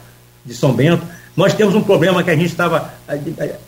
de 0.44 0.54
São 0.54 0.72
Bento. 0.72 1.04
Nós 1.36 1.52
temos 1.52 1.74
um 1.74 1.82
problema 1.82 2.22
que 2.22 2.30
a 2.30 2.36
gente 2.36 2.46
estava 2.46 2.94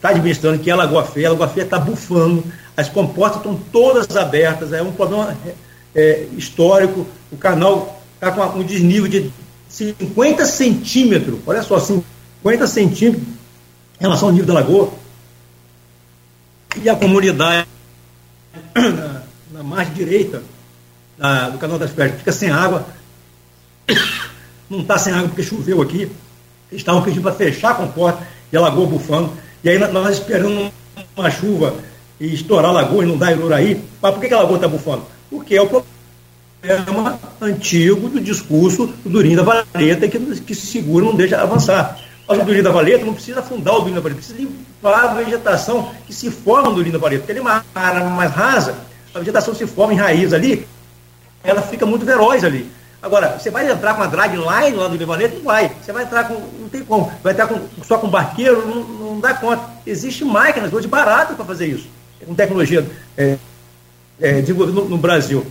tá 0.00 0.10
administrando, 0.10 0.58
que 0.58 0.70
é 0.70 0.72
a 0.72 0.76
Lagoa 0.76 1.04
Feia. 1.04 1.28
A 1.28 1.32
Lagoa 1.32 1.48
Feia 1.48 1.64
está 1.64 1.78
bufando, 1.78 2.44
as 2.76 2.88
comportas 2.88 3.38
estão 3.38 3.58
todas 3.72 4.16
abertas, 4.16 4.72
é 4.72 4.80
um 4.80 4.92
problema 4.92 5.36
é, 5.94 6.26
histórico. 6.36 7.06
O 7.32 7.36
canal 7.36 8.00
está 8.14 8.30
com 8.30 8.60
um 8.60 8.62
desnível 8.62 9.08
de 9.08 9.32
50 9.68 10.46
centímetros, 10.46 11.40
olha 11.46 11.62
só, 11.62 11.78
50 11.78 12.66
centímetros 12.68 13.22
em 14.00 14.02
relação 14.02 14.28
ao 14.28 14.32
nível 14.32 14.46
da 14.46 14.54
lagoa. 14.54 14.90
E 16.82 16.88
a 16.88 16.96
comunidade 16.96 17.66
na, 18.74 19.22
na 19.52 19.62
margem 19.62 19.94
direita 19.94 20.42
da, 21.16 21.50
do 21.50 21.58
canal 21.58 21.78
das 21.78 21.90
Pedras 21.90 22.18
fica 22.18 22.32
sem 22.32 22.50
água. 22.50 22.86
Não 24.68 24.80
está 24.80 24.98
sem 24.98 25.12
água 25.12 25.28
porque 25.28 25.42
choveu 25.42 25.80
aqui. 25.80 26.10
Estavam 26.70 27.02
pedindo 27.02 27.22
para 27.22 27.32
fechar 27.32 27.70
a 27.70 27.74
comporta 27.74 28.26
e 28.52 28.56
a 28.56 28.60
lagoa 28.60 28.86
bufando. 28.86 29.32
E 29.62 29.68
aí 29.68 29.78
nós 29.78 30.18
esperando 30.18 30.72
uma 31.16 31.30
chuva 31.30 31.74
e 32.20 32.34
estourar 32.34 32.70
a 32.70 32.74
lagoa 32.74 33.04
e 33.04 33.06
não 33.06 33.16
dar 33.16 33.32
Iruraí. 33.32 33.82
Mas 34.00 34.12
por 34.12 34.20
que, 34.20 34.28
que 34.28 34.34
a 34.34 34.38
lagoa 34.38 34.56
está 34.56 34.68
bufando? 34.68 35.04
Porque 35.30 35.54
é 35.54 35.62
o 35.62 35.68
problema 35.68 37.18
antigo 37.40 38.08
do 38.08 38.20
discurso 38.20 38.86
do 38.86 39.10
Durinho 39.10 39.36
da 39.36 39.42
Valeta 39.42 40.08
que, 40.08 40.18
que 40.40 40.54
se 40.54 40.66
segura 40.66 41.04
não 41.04 41.14
deixa 41.14 41.40
avançar. 41.40 41.98
Mas 42.28 42.38
o 42.38 42.44
Durinho 42.44 42.64
da 42.64 42.70
Valeta 42.70 43.04
não 43.04 43.14
precisa 43.14 43.40
afundar 43.40 43.74
o 43.74 43.78
Durinho 43.78 43.96
da 43.96 44.00
Valeta, 44.00 44.18
precisa 44.20 44.38
limpar 44.38 45.04
a 45.04 45.14
vegetação 45.14 45.92
que 46.06 46.12
se 46.12 46.30
forma 46.30 46.70
no 46.70 46.74
Durinho 46.74 46.94
da 46.94 46.98
Valeta, 46.98 47.20
porque 47.20 47.32
ele 47.32 47.38
é 47.38 47.42
uma 47.42 47.64
área 47.74 48.04
mais 48.04 48.32
rasa, 48.32 48.74
a 49.14 49.18
vegetação 49.18 49.54
se 49.54 49.66
forma 49.66 49.94
em 49.94 49.96
raiz 49.96 50.32
ali, 50.32 50.66
ela 51.42 51.62
fica 51.62 51.86
muito 51.86 52.04
veloz 52.04 52.42
ali. 52.44 52.70
Agora, 53.00 53.38
você 53.38 53.50
vai 53.50 53.70
entrar 53.70 53.94
com 53.94 54.02
a 54.02 54.06
drag 54.06 54.32
line 54.34 54.76
lá 54.76 54.88
do 54.88 54.96
Levanete? 54.96 55.36
Não 55.36 55.44
vai. 55.44 55.70
Você 55.80 55.92
vai 55.92 56.02
entrar 56.02 56.26
com. 56.26 56.34
Não 56.34 56.68
tem 56.68 56.82
como. 56.84 57.12
Vai 57.22 57.32
entrar 57.32 57.46
com, 57.46 57.60
só 57.84 57.98
com 57.98 58.08
barqueiro? 58.08 58.66
Não, 58.66 58.82
não 58.82 59.20
dá 59.20 59.34
conta. 59.34 59.62
Existem 59.86 60.26
máquinas 60.26 60.72
hoje 60.72 60.88
baratas 60.88 61.36
para 61.36 61.44
fazer 61.44 61.66
isso. 61.66 61.88
Com 62.26 62.34
tecnologia 62.34 62.84
é, 63.16 63.36
é, 64.20 64.40
desenvolvida 64.40 64.80
no, 64.80 64.88
no, 64.88 64.98
Brasil. 64.98 65.46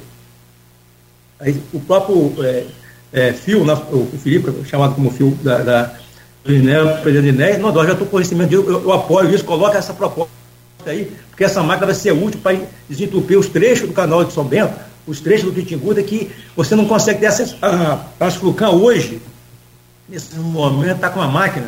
Aí, 1.40 1.62
o 1.72 1.80
próprio 1.80 2.36
é, 2.44 2.66
é, 3.14 3.34
Fio, 3.34 3.64
o 3.64 4.18
Felipe, 4.22 4.52
chamado 4.66 4.96
como 4.96 5.12
Fio 5.12 5.32
da, 5.42 5.60
da 5.60 5.96
INEA, 6.48 7.00
presidente 7.02 7.58
não, 7.58 7.72
nós 7.72 7.86
já 7.86 7.94
estou 7.94 8.06
com 8.08 8.12
conhecimento 8.12 8.50
disso, 8.50 8.64
eu, 8.68 8.84
eu 8.84 8.94
apoio 8.94 9.34
isso, 9.34 9.44
coloca 9.44 9.78
essa 9.78 9.94
proposta 9.94 10.30
aí, 10.86 11.12
porque 11.30 11.44
essa 11.44 11.64
máquina 11.64 11.88
vai 11.88 11.96
ser 11.96 12.12
útil 12.12 12.40
para 12.42 12.58
desentupir 12.88 13.38
os 13.40 13.48
trechos 13.48 13.88
do 13.88 13.94
canal 13.94 14.24
de 14.24 14.32
São 14.32 14.44
Bento 14.44 14.74
os 15.08 15.20
trechos 15.20 15.46
do 15.46 15.54
Pitinguda 15.54 16.02
que 16.02 16.32
você 16.56 16.76
não 16.76 16.86
consegue 16.86 17.20
ter 17.20 17.28
acesso. 17.28 17.58
A, 17.62 18.00
a 18.20 18.70
hoje, 18.72 19.22
nesse 20.10 20.36
momento, 20.36 20.96
está 20.96 21.10
com 21.10 21.20
uma 21.20 21.28
máquina 21.28 21.68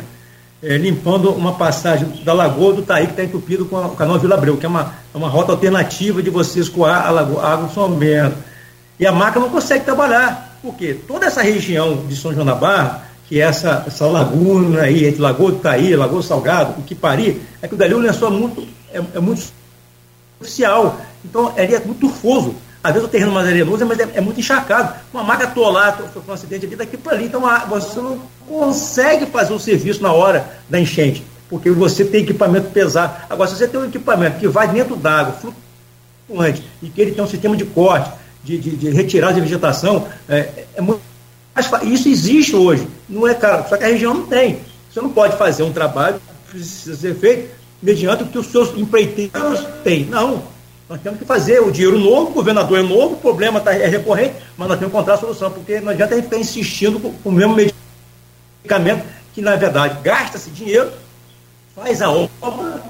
é, 0.62 0.76
limpando 0.76 1.30
uma 1.30 1.54
passagem 1.54 2.08
da 2.24 2.32
Lagoa 2.32 2.74
do 2.74 2.82
Taí, 2.82 3.06
que 3.06 3.12
está 3.12 3.22
entupido 3.22 3.64
com 3.66 3.76
o 3.76 3.96
canal 3.96 4.18
Vila 4.18 4.34
Abreu, 4.34 4.56
que 4.56 4.66
é 4.66 4.68
uma, 4.68 4.94
é 5.14 5.16
uma 5.16 5.28
rota 5.28 5.52
alternativa 5.52 6.22
de 6.22 6.30
você 6.30 6.60
escoar 6.60 7.06
a, 7.06 7.10
lagoa, 7.10 7.42
a 7.42 7.52
água 7.52 7.68
do 7.68 7.74
São 7.74 7.90
Bento. 7.92 8.36
E 8.98 9.06
a 9.06 9.12
máquina 9.12 9.44
não 9.44 9.52
consegue 9.52 9.84
trabalhar, 9.84 10.58
porque 10.60 10.94
toda 10.94 11.26
essa 11.26 11.42
região 11.42 12.04
de 12.08 12.16
São 12.16 12.34
João 12.34 12.44
da 12.44 12.56
Barra, 12.56 13.07
que 13.28 13.40
é 13.40 13.44
essa, 13.44 13.84
essa 13.86 14.06
laguna 14.06 14.82
aí, 14.82 15.06
entre 15.06 15.20
Lagoa 15.20 15.52
do 15.52 15.58
Taí, 15.58 15.94
Lagoa 15.94 16.22
Salgado, 16.22 16.80
o 16.80 16.82
Kipari, 16.82 17.42
é 17.60 17.68
que 17.68 17.74
o 17.74 17.98
lençol 17.98 18.28
é 18.28 18.30
muito, 18.30 18.66
é, 18.90 19.02
é 19.14 19.20
muito 19.20 19.52
oficial. 20.40 20.98
Então, 21.22 21.52
ele 21.56 21.74
é 21.74 21.80
muito 21.80 22.00
turfoso. 22.00 22.54
Às 22.82 22.92
vezes 22.92 23.06
o 23.06 23.10
terreno 23.10 23.32
mais 23.32 23.46
arenoso, 23.46 23.84
mas 23.84 23.98
é, 23.98 24.08
é 24.14 24.20
muito 24.20 24.40
encharcado. 24.40 24.94
Uma 25.12 25.22
maca 25.22 25.44
atolar, 25.44 25.98
sofreu 25.98 26.22
um 26.28 26.32
acidente 26.32 26.64
ali 26.64 26.76
daqui 26.76 26.96
para 26.96 27.16
ali. 27.16 27.26
Então 27.26 27.42
você 27.68 28.00
não 28.00 28.18
consegue 28.48 29.26
fazer 29.26 29.52
o 29.52 29.58
serviço 29.58 30.02
na 30.02 30.12
hora 30.12 30.48
da 30.70 30.80
enchente, 30.80 31.22
porque 31.50 31.70
você 31.70 32.04
tem 32.04 32.22
equipamento 32.22 32.70
pesado. 32.70 33.14
Agora, 33.28 33.50
se 33.50 33.56
você 33.56 33.66
tem 33.66 33.80
um 33.80 33.84
equipamento 33.84 34.38
que 34.38 34.48
vai 34.48 34.68
dentro 34.68 34.94
d'água, 34.96 35.34
flutuante, 35.34 36.62
e 36.80 36.88
que 36.88 37.00
ele 37.00 37.12
tem 37.12 37.22
um 37.22 37.26
sistema 37.26 37.56
de 37.56 37.64
corte, 37.64 38.10
de, 38.44 38.56
de, 38.58 38.76
de 38.76 38.90
retirada 38.90 39.34
de 39.34 39.40
vegetação, 39.40 40.06
é, 40.28 40.64
é 40.76 40.80
muito 40.80 41.02
isso 41.82 42.08
existe 42.08 42.54
hoje, 42.54 42.86
não 43.08 43.26
é 43.26 43.34
caro, 43.34 43.68
só 43.68 43.76
que 43.76 43.84
a 43.84 43.88
região 43.88 44.14
não 44.14 44.26
tem. 44.26 44.60
Você 44.90 45.00
não 45.00 45.10
pode 45.10 45.36
fazer 45.36 45.62
um 45.62 45.72
trabalho 45.72 46.20
que 46.46 46.52
precisa 46.52 46.96
ser 46.96 47.14
feito 47.14 47.50
mediante 47.82 48.22
o 48.22 48.26
que 48.26 48.38
os 48.38 48.46
seus 48.46 48.76
empreiteiros 48.76 49.64
têm. 49.84 50.04
Não, 50.06 50.42
nós 50.88 51.00
temos 51.00 51.18
que 51.18 51.24
fazer 51.24 51.60
o 51.60 51.70
dinheiro 51.70 51.98
novo, 51.98 52.30
o 52.30 52.34
governador 52.34 52.78
é 52.78 52.82
novo, 52.82 53.14
o 53.14 53.18
problema 53.18 53.60
tá, 53.60 53.74
é 53.74 53.86
recorrente, 53.86 54.36
mas 54.56 54.68
nós 54.68 54.78
temos 54.78 54.92
que 54.92 54.96
encontrar 54.96 55.14
a 55.14 55.18
solução, 55.18 55.50
porque 55.50 55.80
não 55.80 55.90
adianta 55.90 56.14
a 56.14 56.16
gente 56.16 56.24
ficar 56.24 56.38
insistindo 56.38 56.98
com, 56.98 57.12
com 57.12 57.28
o 57.28 57.32
mesmo 57.32 57.54
medicamento, 57.54 59.04
que 59.34 59.42
na 59.42 59.54
verdade 59.54 59.98
gasta-se 60.02 60.50
dinheiro, 60.50 60.90
faz 61.76 62.00
a 62.00 62.10
obra, 62.10 62.82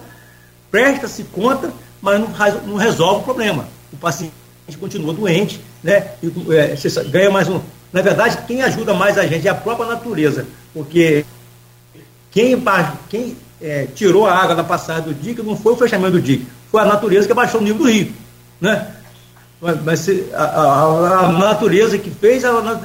presta-se 0.71 1.25
conta, 1.25 1.73
mas 2.01 2.21
não, 2.21 2.29
não, 2.67 2.77
resolve 2.77 3.23
o 3.23 3.25
problema. 3.25 3.69
O 3.93 3.97
paciente 3.97 4.33
continua 4.79 5.13
doente, 5.13 5.61
né? 5.83 6.13
E, 6.23 6.33
é, 6.55 6.77
ganha 7.11 7.31
mais 7.31 7.49
um. 7.49 7.61
Na 7.93 8.03
verdade, 8.03 8.39
quem 8.47 8.63
ajuda 8.63 8.93
mais 8.95 9.17
a 9.17 9.27
gente 9.27 9.47
é 9.47 9.51
a 9.51 9.55
própria 9.55 9.87
natureza, 9.87 10.47
porque 10.75 11.25
quem, 12.31 12.63
quem 13.09 13.37
é, 13.61 13.87
tirou 13.95 14.27
a 14.27 14.35
água 14.35 14.55
da 14.55 14.65
passagem 14.65 15.05
do 15.05 15.15
dique 15.15 15.43
não 15.43 15.57
foi 15.57 15.73
o 15.73 15.77
fechamento 15.77 16.13
do 16.13 16.21
dique, 16.21 16.47
foi 16.71 16.83
a 16.83 16.85
natureza 16.85 17.27
que 17.27 17.33
abaixou 17.33 17.61
o 17.61 17.65
nível 17.65 17.79
do 17.79 17.91
rio. 17.91 18.13
Né? 18.61 18.95
Mas, 19.61 19.83
mas 19.83 20.09
a, 20.35 20.45
a, 20.45 21.27
a, 21.27 21.33
natureza 21.33 21.99
que 21.99 22.11
fez, 22.11 22.45
a, 22.45 22.81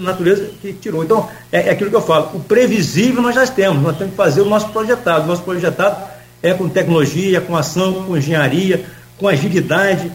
natureza 0.00 0.50
que 0.60 0.72
tirou. 0.72 1.04
Então, 1.04 1.28
é, 1.52 1.68
é, 1.68 1.70
aquilo 1.70 1.90
que 1.90 1.96
eu 1.96 2.02
falo, 2.02 2.30
o 2.34 2.40
previsível 2.40 3.22
nós 3.22 3.34
já 3.34 3.46
temos, 3.46 3.82
nós 3.82 3.96
temos 3.96 4.12
que 4.12 4.16
fazer 4.16 4.40
o 4.40 4.46
nosso 4.46 4.68
projetado. 4.70 5.24
O 5.24 5.28
nosso 5.28 5.42
projetado 5.42 6.10
é 6.42 6.52
com 6.54 6.68
tecnologia, 6.68 7.40
com 7.40 7.56
ação, 7.56 8.04
com 8.04 8.16
engenharia, 8.16 8.84
com 9.18 9.28
agilidade, 9.28 10.10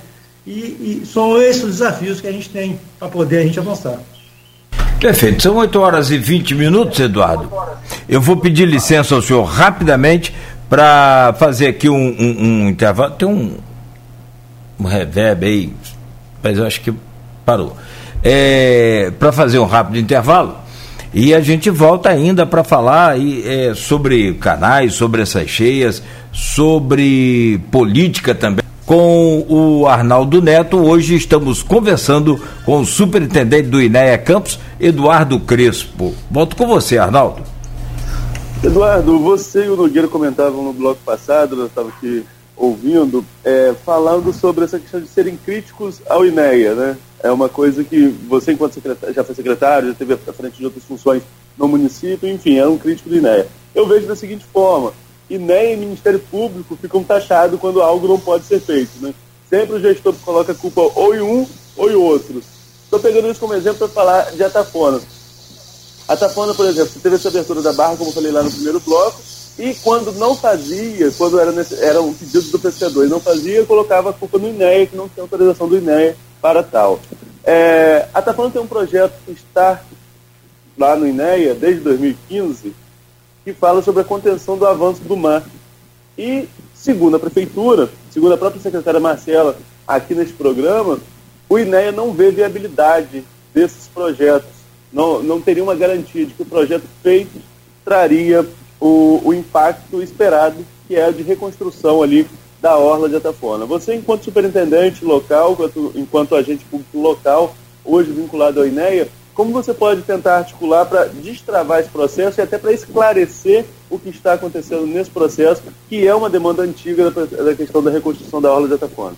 e, 0.46 1.02
e 1.02 1.06
são 1.06 1.42
esses 1.42 1.64
os 1.64 1.72
desafios 1.74 2.20
que 2.20 2.28
a 2.28 2.32
gente 2.32 2.50
tem 2.50 2.80
para 3.00 3.08
poder 3.08 3.40
a 3.40 3.44
gente 3.44 3.60
avançar. 3.60 4.00
Perfeito, 5.00 5.44
são 5.44 5.56
8 5.58 5.80
horas 5.80 6.10
e 6.10 6.18
20 6.18 6.56
minutos, 6.56 7.00
Eduardo. 7.00 7.52
Eu 8.08 8.22
vou 8.22 8.38
pedir 8.38 8.66
licença 8.66 9.16
ao 9.16 9.22
senhor 9.22 9.44
rapidamente 9.44 10.34
para 10.70 11.36
fazer 11.38 11.68
aqui 11.68 11.90
um, 11.90 11.96
um, 11.96 12.36
um, 12.40 12.70
intervalo. 12.70 13.12
Tem 13.12 13.28
um, 13.28 13.58
um 14.80 14.86
reverb 14.86 15.46
aí, 15.46 15.74
mas 16.42 16.58
eu 16.58 16.66
acho 16.66 16.82
que 16.82 16.94
parou. 17.46 17.76
É, 18.24 19.12
para 19.20 19.32
fazer 19.32 19.60
um 19.60 19.66
rápido 19.66 20.00
intervalo. 20.00 20.58
E 21.14 21.34
a 21.34 21.40
gente 21.40 21.70
volta 21.70 22.10
ainda 22.10 22.46
para 22.46 22.64
falar 22.64 23.16
é, 23.18 23.74
sobre 23.74 24.34
canais, 24.34 24.96
sobre 24.96 25.22
essas 25.22 25.50
cheias, 25.50 26.04
sobre 26.32 27.62
política 27.72 28.36
também. 28.36 28.65
Com 28.86 29.44
o 29.50 29.88
Arnaldo 29.88 30.40
Neto, 30.44 30.78
hoje 30.78 31.16
estamos 31.16 31.64
conversando 31.64 32.40
com 32.64 32.82
o 32.82 32.86
superintendente 32.86 33.68
do 33.68 33.82
INEA 33.82 34.16
Campos, 34.16 34.60
Eduardo 34.80 35.40
Crespo. 35.40 36.14
Volto 36.30 36.56
com 36.56 36.68
você, 36.68 37.00
Arnaldo. 37.00 37.42
Eduardo, 38.64 39.18
você 39.18 39.66
e 39.66 39.70
o 39.70 39.76
Nogueira 39.76 40.08
comentavam 40.08 40.64
no 40.64 40.72
bloco 40.72 41.00
passado, 41.04 41.56
eu 41.56 41.66
estava 41.66 41.90
aqui 41.90 42.24
ouvindo, 42.56 43.26
é, 43.44 43.74
falando 43.84 44.32
sobre 44.32 44.66
essa 44.66 44.78
questão 44.78 45.02
de 45.02 45.08
serem 45.08 45.36
críticos 45.36 46.00
ao 46.08 46.24
INEA, 46.24 46.76
né? 46.76 46.98
É 47.24 47.32
uma 47.32 47.50
coisa 47.50 47.84
que 47.84 48.08
você, 48.30 48.52
enquanto 48.52 48.80
já 49.16 49.24
foi 49.24 49.34
secretário, 49.34 49.90
já 49.90 49.94
teve 49.96 50.14
à 50.14 50.18
frente 50.18 50.58
de 50.58 50.66
outras 50.66 50.84
funções 50.84 51.24
no 51.58 51.68
município, 51.68 52.30
enfim, 52.30 52.60
era 52.60 52.70
um 52.70 52.78
crítico 52.78 53.10
do 53.10 53.18
INEA. 53.18 53.48
Eu 53.74 53.88
vejo 53.88 54.06
da 54.06 54.16
seguinte 54.16 54.46
forma, 54.54 54.94
E 55.30 55.38
Ministério 55.38 56.20
Público 56.20 56.78
ficam 56.80 57.04
taxados 57.04 57.60
quando 57.60 57.82
algo 57.82 58.08
não 58.08 58.20
pode 58.20 58.46
ser 58.46 58.60
feito, 58.60 58.92
né? 59.02 59.14
Sempre 59.50 59.76
o 59.76 59.80
gestor 59.80 60.14
coloca 60.24 60.52
a 60.52 60.56
culpa 60.56 60.82
ou 60.82 61.16
em 61.16 61.22
um 61.22 61.48
ou 61.76 61.90
em 61.90 61.96
outro. 61.96 62.42
Estou 62.84 63.00
pegando 63.00 63.30
isso 63.30 63.40
como 63.40 63.54
exemplo 63.54 63.80
para 63.80 63.88
falar 63.88 64.32
de 64.32 64.44
Atafona. 64.44 65.02
A 66.08 66.16
Tafona, 66.16 66.54
por 66.54 66.68
exemplo, 66.68 67.00
teve 67.02 67.16
essa 67.16 67.30
abertura 67.30 67.62
da 67.62 67.74
barra, 67.74 67.98
como 67.98 68.12
eu 68.12 68.14
falei 68.14 68.32
lá 68.32 68.44
no 68.44 68.52
primeiro 68.52 68.80
bloco, 68.80 69.20
e 69.58 69.74
quando 69.76 70.12
não 70.14 70.36
fazia, 70.36 71.12
quando 71.18 71.40
era, 71.40 71.52
nesse, 71.52 71.74
era 71.84 72.00
um 72.02 72.14
pedido 72.14 72.52
do 72.52 72.60
pescador 72.60 73.06
e 73.06 73.10
não 73.10 73.20
fazia, 73.20 73.66
colocava 73.66 74.12
a 74.12 74.14
culpa 74.14 74.38
no 74.38 74.50
INEA, 74.50 74.86
que 74.86 74.96
não 74.96 75.10
tinha 75.10 75.24
autorização 75.24 75.68
do 75.68 75.78
INEA 75.78 76.16
para 76.42 76.62
tal. 76.62 77.00
É, 77.44 78.08
a 78.14 78.22
tem 78.22 78.62
um 78.62 78.68
projeto 78.68 79.14
que 79.26 79.32
está 79.32 79.82
lá 80.78 80.96
no 80.96 81.08
INEA 81.08 81.56
desde 81.56 81.82
2015, 81.82 82.76
que 83.46 83.54
fala 83.54 83.82
sobre 83.82 84.02
a 84.02 84.06
contenção 84.06 84.58
do 84.58 84.66
avanço 84.66 85.02
do 85.04 85.16
mar. 85.16 85.44
E, 86.18 86.50
segundo 86.74 87.16
a 87.16 87.20
Prefeitura, 87.20 87.90
segundo 88.12 88.34
a 88.34 88.38
própria 88.38 88.62
secretária 88.62 89.00
Marcela, 89.00 89.58
aqui 89.88 90.14
nesse 90.14 90.34
programa, 90.34 91.00
o 91.48 91.58
INEA 91.58 91.94
não 91.94 92.12
vê 92.12 92.32
viabilidade 92.32 93.24
desses 93.54 93.88
projetos 93.88 94.56
não, 94.96 95.22
não 95.22 95.42
teria 95.42 95.62
uma 95.62 95.76
garantia 95.76 96.26
de 96.26 96.34
que 96.34 96.42
o 96.42 96.46
projeto 96.46 96.86
feito 97.04 97.42
traria 97.84 98.48
o, 98.80 99.22
o 99.26 99.34
impacto 99.34 100.02
esperado, 100.02 100.66
que 100.88 100.96
é 100.96 101.04
a 101.04 101.12
de 101.12 101.22
reconstrução 101.22 102.02
ali 102.02 102.26
da 102.62 102.78
Orla 102.78 103.10
de 103.10 103.18
Atafona. 103.18 103.66
Você, 103.66 103.94
enquanto 103.94 104.24
superintendente 104.24 105.04
local, 105.04 105.52
enquanto, 105.52 105.92
enquanto 105.96 106.36
agente 106.36 106.64
público 106.64 106.98
local, 107.00 107.54
hoje 107.84 108.12
vinculado 108.12 108.62
ao 108.62 108.66
INEA, 108.66 109.10
como 109.36 109.52
você 109.52 109.74
pode 109.74 110.02
tentar 110.02 110.38
articular 110.38 110.86
para 110.86 111.06
destravar 111.06 111.82
esse 111.82 111.90
processo 111.90 112.40
e 112.40 112.42
até 112.42 112.58
para 112.58 112.72
esclarecer 112.72 113.66
o 113.90 114.00
que 114.00 114.10
está 114.10 114.34
acontecendo 114.34 114.88
nesse 114.88 115.12
processo, 115.12 115.62
que 115.88 116.08
é 116.08 116.16
uma 116.16 116.30
demanda 116.30 116.64
antiga 116.64 117.12
da, 117.12 117.26
da 117.26 117.54
questão 117.54 117.84
da 117.84 117.92
reconstrução 117.92 118.42
da 118.42 118.52
Orla 118.52 118.68
de 118.68 118.74
Atafona? 118.74 119.16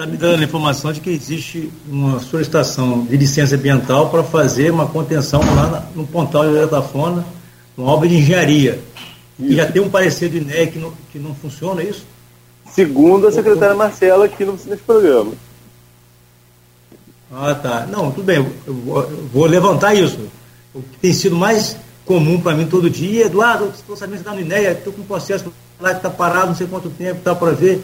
está 0.00 0.06
me 0.06 0.16
dando 0.16 0.40
a 0.40 0.44
informação 0.44 0.92
de 0.92 1.00
que 1.00 1.10
existe 1.10 1.70
uma 1.86 2.20
solicitação 2.20 3.04
de 3.04 3.16
licença 3.18 3.54
ambiental 3.54 4.08
para 4.08 4.22
fazer 4.22 4.70
uma 4.70 4.86
contenção 4.86 5.40
lá 5.40 5.86
no 5.94 6.06
Pontal 6.06 6.44
de 6.44 6.88
Fona, 6.88 7.26
uma 7.76 7.92
obra 7.92 8.08
de 8.08 8.16
engenharia. 8.16 8.80
Isso. 9.38 9.52
E 9.52 9.56
já 9.56 9.70
tem 9.70 9.82
um 9.82 9.90
parecer 9.90 10.30
do 10.30 10.38
INE 10.38 10.68
que 10.68 10.78
não, 10.78 10.92
que 11.12 11.18
não 11.18 11.34
funciona, 11.34 11.82
é 11.82 11.86
isso? 11.86 12.06
Segundo 12.72 13.26
a 13.26 13.32
secretária 13.32 13.74
Marcela, 13.74 14.24
aqui 14.24 14.42
no, 14.42 14.52
nesse 14.52 14.82
programa. 14.86 15.32
Ah, 17.32 17.54
tá. 17.54 17.86
Não, 17.86 18.10
tudo 18.10 18.24
bem, 18.24 18.44
eu 18.66 18.74
vou, 19.32 19.46
levantar 19.46 19.94
isso. 19.94 20.18
O 20.74 20.82
que 20.82 20.98
tem 20.98 21.12
sido 21.12 21.36
mais 21.36 21.76
comum 22.04 22.40
para 22.40 22.56
mim 22.56 22.66
todo 22.66 22.90
dia, 22.90 23.26
Eduardo, 23.26 23.72
estou 23.74 23.96
sabendo 23.96 24.16
que 24.16 24.22
está 24.22 24.34
no 24.34 24.40
INEA, 24.40 24.72
estou 24.72 24.92
com 24.92 25.02
um 25.02 25.06
processo 25.06 25.52
lá 25.78 25.90
que 25.90 25.98
está 25.98 26.10
parado 26.10 26.48
não 26.48 26.56
sei 26.56 26.66
quanto 26.66 26.90
tempo, 26.90 27.18
está 27.18 27.34
para 27.34 27.52
ver. 27.52 27.82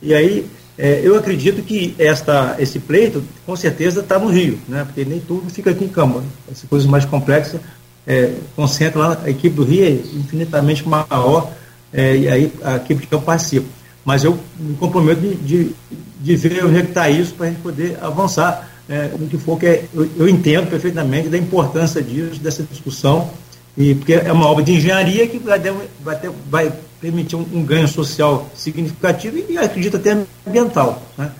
E 0.00 0.14
aí 0.14 0.46
é, 0.78 1.00
eu 1.02 1.16
acredito 1.16 1.62
que 1.62 1.94
esta, 1.98 2.56
esse 2.58 2.78
pleito, 2.78 3.22
com 3.44 3.54
certeza, 3.54 4.00
está 4.00 4.18
no 4.18 4.28
Rio, 4.28 4.58
né? 4.68 4.84
porque 4.84 5.04
nem 5.04 5.20
tudo 5.20 5.50
fica 5.50 5.70
aqui 5.70 5.84
em 5.84 5.88
Câmara. 5.88 6.24
Essas 6.50 6.68
coisas 6.68 6.88
mais 6.88 7.04
complexas 7.04 7.60
é, 8.06 8.34
concentra 8.54 8.98
lá, 8.98 9.18
a 9.24 9.30
equipe 9.30 9.54
do 9.54 9.64
Rio 9.64 9.84
é 9.84 9.90
infinitamente 9.90 10.86
maior, 10.88 11.50
é, 11.92 12.16
e 12.16 12.28
aí 12.28 12.52
a 12.62 12.76
equipe 12.76 13.02
de 13.02 13.06
campo 13.06 13.24
participa. 13.24 13.66
Mas 14.04 14.22
eu 14.22 14.38
me 14.58 14.74
comprometo 14.76 15.20
de, 15.20 15.34
de, 15.34 15.74
de 16.20 16.36
ver 16.36 16.64
onde 16.64 16.78
é 16.78 16.82
que 16.82 16.88
está 16.88 17.10
isso 17.10 17.34
para 17.34 17.46
a 17.46 17.50
gente 17.50 17.60
poder 17.60 17.98
avançar 18.00 18.75
é, 18.88 19.10
no 19.18 19.26
que 19.26 19.36
for 19.36 19.58
que 19.58 19.66
é, 19.66 19.84
eu, 19.92 20.08
eu, 20.16 20.28
entendo 20.28 20.68
perfeitamente 20.68 21.28
da 21.28 21.36
importância 21.36 22.00
disso, 22.00 22.40
dessa 22.40 22.62
discussão, 22.62 23.30
e 23.76 23.94
porque 23.94 24.14
é 24.14 24.32
uma 24.32 24.46
obra 24.46 24.64
de 24.64 24.72
engenharia 24.72 25.26
que 25.26 25.38
vai, 25.38 25.60
vai, 26.02 26.18
ter, 26.18 26.30
vai 26.48 26.72
permitir 27.00 27.36
um, 27.36 27.46
um, 27.52 27.62
ganho 27.62 27.86
social 27.88 28.48
significativo 28.54 29.36
e, 29.48 29.58
acredito 29.58 29.96
até 29.96 30.16
ambiental. 30.46 31.02
Né? 31.18 31.30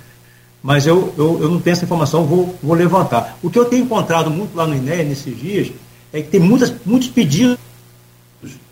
Mas 0.63 0.87
eu, 0.87 1.15
eu, 1.17 1.43
eu, 1.43 1.51
não 1.51 1.61
tenho 1.61 1.73
essa 1.73 1.85
informação, 1.85 2.27
vou, 2.27 2.55
vou 2.63 2.75
levantar. 2.75 3.39
O 3.43 3.49
que 3.49 3.59
eu 3.59 3.65
tenho 3.65 3.85
encontrado 3.85 4.31
muito 4.31 4.57
lá 4.57 4.67
no 4.67 4.75
INEA 4.75 5.05
nesses 5.05 5.39
dias 5.39 5.71
é 6.13 6.21
que 6.21 6.29
tem 6.29 6.41
muitas, 6.41 6.75
muitos 6.85 7.09
pedidos, 7.09 7.57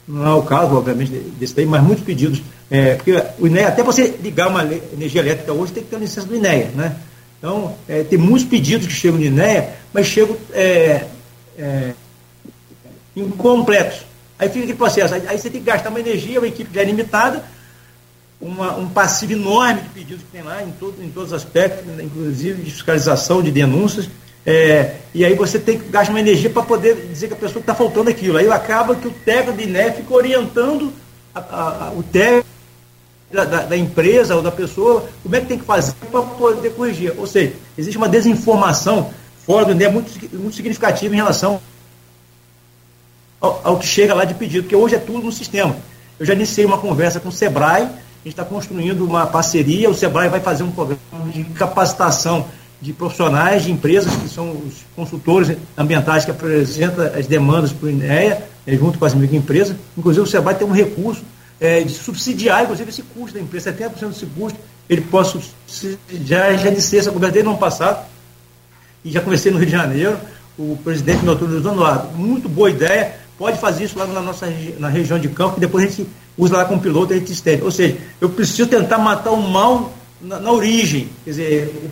não 0.06 0.26
é 0.26 0.34
o 0.34 0.42
caso, 0.42 0.76
obviamente, 0.76 1.12
desse 1.38 1.54
daí, 1.54 1.64
mas 1.64 1.82
muitos 1.82 2.04
pedidos. 2.04 2.42
É, 2.70 2.96
porque 2.96 3.12
o 3.38 3.46
INEA, 3.46 3.68
até 3.68 3.82
você 3.82 4.18
ligar 4.22 4.48
uma 4.48 4.64
energia 4.64 5.20
elétrica 5.20 5.52
hoje, 5.52 5.72
tem 5.72 5.82
que 5.82 5.90
ter 5.90 5.96
a 5.96 6.00
licença 6.00 6.26
do 6.26 6.36
INEA. 6.36 6.70
Né? 6.74 6.96
Então, 7.44 7.76
é, 7.86 8.02
tem 8.02 8.18
muitos 8.18 8.48
pedidos 8.48 8.86
que 8.86 8.92
chegam 8.94 9.18
no 9.18 9.24
INEA, 9.26 9.74
mas 9.92 10.06
chegam 10.06 10.34
é, 10.54 11.04
é 11.58 11.92
incompletos. 13.14 13.98
Aí 14.38 14.48
fica 14.48 14.60
aquele 14.60 14.78
processo. 14.78 15.12
Aí 15.12 15.38
você 15.38 15.50
tem 15.50 15.60
que 15.60 15.66
gastar 15.66 15.90
uma 15.90 16.00
energia, 16.00 16.40
uma 16.40 16.48
equipe 16.48 16.74
já 16.74 16.80
é 16.80 16.84
limitada, 16.84 17.44
uma, 18.40 18.74
um 18.78 18.88
passivo 18.88 19.32
enorme 19.34 19.82
de 19.82 19.88
pedidos 19.90 20.22
que 20.22 20.30
tem 20.30 20.40
lá, 20.40 20.62
em, 20.62 20.70
todo, 20.70 21.04
em 21.04 21.10
todos 21.10 21.32
os 21.32 21.34
aspectos, 21.34 21.84
né, 21.84 22.02
inclusive 22.02 22.62
de 22.62 22.70
fiscalização, 22.70 23.42
de 23.42 23.50
denúncias. 23.50 24.08
É, 24.46 24.94
e 25.12 25.22
aí 25.22 25.34
você 25.34 25.58
tem 25.58 25.78
que 25.78 25.90
gastar 25.90 26.14
uma 26.14 26.20
energia 26.20 26.48
para 26.48 26.62
poder 26.62 27.08
dizer 27.08 27.28
que 27.28 27.34
a 27.34 27.36
pessoa 27.36 27.60
está 27.60 27.74
faltando 27.74 28.08
aquilo. 28.08 28.38
Aí 28.38 28.48
acaba 28.48 28.96
que 28.96 29.06
o 29.06 29.10
técnico 29.10 29.58
de 29.58 29.64
INE 29.64 29.92
fica 29.92 30.14
orientando 30.14 30.94
a, 31.34 31.40
a, 31.40 31.88
a, 31.88 31.92
o 31.92 32.02
técnico 32.02 32.53
da, 33.34 33.44
da, 33.44 33.62
da, 33.64 33.76
empresa 33.76 34.36
ou 34.36 34.42
da 34.42 34.52
pessoa 34.52 35.06
como 35.22 35.34
é 35.34 35.40
que 35.40 35.46
tem 35.46 35.58
que 35.58 35.64
fazer 35.64 35.92
para 36.10 36.22
poder 36.22 36.70
corrigir. 36.70 37.12
Ou 37.18 37.26
seja, 37.26 37.52
existe 37.76 37.98
uma 37.98 38.08
desinformação 38.08 39.10
fora 39.44 39.64
do 39.64 39.72
INE 39.72 39.88
muito, 39.88 40.10
muito 40.36 40.54
significativa 40.54 41.12
em 41.12 41.16
relação 41.16 41.60
ao, 43.40 43.60
ao, 43.64 43.78
que 43.78 43.86
chega 43.86 44.14
lá 44.14 44.24
de 44.24 44.34
pedido, 44.34 44.62
porque 44.62 44.76
hoje 44.76 44.94
é 44.94 44.98
tudo 44.98 45.24
no 45.24 45.32
sistema. 45.32 45.76
Eu 46.18 46.24
já 46.24 46.32
iniciei 46.32 46.64
uma 46.64 46.78
conversa 46.78 47.18
com 47.18 47.28
o 47.28 47.32
SEBRAE, 47.32 47.82
a 47.82 47.86
gente 47.86 48.28
está 48.28 48.44
construindo 48.44 49.04
uma 49.04 49.26
parceria, 49.26 49.90
o 49.90 49.94
SEBRAE 49.94 50.28
vai 50.28 50.40
fazer 50.40 50.62
um 50.62 50.70
programa 50.70 51.00
de 51.32 51.44
capacitação 51.44 52.46
de 52.80 52.92
profissionais 52.92 53.64
de 53.64 53.72
empresas, 53.72 54.14
que 54.14 54.28
são 54.28 54.50
os 54.50 54.84
consultores 54.94 55.56
ambientais 55.76 56.24
que 56.24 56.30
apresentam 56.30 57.04
as 57.04 57.26
demandas 57.26 57.72
para 57.72 57.86
o 57.86 57.90
INEA, 57.90 58.46
é, 58.66 58.76
junto 58.76 58.98
com 58.98 59.04
as 59.04 59.14
microempresas. 59.14 59.76
Inclusive, 59.96 60.24
o 60.24 60.26
SEBRAE 60.26 60.54
tem 60.54 60.66
um 60.66 60.72
recurso 60.72 61.22
é, 61.64 61.82
de 61.82 61.92
subsidiar, 61.92 62.64
inclusive, 62.64 62.90
esse 62.90 63.02
custo 63.02 63.34
da 63.34 63.40
empresa, 63.40 63.72
70% 63.72 64.08
desse 64.08 64.26
custo, 64.26 64.58
ele 64.88 65.00
pode 65.00 65.28
subsidiar. 65.66 66.58
Já 66.58 66.70
disse 66.70 66.98
essa 66.98 67.10
conversa 67.10 67.32
desde 67.32 67.46
no 67.46 67.52
ano 67.52 67.58
passado, 67.58 68.06
e 69.04 69.10
já 69.10 69.20
conversei 69.20 69.50
no 69.50 69.58
Rio 69.58 69.66
de 69.66 69.72
Janeiro, 69.72 70.18
o 70.58 70.78
presidente 70.84 71.24
noturno 71.24 71.60
do 71.60 71.68
Eduardo, 71.68 72.16
muito 72.16 72.48
boa 72.48 72.70
ideia, 72.70 73.16
pode 73.38 73.58
fazer 73.58 73.84
isso 73.84 73.98
lá 73.98 74.06
na 74.06 74.20
nossa 74.20 74.46
na 74.78 74.88
região 74.88 75.18
de 75.18 75.28
campo, 75.28 75.54
que 75.54 75.60
depois 75.60 75.84
a 75.84 75.88
gente 75.88 76.06
usa 76.36 76.56
lá 76.56 76.64
com 76.64 76.76
o 76.76 76.80
piloto 76.80 77.12
e 77.12 77.16
a 77.16 77.18
gente 77.18 77.32
estende. 77.32 77.62
Ou 77.62 77.70
seja, 77.70 77.96
eu 78.20 78.28
preciso 78.28 78.68
tentar 78.68 78.98
matar 78.98 79.30
o 79.30 79.36
mal 79.36 79.92
na, 80.20 80.38
na 80.38 80.52
origem. 80.52 81.08
Quer 81.24 81.30
dizer, 81.30 81.82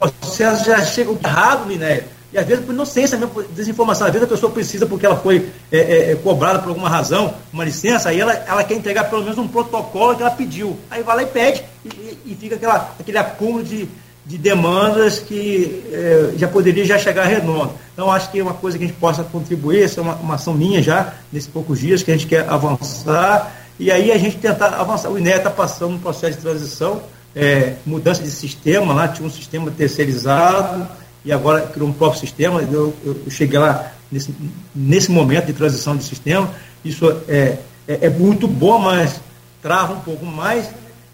o 0.00 0.08
processo 0.20 0.64
já 0.64 0.80
chega 0.84 1.10
errado, 1.10 1.66
Minério. 1.66 2.04
E 2.34 2.38
às 2.38 2.44
vezes 2.44 2.64
por 2.64 2.74
inocência 2.74 3.16
mesmo, 3.16 3.32
por 3.32 3.44
desinformação. 3.44 4.08
Às 4.08 4.12
vezes 4.12 4.26
a 4.26 4.30
pessoa 4.30 4.50
precisa, 4.50 4.84
porque 4.86 5.06
ela 5.06 5.16
foi 5.16 5.48
é, 5.70 5.78
é, 5.78 6.10
é, 6.10 6.14
cobrada 6.16 6.58
por 6.58 6.70
alguma 6.70 6.88
razão, 6.88 7.32
uma 7.52 7.64
licença, 7.64 8.08
aí 8.08 8.20
ela, 8.20 8.32
ela 8.32 8.64
quer 8.64 8.74
entregar 8.74 9.04
pelo 9.04 9.22
menos 9.22 9.38
um 9.38 9.46
protocolo 9.46 10.16
que 10.16 10.22
ela 10.22 10.32
pediu. 10.32 10.76
Aí 10.90 11.00
vai 11.04 11.14
lá 11.14 11.22
e 11.22 11.26
pede, 11.26 11.62
e, 11.84 12.18
e 12.26 12.34
fica 12.34 12.56
aquela, 12.56 12.92
aquele 12.98 13.18
acúmulo 13.18 13.62
de, 13.62 13.88
de 14.26 14.36
demandas 14.36 15.20
que 15.20 15.84
é, 15.92 16.32
já 16.36 16.48
poderia 16.48 16.84
já 16.84 16.98
chegar 16.98 17.24
redondo. 17.24 17.72
Então, 17.92 18.10
acho 18.10 18.28
que 18.32 18.40
é 18.40 18.42
uma 18.42 18.54
coisa 18.54 18.76
que 18.76 18.82
a 18.82 18.86
gente 18.88 18.98
possa 18.98 19.22
contribuir, 19.22 19.84
essa 19.84 20.00
é 20.00 20.02
uma, 20.02 20.14
uma 20.16 20.34
ação 20.34 20.54
minha 20.54 20.82
já, 20.82 21.14
nesses 21.32 21.48
poucos 21.48 21.78
dias, 21.78 22.02
que 22.02 22.10
a 22.10 22.14
gente 22.14 22.26
quer 22.26 22.48
avançar, 22.48 23.54
e 23.78 23.92
aí 23.92 24.10
a 24.10 24.18
gente 24.18 24.38
tentar 24.38 24.74
avançar. 24.74 25.08
O 25.08 25.16
INE 25.16 25.30
está 25.30 25.50
passando 25.50 25.94
um 25.94 25.98
processo 26.00 26.36
de 26.36 26.42
transição, 26.42 27.00
é, 27.34 27.74
mudança 27.86 28.24
de 28.24 28.30
sistema, 28.30 28.92
lá 28.92 29.06
tinha 29.06 29.26
um 29.26 29.30
sistema 29.30 29.70
terceirizado, 29.70 30.88
e 31.24 31.32
agora 31.32 31.62
criou 31.62 31.88
um 31.88 31.92
próprio 31.92 32.20
sistema. 32.20 32.60
Eu, 32.62 32.94
eu 33.04 33.30
cheguei 33.30 33.58
lá 33.58 33.92
nesse, 34.10 34.34
nesse 34.74 35.10
momento 35.10 35.46
de 35.46 35.52
transição 35.52 35.96
de 35.96 36.04
sistema. 36.04 36.50
Isso 36.84 37.10
é, 37.28 37.58
é, 37.88 38.06
é 38.06 38.10
muito 38.10 38.46
bom, 38.46 38.78
mas 38.78 39.20
trava 39.62 39.94
um 39.94 40.00
pouco 40.00 40.26
mais. 40.26 40.68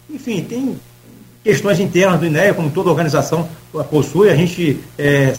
Enfim, 0.09 0.43
tem 0.43 0.75
questões 1.43 1.79
internas 1.79 2.19
do 2.19 2.25
INEA, 2.25 2.53
como 2.53 2.69
toda 2.69 2.89
organização 2.89 3.47
possui. 3.89 4.29
A 4.29 4.35
gente 4.35 4.79
é, 4.97 5.33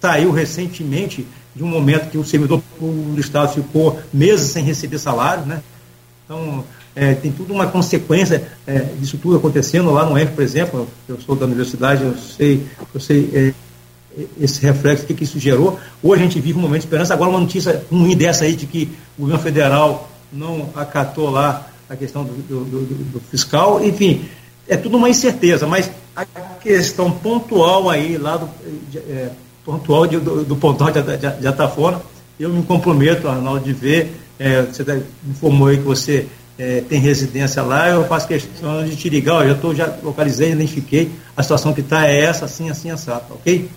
saiu 0.00 0.30
recentemente 0.30 1.26
de 1.54 1.64
um 1.64 1.66
momento 1.66 2.10
que 2.10 2.18
o 2.18 2.24
servidor 2.24 2.62
do 2.78 3.20
Estado 3.20 3.54
ficou 3.54 4.00
meses 4.12 4.50
sem 4.52 4.62
receber 4.62 4.98
salário, 4.98 5.44
né? 5.46 5.62
Então, 6.24 6.64
é, 6.94 7.14
tem 7.14 7.32
tudo 7.32 7.52
uma 7.52 7.66
consequência 7.66 8.46
é, 8.66 8.78
disso 8.98 9.18
tudo 9.18 9.36
acontecendo 9.36 9.90
lá 9.90 10.04
no 10.04 10.16
EF, 10.16 10.32
por 10.32 10.42
exemplo. 10.42 10.88
Eu 11.08 11.20
sou 11.20 11.34
da 11.34 11.46
universidade, 11.46 12.04
eu 12.04 12.16
sei, 12.16 12.66
eu 12.94 13.00
sei 13.00 13.30
é, 13.34 13.54
esse 14.40 14.60
reflexo, 14.62 15.04
o 15.04 15.06
que, 15.06 15.14
que 15.14 15.24
isso 15.24 15.38
gerou. 15.38 15.78
Hoje 16.02 16.22
a 16.22 16.24
gente 16.24 16.40
vive 16.40 16.58
um 16.58 16.62
momento 16.62 16.80
de 16.80 16.86
esperança. 16.86 17.14
Agora, 17.14 17.30
uma 17.30 17.40
notícia 17.40 17.84
ruim 17.90 18.16
dessa 18.16 18.44
aí 18.44 18.54
de 18.54 18.66
que 18.66 18.90
o 19.16 19.22
governo 19.22 19.42
federal 19.42 20.10
não 20.32 20.68
acatou 20.74 21.30
lá 21.30 21.68
a 21.88 21.96
questão 21.96 22.24
do, 22.24 22.32
do, 22.32 22.64
do, 22.64 23.04
do 23.12 23.20
fiscal. 23.20 23.84
Enfim, 23.84 24.24
é 24.68 24.76
tudo 24.76 24.96
uma 24.96 25.08
incerteza, 25.08 25.66
mas 25.66 25.90
a 26.14 26.24
questão 26.24 27.10
pontual 27.10 27.88
aí, 27.88 28.16
lá 28.16 28.36
do, 28.36 28.48
é, 29.08 29.30
pontual 29.64 30.06
de, 30.06 30.18
do, 30.18 30.44
do 30.44 30.56
pontão 30.56 30.90
de, 30.90 31.02
de, 31.02 31.40
de 31.40 31.46
Atafona, 31.46 32.00
eu 32.38 32.48
me 32.50 32.62
comprometo, 32.62 33.28
Arnaldo, 33.28 33.64
de 33.64 33.72
ver. 33.72 34.14
É, 34.38 34.62
você 34.62 35.02
informou 35.28 35.68
aí 35.68 35.76
que 35.76 35.82
você 35.82 36.26
é, 36.58 36.82
tem 36.88 36.98
residência 36.98 37.62
lá, 37.62 37.88
eu 37.88 38.04
faço 38.06 38.26
questão 38.26 38.84
de 38.84 38.96
te 38.96 39.08
ligar, 39.08 39.46
eu 39.46 39.58
tô, 39.58 39.74
já 39.74 39.94
localizei, 40.02 40.52
identifiquei, 40.52 41.10
a 41.36 41.42
situação 41.42 41.72
que 41.72 41.80
está 41.80 42.06
é 42.06 42.20
essa, 42.20 42.46
assim, 42.46 42.70
assim, 42.70 42.90
assado, 42.90 43.24
ok? 43.30 43.68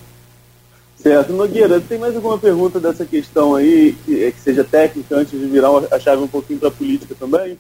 Certo. 1.04 1.34
Nogueira, 1.34 1.82
tem 1.82 1.98
mais 1.98 2.16
alguma 2.16 2.38
pergunta 2.38 2.80
dessa 2.80 3.06
questão 3.06 3.56
aí, 3.56 3.94
que, 4.06 4.24
é, 4.24 4.32
que 4.32 4.40
seja 4.40 4.64
técnica, 4.64 5.18
antes 5.18 5.38
de 5.38 5.46
virar 5.46 5.70
a 5.92 6.00
chave 6.00 6.24
um 6.24 6.28
pouquinho 6.28 6.60
para 6.60 6.70
a 6.70 6.72
política 6.72 7.14
também? 7.20 7.58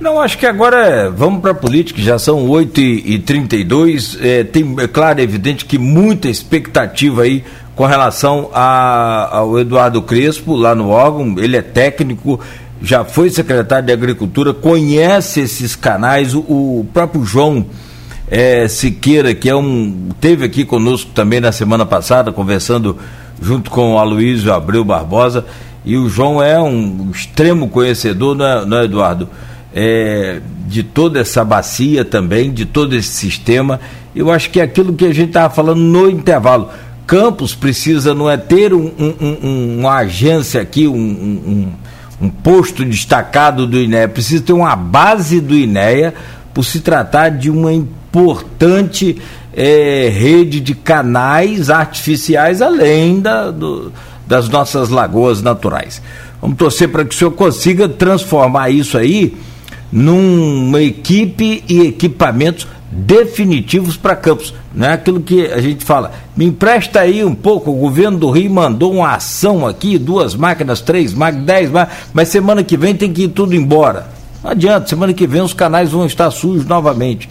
Não, 0.00 0.20
acho 0.20 0.36
que 0.36 0.44
agora 0.46 0.84
é, 0.84 1.08
vamos 1.08 1.40
para 1.40 1.52
a 1.52 1.54
política, 1.54 2.02
já 2.02 2.18
são 2.18 2.48
8h32. 2.48 4.18
É, 4.20 4.42
tem, 4.42 4.74
é 4.80 4.88
claro, 4.88 5.20
é 5.20 5.22
evidente 5.22 5.64
que 5.64 5.78
muita 5.78 6.28
expectativa 6.28 7.22
aí 7.22 7.44
com 7.76 7.86
relação 7.86 8.50
a, 8.52 9.36
ao 9.36 9.56
Eduardo 9.60 10.02
Crespo, 10.02 10.56
lá 10.56 10.74
no 10.74 10.88
órgão. 10.88 11.36
Ele 11.38 11.56
é 11.56 11.62
técnico, 11.62 12.40
já 12.82 13.04
foi 13.04 13.30
secretário 13.30 13.86
de 13.86 13.92
Agricultura, 13.92 14.52
conhece 14.52 15.40
esses 15.40 15.76
canais. 15.76 16.34
O, 16.34 16.40
o 16.40 16.86
próprio 16.92 17.24
João 17.24 17.64
é, 18.30 18.68
Siqueira, 18.68 19.34
que 19.34 19.48
é 19.48 19.54
um. 19.54 20.10
teve 20.20 20.44
aqui 20.44 20.64
conosco 20.64 21.10
também 21.14 21.40
na 21.40 21.52
semana 21.52 21.86
passada, 21.86 22.32
conversando 22.32 22.96
junto 23.40 23.70
com 23.70 23.94
o 23.94 23.98
Aloysio 23.98 24.52
Abreu 24.52 24.84
Barbosa. 24.84 25.44
E 25.84 25.96
o 25.96 26.08
João 26.08 26.42
é 26.42 26.60
um 26.60 27.10
extremo 27.10 27.68
conhecedor, 27.68 28.34
não 28.34 28.46
é, 28.46 28.66
não 28.66 28.78
é 28.78 28.84
Eduardo? 28.84 29.28
É, 29.74 30.40
de 30.66 30.82
toda 30.82 31.20
essa 31.20 31.44
bacia 31.44 32.04
também, 32.04 32.52
de 32.52 32.66
todo 32.66 32.94
esse 32.94 33.08
sistema. 33.08 33.80
Eu 34.14 34.30
acho 34.30 34.50
que 34.50 34.60
é 34.60 34.64
aquilo 34.64 34.92
que 34.92 35.06
a 35.06 35.14
gente 35.14 35.28
estava 35.28 35.52
falando 35.54 35.80
no 35.80 36.10
intervalo. 36.10 36.68
Campos 37.06 37.54
precisa, 37.54 38.14
não 38.14 38.28
é 38.28 38.36
ter 38.36 38.74
um, 38.74 38.90
um, 38.98 39.36
um, 39.42 39.78
uma 39.80 39.96
agência 39.98 40.60
aqui, 40.60 40.86
um, 40.86 41.72
posto 42.42 42.84
destacado 42.84 43.66
do 43.66 43.78
INEA, 43.78 44.08
precisa 44.08 44.42
ter 44.42 44.52
uma 44.52 44.74
base 44.74 45.40
do 45.40 45.54
INEA 45.54 46.12
por 46.52 46.64
se 46.64 46.80
tratar 46.80 47.30
de 47.30 47.48
uma 47.48 47.72
importante 48.08 49.20
é, 49.54 50.08
rede 50.08 50.60
de 50.60 50.74
canais 50.74 51.70
artificiais 51.70 52.62
além 52.62 53.20
da, 53.20 53.50
do, 53.50 53.92
das 54.26 54.48
nossas 54.48 54.88
lagoas 54.88 55.42
naturais. 55.42 56.00
Vamos 56.40 56.56
torcer 56.56 56.88
para 56.88 57.04
que 57.04 57.14
o 57.14 57.18
senhor 57.18 57.32
consiga 57.32 57.88
transformar 57.88 58.70
isso 58.70 58.96
aí 58.96 59.36
numa 59.90 60.80
equipe 60.80 61.64
e 61.68 61.80
equipamentos 61.80 62.66
definitivos 62.90 63.96
para 63.96 64.16
campos. 64.16 64.54
Não 64.74 64.86
é 64.86 64.92
aquilo 64.92 65.20
que 65.20 65.46
a 65.46 65.60
gente 65.60 65.84
fala. 65.84 66.12
Me 66.36 66.46
empresta 66.46 67.00
aí 67.00 67.24
um 67.24 67.34
pouco. 67.34 67.70
O 67.70 67.74
governo 67.74 68.18
do 68.18 68.30
Rio 68.30 68.50
mandou 68.50 68.92
uma 68.92 69.14
ação 69.14 69.66
aqui, 69.66 69.98
duas 69.98 70.34
máquinas, 70.34 70.80
três 70.80 71.12
máquinas, 71.12 71.46
dez 71.46 71.70
máquinas, 71.70 71.98
mas 72.12 72.28
semana 72.28 72.62
que 72.62 72.76
vem 72.76 72.94
tem 72.94 73.12
que 73.12 73.24
ir 73.24 73.28
tudo 73.28 73.54
embora. 73.54 74.06
Não 74.42 74.52
adianta, 74.52 74.86
semana 74.86 75.12
que 75.12 75.26
vem 75.26 75.42
os 75.42 75.52
canais 75.52 75.90
vão 75.90 76.06
estar 76.06 76.30
sujos 76.30 76.64
novamente. 76.64 77.28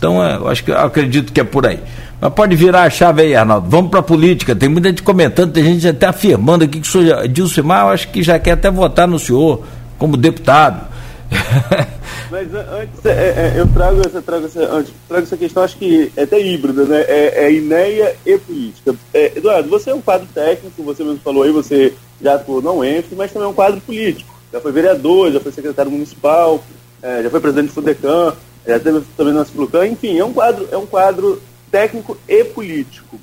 Então, 0.00 0.24
é, 0.24 0.36
eu 0.36 0.48
acho 0.48 0.64
que 0.64 0.70
eu 0.70 0.78
acredito 0.78 1.30
que 1.30 1.38
é 1.38 1.44
por 1.44 1.66
aí. 1.66 1.78
Mas 2.18 2.32
pode 2.32 2.56
virar 2.56 2.84
a 2.84 2.90
chave 2.90 3.20
aí, 3.20 3.36
Arnaldo. 3.36 3.68
Vamos 3.68 3.90
para 3.90 4.00
a 4.00 4.02
política. 4.02 4.56
Tem 4.56 4.66
muita 4.66 4.88
gente 4.88 5.02
comentando, 5.02 5.52
tem 5.52 5.62
gente 5.62 5.86
até 5.86 6.06
afirmando 6.06 6.64
aqui 6.64 6.80
que 6.80 6.88
o 6.88 6.90
senhor 6.90 7.28
Dilcimar, 7.28 7.84
eu 7.84 7.90
acho 7.90 8.08
que 8.08 8.22
já 8.22 8.38
quer 8.38 8.52
até 8.52 8.70
votar 8.70 9.06
no 9.06 9.18
senhor 9.18 9.62
como 9.98 10.16
deputado. 10.16 10.88
Mas 12.32 12.48
antes, 12.54 13.04
é, 13.04 13.10
é, 13.10 13.54
eu 13.56 13.66
trago 13.66 14.00
essa, 14.00 14.22
trago, 14.22 14.46
essa, 14.46 14.60
antes, 14.74 14.90
trago 15.06 15.22
essa 15.24 15.36
questão, 15.36 15.62
acho 15.62 15.76
que 15.76 16.10
é 16.16 16.22
até 16.22 16.40
híbrida, 16.40 16.84
né? 16.84 17.02
É, 17.02 17.44
é 17.44 17.52
INEA 17.52 18.16
e 18.24 18.38
política. 18.38 18.94
É, 19.12 19.36
Eduardo, 19.36 19.68
você 19.68 19.90
é 19.90 19.94
um 19.94 20.00
quadro 20.00 20.26
técnico, 20.32 20.82
você 20.82 21.04
mesmo 21.04 21.20
falou 21.22 21.42
aí, 21.42 21.52
você 21.52 21.92
já 22.22 22.36
atuou 22.36 22.62
não 22.62 22.82
ENF, 22.82 23.14
mas 23.14 23.32
também 23.32 23.46
é 23.46 23.50
um 23.50 23.54
quadro 23.54 23.80
político. 23.82 24.34
Já 24.50 24.60
foi 24.60 24.72
vereador, 24.72 25.30
já 25.30 25.40
foi 25.40 25.52
secretário 25.52 25.90
municipal, 25.90 26.64
é, 27.02 27.22
já 27.22 27.28
foi 27.28 27.40
presidente 27.40 27.66
do 27.66 27.74
FUDECAM, 27.74 28.34
teve 28.78 29.02
também 29.16 29.32
no 29.32 29.44
Flucan, 29.44 29.86
enfim, 29.86 30.18
é 30.18 30.24
um 30.24 30.32
quadro, 30.32 30.68
é 30.70 30.76
um 30.76 30.86
quadro 30.86 31.42
técnico 31.70 32.16
e 32.28 32.44
político. 32.44 33.18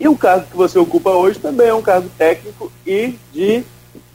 E 0.00 0.08
o 0.08 0.16
cargo 0.16 0.46
que 0.50 0.56
você 0.56 0.78
ocupa 0.78 1.10
hoje 1.10 1.38
também 1.38 1.68
é 1.68 1.74
um 1.74 1.82
cargo 1.82 2.08
técnico 2.16 2.70
e, 2.86 3.14
de 3.32 3.64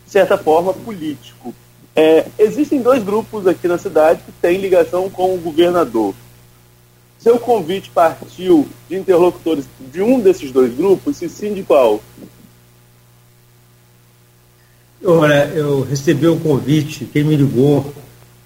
certa 0.06 0.38
forma, 0.38 0.74
político. 0.74 1.54
É, 1.96 2.26
existem 2.40 2.82
dois 2.82 3.04
grupos 3.04 3.46
aqui 3.46 3.68
na 3.68 3.78
cidade 3.78 4.22
que 4.26 4.32
têm 4.42 4.60
ligação 4.60 5.10
com 5.10 5.36
o 5.36 5.38
governador. 5.38 6.14
Seu 7.20 7.40
convite 7.40 7.90
partiu 7.90 8.68
de 8.90 8.98
interlocutores 8.98 9.66
de 9.92 10.02
um 10.02 10.20
desses 10.20 10.52
dois 10.52 10.74
grupos, 10.76 11.18
se 11.18 11.30
sim, 11.30 11.54
de 11.54 11.64
qual? 11.64 12.02
Olha, 15.06 15.46
eu 15.54 15.82
recebi 15.82 16.28
o 16.28 16.36
um 16.36 16.40
convite, 16.40 17.06
quem 17.06 17.24
me 17.24 17.36
ligou 17.36 17.94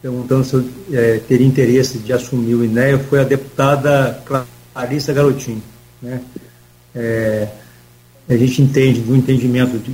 perguntando 0.07 0.45
se 0.45 0.53
eu 0.53 0.63
é, 0.93 1.19
teria 1.27 1.45
interesse 1.45 1.97
de 1.97 2.13
assumir 2.13 2.55
o 2.55 2.63
INEA 2.63 2.97
foi 2.97 3.19
a 3.19 3.25
deputada 3.25 4.23
Clarissa 4.73 5.11
Garotinho. 5.11 5.61
Né? 6.01 6.21
É, 6.95 7.49
a 8.29 8.37
gente 8.37 8.61
entende 8.61 9.01
do 9.01 9.13
entendimento 9.13 9.77
de, 9.77 9.93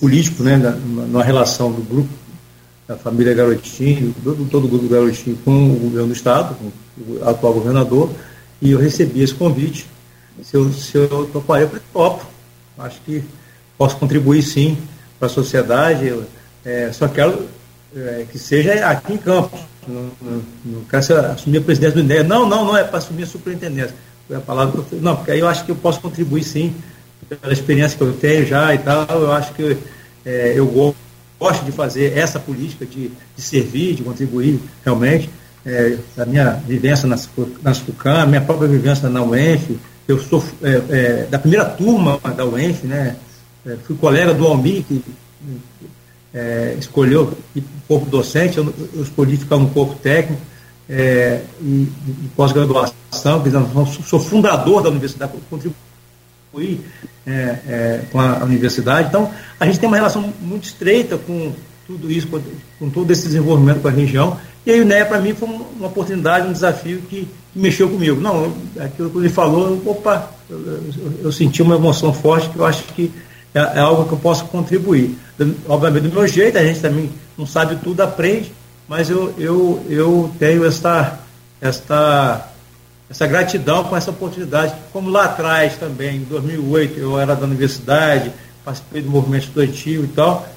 político 0.00 0.42
né, 0.42 0.56
na, 0.56 0.72
na, 1.06 1.22
relação 1.22 1.70
do 1.70 1.80
grupo, 1.80 2.08
da 2.88 2.96
família 2.96 3.32
Garotinho, 3.34 4.12
do, 4.24 4.44
todo 4.50 4.64
o 4.64 4.68
grupo 4.68 4.88
Garotinho 4.88 5.38
com 5.44 5.70
o 5.70 5.76
governo 5.76 6.08
do 6.08 6.12
Estado, 6.12 6.56
com 6.56 7.12
o 7.12 7.28
atual 7.28 7.54
governador, 7.54 8.10
e 8.60 8.72
eu 8.72 8.80
recebi 8.80 9.22
esse 9.22 9.34
convite. 9.34 9.86
Se 10.42 10.56
eu, 10.56 10.72
se 10.72 10.96
eu 10.96 11.30
toparia, 11.32 11.70
eu 11.72 11.80
topo. 11.92 12.26
Acho 12.76 13.00
que 13.02 13.22
posso 13.78 13.96
contribuir 13.96 14.42
sim 14.42 14.76
para 15.20 15.26
a 15.26 15.30
sociedade, 15.30 16.12
é, 16.64 16.90
só 16.92 17.06
quero 17.06 17.46
é, 17.94 18.26
que 18.30 18.38
seja 18.38 18.86
aqui 18.86 19.14
em 19.14 19.18
Campos. 19.18 19.60
Não, 19.86 20.10
não, 20.20 20.42
não 20.64 20.84
quero 20.84 21.32
assumir 21.32 21.58
a 21.58 21.62
presidência 21.62 21.96
do 21.96 22.00
INEA. 22.00 22.22
Não, 22.22 22.48
não, 22.48 22.64
não 22.64 22.76
é 22.76 22.84
para 22.84 22.98
assumir 22.98 23.24
a 23.24 23.26
superintendência. 23.26 23.94
Foi 24.26 24.36
a 24.36 24.40
palavra 24.40 24.82
que 24.82 24.92
eu. 24.94 25.00
Não, 25.00 25.16
porque 25.16 25.32
aí 25.32 25.40
eu 25.40 25.48
acho 25.48 25.64
que 25.64 25.70
eu 25.72 25.76
posso 25.76 26.00
contribuir 26.00 26.44
sim, 26.44 26.74
pela 27.28 27.52
experiência 27.52 27.96
que 27.96 28.04
eu 28.04 28.12
tenho 28.12 28.46
já 28.46 28.74
e 28.74 28.78
tal. 28.78 29.06
Eu 29.10 29.32
acho 29.32 29.52
que 29.54 29.76
é, 30.24 30.52
eu 30.54 30.66
gosto 31.38 31.64
de 31.64 31.72
fazer 31.72 32.16
essa 32.16 32.38
política 32.38 32.86
de, 32.86 33.10
de 33.36 33.42
servir, 33.42 33.94
de 33.94 34.02
contribuir 34.02 34.60
realmente. 34.84 35.28
É, 35.64 35.96
a 36.18 36.24
minha 36.24 36.50
vivência 36.66 37.06
nas, 37.06 37.28
nas 37.62 37.78
FUCAM, 37.78 38.22
a 38.22 38.26
minha 38.26 38.40
própria 38.40 38.68
vivência 38.68 39.08
na 39.08 39.22
UENF, 39.22 39.78
eu 40.08 40.18
sou 40.18 40.44
é, 40.62 40.82
é, 40.90 41.26
da 41.30 41.38
primeira 41.38 41.64
turma 41.64 42.18
da 42.36 42.44
UENF, 42.44 42.84
né? 42.84 43.16
É, 43.64 43.76
fui 43.84 43.96
colega 43.96 44.34
do 44.34 44.44
Almir, 44.44 44.82
que 44.82 45.02
é, 46.34 46.74
escolheu 46.78 47.36
corpo 47.92 48.06
docente, 48.06 48.56
eu, 48.56 48.72
escolhi 49.02 49.36
ficar 49.36 49.58
no 49.58 49.68
corpo 49.68 49.94
técnico 49.96 50.40
é, 50.88 51.42
e, 51.60 51.64
e 51.64 52.30
pós-graduação, 52.34 53.42
sou 54.06 54.18
fundador 54.18 54.82
da 54.82 54.88
universidade, 54.88 55.32
contribuí 55.50 56.80
é, 57.26 57.30
é, 57.30 58.00
com 58.10 58.18
a, 58.18 58.40
a, 58.40 58.44
universidade. 58.44 59.08
Então, 59.08 59.30
a 59.60 59.66
gente 59.66 59.78
tem 59.78 59.86
uma 59.86 59.96
relação 59.96 60.32
muito 60.40 60.64
estreita 60.64 61.18
com 61.18 61.52
tudo 61.86 62.10
isso, 62.10 62.26
com, 62.28 62.40
com 62.78 62.90
todo 62.90 63.10
esse 63.10 63.24
desenvolvimento 63.24 63.82
com 63.82 63.88
a 63.88 63.90
região. 63.90 64.38
E 64.64 64.70
aí 64.70 64.80
o 64.80 64.84
NEA, 64.84 65.04
para 65.04 65.20
mim, 65.20 65.34
foi 65.34 65.48
uma 65.48 65.88
oportunidade, 65.88 66.48
um 66.48 66.52
desafio 66.52 67.02
que, 67.02 67.28
que 67.52 67.58
mexeu 67.58 67.90
comigo. 67.90 68.20
Não, 68.20 68.54
aquilo 68.80 69.10
que 69.10 69.18
ele 69.18 69.28
falou, 69.28 69.82
opa, 69.84 70.30
eu, 70.48 70.58
eu, 70.58 70.82
eu 71.24 71.32
senti 71.32 71.60
uma 71.60 71.74
emoção 71.74 72.12
forte 72.12 72.48
que 72.48 72.56
eu 72.56 72.64
acho 72.64 72.84
que 72.84 73.12
é, 73.54 73.58
é, 73.58 73.78
algo 73.80 74.06
que 74.06 74.12
eu 74.12 74.18
posso 74.18 74.44
contribuir. 74.46 75.18
Obviamente, 75.68 76.08
do 76.08 76.14
meu 76.14 76.26
jeito, 76.26 76.56
a 76.58 76.64
gente 76.64 76.80
também 76.80 77.10
não 77.36 77.46
sabe 77.46 77.76
tudo, 77.76 78.00
aprende, 78.00 78.52
mas 78.88 79.10
eu, 79.10 79.34
eu, 79.38 79.84
eu 79.88 80.32
tenho 80.38 80.64
esta, 80.64 81.18
esta, 81.60 82.48
essa 83.10 83.26
gratidão 83.26 83.84
com 83.84 83.96
essa 83.96 84.10
oportunidade. 84.10 84.74
Como 84.92 85.10
lá 85.10 85.24
atrás 85.24 85.76
também, 85.76 86.16
em 86.16 86.24
2008, 86.24 86.98
eu 86.98 87.18
era 87.18 87.34
da 87.34 87.44
universidade, 87.44 88.32
participei 88.64 89.02
do 89.02 89.10
movimento 89.10 89.44
estudantil 89.44 90.04
e 90.04 90.08
tal, 90.08 90.48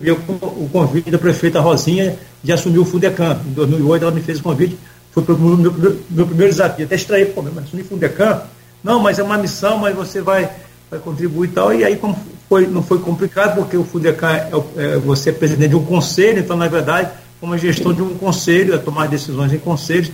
eu 0.00 0.14
o 0.40 0.68
convite 0.70 1.10
da 1.10 1.18
prefeita 1.18 1.60
Rosinha 1.60 2.16
de 2.42 2.52
assumir 2.52 2.78
o 2.78 2.84
Fundecam. 2.84 3.40
Em 3.46 3.52
2008 3.52 4.02
ela 4.02 4.12
me 4.12 4.20
fez 4.20 4.38
o 4.38 4.42
convite, 4.42 4.78
foi 5.10 5.24
o 5.24 5.38
meu, 5.38 5.72
meu, 6.08 6.26
primeiro 6.26 6.52
desafio. 6.52 6.84
Até 6.84 6.94
estranhei, 6.94 7.26
pô, 7.26 7.42
mas 7.42 7.58
assumir 7.58 7.82
o 7.82 7.84
Fundecam? 7.84 8.42
Não, 8.82 9.00
mas 9.00 9.18
é 9.18 9.22
uma 9.24 9.36
missão, 9.36 9.78
mas 9.78 9.96
você 9.96 10.20
vai 10.20 10.48
vai 10.90 10.98
contribuir 11.00 11.48
e 11.48 11.52
tal. 11.52 11.72
E 11.72 11.84
aí 11.84 11.96
como 11.96 12.16
foi, 12.48 12.66
não 12.66 12.82
foi 12.82 12.98
complicado, 12.98 13.56
porque 13.56 13.76
o 13.76 13.84
FUDECA 13.84 14.30
é, 14.30 14.50
é, 14.76 14.96
você 14.98 15.30
é 15.30 15.32
presidente 15.32 15.70
de 15.70 15.76
um 15.76 15.84
conselho, 15.84 16.40
então, 16.40 16.56
na 16.56 16.68
verdade, 16.68 17.10
como 17.40 17.52
a 17.52 17.58
gestão 17.58 17.92
de 17.92 18.02
um 18.02 18.16
conselho, 18.16 18.74
é 18.74 18.78
tomar 18.78 19.06
decisões 19.06 19.52
em 19.52 19.58
conselhos. 19.58 20.10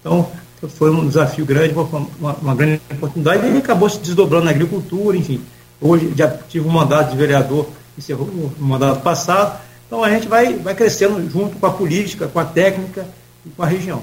Então, 0.00 0.28
foi 0.68 0.90
um 0.90 1.06
desafio 1.06 1.46
grande, 1.46 1.72
uma, 2.18 2.32
uma 2.34 2.54
grande 2.54 2.80
oportunidade, 2.92 3.46
e 3.46 3.58
acabou 3.58 3.88
se 3.88 4.00
desdobrando 4.00 4.46
na 4.46 4.50
agricultura, 4.50 5.16
enfim. 5.16 5.40
Hoje 5.80 6.12
já 6.16 6.28
tive 6.28 6.66
um 6.66 6.72
mandato 6.72 7.12
de 7.12 7.16
vereador, 7.16 7.68
encerrou 7.96 8.26
o 8.26 8.52
mandato 8.58 9.00
passado. 9.00 9.60
Então 9.86 10.02
a 10.02 10.10
gente 10.10 10.26
vai, 10.26 10.54
vai 10.54 10.74
crescendo 10.74 11.30
junto 11.30 11.56
com 11.56 11.66
a 11.66 11.70
política, 11.70 12.26
com 12.26 12.40
a 12.40 12.44
técnica 12.44 13.06
e 13.46 13.50
com 13.50 13.62
a 13.62 13.66
região. 13.66 14.02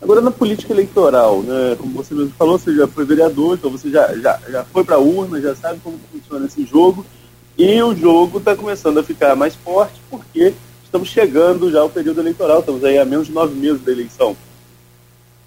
Agora, 0.00 0.20
na 0.20 0.30
política 0.30 0.72
eleitoral, 0.72 1.42
né, 1.42 1.76
como 1.78 1.92
você 1.94 2.14
mesmo 2.14 2.32
falou, 2.36 2.58
você 2.58 2.74
já 2.74 2.86
foi 2.88 3.04
vereador, 3.04 3.56
então 3.56 3.70
você 3.70 3.88
já, 3.90 4.12
já, 4.18 4.40
já 4.48 4.64
foi 4.64 4.84
para 4.84 4.96
a 4.96 5.00
urna, 5.00 5.40
já 5.40 5.54
sabe 5.54 5.80
como 5.82 5.98
funciona 6.10 6.46
esse 6.46 6.64
jogo. 6.64 7.04
E 7.56 7.82
o 7.82 7.94
jogo 7.94 8.38
está 8.38 8.56
começando 8.56 8.98
a 8.98 9.02
ficar 9.02 9.36
mais 9.36 9.54
forte 9.54 10.00
porque 10.10 10.54
estamos 10.84 11.08
chegando 11.08 11.70
já 11.70 11.80
ao 11.80 11.90
período 11.90 12.20
eleitoral, 12.20 12.60
estamos 12.60 12.82
aí 12.84 12.98
a 12.98 13.04
menos 13.04 13.26
de 13.26 13.32
nove 13.32 13.54
meses 13.54 13.80
da 13.82 13.92
eleição. 13.92 14.36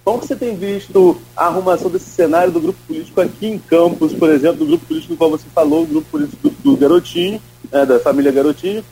Como 0.04 0.22
você 0.22 0.36
tem 0.36 0.56
visto 0.56 1.20
a 1.36 1.46
arrumação 1.46 1.90
desse 1.90 2.08
cenário 2.08 2.52
do 2.52 2.60
grupo 2.60 2.78
político 2.86 3.20
aqui 3.20 3.48
em 3.48 3.58
Campos, 3.58 4.14
por 4.14 4.30
exemplo, 4.30 4.58
do 4.58 4.66
grupo 4.66 4.86
político 4.86 5.14
do 5.14 5.18
qual 5.18 5.30
você 5.30 5.46
falou, 5.52 5.82
o 5.82 5.86
grupo 5.86 6.08
político 6.10 6.48
do, 6.48 6.50
do 6.50 6.76
Garotinho, 6.76 7.42
né, 7.72 7.84
da 7.84 7.98
família 7.98 8.30
Garotinho? 8.30 8.84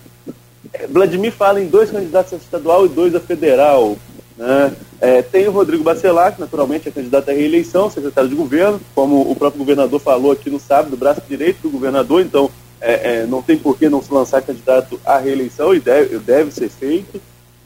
Vladimir 0.89 1.33
fala 1.33 1.63
em 1.63 1.69
dois 1.69 1.91
candidatos 1.91 2.33
a 2.33 2.37
estadual 2.37 2.87
e 2.87 2.89
dois 2.89 3.15
a 3.15 3.21
federal. 3.21 3.97
Né? 4.37 4.75
É, 5.01 5.23
tem 5.23 5.47
o 5.47 5.53
Rodrigo 5.53 5.85
Bacelar, 5.85 6.35
que 6.35 6.41
naturalmente 6.41 6.89
é 6.89 6.93
candidato 6.93 7.29
à 7.31 7.33
reeleição, 7.33 7.91
secretário 7.91 8.29
de 8.29 8.37
governo, 8.37 8.81
como 8.95 9.31
o 9.31 9.37
próprio 9.37 9.59
governador 9.59 10.01
falou 10.01 10.33
aqui 10.33 10.51
no 10.51 10.59
sábado, 10.59 10.97
braço 10.97 11.23
direito 11.29 11.63
do 11.63 11.71
governador, 11.71 12.21
então 12.21 12.51
é, 12.81 13.21
é, 13.21 13.27
não 13.27 13.41
tem 13.41 13.57
por 13.57 13.79
que 13.79 13.89
não 13.89 14.03
se 14.03 14.13
lançar 14.13 14.43
candidato 14.43 15.01
à 15.05 15.19
reeleição 15.19 15.75
e 15.75 15.81
deve, 15.81 16.19
deve 16.19 16.51
ser 16.51 16.69
feito. 16.69 17.21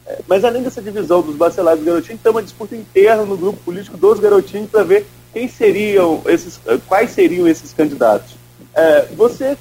É, 0.06 0.18
mas 0.26 0.44
além 0.44 0.62
dessa 0.62 0.82
divisão 0.82 1.22
dos 1.22 1.36
Bacelares 1.36 1.82
e 1.82 1.84
garotinhos, 1.84 2.20
tem 2.20 2.32
uma 2.32 2.42
disputa 2.42 2.76
interna 2.76 3.24
no 3.24 3.36
grupo 3.36 3.58
político 3.64 3.96
dos 3.96 4.20
garotinhos 4.20 4.70
para 4.70 4.82
ver 4.82 5.06
quem 5.32 5.48
seriam 5.48 6.22
esses, 6.26 6.60
quais 6.86 7.10
seriam 7.10 7.46
esses 7.46 7.72
candidatos. 7.72 8.36
É, 8.74 9.06
você 9.16 9.56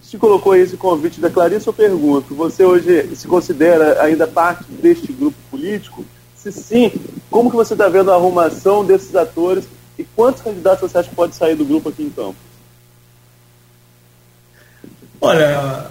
se 0.00 0.16
colocou 0.16 0.54
esse 0.54 0.76
convite 0.76 1.20
da 1.20 1.28
Clarice, 1.28 1.66
eu 1.66 1.72
pergunto, 1.72 2.34
você 2.34 2.64
hoje 2.64 3.14
se 3.16 3.26
considera 3.26 4.00
ainda 4.02 4.26
parte 4.26 4.64
deste 4.70 5.12
grupo 5.12 5.36
político? 5.50 6.04
Se 6.46 6.52
sim, 6.52 6.92
como 7.28 7.50
que 7.50 7.56
você 7.56 7.74
está 7.74 7.88
vendo 7.88 8.12
a 8.12 8.14
arrumação 8.14 8.84
desses 8.84 9.16
atores 9.16 9.64
e 9.98 10.04
quantos 10.04 10.42
candidatos 10.42 10.88
você 10.88 10.98
acha 10.98 11.08
que 11.08 11.14
pode 11.14 11.34
sair 11.34 11.56
do 11.56 11.64
grupo 11.64 11.88
aqui 11.88 12.04
em 12.04 12.10
Campos? 12.10 12.36
Olha, 15.20 15.90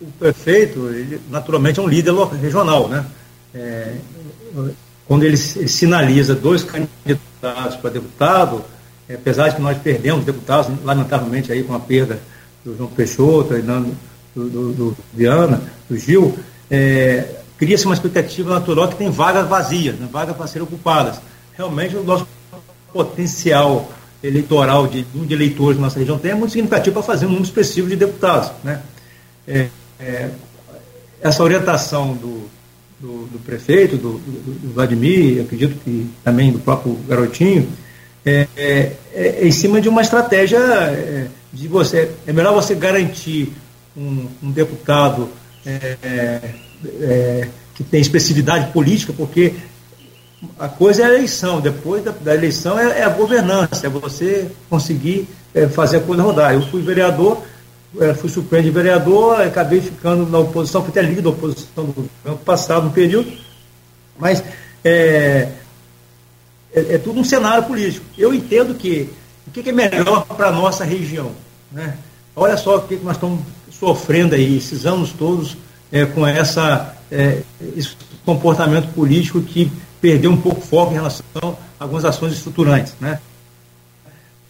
o 0.00 0.06
prefeito, 0.18 0.88
ele, 0.88 1.20
naturalmente, 1.30 1.78
é 1.78 1.82
um 1.82 1.86
líder 1.86 2.12
regional, 2.40 2.88
né? 2.88 3.06
É, 3.54 3.94
quando 5.06 5.22
ele, 5.22 5.36
sinaliza 5.36 6.34
dois 6.34 6.64
candidatos 6.64 7.76
para 7.80 7.90
deputado, 7.90 8.64
é, 9.08 9.14
apesar 9.14 9.50
de 9.50 9.56
que 9.56 9.62
nós 9.62 9.78
perdemos 9.78 10.24
deputados, 10.24 10.72
lamentavelmente, 10.82 11.52
aí 11.52 11.62
com 11.62 11.74
a 11.74 11.78
perda 11.78 12.18
do 12.64 12.76
João 12.76 12.90
Peixoto, 12.90 13.54
do, 14.34 14.50
do, 14.50 14.72
do 14.72 14.96
Viana, 15.12 15.62
do 15.88 15.96
Gil, 15.96 16.36
é, 16.68 17.43
cria-se 17.58 17.84
uma 17.84 17.94
expectativa 17.94 18.52
natural 18.52 18.88
que 18.88 18.96
tem 18.96 19.10
vagas 19.10 19.48
vazias, 19.48 19.96
né, 19.96 20.08
vagas 20.10 20.36
para 20.36 20.46
serem 20.46 20.66
ocupadas. 20.66 21.20
Realmente, 21.56 21.96
o 21.96 22.02
nosso 22.02 22.26
potencial 22.92 23.90
eleitoral 24.22 24.86
de, 24.86 25.02
de 25.02 25.34
eleitores 25.34 25.76
na 25.76 25.84
nossa 25.84 25.98
região 25.98 26.18
tem 26.18 26.30
é 26.30 26.34
muito 26.34 26.52
significativo 26.52 26.94
para 26.94 27.02
fazer 27.02 27.26
um 27.26 27.30
número 27.30 27.44
expressivo 27.44 27.88
de 27.88 27.96
deputados. 27.96 28.50
Né? 28.62 28.80
É, 29.46 29.68
é, 30.00 30.30
essa 31.20 31.42
orientação 31.42 32.14
do, 32.14 32.48
do, 32.98 33.26
do 33.26 33.38
prefeito, 33.44 33.96
do, 33.96 34.18
do, 34.18 34.72
Vladimir, 34.72 35.42
acredito 35.42 35.76
que 35.84 36.10
também 36.22 36.50
do 36.50 36.58
próprio 36.58 36.94
Garotinho, 37.06 37.68
é, 38.24 38.46
é, 38.56 38.92
é 39.12 39.46
em 39.46 39.52
cima 39.52 39.80
de 39.80 39.88
uma 39.88 40.00
estratégia 40.00 40.58
é, 40.58 41.26
de 41.52 41.68
você. 41.68 42.10
É 42.26 42.32
melhor 42.32 42.54
você 42.54 42.74
garantir 42.74 43.52
um, 43.96 44.26
um 44.42 44.50
deputado 44.50 45.28
é, 47.00 47.48
que 47.74 47.82
tem 47.82 48.00
expressividade 48.00 48.72
política, 48.72 49.12
porque 49.16 49.54
a 50.58 50.68
coisa 50.68 51.02
é 51.02 51.06
a 51.06 51.14
eleição, 51.14 51.60
depois 51.60 52.04
da, 52.04 52.10
da 52.10 52.34
eleição 52.34 52.78
é, 52.78 53.00
é, 53.00 53.02
a 53.02 53.08
governança, 53.08 53.86
é 53.86 53.88
você 53.88 54.50
conseguir 54.68 55.28
é, 55.54 55.68
fazer 55.68 55.98
a 55.98 56.00
coisa 56.00 56.22
rodar. 56.22 56.54
Eu 56.54 56.62
fui 56.68 56.82
vereador, 56.82 57.42
é, 58.00 58.14
fui 58.14 58.28
suplente 58.28 58.64
de 58.64 58.70
vereador, 58.70 59.40
acabei 59.40 59.80
ficando 59.80 60.26
na 60.26 60.38
oposição, 60.38 60.82
fui 60.82 60.90
até 60.90 61.02
líder 61.02 61.22
da 61.22 61.30
oposição 61.30 61.84
do 61.84 62.08
ano 62.24 62.38
passado, 62.38 62.84
no 62.84 62.90
período, 62.90 63.32
mas 64.18 64.42
é, 64.84 65.48
é, 66.72 66.94
é, 66.94 66.98
tudo 66.98 67.20
um 67.20 67.24
cenário 67.24 67.64
político. 67.64 68.04
Eu 68.18 68.34
entendo 68.34 68.74
que 68.74 69.08
o 69.46 69.50
que, 69.50 69.62
que 69.62 69.70
é 69.70 69.72
melhor 69.72 70.24
para 70.26 70.48
a 70.48 70.52
nossa 70.52 70.84
região. 70.84 71.32
Né? 71.70 71.96
Olha 72.34 72.56
só 72.56 72.76
o 72.76 72.82
que, 72.82 72.96
que 72.96 73.04
nós 73.04 73.16
estamos 73.16 73.40
sofrendo 73.70 74.34
aí, 74.34 74.56
esses 74.56 74.86
anos 74.86 75.12
todos 75.12 75.56
é, 75.94 76.04
com 76.04 76.26
essa, 76.26 76.92
é, 77.08 77.38
esse 77.76 77.96
comportamento 78.26 78.88
político 78.88 79.40
que 79.40 79.70
perdeu 80.00 80.32
um 80.32 80.36
pouco 80.36 80.58
o 80.58 80.62
foco 80.62 80.90
em 80.90 80.96
relação 80.96 81.24
a 81.78 81.84
algumas 81.84 82.04
ações 82.04 82.32
estruturantes. 82.32 82.94
Né? 83.00 83.20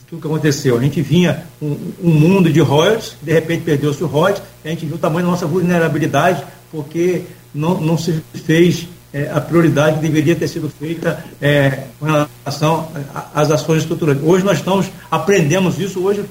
tudo 0.09 0.21
que 0.21 0.27
aconteceu. 0.27 0.79
A 0.79 0.81
gente 0.81 1.03
vinha 1.03 1.45
um, 1.61 1.77
um 2.03 2.11
mundo 2.11 2.53
de 2.53 2.61
royalties, 2.61 3.17
de 3.23 3.33
repente 3.33 3.63
perdeu-se 3.63 4.03
o 4.03 4.07
royalties, 4.07 4.43
a 4.65 4.69
gente 4.69 4.87
viu 4.87 4.97
o 4.97 4.99
tamanho 4.99 5.27
da 5.27 5.33
nossa 5.33 5.47
vulnerabilidade, 5.47 6.45
porque 6.71 7.23
não, 7.55 7.81
não 7.81 7.99
se 7.99 8.23
fez 8.45 8.87
é, 9.13 9.31
a 9.31 9.41
prioridade 9.41 9.97
que 9.97 10.03
deveria 10.03 10.37
ter 10.37 10.49
sido 10.49 10.69
feita 10.69 11.25
é, 11.41 11.85
com 11.99 12.07
relação 12.07 12.89
às 13.35 13.51
ações 13.51 13.83
estruturais. 13.83 14.19
Hoje 14.23 14.45
nós 14.45 14.59
estamos, 14.59 14.87
aprendemos 15.11 15.79
isso, 15.79 16.01
hoje 16.01 16.25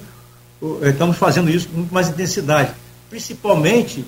estamos 0.81 1.17
fazendo 1.17 1.49
isso 1.49 1.67
com 1.67 1.77
muito 1.77 1.93
mais 1.93 2.09
intensidade, 2.09 2.71
principalmente 3.09 4.05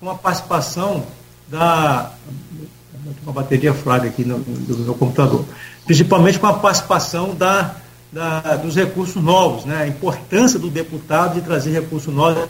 com 0.00 0.10
a 0.10 0.14
participação 0.14 1.04
da. 1.48 2.12
Uma 3.22 3.32
bateria 3.32 3.72
fraca 3.72 4.06
aqui 4.06 4.24
no, 4.24 4.38
no 4.38 4.78
meu 4.78 4.94
computador. 4.94 5.44
Principalmente 5.86 6.38
com 6.38 6.46
a 6.46 6.54
participação 6.54 7.34
da, 7.34 7.76
da, 8.12 8.56
dos 8.56 8.74
recursos 8.76 9.22
novos, 9.22 9.64
né? 9.64 9.82
a 9.82 9.86
importância 9.86 10.58
do 10.58 10.68
deputado 10.68 11.34
de 11.34 11.40
trazer 11.40 11.70
recursos 11.70 12.12
novos, 12.12 12.48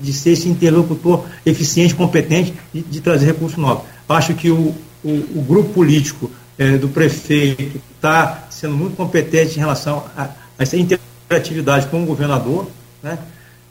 de 0.00 0.12
ser 0.12 0.30
esse 0.30 0.48
interlocutor 0.48 1.24
eficiente, 1.46 1.94
competente, 1.94 2.54
de, 2.72 2.82
de 2.82 3.00
trazer 3.00 3.26
recursos 3.26 3.58
novos. 3.58 3.84
Acho 4.08 4.34
que 4.34 4.50
o, 4.50 4.74
o, 5.04 5.10
o 5.36 5.44
grupo 5.46 5.72
político 5.72 6.30
é, 6.58 6.76
do 6.76 6.88
prefeito 6.88 7.80
está 7.94 8.46
sendo 8.50 8.74
muito 8.74 8.96
competente 8.96 9.56
em 9.56 9.60
relação 9.60 10.04
a, 10.16 10.24
a 10.24 10.28
essa 10.58 10.76
interatividade 10.76 11.86
com 11.86 12.02
o 12.02 12.06
governador, 12.06 12.66
né? 13.02 13.18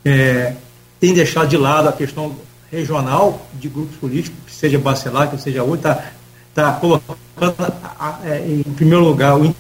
É, 0.06 0.54
tem 1.00 1.14
deixado 1.14 1.50
de 1.50 1.58
lado 1.58 1.90
a 1.90 1.92
questão 1.92 2.34
regional 2.72 3.48
de 3.54 3.70
grupos 3.70 3.96
políticos, 3.98 4.40
que 4.46 4.54
seja 4.54 4.78
Bacelar, 4.80 5.30
que 5.30 5.42
seja 5.42 5.64
outro, 5.64 5.90
está 5.90 6.12
tá 6.54 6.74
colocando 6.74 7.16
é, 8.26 8.40
em 8.40 8.74
primeiro 8.74 9.04
lugar 9.04 9.38
o 9.38 9.54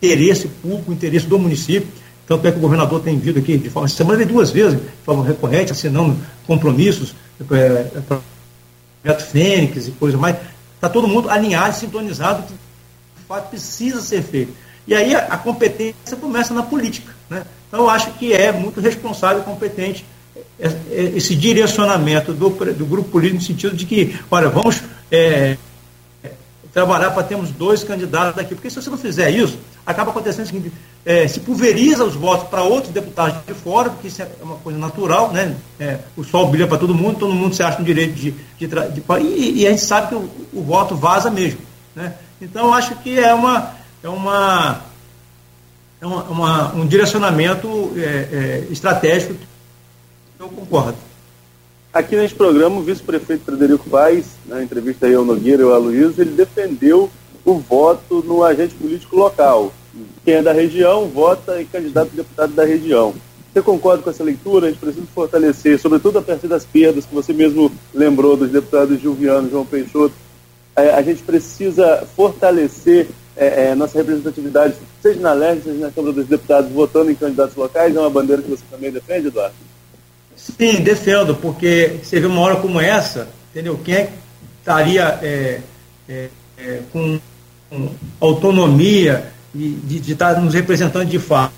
interesse 0.00 0.48
público, 0.48 0.90
o 0.90 0.94
interesse 0.94 1.26
do 1.26 1.38
município. 1.38 1.88
Tanto 2.26 2.46
é 2.46 2.52
que 2.52 2.58
o 2.58 2.60
governador 2.60 3.00
tem 3.00 3.18
vindo 3.18 3.38
aqui 3.38 3.58
de 3.58 3.70
forma. 3.70 3.88
semana 3.88 4.24
duas 4.24 4.50
vezes, 4.50 4.78
de 4.78 4.86
forma 5.04 5.24
recorrente, 5.24 5.72
assinando 5.72 6.16
compromissos, 6.46 7.14
é, 7.50 7.54
é 7.54 8.18
projeto 9.02 9.26
Fênix 9.26 9.88
e 9.88 9.90
coisa 9.92 10.16
mais. 10.16 10.36
Está 10.76 10.88
todo 10.88 11.08
mundo 11.08 11.28
alinhado, 11.28 11.74
sintonizado, 11.74 12.44
que 12.44 12.52
de 12.52 13.26
fato 13.26 13.50
precisa 13.50 14.00
ser 14.00 14.22
feito. 14.22 14.52
E 14.86 14.94
aí 14.94 15.14
a, 15.14 15.26
a 15.26 15.36
competência 15.38 16.16
começa 16.20 16.54
na 16.54 16.62
política. 16.62 17.12
Né? 17.28 17.44
Então 17.68 17.80
eu 17.80 17.90
acho 17.90 18.12
que 18.12 18.32
é 18.32 18.52
muito 18.52 18.80
responsável 18.80 19.42
e 19.42 19.44
competente 19.44 20.04
esse 20.90 21.34
direcionamento 21.34 22.32
do, 22.32 22.50
do 22.50 22.86
grupo 22.86 23.08
político 23.08 23.36
no 23.36 23.46
sentido 23.46 23.76
de 23.76 23.86
que, 23.86 24.18
olha, 24.30 24.48
vamos 24.48 24.82
é, 25.10 25.56
trabalhar 26.72 27.10
para 27.10 27.22
termos 27.22 27.50
dois 27.50 27.82
candidatos 27.82 28.36
daqui. 28.36 28.54
Porque 28.54 28.70
se 28.70 28.76
você 28.76 28.90
não 28.90 28.98
fizer 28.98 29.30
isso, 29.30 29.58
acaba 29.84 30.10
acontecendo 30.10 30.44
o 30.44 30.46
seguinte, 30.46 30.72
é, 31.04 31.26
se 31.26 31.40
pulveriza 31.40 32.04
os 32.04 32.14
votos 32.14 32.48
para 32.48 32.62
outros 32.62 32.92
deputados 32.92 33.44
de 33.46 33.54
fora, 33.54 33.90
porque 33.90 34.08
isso 34.08 34.22
é 34.22 34.28
uma 34.42 34.56
coisa 34.56 34.78
natural, 34.78 35.32
né? 35.32 35.56
É, 35.78 35.98
o 36.16 36.22
sol 36.22 36.48
brilha 36.48 36.66
para 36.66 36.78
todo 36.78 36.94
mundo, 36.94 37.18
todo 37.18 37.32
mundo 37.32 37.54
se 37.54 37.62
acha 37.62 37.78
no 37.78 37.84
direito 37.84 38.14
de. 38.14 38.30
de, 38.58 38.66
de, 38.66 39.02
e, 39.20 39.62
e, 39.62 39.66
a 39.66 39.70
gente 39.70 39.82
sabe 39.82 40.08
que 40.08 40.14
o, 40.14 40.30
o, 40.52 40.62
voto 40.62 40.94
vaza 40.94 41.30
mesmo. 41.30 41.60
Né? 41.94 42.14
Então, 42.40 42.72
acho 42.72 42.94
que 42.96 43.18
é 43.18 43.34
uma. 43.34 43.74
É 44.02 44.08
uma 44.08 44.90
é 46.02 46.06
uma, 46.06 46.22
uma 46.24 46.74
um 46.74 46.86
direcionamento 46.86 47.92
é, 47.94 48.00
é 48.00 48.66
estratégico 48.70 49.34
eu 50.40 50.48
concordo. 50.48 50.96
Aqui 51.92 52.16
neste 52.16 52.34
programa, 52.34 52.78
o 52.78 52.82
vice-prefeito 52.82 53.44
Frederico 53.44 53.90
Paes, 53.90 54.26
na 54.46 54.62
entrevista 54.62 55.06
aí 55.06 55.14
ao 55.14 55.24
Nogueira 55.24 55.62
e 55.62 55.64
ao 55.66 55.72
Aloysio, 55.72 56.14
ele 56.22 56.30
defendeu 56.30 57.10
o 57.44 57.54
voto 57.58 58.22
no 58.26 58.42
agente 58.42 58.74
político 58.74 59.16
local. 59.16 59.72
Quem 60.24 60.34
é 60.34 60.42
da 60.42 60.52
região 60.52 61.08
vota 61.08 61.60
em 61.60 61.66
candidato 61.66 62.10
a 62.12 62.16
deputado 62.16 62.52
da 62.54 62.64
região. 62.64 63.14
Você 63.52 63.60
concorda 63.60 64.02
com 64.02 64.10
essa 64.10 64.22
leitura? 64.22 64.68
A 64.68 64.70
gente 64.70 64.80
precisa 64.80 65.06
fortalecer, 65.12 65.78
sobretudo 65.78 66.20
a 66.20 66.22
partir 66.22 66.46
das 66.46 66.64
perdas 66.64 67.04
que 67.04 67.14
você 67.14 67.32
mesmo 67.32 67.70
lembrou 67.92 68.36
dos 68.36 68.50
deputados 68.50 69.00
Gilviano, 69.00 69.50
João 69.50 69.66
Peixoto. 69.66 70.14
É, 70.76 70.90
a 70.90 71.02
gente 71.02 71.22
precisa 71.22 72.06
fortalecer 72.16 73.08
é, 73.36 73.70
é, 73.70 73.74
nossa 73.74 73.98
representatividade, 73.98 74.74
seja 75.02 75.20
na 75.20 75.32
LERJ, 75.32 75.64
seja 75.64 75.86
na 75.86 75.90
Câmara 75.90 76.14
dos 76.14 76.26
Deputados, 76.26 76.70
votando 76.70 77.10
em 77.10 77.16
candidatos 77.16 77.56
locais. 77.56 77.94
É 77.94 77.98
uma 78.00 78.08
bandeira 78.08 78.40
que 78.40 78.50
você 78.50 78.62
também 78.70 78.92
defende, 78.92 79.26
Eduardo? 79.26 79.69
Sim, 80.36 80.82
defendo, 80.82 81.34
porque 81.34 81.98
você 82.02 82.18
vê 82.18 82.26
uma 82.26 82.40
hora 82.40 82.56
como 82.56 82.80
essa, 82.80 83.28
entendeu? 83.50 83.78
Quem 83.84 83.94
é 83.94 84.12
estaria 84.60 85.18
é, 85.22 85.60
é, 86.08 86.28
é, 86.58 86.80
com, 86.92 87.18
com, 87.68 87.88
autonomia 88.20 89.32
de, 89.54 89.74
de, 89.74 90.12
estar 90.12 90.40
nos 90.40 90.54
representando 90.54 91.06
de 91.06 91.18
fato? 91.18 91.52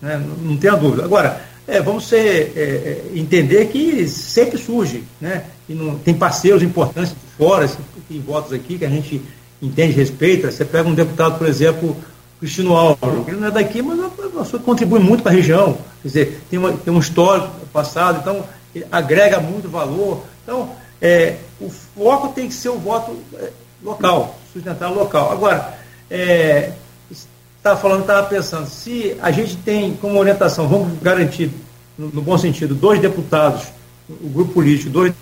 Né? 0.00 0.16
Não, 0.16 0.50
não 0.50 0.56
tenha 0.56 0.74
dúvida. 0.74 1.04
Agora, 1.04 1.40
é, 1.66 1.80
vamos 1.80 2.06
ser, 2.06 2.52
é, 2.56 3.02
entender 3.14 3.66
que 3.66 4.06
sempre 4.08 4.58
surge, 4.58 5.04
né? 5.20 5.44
E 5.68 5.74
não, 5.74 5.96
tem 5.96 6.14
parceiros 6.14 6.62
importantes 6.62 7.12
de 7.12 7.36
fora, 7.36 7.70
tem 8.08 8.20
votos 8.20 8.52
aqui 8.52 8.78
que 8.78 8.84
a 8.84 8.90
gente 8.90 9.20
entende, 9.62 9.92
respeita. 9.92 10.50
Você 10.50 10.64
pega 10.64 10.88
um 10.88 10.94
deputado, 10.94 11.38
por 11.38 11.46
exemplo, 11.46 11.96
Cristino 12.38 12.76
Álvaro, 12.76 13.24
ele 13.26 13.38
não 13.38 13.48
é 13.48 13.50
daqui, 13.50 13.80
mas 13.80 14.50
contribui 14.62 15.00
muito 15.00 15.22
para 15.22 15.32
a 15.32 15.34
região. 15.34 15.78
Quer 16.02 16.08
dizer, 16.08 16.40
tem, 16.50 16.58
uma, 16.58 16.72
tem 16.72 16.92
um 16.92 16.98
histórico 16.98 17.63
passado, 17.74 18.20
então 18.20 18.44
agrega 18.90 19.40
muito 19.40 19.68
valor. 19.68 20.24
Então, 20.44 20.70
é, 21.02 21.36
o 21.60 21.68
foco 21.68 22.28
tem 22.28 22.48
que 22.48 22.54
ser 22.54 22.68
o 22.68 22.78
voto 22.78 23.18
é, 23.34 23.50
local, 23.82 24.38
sustentar 24.52 24.90
local. 24.90 25.32
Agora, 25.32 25.76
é, 26.08 26.72
estava 27.10 27.78
falando, 27.80 28.02
estava 28.02 28.26
pensando, 28.28 28.68
se 28.68 29.16
a 29.20 29.30
gente 29.32 29.56
tem 29.56 29.96
como 29.96 30.18
orientação, 30.18 30.68
vamos 30.68 30.98
garantir, 31.02 31.50
no, 31.98 32.08
no 32.08 32.22
bom 32.22 32.38
sentido, 32.38 32.74
dois 32.74 33.00
deputados, 33.00 33.64
o 34.08 34.28
grupo 34.28 34.52
político, 34.52 34.90
dois 34.90 35.12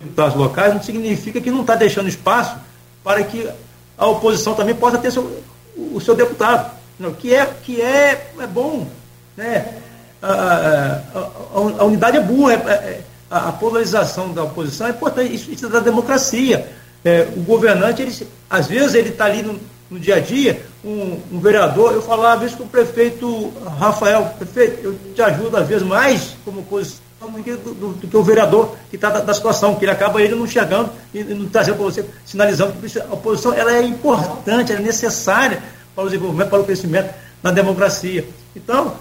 deputados 0.00 0.34
locais, 0.36 0.74
não 0.74 0.82
significa 0.82 1.40
que 1.40 1.50
não 1.50 1.60
está 1.60 1.74
deixando 1.74 2.08
espaço 2.08 2.56
para 3.04 3.22
que 3.22 3.48
a 3.96 4.06
oposição 4.06 4.54
também 4.54 4.74
possa 4.74 4.98
ter 4.98 5.10
seu, 5.10 5.42
o 5.76 6.00
seu 6.00 6.14
deputado, 6.14 6.70
que 7.18 7.34
é, 7.34 7.46
que 7.62 7.80
é, 7.80 8.32
é 8.38 8.46
bom. 8.46 8.86
Né? 9.36 9.82
A, 10.20 10.32
a, 10.32 11.18
a, 11.18 11.60
a 11.78 11.84
unidade 11.84 12.16
é 12.16 12.20
boa, 12.20 12.52
é, 12.52 12.56
é, 12.56 13.00
a, 13.30 13.52
polarização 13.52 14.32
da 14.32 14.44
oposição 14.44 14.86
é 14.86 14.90
importante, 14.90 15.34
isso, 15.34 15.50
isso 15.50 15.66
é 15.66 15.68
da 15.68 15.80
democracia. 15.80 16.68
É, 17.04 17.28
o 17.36 17.40
governante, 17.40 18.02
ele, 18.02 18.28
às 18.50 18.66
vezes, 18.66 18.94
ele 18.94 19.10
está 19.10 19.26
ali 19.26 19.42
no, 19.42 19.58
no, 19.90 20.00
dia 20.00 20.16
a 20.16 20.20
dia, 20.20 20.60
um, 20.84 21.20
um, 21.30 21.38
vereador, 21.38 21.92
eu 21.92 22.02
falava 22.02 22.40
vezes 22.40 22.56
com 22.56 22.64
o 22.64 22.68
prefeito 22.68 23.52
Rafael, 23.78 24.34
prefeito, 24.38 24.80
eu 24.84 24.98
te 25.14 25.22
ajudo 25.22 25.56
às 25.56 25.66
vezes 25.68 25.86
mais 25.86 26.34
como 26.44 26.60
oposição 26.60 27.00
do 27.20 27.56
do, 27.56 27.92
do, 27.94 28.08
que 28.08 28.16
o 28.16 28.22
vereador 28.22 28.76
que 28.90 28.96
está 28.96 29.10
da, 29.10 29.20
da, 29.20 29.34
situação, 29.34 29.74
que 29.74 29.84
ele 29.84 29.90
acaba 29.90 30.22
ele 30.22 30.34
não 30.34 30.46
chegando 30.46 30.90
e 31.12 31.22
não 31.22 31.48
trazendo 31.48 31.76
para 31.76 31.84
você, 31.84 32.04
sinalizando 32.24 32.72
que 32.74 32.98
a 32.98 33.12
oposição 33.12 33.52
ela 33.52 33.72
é 33.72 33.82
importante, 33.82 34.72
ela 34.72 34.80
é 34.80 34.84
necessária 34.84 35.62
para 35.94 36.04
o 36.04 36.06
desenvolvimento, 36.06 36.48
para 36.48 36.60
o 36.60 36.64
crescimento 36.64 37.12
na 37.42 37.50
democracia. 37.50 38.26
Então, 38.54 38.94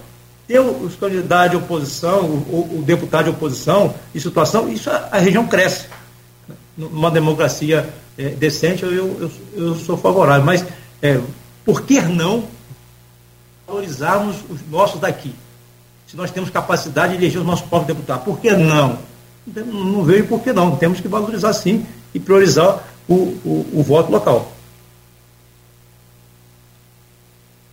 ter 0.48 0.60
os 0.60 0.96
candidatos 0.96 1.52
de 1.52 1.58
oposição, 1.58 2.22
o, 2.22 2.80
o 2.80 2.84
deputado 2.84 3.26
de 3.26 3.32
oposição, 3.32 3.94
em 4.16 4.20
situação, 4.20 4.70
isso 4.70 4.90
a, 4.90 5.10
a 5.12 5.20
região 5.20 5.46
cresce. 5.46 5.88
Numa 6.78 7.12
democracia 7.12 7.90
é, 8.18 8.30
decente, 8.30 8.84
eu, 8.84 8.92
eu, 8.92 9.32
eu, 9.56 9.76
sou 9.76 9.98
favorável. 9.98 10.46
Mas 10.46 10.66
é, 11.02 11.20
por 11.66 11.82
que 11.82 12.02
não 12.02 12.46
valorizarmos 13.68 14.38
os 14.50 14.62
nossos 14.70 15.02
daqui? 15.02 15.34
Se 16.08 16.16
nós 16.16 16.32
temos 16.32 16.50
capacidade 16.50 17.14
de 17.14 17.24
eleger 17.24 17.42
os 17.42 17.46
nossos 17.46 17.68
próprios 17.68 17.98
deputados, 17.98 18.24
por 18.24 18.40
que 18.40 18.52
não? 18.52 19.00
Não, 19.46 20.04
vejo 20.04 20.28
por 20.28 20.42
que 20.42 20.54
não. 20.54 20.76
Temos 20.78 21.02
que 21.02 21.08
valorizar 21.08 21.52
sim 21.54 21.86
e 22.14 22.20
priorizar 22.20 22.84
o, 23.08 23.14
o, 23.14 23.70
o 23.74 23.84
voto 23.84 24.12
local. 24.12 24.52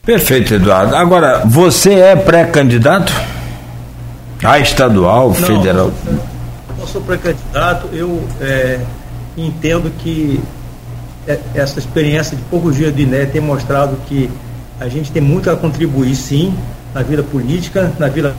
Perfeito, 0.04 0.54
Eduardo. 0.54 0.94
Agora, 0.94 1.42
você 1.46 1.94
é 1.94 2.14
pré-candidato? 2.14 3.12
A 4.42 4.58
estadual, 4.58 5.28
não, 5.28 5.34
federal? 5.34 5.90
Não 6.78 6.86
sou 6.86 7.00
pré-candidato, 7.00 7.88
eu 7.94 8.22
é, 8.42 8.80
entendo 9.38 9.90
que 9.98 10.38
é, 11.26 11.38
essa 11.54 11.78
experiência 11.78 12.36
de 12.36 12.42
poucos 12.44 12.76
dias 12.76 12.92
do 12.92 13.00
INE 13.00 13.24
tem 13.26 13.40
mostrado 13.40 13.96
que 14.06 14.30
a 14.78 14.86
gente 14.88 15.10
tem 15.10 15.22
muito 15.22 15.50
a 15.50 15.56
contribuir, 15.56 16.14
sim, 16.14 16.54
na 16.92 17.02
vida 17.02 17.22
política, 17.22 17.90
na 17.98 18.08
vida 18.08 18.34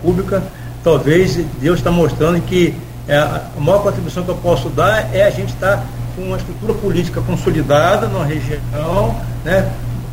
pública. 0.00 0.40
Talvez 0.84 1.36
Deus 1.60 1.78
está 1.78 1.90
mostrando 1.90 2.40
que 2.42 2.76
é, 3.08 3.16
a 3.16 3.50
maior 3.58 3.82
contribuição 3.82 4.22
que 4.22 4.30
eu 4.30 4.36
posso 4.36 4.68
dar 4.68 5.12
é 5.12 5.24
a 5.24 5.30
gente 5.30 5.52
estar 5.52 5.84
com 6.14 6.22
uma 6.22 6.36
estrutura 6.36 6.74
política 6.74 7.20
consolidada 7.20 8.06
na 8.06 8.24
região, 8.24 9.16
né, 9.44 9.68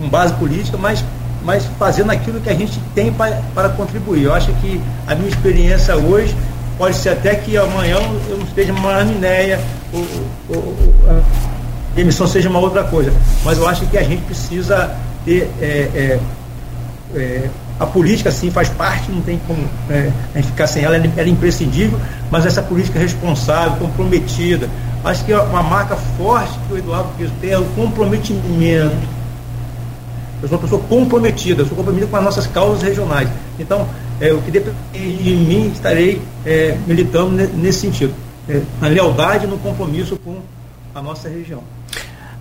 com 0.06 0.10
base 0.10 0.34
política, 0.36 0.78
mas, 0.78 1.04
mas 1.44 1.66
fazendo 1.80 2.12
aquilo 2.12 2.40
que 2.40 2.50
a 2.50 2.54
gente 2.54 2.80
tem 2.94 3.12
para, 3.12 3.42
para 3.54 3.70
contribuir. 3.70 4.24
Eu 4.24 4.34
acho 4.34 4.52
que 4.54 4.80
a 5.08 5.16
minha 5.16 5.30
experiência 5.30 5.96
hoje 5.96 6.36
pode 6.78 6.96
ser 6.96 7.10
até 7.10 7.36
que 7.36 7.58
amanhã 7.58 7.98
eu 8.30 8.38
não 8.38 8.46
esteja 8.46 8.72
uma 8.72 9.00
amnéia, 9.00 9.60
a 11.96 12.00
emissão 12.00 12.28
seja 12.28 12.50
uma 12.50 12.60
outra 12.60 12.84
coisa. 12.84 13.12
Mas 13.44 13.58
eu 13.58 13.68
acho 13.68 13.86
que 13.88 13.98
a 13.98 14.04
gente 14.04 14.22
precisa 14.24 14.96
ter, 15.24 15.50
é, 15.60 15.90
é, 15.96 16.20
é, 17.16 17.50
a 17.80 17.86
política, 17.86 18.32
sim, 18.32 18.52
faz 18.52 18.70
parte, 18.70 19.12
não 19.12 19.22
tem 19.22 19.40
como 19.48 19.68
é, 19.90 20.12
a 20.34 20.38
gente 20.38 20.48
ficar 20.52 20.68
sem 20.68 20.84
ela, 20.84 20.96
ela 20.96 21.08
é 21.18 21.28
imprescindível, 21.28 22.00
mas 22.30 22.46
essa 22.46 22.62
política 22.62 23.00
responsável, 23.00 23.78
comprometida. 23.78 24.70
Acho 25.04 25.24
que 25.24 25.32
é 25.32 25.40
uma 25.40 25.62
marca 25.62 25.96
forte 26.18 26.58
que 26.68 26.74
o 26.74 26.78
Eduardo 26.78 27.10
Piso 27.18 27.32
tem 27.40 27.52
é 27.52 27.60
o 27.60 27.66
comprometimento. 27.76 29.15
Eu 30.46 30.50
sou 30.50 30.58
uma 30.60 30.64
pessoa 30.64 30.82
comprometida, 30.84 31.64
eu 31.64 31.66
sou 31.66 31.76
comprometida 31.76 32.08
com 32.08 32.18
as 32.18 32.24
nossas 32.24 32.46
causas 32.46 32.84
regionais. 32.84 33.28
Então, 33.58 33.88
é, 34.22 34.32
o 34.32 34.40
que 34.44 34.52
depende 34.52 34.78
de 34.94 35.36
mim, 35.36 35.72
estarei 35.74 36.22
é, 36.46 36.78
militando 36.86 37.32
nesse 37.32 37.80
sentido. 37.80 38.14
É, 38.48 38.62
na 38.80 38.88
lealdade 38.88 39.48
no 39.48 39.58
compromisso 39.58 40.16
com 40.18 40.38
a 40.94 41.02
nossa 41.02 41.28
região. 41.28 41.64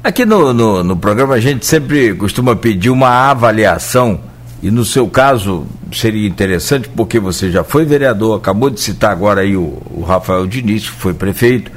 Aqui 0.03 0.27
no, 0.27 0.53
no, 0.53 0.85
no, 0.85 0.97
programa 0.99 1.33
a 1.33 1.41
gente 1.41 1.65
sempre 1.65 2.15
costuma 2.15 2.55
pedir 2.55 2.91
uma 2.91 3.09
avaliação, 3.31 4.21
e 4.63 4.71
no 4.71 4.85
seu 4.85 5.09
caso 5.09 5.67
seria 5.91 6.29
interessante, 6.29 6.91
porque 6.91 7.19
você 7.19 7.51
já 7.51 7.65
foi 7.65 7.87
vereador, 7.87 8.37
acabou 8.37 8.69
de 8.69 8.83
citar 8.83 9.13
agora 9.13 9.41
aí 9.41 9.57
o, 9.57 9.83
o 9.91 10.05
Rafael 10.07 10.47
Diniz, 10.47 10.91
que 10.91 10.97
foi 10.97 11.15
prefeito, 11.15 11.73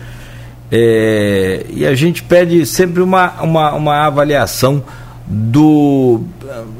é, 0.69 1.65
e 1.69 1.87
a 1.87 1.95
gente 1.95 2.21
pede 2.21 2.65
sempre 2.65 3.01
uma, 3.01 3.41
uma, 3.41 3.73
uma 3.75 4.05
avaliação 4.05 4.83
do. 5.27 6.21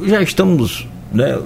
Já 0.04 0.22
estamos, 0.22 0.88
né, 1.12 1.38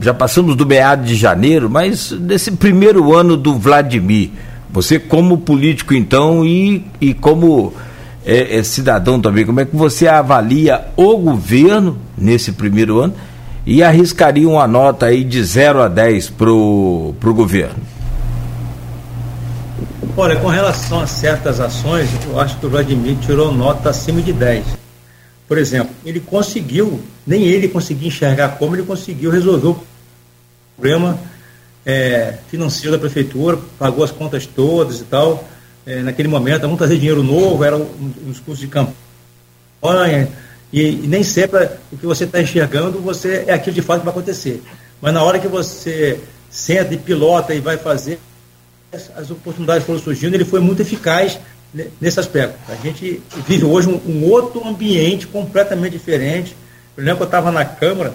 já 0.00 0.14
passamos 0.14 0.56
do 0.56 0.66
meado 0.66 1.04
de 1.04 1.14
janeiro, 1.14 1.68
mas 1.68 2.12
desse 2.12 2.52
primeiro 2.52 3.14
ano 3.14 3.36
do 3.36 3.58
Vladimir. 3.58 4.30
Você, 4.72 4.98
como 4.98 5.38
político, 5.38 5.94
então, 5.94 6.44
e, 6.44 6.84
e 7.00 7.14
como 7.14 7.72
é, 8.24 8.58
é, 8.58 8.62
cidadão 8.62 9.20
também, 9.20 9.46
como 9.46 9.60
é 9.60 9.64
que 9.64 9.76
você 9.76 10.08
avalia 10.08 10.86
o 10.96 11.16
governo 11.16 11.96
nesse 12.18 12.52
primeiro 12.52 13.00
ano 13.00 13.14
e 13.64 13.82
arriscaria 13.82 14.48
uma 14.48 14.66
nota 14.66 15.06
aí 15.06 15.22
de 15.22 15.42
0 15.42 15.82
a 15.82 15.88
10 15.88 16.30
para 16.30 16.50
o 16.50 17.14
governo? 17.22 17.76
Olha, 20.16 20.36
com 20.36 20.48
relação 20.48 21.00
a 21.00 21.06
certas 21.06 21.60
ações, 21.60 22.08
eu 22.28 22.40
acho 22.40 22.56
que 22.58 22.66
o 22.66 22.70
Vladimir 22.70 23.16
tirou 23.16 23.52
nota 23.52 23.90
acima 23.90 24.20
de 24.20 24.32
10. 24.32 24.83
Por 25.46 25.58
exemplo, 25.58 25.94
ele 26.04 26.20
conseguiu, 26.20 27.02
nem 27.26 27.44
ele 27.44 27.68
conseguiu 27.68 28.08
enxergar 28.08 28.56
como 28.58 28.74
ele 28.74 28.82
conseguiu 28.82 29.30
resolver 29.30 29.68
o 29.68 29.84
problema 30.76 31.18
é, 31.84 32.38
financeiro 32.48 32.92
da 32.92 32.98
prefeitura, 32.98 33.58
pagou 33.78 34.04
as 34.04 34.10
contas 34.10 34.46
todas 34.46 35.00
e 35.00 35.04
tal 35.04 35.46
é, 35.86 36.00
naquele 36.02 36.28
momento, 36.28 36.62
vamos 36.62 36.78
trazer 36.78 36.96
dinheiro 36.96 37.22
novo, 37.22 37.62
eram 37.62 37.86
os 38.28 38.40
custos 38.40 38.60
de 38.60 38.68
campanha, 38.68 40.28
e, 40.72 40.80
e 40.80 41.06
nem 41.06 41.22
sempre 41.22 41.68
o 41.92 41.96
que 41.96 42.06
você 42.06 42.24
está 42.24 42.40
enxergando 42.40 42.98
você 43.00 43.44
é 43.46 43.52
aquilo 43.52 43.74
de 43.74 43.82
fato 43.82 44.00
que 44.00 44.06
vai 44.06 44.12
acontecer. 44.12 44.62
Mas 45.00 45.12
na 45.12 45.22
hora 45.22 45.38
que 45.38 45.46
você 45.46 46.18
senta 46.50 46.94
e 46.94 46.96
pilota 46.96 47.54
e 47.54 47.60
vai 47.60 47.76
fazer, 47.76 48.18
as 48.92 49.30
oportunidades 49.30 49.84
foram 49.84 50.00
surgindo, 50.00 50.34
ele 50.34 50.44
foi 50.44 50.60
muito 50.60 50.80
eficaz 50.80 51.38
nesse 52.00 52.20
aspecto. 52.20 52.56
A 52.68 52.76
gente 52.76 53.20
vive 53.46 53.64
hoje 53.64 53.88
um, 53.88 54.00
um 54.06 54.30
outro 54.30 54.66
ambiente 54.66 55.26
completamente 55.26 55.92
diferente. 55.92 56.56
Eu 56.96 57.04
lembro 57.04 57.18
que 57.18 57.22
eu 57.24 57.26
estava 57.26 57.50
na 57.50 57.64
Câmara, 57.64 58.14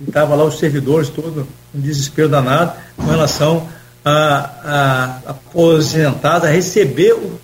e 0.00 0.04
estava 0.04 0.34
lá 0.34 0.44
os 0.44 0.58
servidores 0.58 1.08
todos, 1.08 1.44
um 1.74 1.80
desespero 1.80 2.28
danado 2.28 2.72
com 2.96 3.04
relação 3.04 3.68
a, 4.04 5.20
a 5.26 5.30
aposentada 5.30 6.48
receber 6.48 7.12
o, 7.12 7.40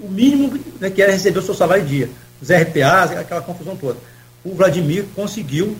o 0.00 0.08
mínimo 0.08 0.58
né, 0.80 0.90
que 0.90 1.02
era 1.02 1.12
receber 1.12 1.38
o 1.38 1.42
seu 1.42 1.54
salário 1.54 1.84
dia. 1.84 2.08
Os 2.40 2.48
RPAs, 2.50 3.12
aquela 3.12 3.40
confusão 3.40 3.76
toda. 3.76 3.98
O 4.44 4.54
Vladimir 4.54 5.04
conseguiu 5.14 5.76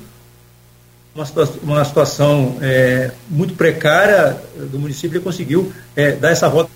uma 1.15 1.24
situação, 1.24 1.57
uma 1.62 1.85
situação 1.85 2.59
é, 2.61 3.11
muito 3.28 3.55
precária 3.55 4.36
do 4.70 4.78
município, 4.78 5.16
ele 5.16 5.24
conseguiu 5.24 5.73
é, 5.94 6.12
dar 6.12 6.31
essa 6.31 6.48
volta 6.48 6.70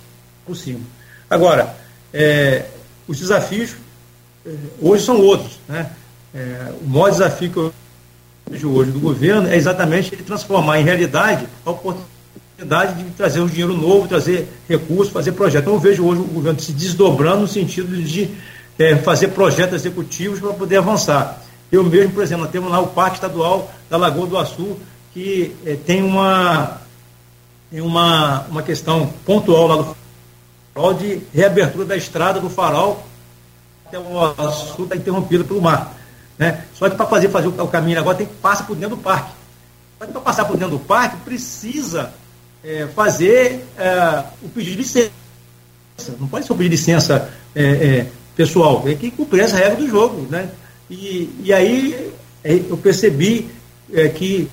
por 0.45 0.55
cima. 0.55 0.81
Agora, 1.29 1.75
é, 2.13 2.65
os 3.07 3.19
desafios 3.19 3.75
é, 4.45 4.51
hoje 4.81 5.05
são 5.05 5.19
outros. 5.19 5.59
Né? 5.67 5.89
É, 6.33 6.71
o 6.81 6.87
maior 6.87 7.09
desafio 7.09 7.51
que 7.51 7.57
eu 7.57 7.73
vejo 8.49 8.69
hoje 8.69 8.91
do 8.91 8.99
governo 8.99 9.47
é 9.47 9.55
exatamente 9.55 10.13
ele 10.13 10.23
transformar 10.23 10.79
em 10.79 10.83
realidade 10.83 11.47
a 11.65 11.71
oportunidade 11.71 13.03
de 13.03 13.09
trazer 13.11 13.39
um 13.41 13.47
dinheiro 13.47 13.73
novo, 13.73 14.07
trazer 14.07 14.47
recursos, 14.67 15.11
fazer 15.11 15.31
projetos. 15.33 15.63
Então, 15.63 15.73
eu 15.73 15.79
vejo 15.79 16.05
hoje 16.05 16.21
o 16.21 16.25
governo 16.25 16.59
se 16.59 16.71
desdobrando 16.71 17.41
no 17.41 17.47
sentido 17.47 17.95
de 18.01 18.29
é, 18.77 18.95
fazer 18.97 19.29
projetos 19.29 19.75
executivos 19.75 20.39
para 20.39 20.53
poder 20.53 20.77
avançar. 20.77 21.41
Eu 21.71 21.83
mesmo, 21.83 22.13
por 22.13 22.23
exemplo, 22.23 22.47
temos 22.47 22.71
lá 22.71 22.79
o 22.79 22.87
Parque 22.87 23.15
Estadual 23.15 23.71
da 23.89 23.97
Lagoa 23.97 24.27
do 24.27 24.37
Açu, 24.37 24.77
que 25.13 25.55
é, 25.65 25.75
tem 25.75 26.03
uma, 26.03 26.81
tem 27.69 27.81
uma, 27.81 28.41
uma 28.49 28.61
questão 28.61 29.11
pontual 29.25 29.67
lá 29.67 29.75
do 29.77 30.00
farol 30.73 30.93
de 30.93 31.21
reabertura 31.33 31.85
da 31.85 31.95
estrada 31.95 32.39
do 32.39 32.49
farol 32.49 33.05
até 33.91 33.99
o 33.99 34.19
Açu 34.19 34.83
está 34.83 34.95
interrompida 34.95 35.43
pelo 35.43 35.61
mar. 35.61 35.97
Né? 36.37 36.63
Só 36.73 36.89
que 36.89 36.95
para 36.95 37.05
fazer, 37.05 37.29
fazer 37.29 37.47
o, 37.47 37.67
caminho 37.67 37.99
agora 37.99 38.17
tem 38.17 38.25
que 38.25 38.33
passar 38.35 38.65
por 38.65 38.75
dentro 38.75 38.95
do 38.95 39.01
parque. 39.01 39.31
Só 39.99 40.05
que 40.05 40.11
para 40.13 40.21
passar 40.21 40.45
por 40.45 40.57
dentro 40.57 40.77
do 40.77 40.79
parque 40.79 41.17
precisa 41.17 42.13
é, 42.63 42.87
fazer 42.95 43.65
é, 43.77 44.23
o 44.41 44.49
pedido 44.49 44.77
de 44.77 44.81
licença. 44.83 45.11
Não 46.19 46.27
pode 46.27 46.45
ser 46.45 46.53
um 46.53 46.57
pedido 46.57 46.75
de 46.75 46.77
licença 46.77 47.29
é, 47.53 47.63
é 47.63 48.07
pessoal, 48.35 48.81
tem 48.81 48.97
que 48.97 49.11
cumprir 49.11 49.43
as 49.43 49.51
regras 49.51 49.77
do 49.77 49.87
jogo. 49.87 50.25
Né? 50.29 50.49
E, 50.89 51.29
e 51.43 51.53
aí 51.53 52.13
é, 52.43 52.53
eu 52.53 52.77
percebi 52.77 53.51
é, 53.93 54.07
que 54.07 54.49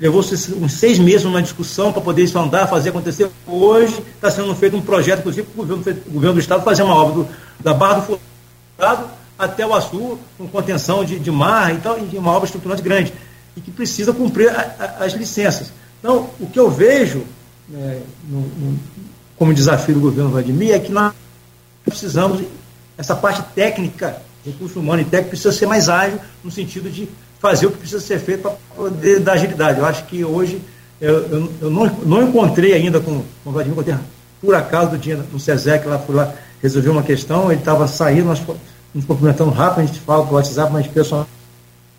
levou 0.00 0.20
uns 0.22 0.72
seis 0.72 0.98
meses 0.98 1.24
numa 1.24 1.42
discussão 1.42 1.92
para 1.92 2.00
poder 2.00 2.24
isso 2.24 2.38
andar, 2.38 2.66
fazer 2.66 2.88
acontecer. 2.88 3.30
Hoje 3.46 4.02
está 4.14 4.30
sendo 4.30 4.54
feito 4.54 4.74
um 4.74 4.80
projeto, 4.80 5.20
inclusive, 5.20 5.46
para 5.46 5.62
o 5.62 5.66
governo, 5.66 6.02
governo 6.06 6.34
do 6.34 6.40
Estado 6.40 6.64
fazer 6.64 6.82
uma 6.82 6.94
obra 6.94 7.22
do, 7.22 7.28
da 7.60 7.74
Barra 7.74 8.00
do 8.00 8.18
Furado 8.76 9.10
até 9.38 9.66
o 9.66 9.74
Açu, 9.74 10.18
com 10.38 10.48
contenção 10.48 11.04
de, 11.04 11.18
de 11.18 11.30
mar 11.30 11.74
e 11.74 11.78
tal, 11.78 11.98
e 11.98 12.16
uma 12.16 12.32
obra 12.32 12.46
estruturante 12.46 12.82
grande, 12.82 13.12
e 13.56 13.60
que 13.60 13.70
precisa 13.70 14.12
cumprir 14.12 14.48
a, 14.48 14.74
a, 14.78 15.04
as 15.04 15.12
licenças. 15.12 15.72
Então, 15.98 16.30
o 16.40 16.46
que 16.46 16.58
eu 16.58 16.70
vejo 16.70 17.24
é, 17.72 18.00
no, 18.28 18.40
no, 18.40 18.78
como 19.36 19.52
desafio 19.52 19.94
do 19.94 20.00
governo 20.00 20.30
Vladimir 20.30 20.72
é 20.72 20.78
que 20.78 20.90
nós 20.90 21.12
precisamos, 21.84 22.42
essa 22.96 23.14
parte 23.14 23.42
técnica, 23.54 24.20
recurso 24.44 24.80
humano 24.80 25.02
e 25.02 25.04
técnico, 25.04 25.30
precisa 25.30 25.52
ser 25.52 25.66
mais 25.66 25.88
ágil 25.88 26.18
no 26.42 26.50
sentido 26.50 26.90
de 26.90 27.08
fazer 27.40 27.66
o 27.66 27.72
que 27.72 27.78
precisa 27.78 28.00
ser 28.00 28.20
feito 28.20 28.42
para 28.42 28.52
poder 28.76 29.18
dar 29.20 29.32
agilidade. 29.32 29.80
Eu 29.80 29.86
acho 29.86 30.04
que 30.04 30.24
hoje 30.24 30.60
eu, 31.00 31.14
eu, 31.26 31.52
eu 31.62 31.70
não, 31.70 31.86
não, 32.04 32.22
encontrei 32.22 32.74
ainda 32.74 33.00
com, 33.00 33.22
com 33.42 33.50
o 33.50 33.52
Vladimir, 33.52 33.72
encontrei 33.72 33.96
por 34.40 34.54
acaso 34.54 34.90
do 34.90 34.98
dia 34.98 35.16
no 35.16 35.40
SESEC, 35.40 35.86
lá 35.86 35.98
fui 35.98 36.14
lá 36.14 36.32
resolver 36.62 36.90
uma 36.90 37.02
questão, 37.02 37.50
ele 37.50 37.60
estava 37.60 37.88
saindo, 37.88 38.26
nós 38.26 38.40
nos 38.94 39.04
cumprimentando 39.04 39.50
rápido, 39.50 39.80
a 39.82 39.86
gente 39.86 40.00
fala 40.00 40.24
pelo 40.24 40.36
WhatsApp, 40.36 40.72
mas 40.72 40.86
pessoal 40.86 41.26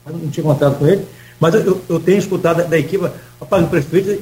não 0.06 0.30
tinha 0.30 0.44
contato 0.44 0.78
com 0.78 0.88
ele. 0.88 1.06
Mas 1.40 1.56
eu, 1.56 1.82
eu 1.90 2.00
tenho 2.00 2.20
escutado 2.20 2.58
da, 2.58 2.64
da 2.64 2.78
equipe, 2.78 3.10
rapaz, 3.40 3.64
o 3.64 3.68
prefeito, 3.68 4.22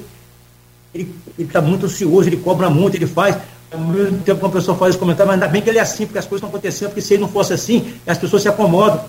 ele 0.94 1.14
está 1.38 1.62
muito 1.62 1.86
ansioso, 1.86 2.30
ele 2.30 2.38
cobra 2.38 2.70
muito, 2.70 2.96
ele 2.96 3.08
faz. 3.08 3.38
Ao 3.72 3.80
mesmo 3.80 4.20
tempo 4.20 4.40
que 4.40 4.46
uma 4.46 4.52
pessoa 4.52 4.76
faz 4.78 4.92
esse 4.92 5.00
comentário, 5.00 5.28
mas 5.28 5.40
ainda 5.40 5.48
bem 5.48 5.62
que 5.62 5.70
ele 5.70 5.78
é 5.78 5.82
assim, 5.82 6.06
porque 6.06 6.18
as 6.18 6.26
coisas 6.26 6.40
estão 6.44 6.50
acontecendo, 6.50 6.90
porque 6.90 7.02
se 7.02 7.14
ele 7.14 7.22
não 7.22 7.30
fosse 7.30 7.54
assim, 7.54 7.94
as 8.08 8.18
pessoas 8.18 8.42
se 8.42 8.48
acomodam. 8.48 9.04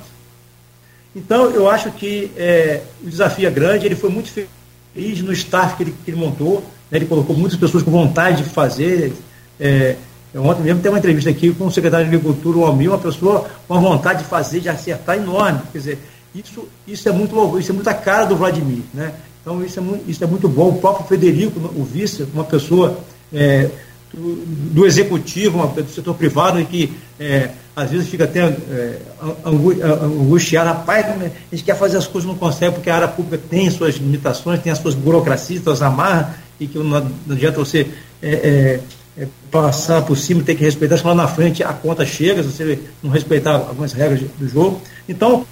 Então, 1.14 1.50
eu 1.50 1.68
acho 1.68 1.90
que 1.90 2.30
é, 2.36 2.82
o 3.02 3.10
desafio 3.10 3.46
é 3.46 3.50
grande, 3.50 3.86
ele 3.86 3.96
foi 3.96 4.10
muito 4.10 4.30
feliz 4.30 5.20
no 5.20 5.32
staff 5.32 5.76
que 5.76 5.82
ele, 5.82 5.94
que 6.04 6.10
ele 6.10 6.16
montou, 6.16 6.64
né, 6.90 6.98
ele 6.98 7.06
colocou 7.06 7.36
muitas 7.36 7.58
pessoas 7.58 7.82
com 7.82 7.90
vontade 7.90 8.42
de 8.42 8.48
fazer. 8.48 9.12
É, 9.58 9.96
ontem 10.36 10.62
mesmo 10.62 10.80
tem 10.80 10.90
uma 10.90 10.98
entrevista 10.98 11.30
aqui 11.30 11.52
com 11.52 11.66
o 11.66 11.70
secretário 11.70 12.08
de 12.08 12.14
Agricultura, 12.14 12.58
o 12.58 12.64
Almir, 12.64 12.90
uma 12.90 12.98
pessoa 12.98 13.50
com 13.66 13.74
uma 13.74 13.80
vontade 13.80 14.22
de 14.22 14.28
fazer, 14.28 14.60
de 14.60 14.68
acertar 14.68 15.16
enorme. 15.16 15.60
Quer 15.72 15.78
dizer, 15.78 15.98
isso, 16.34 16.68
isso 16.86 17.08
é 17.08 17.12
muito 17.12 17.58
isso 17.58 17.72
é 17.72 17.74
muita 17.74 17.92
cara 17.92 18.24
do 18.24 18.36
Vladimir, 18.36 18.82
né? 18.94 19.12
Então 19.40 19.64
isso 19.64 19.78
é 19.78 19.82
muito, 19.82 20.10
isso 20.10 20.22
é 20.22 20.26
muito 20.26 20.48
bom. 20.48 20.68
O 20.68 20.78
próprio 20.78 21.06
Frederico, 21.06 21.58
o 21.58 21.82
vice, 21.82 22.26
uma 22.32 22.44
pessoa 22.44 23.00
é, 23.32 23.68
do, 24.12 24.36
do, 24.72 24.86
executivo, 24.86 25.58
uma, 25.58 25.66
do 25.66 25.90
setor 25.90 26.14
privado, 26.14 26.64
que 26.66 26.92
é, 27.18 27.50
às 27.80 27.90
vezes 27.90 28.08
fica 28.08 28.24
até 28.24 28.40
é, 28.40 28.98
angustiado, 29.44 30.68
rapaz, 30.68 31.06
a 31.06 31.30
gente 31.50 31.64
quer 31.64 31.76
fazer 31.76 31.96
as 31.96 32.06
coisas 32.06 32.28
não 32.28 32.36
consegue, 32.36 32.74
porque 32.74 32.90
a 32.90 32.96
área 32.96 33.08
pública 33.08 33.42
tem 33.48 33.70
suas 33.70 33.96
limitações, 33.96 34.60
tem 34.60 34.70
as 34.70 34.78
suas 34.78 34.94
burocracias, 34.94 35.62
suas 35.62 35.80
amarras, 35.80 36.34
e 36.58 36.66
que 36.66 36.78
não, 36.78 37.10
adianta 37.30 37.58
você 37.58 37.86
é, 38.22 38.30
é, 38.30 38.80
é, 39.22 39.28
passar 39.50 40.02
por 40.02 40.16
cima, 40.16 40.42
ter 40.42 40.54
que 40.54 40.62
respeitar, 40.62 40.98
se 40.98 41.06
lá 41.06 41.14
na 41.14 41.26
frente 41.26 41.62
a 41.62 41.72
conta 41.72 42.04
chega, 42.04 42.42
se 42.42 42.50
você 42.50 42.78
não 43.02 43.10
respeitar 43.10 43.54
algumas 43.54 43.92
regras 43.92 44.20
do 44.38 44.48
jogo. 44.48 44.80
Então, 45.08 45.46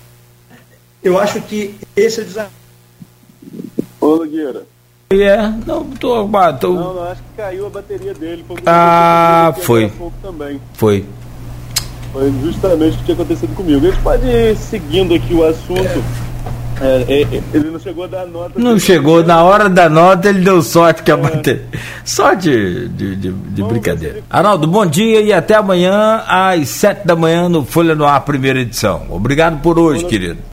eu 1.02 1.18
acho 1.18 1.40
que 1.40 1.76
esse 1.96 2.20
é 2.20 2.22
o 2.22 2.26
desafio. 2.26 2.52
Ô, 4.00 4.16
Nogueira. 4.16 4.66
É, 5.10 5.38
não, 5.66 5.84
tô, 5.92 6.28
tô... 6.60 6.74
Não, 6.74 6.94
não, 6.94 7.02
acho 7.04 7.22
que 7.22 7.28
caiu 7.38 7.66
a 7.66 7.70
bateria 7.70 8.12
dele. 8.12 8.44
Foi 8.46 8.56
ah, 8.66 9.54
foi. 9.62 9.90
Também. 10.20 10.60
Foi. 10.74 11.06
Foi 12.12 12.32
justamente 12.42 12.94
o 12.94 12.98
que 12.98 13.04
tinha 13.04 13.14
acontecido 13.14 13.54
comigo. 13.54 13.86
A 13.86 13.90
gente 13.90 14.02
pode 14.02 14.26
ir 14.26 14.56
seguindo 14.56 15.14
aqui 15.14 15.34
o 15.34 15.44
assunto. 15.44 16.02
É, 16.80 17.04
é, 17.08 17.42
ele 17.52 17.70
não 17.70 17.80
chegou 17.80 18.04
a 18.04 18.06
dar 18.06 18.26
nota. 18.26 18.52
Não 18.56 18.78
chegou, 18.78 19.24
na 19.24 19.42
hora 19.42 19.68
da 19.68 19.88
nota 19.88 20.28
ele 20.28 20.40
deu 20.40 20.62
sorte 20.62 21.02
que 21.02 21.10
é. 21.10 21.16
bater. 21.16 21.64
Sorte 22.04 22.50
de, 22.50 23.16
de, 23.16 23.32
de 23.32 23.62
brincadeira. 23.62 24.22
Arnaldo, 24.30 24.66
bom 24.66 24.86
dia 24.86 25.20
e 25.20 25.32
até 25.32 25.56
amanhã 25.56 26.22
às 26.26 26.68
sete 26.68 27.04
da 27.04 27.16
manhã 27.16 27.48
no 27.48 27.64
Folha 27.64 27.94
no 27.94 28.06
Ar, 28.06 28.20
primeira 28.20 28.60
edição. 28.60 29.02
Obrigado 29.10 29.60
por 29.60 29.78
hoje, 29.78 30.04
querido. 30.04 30.38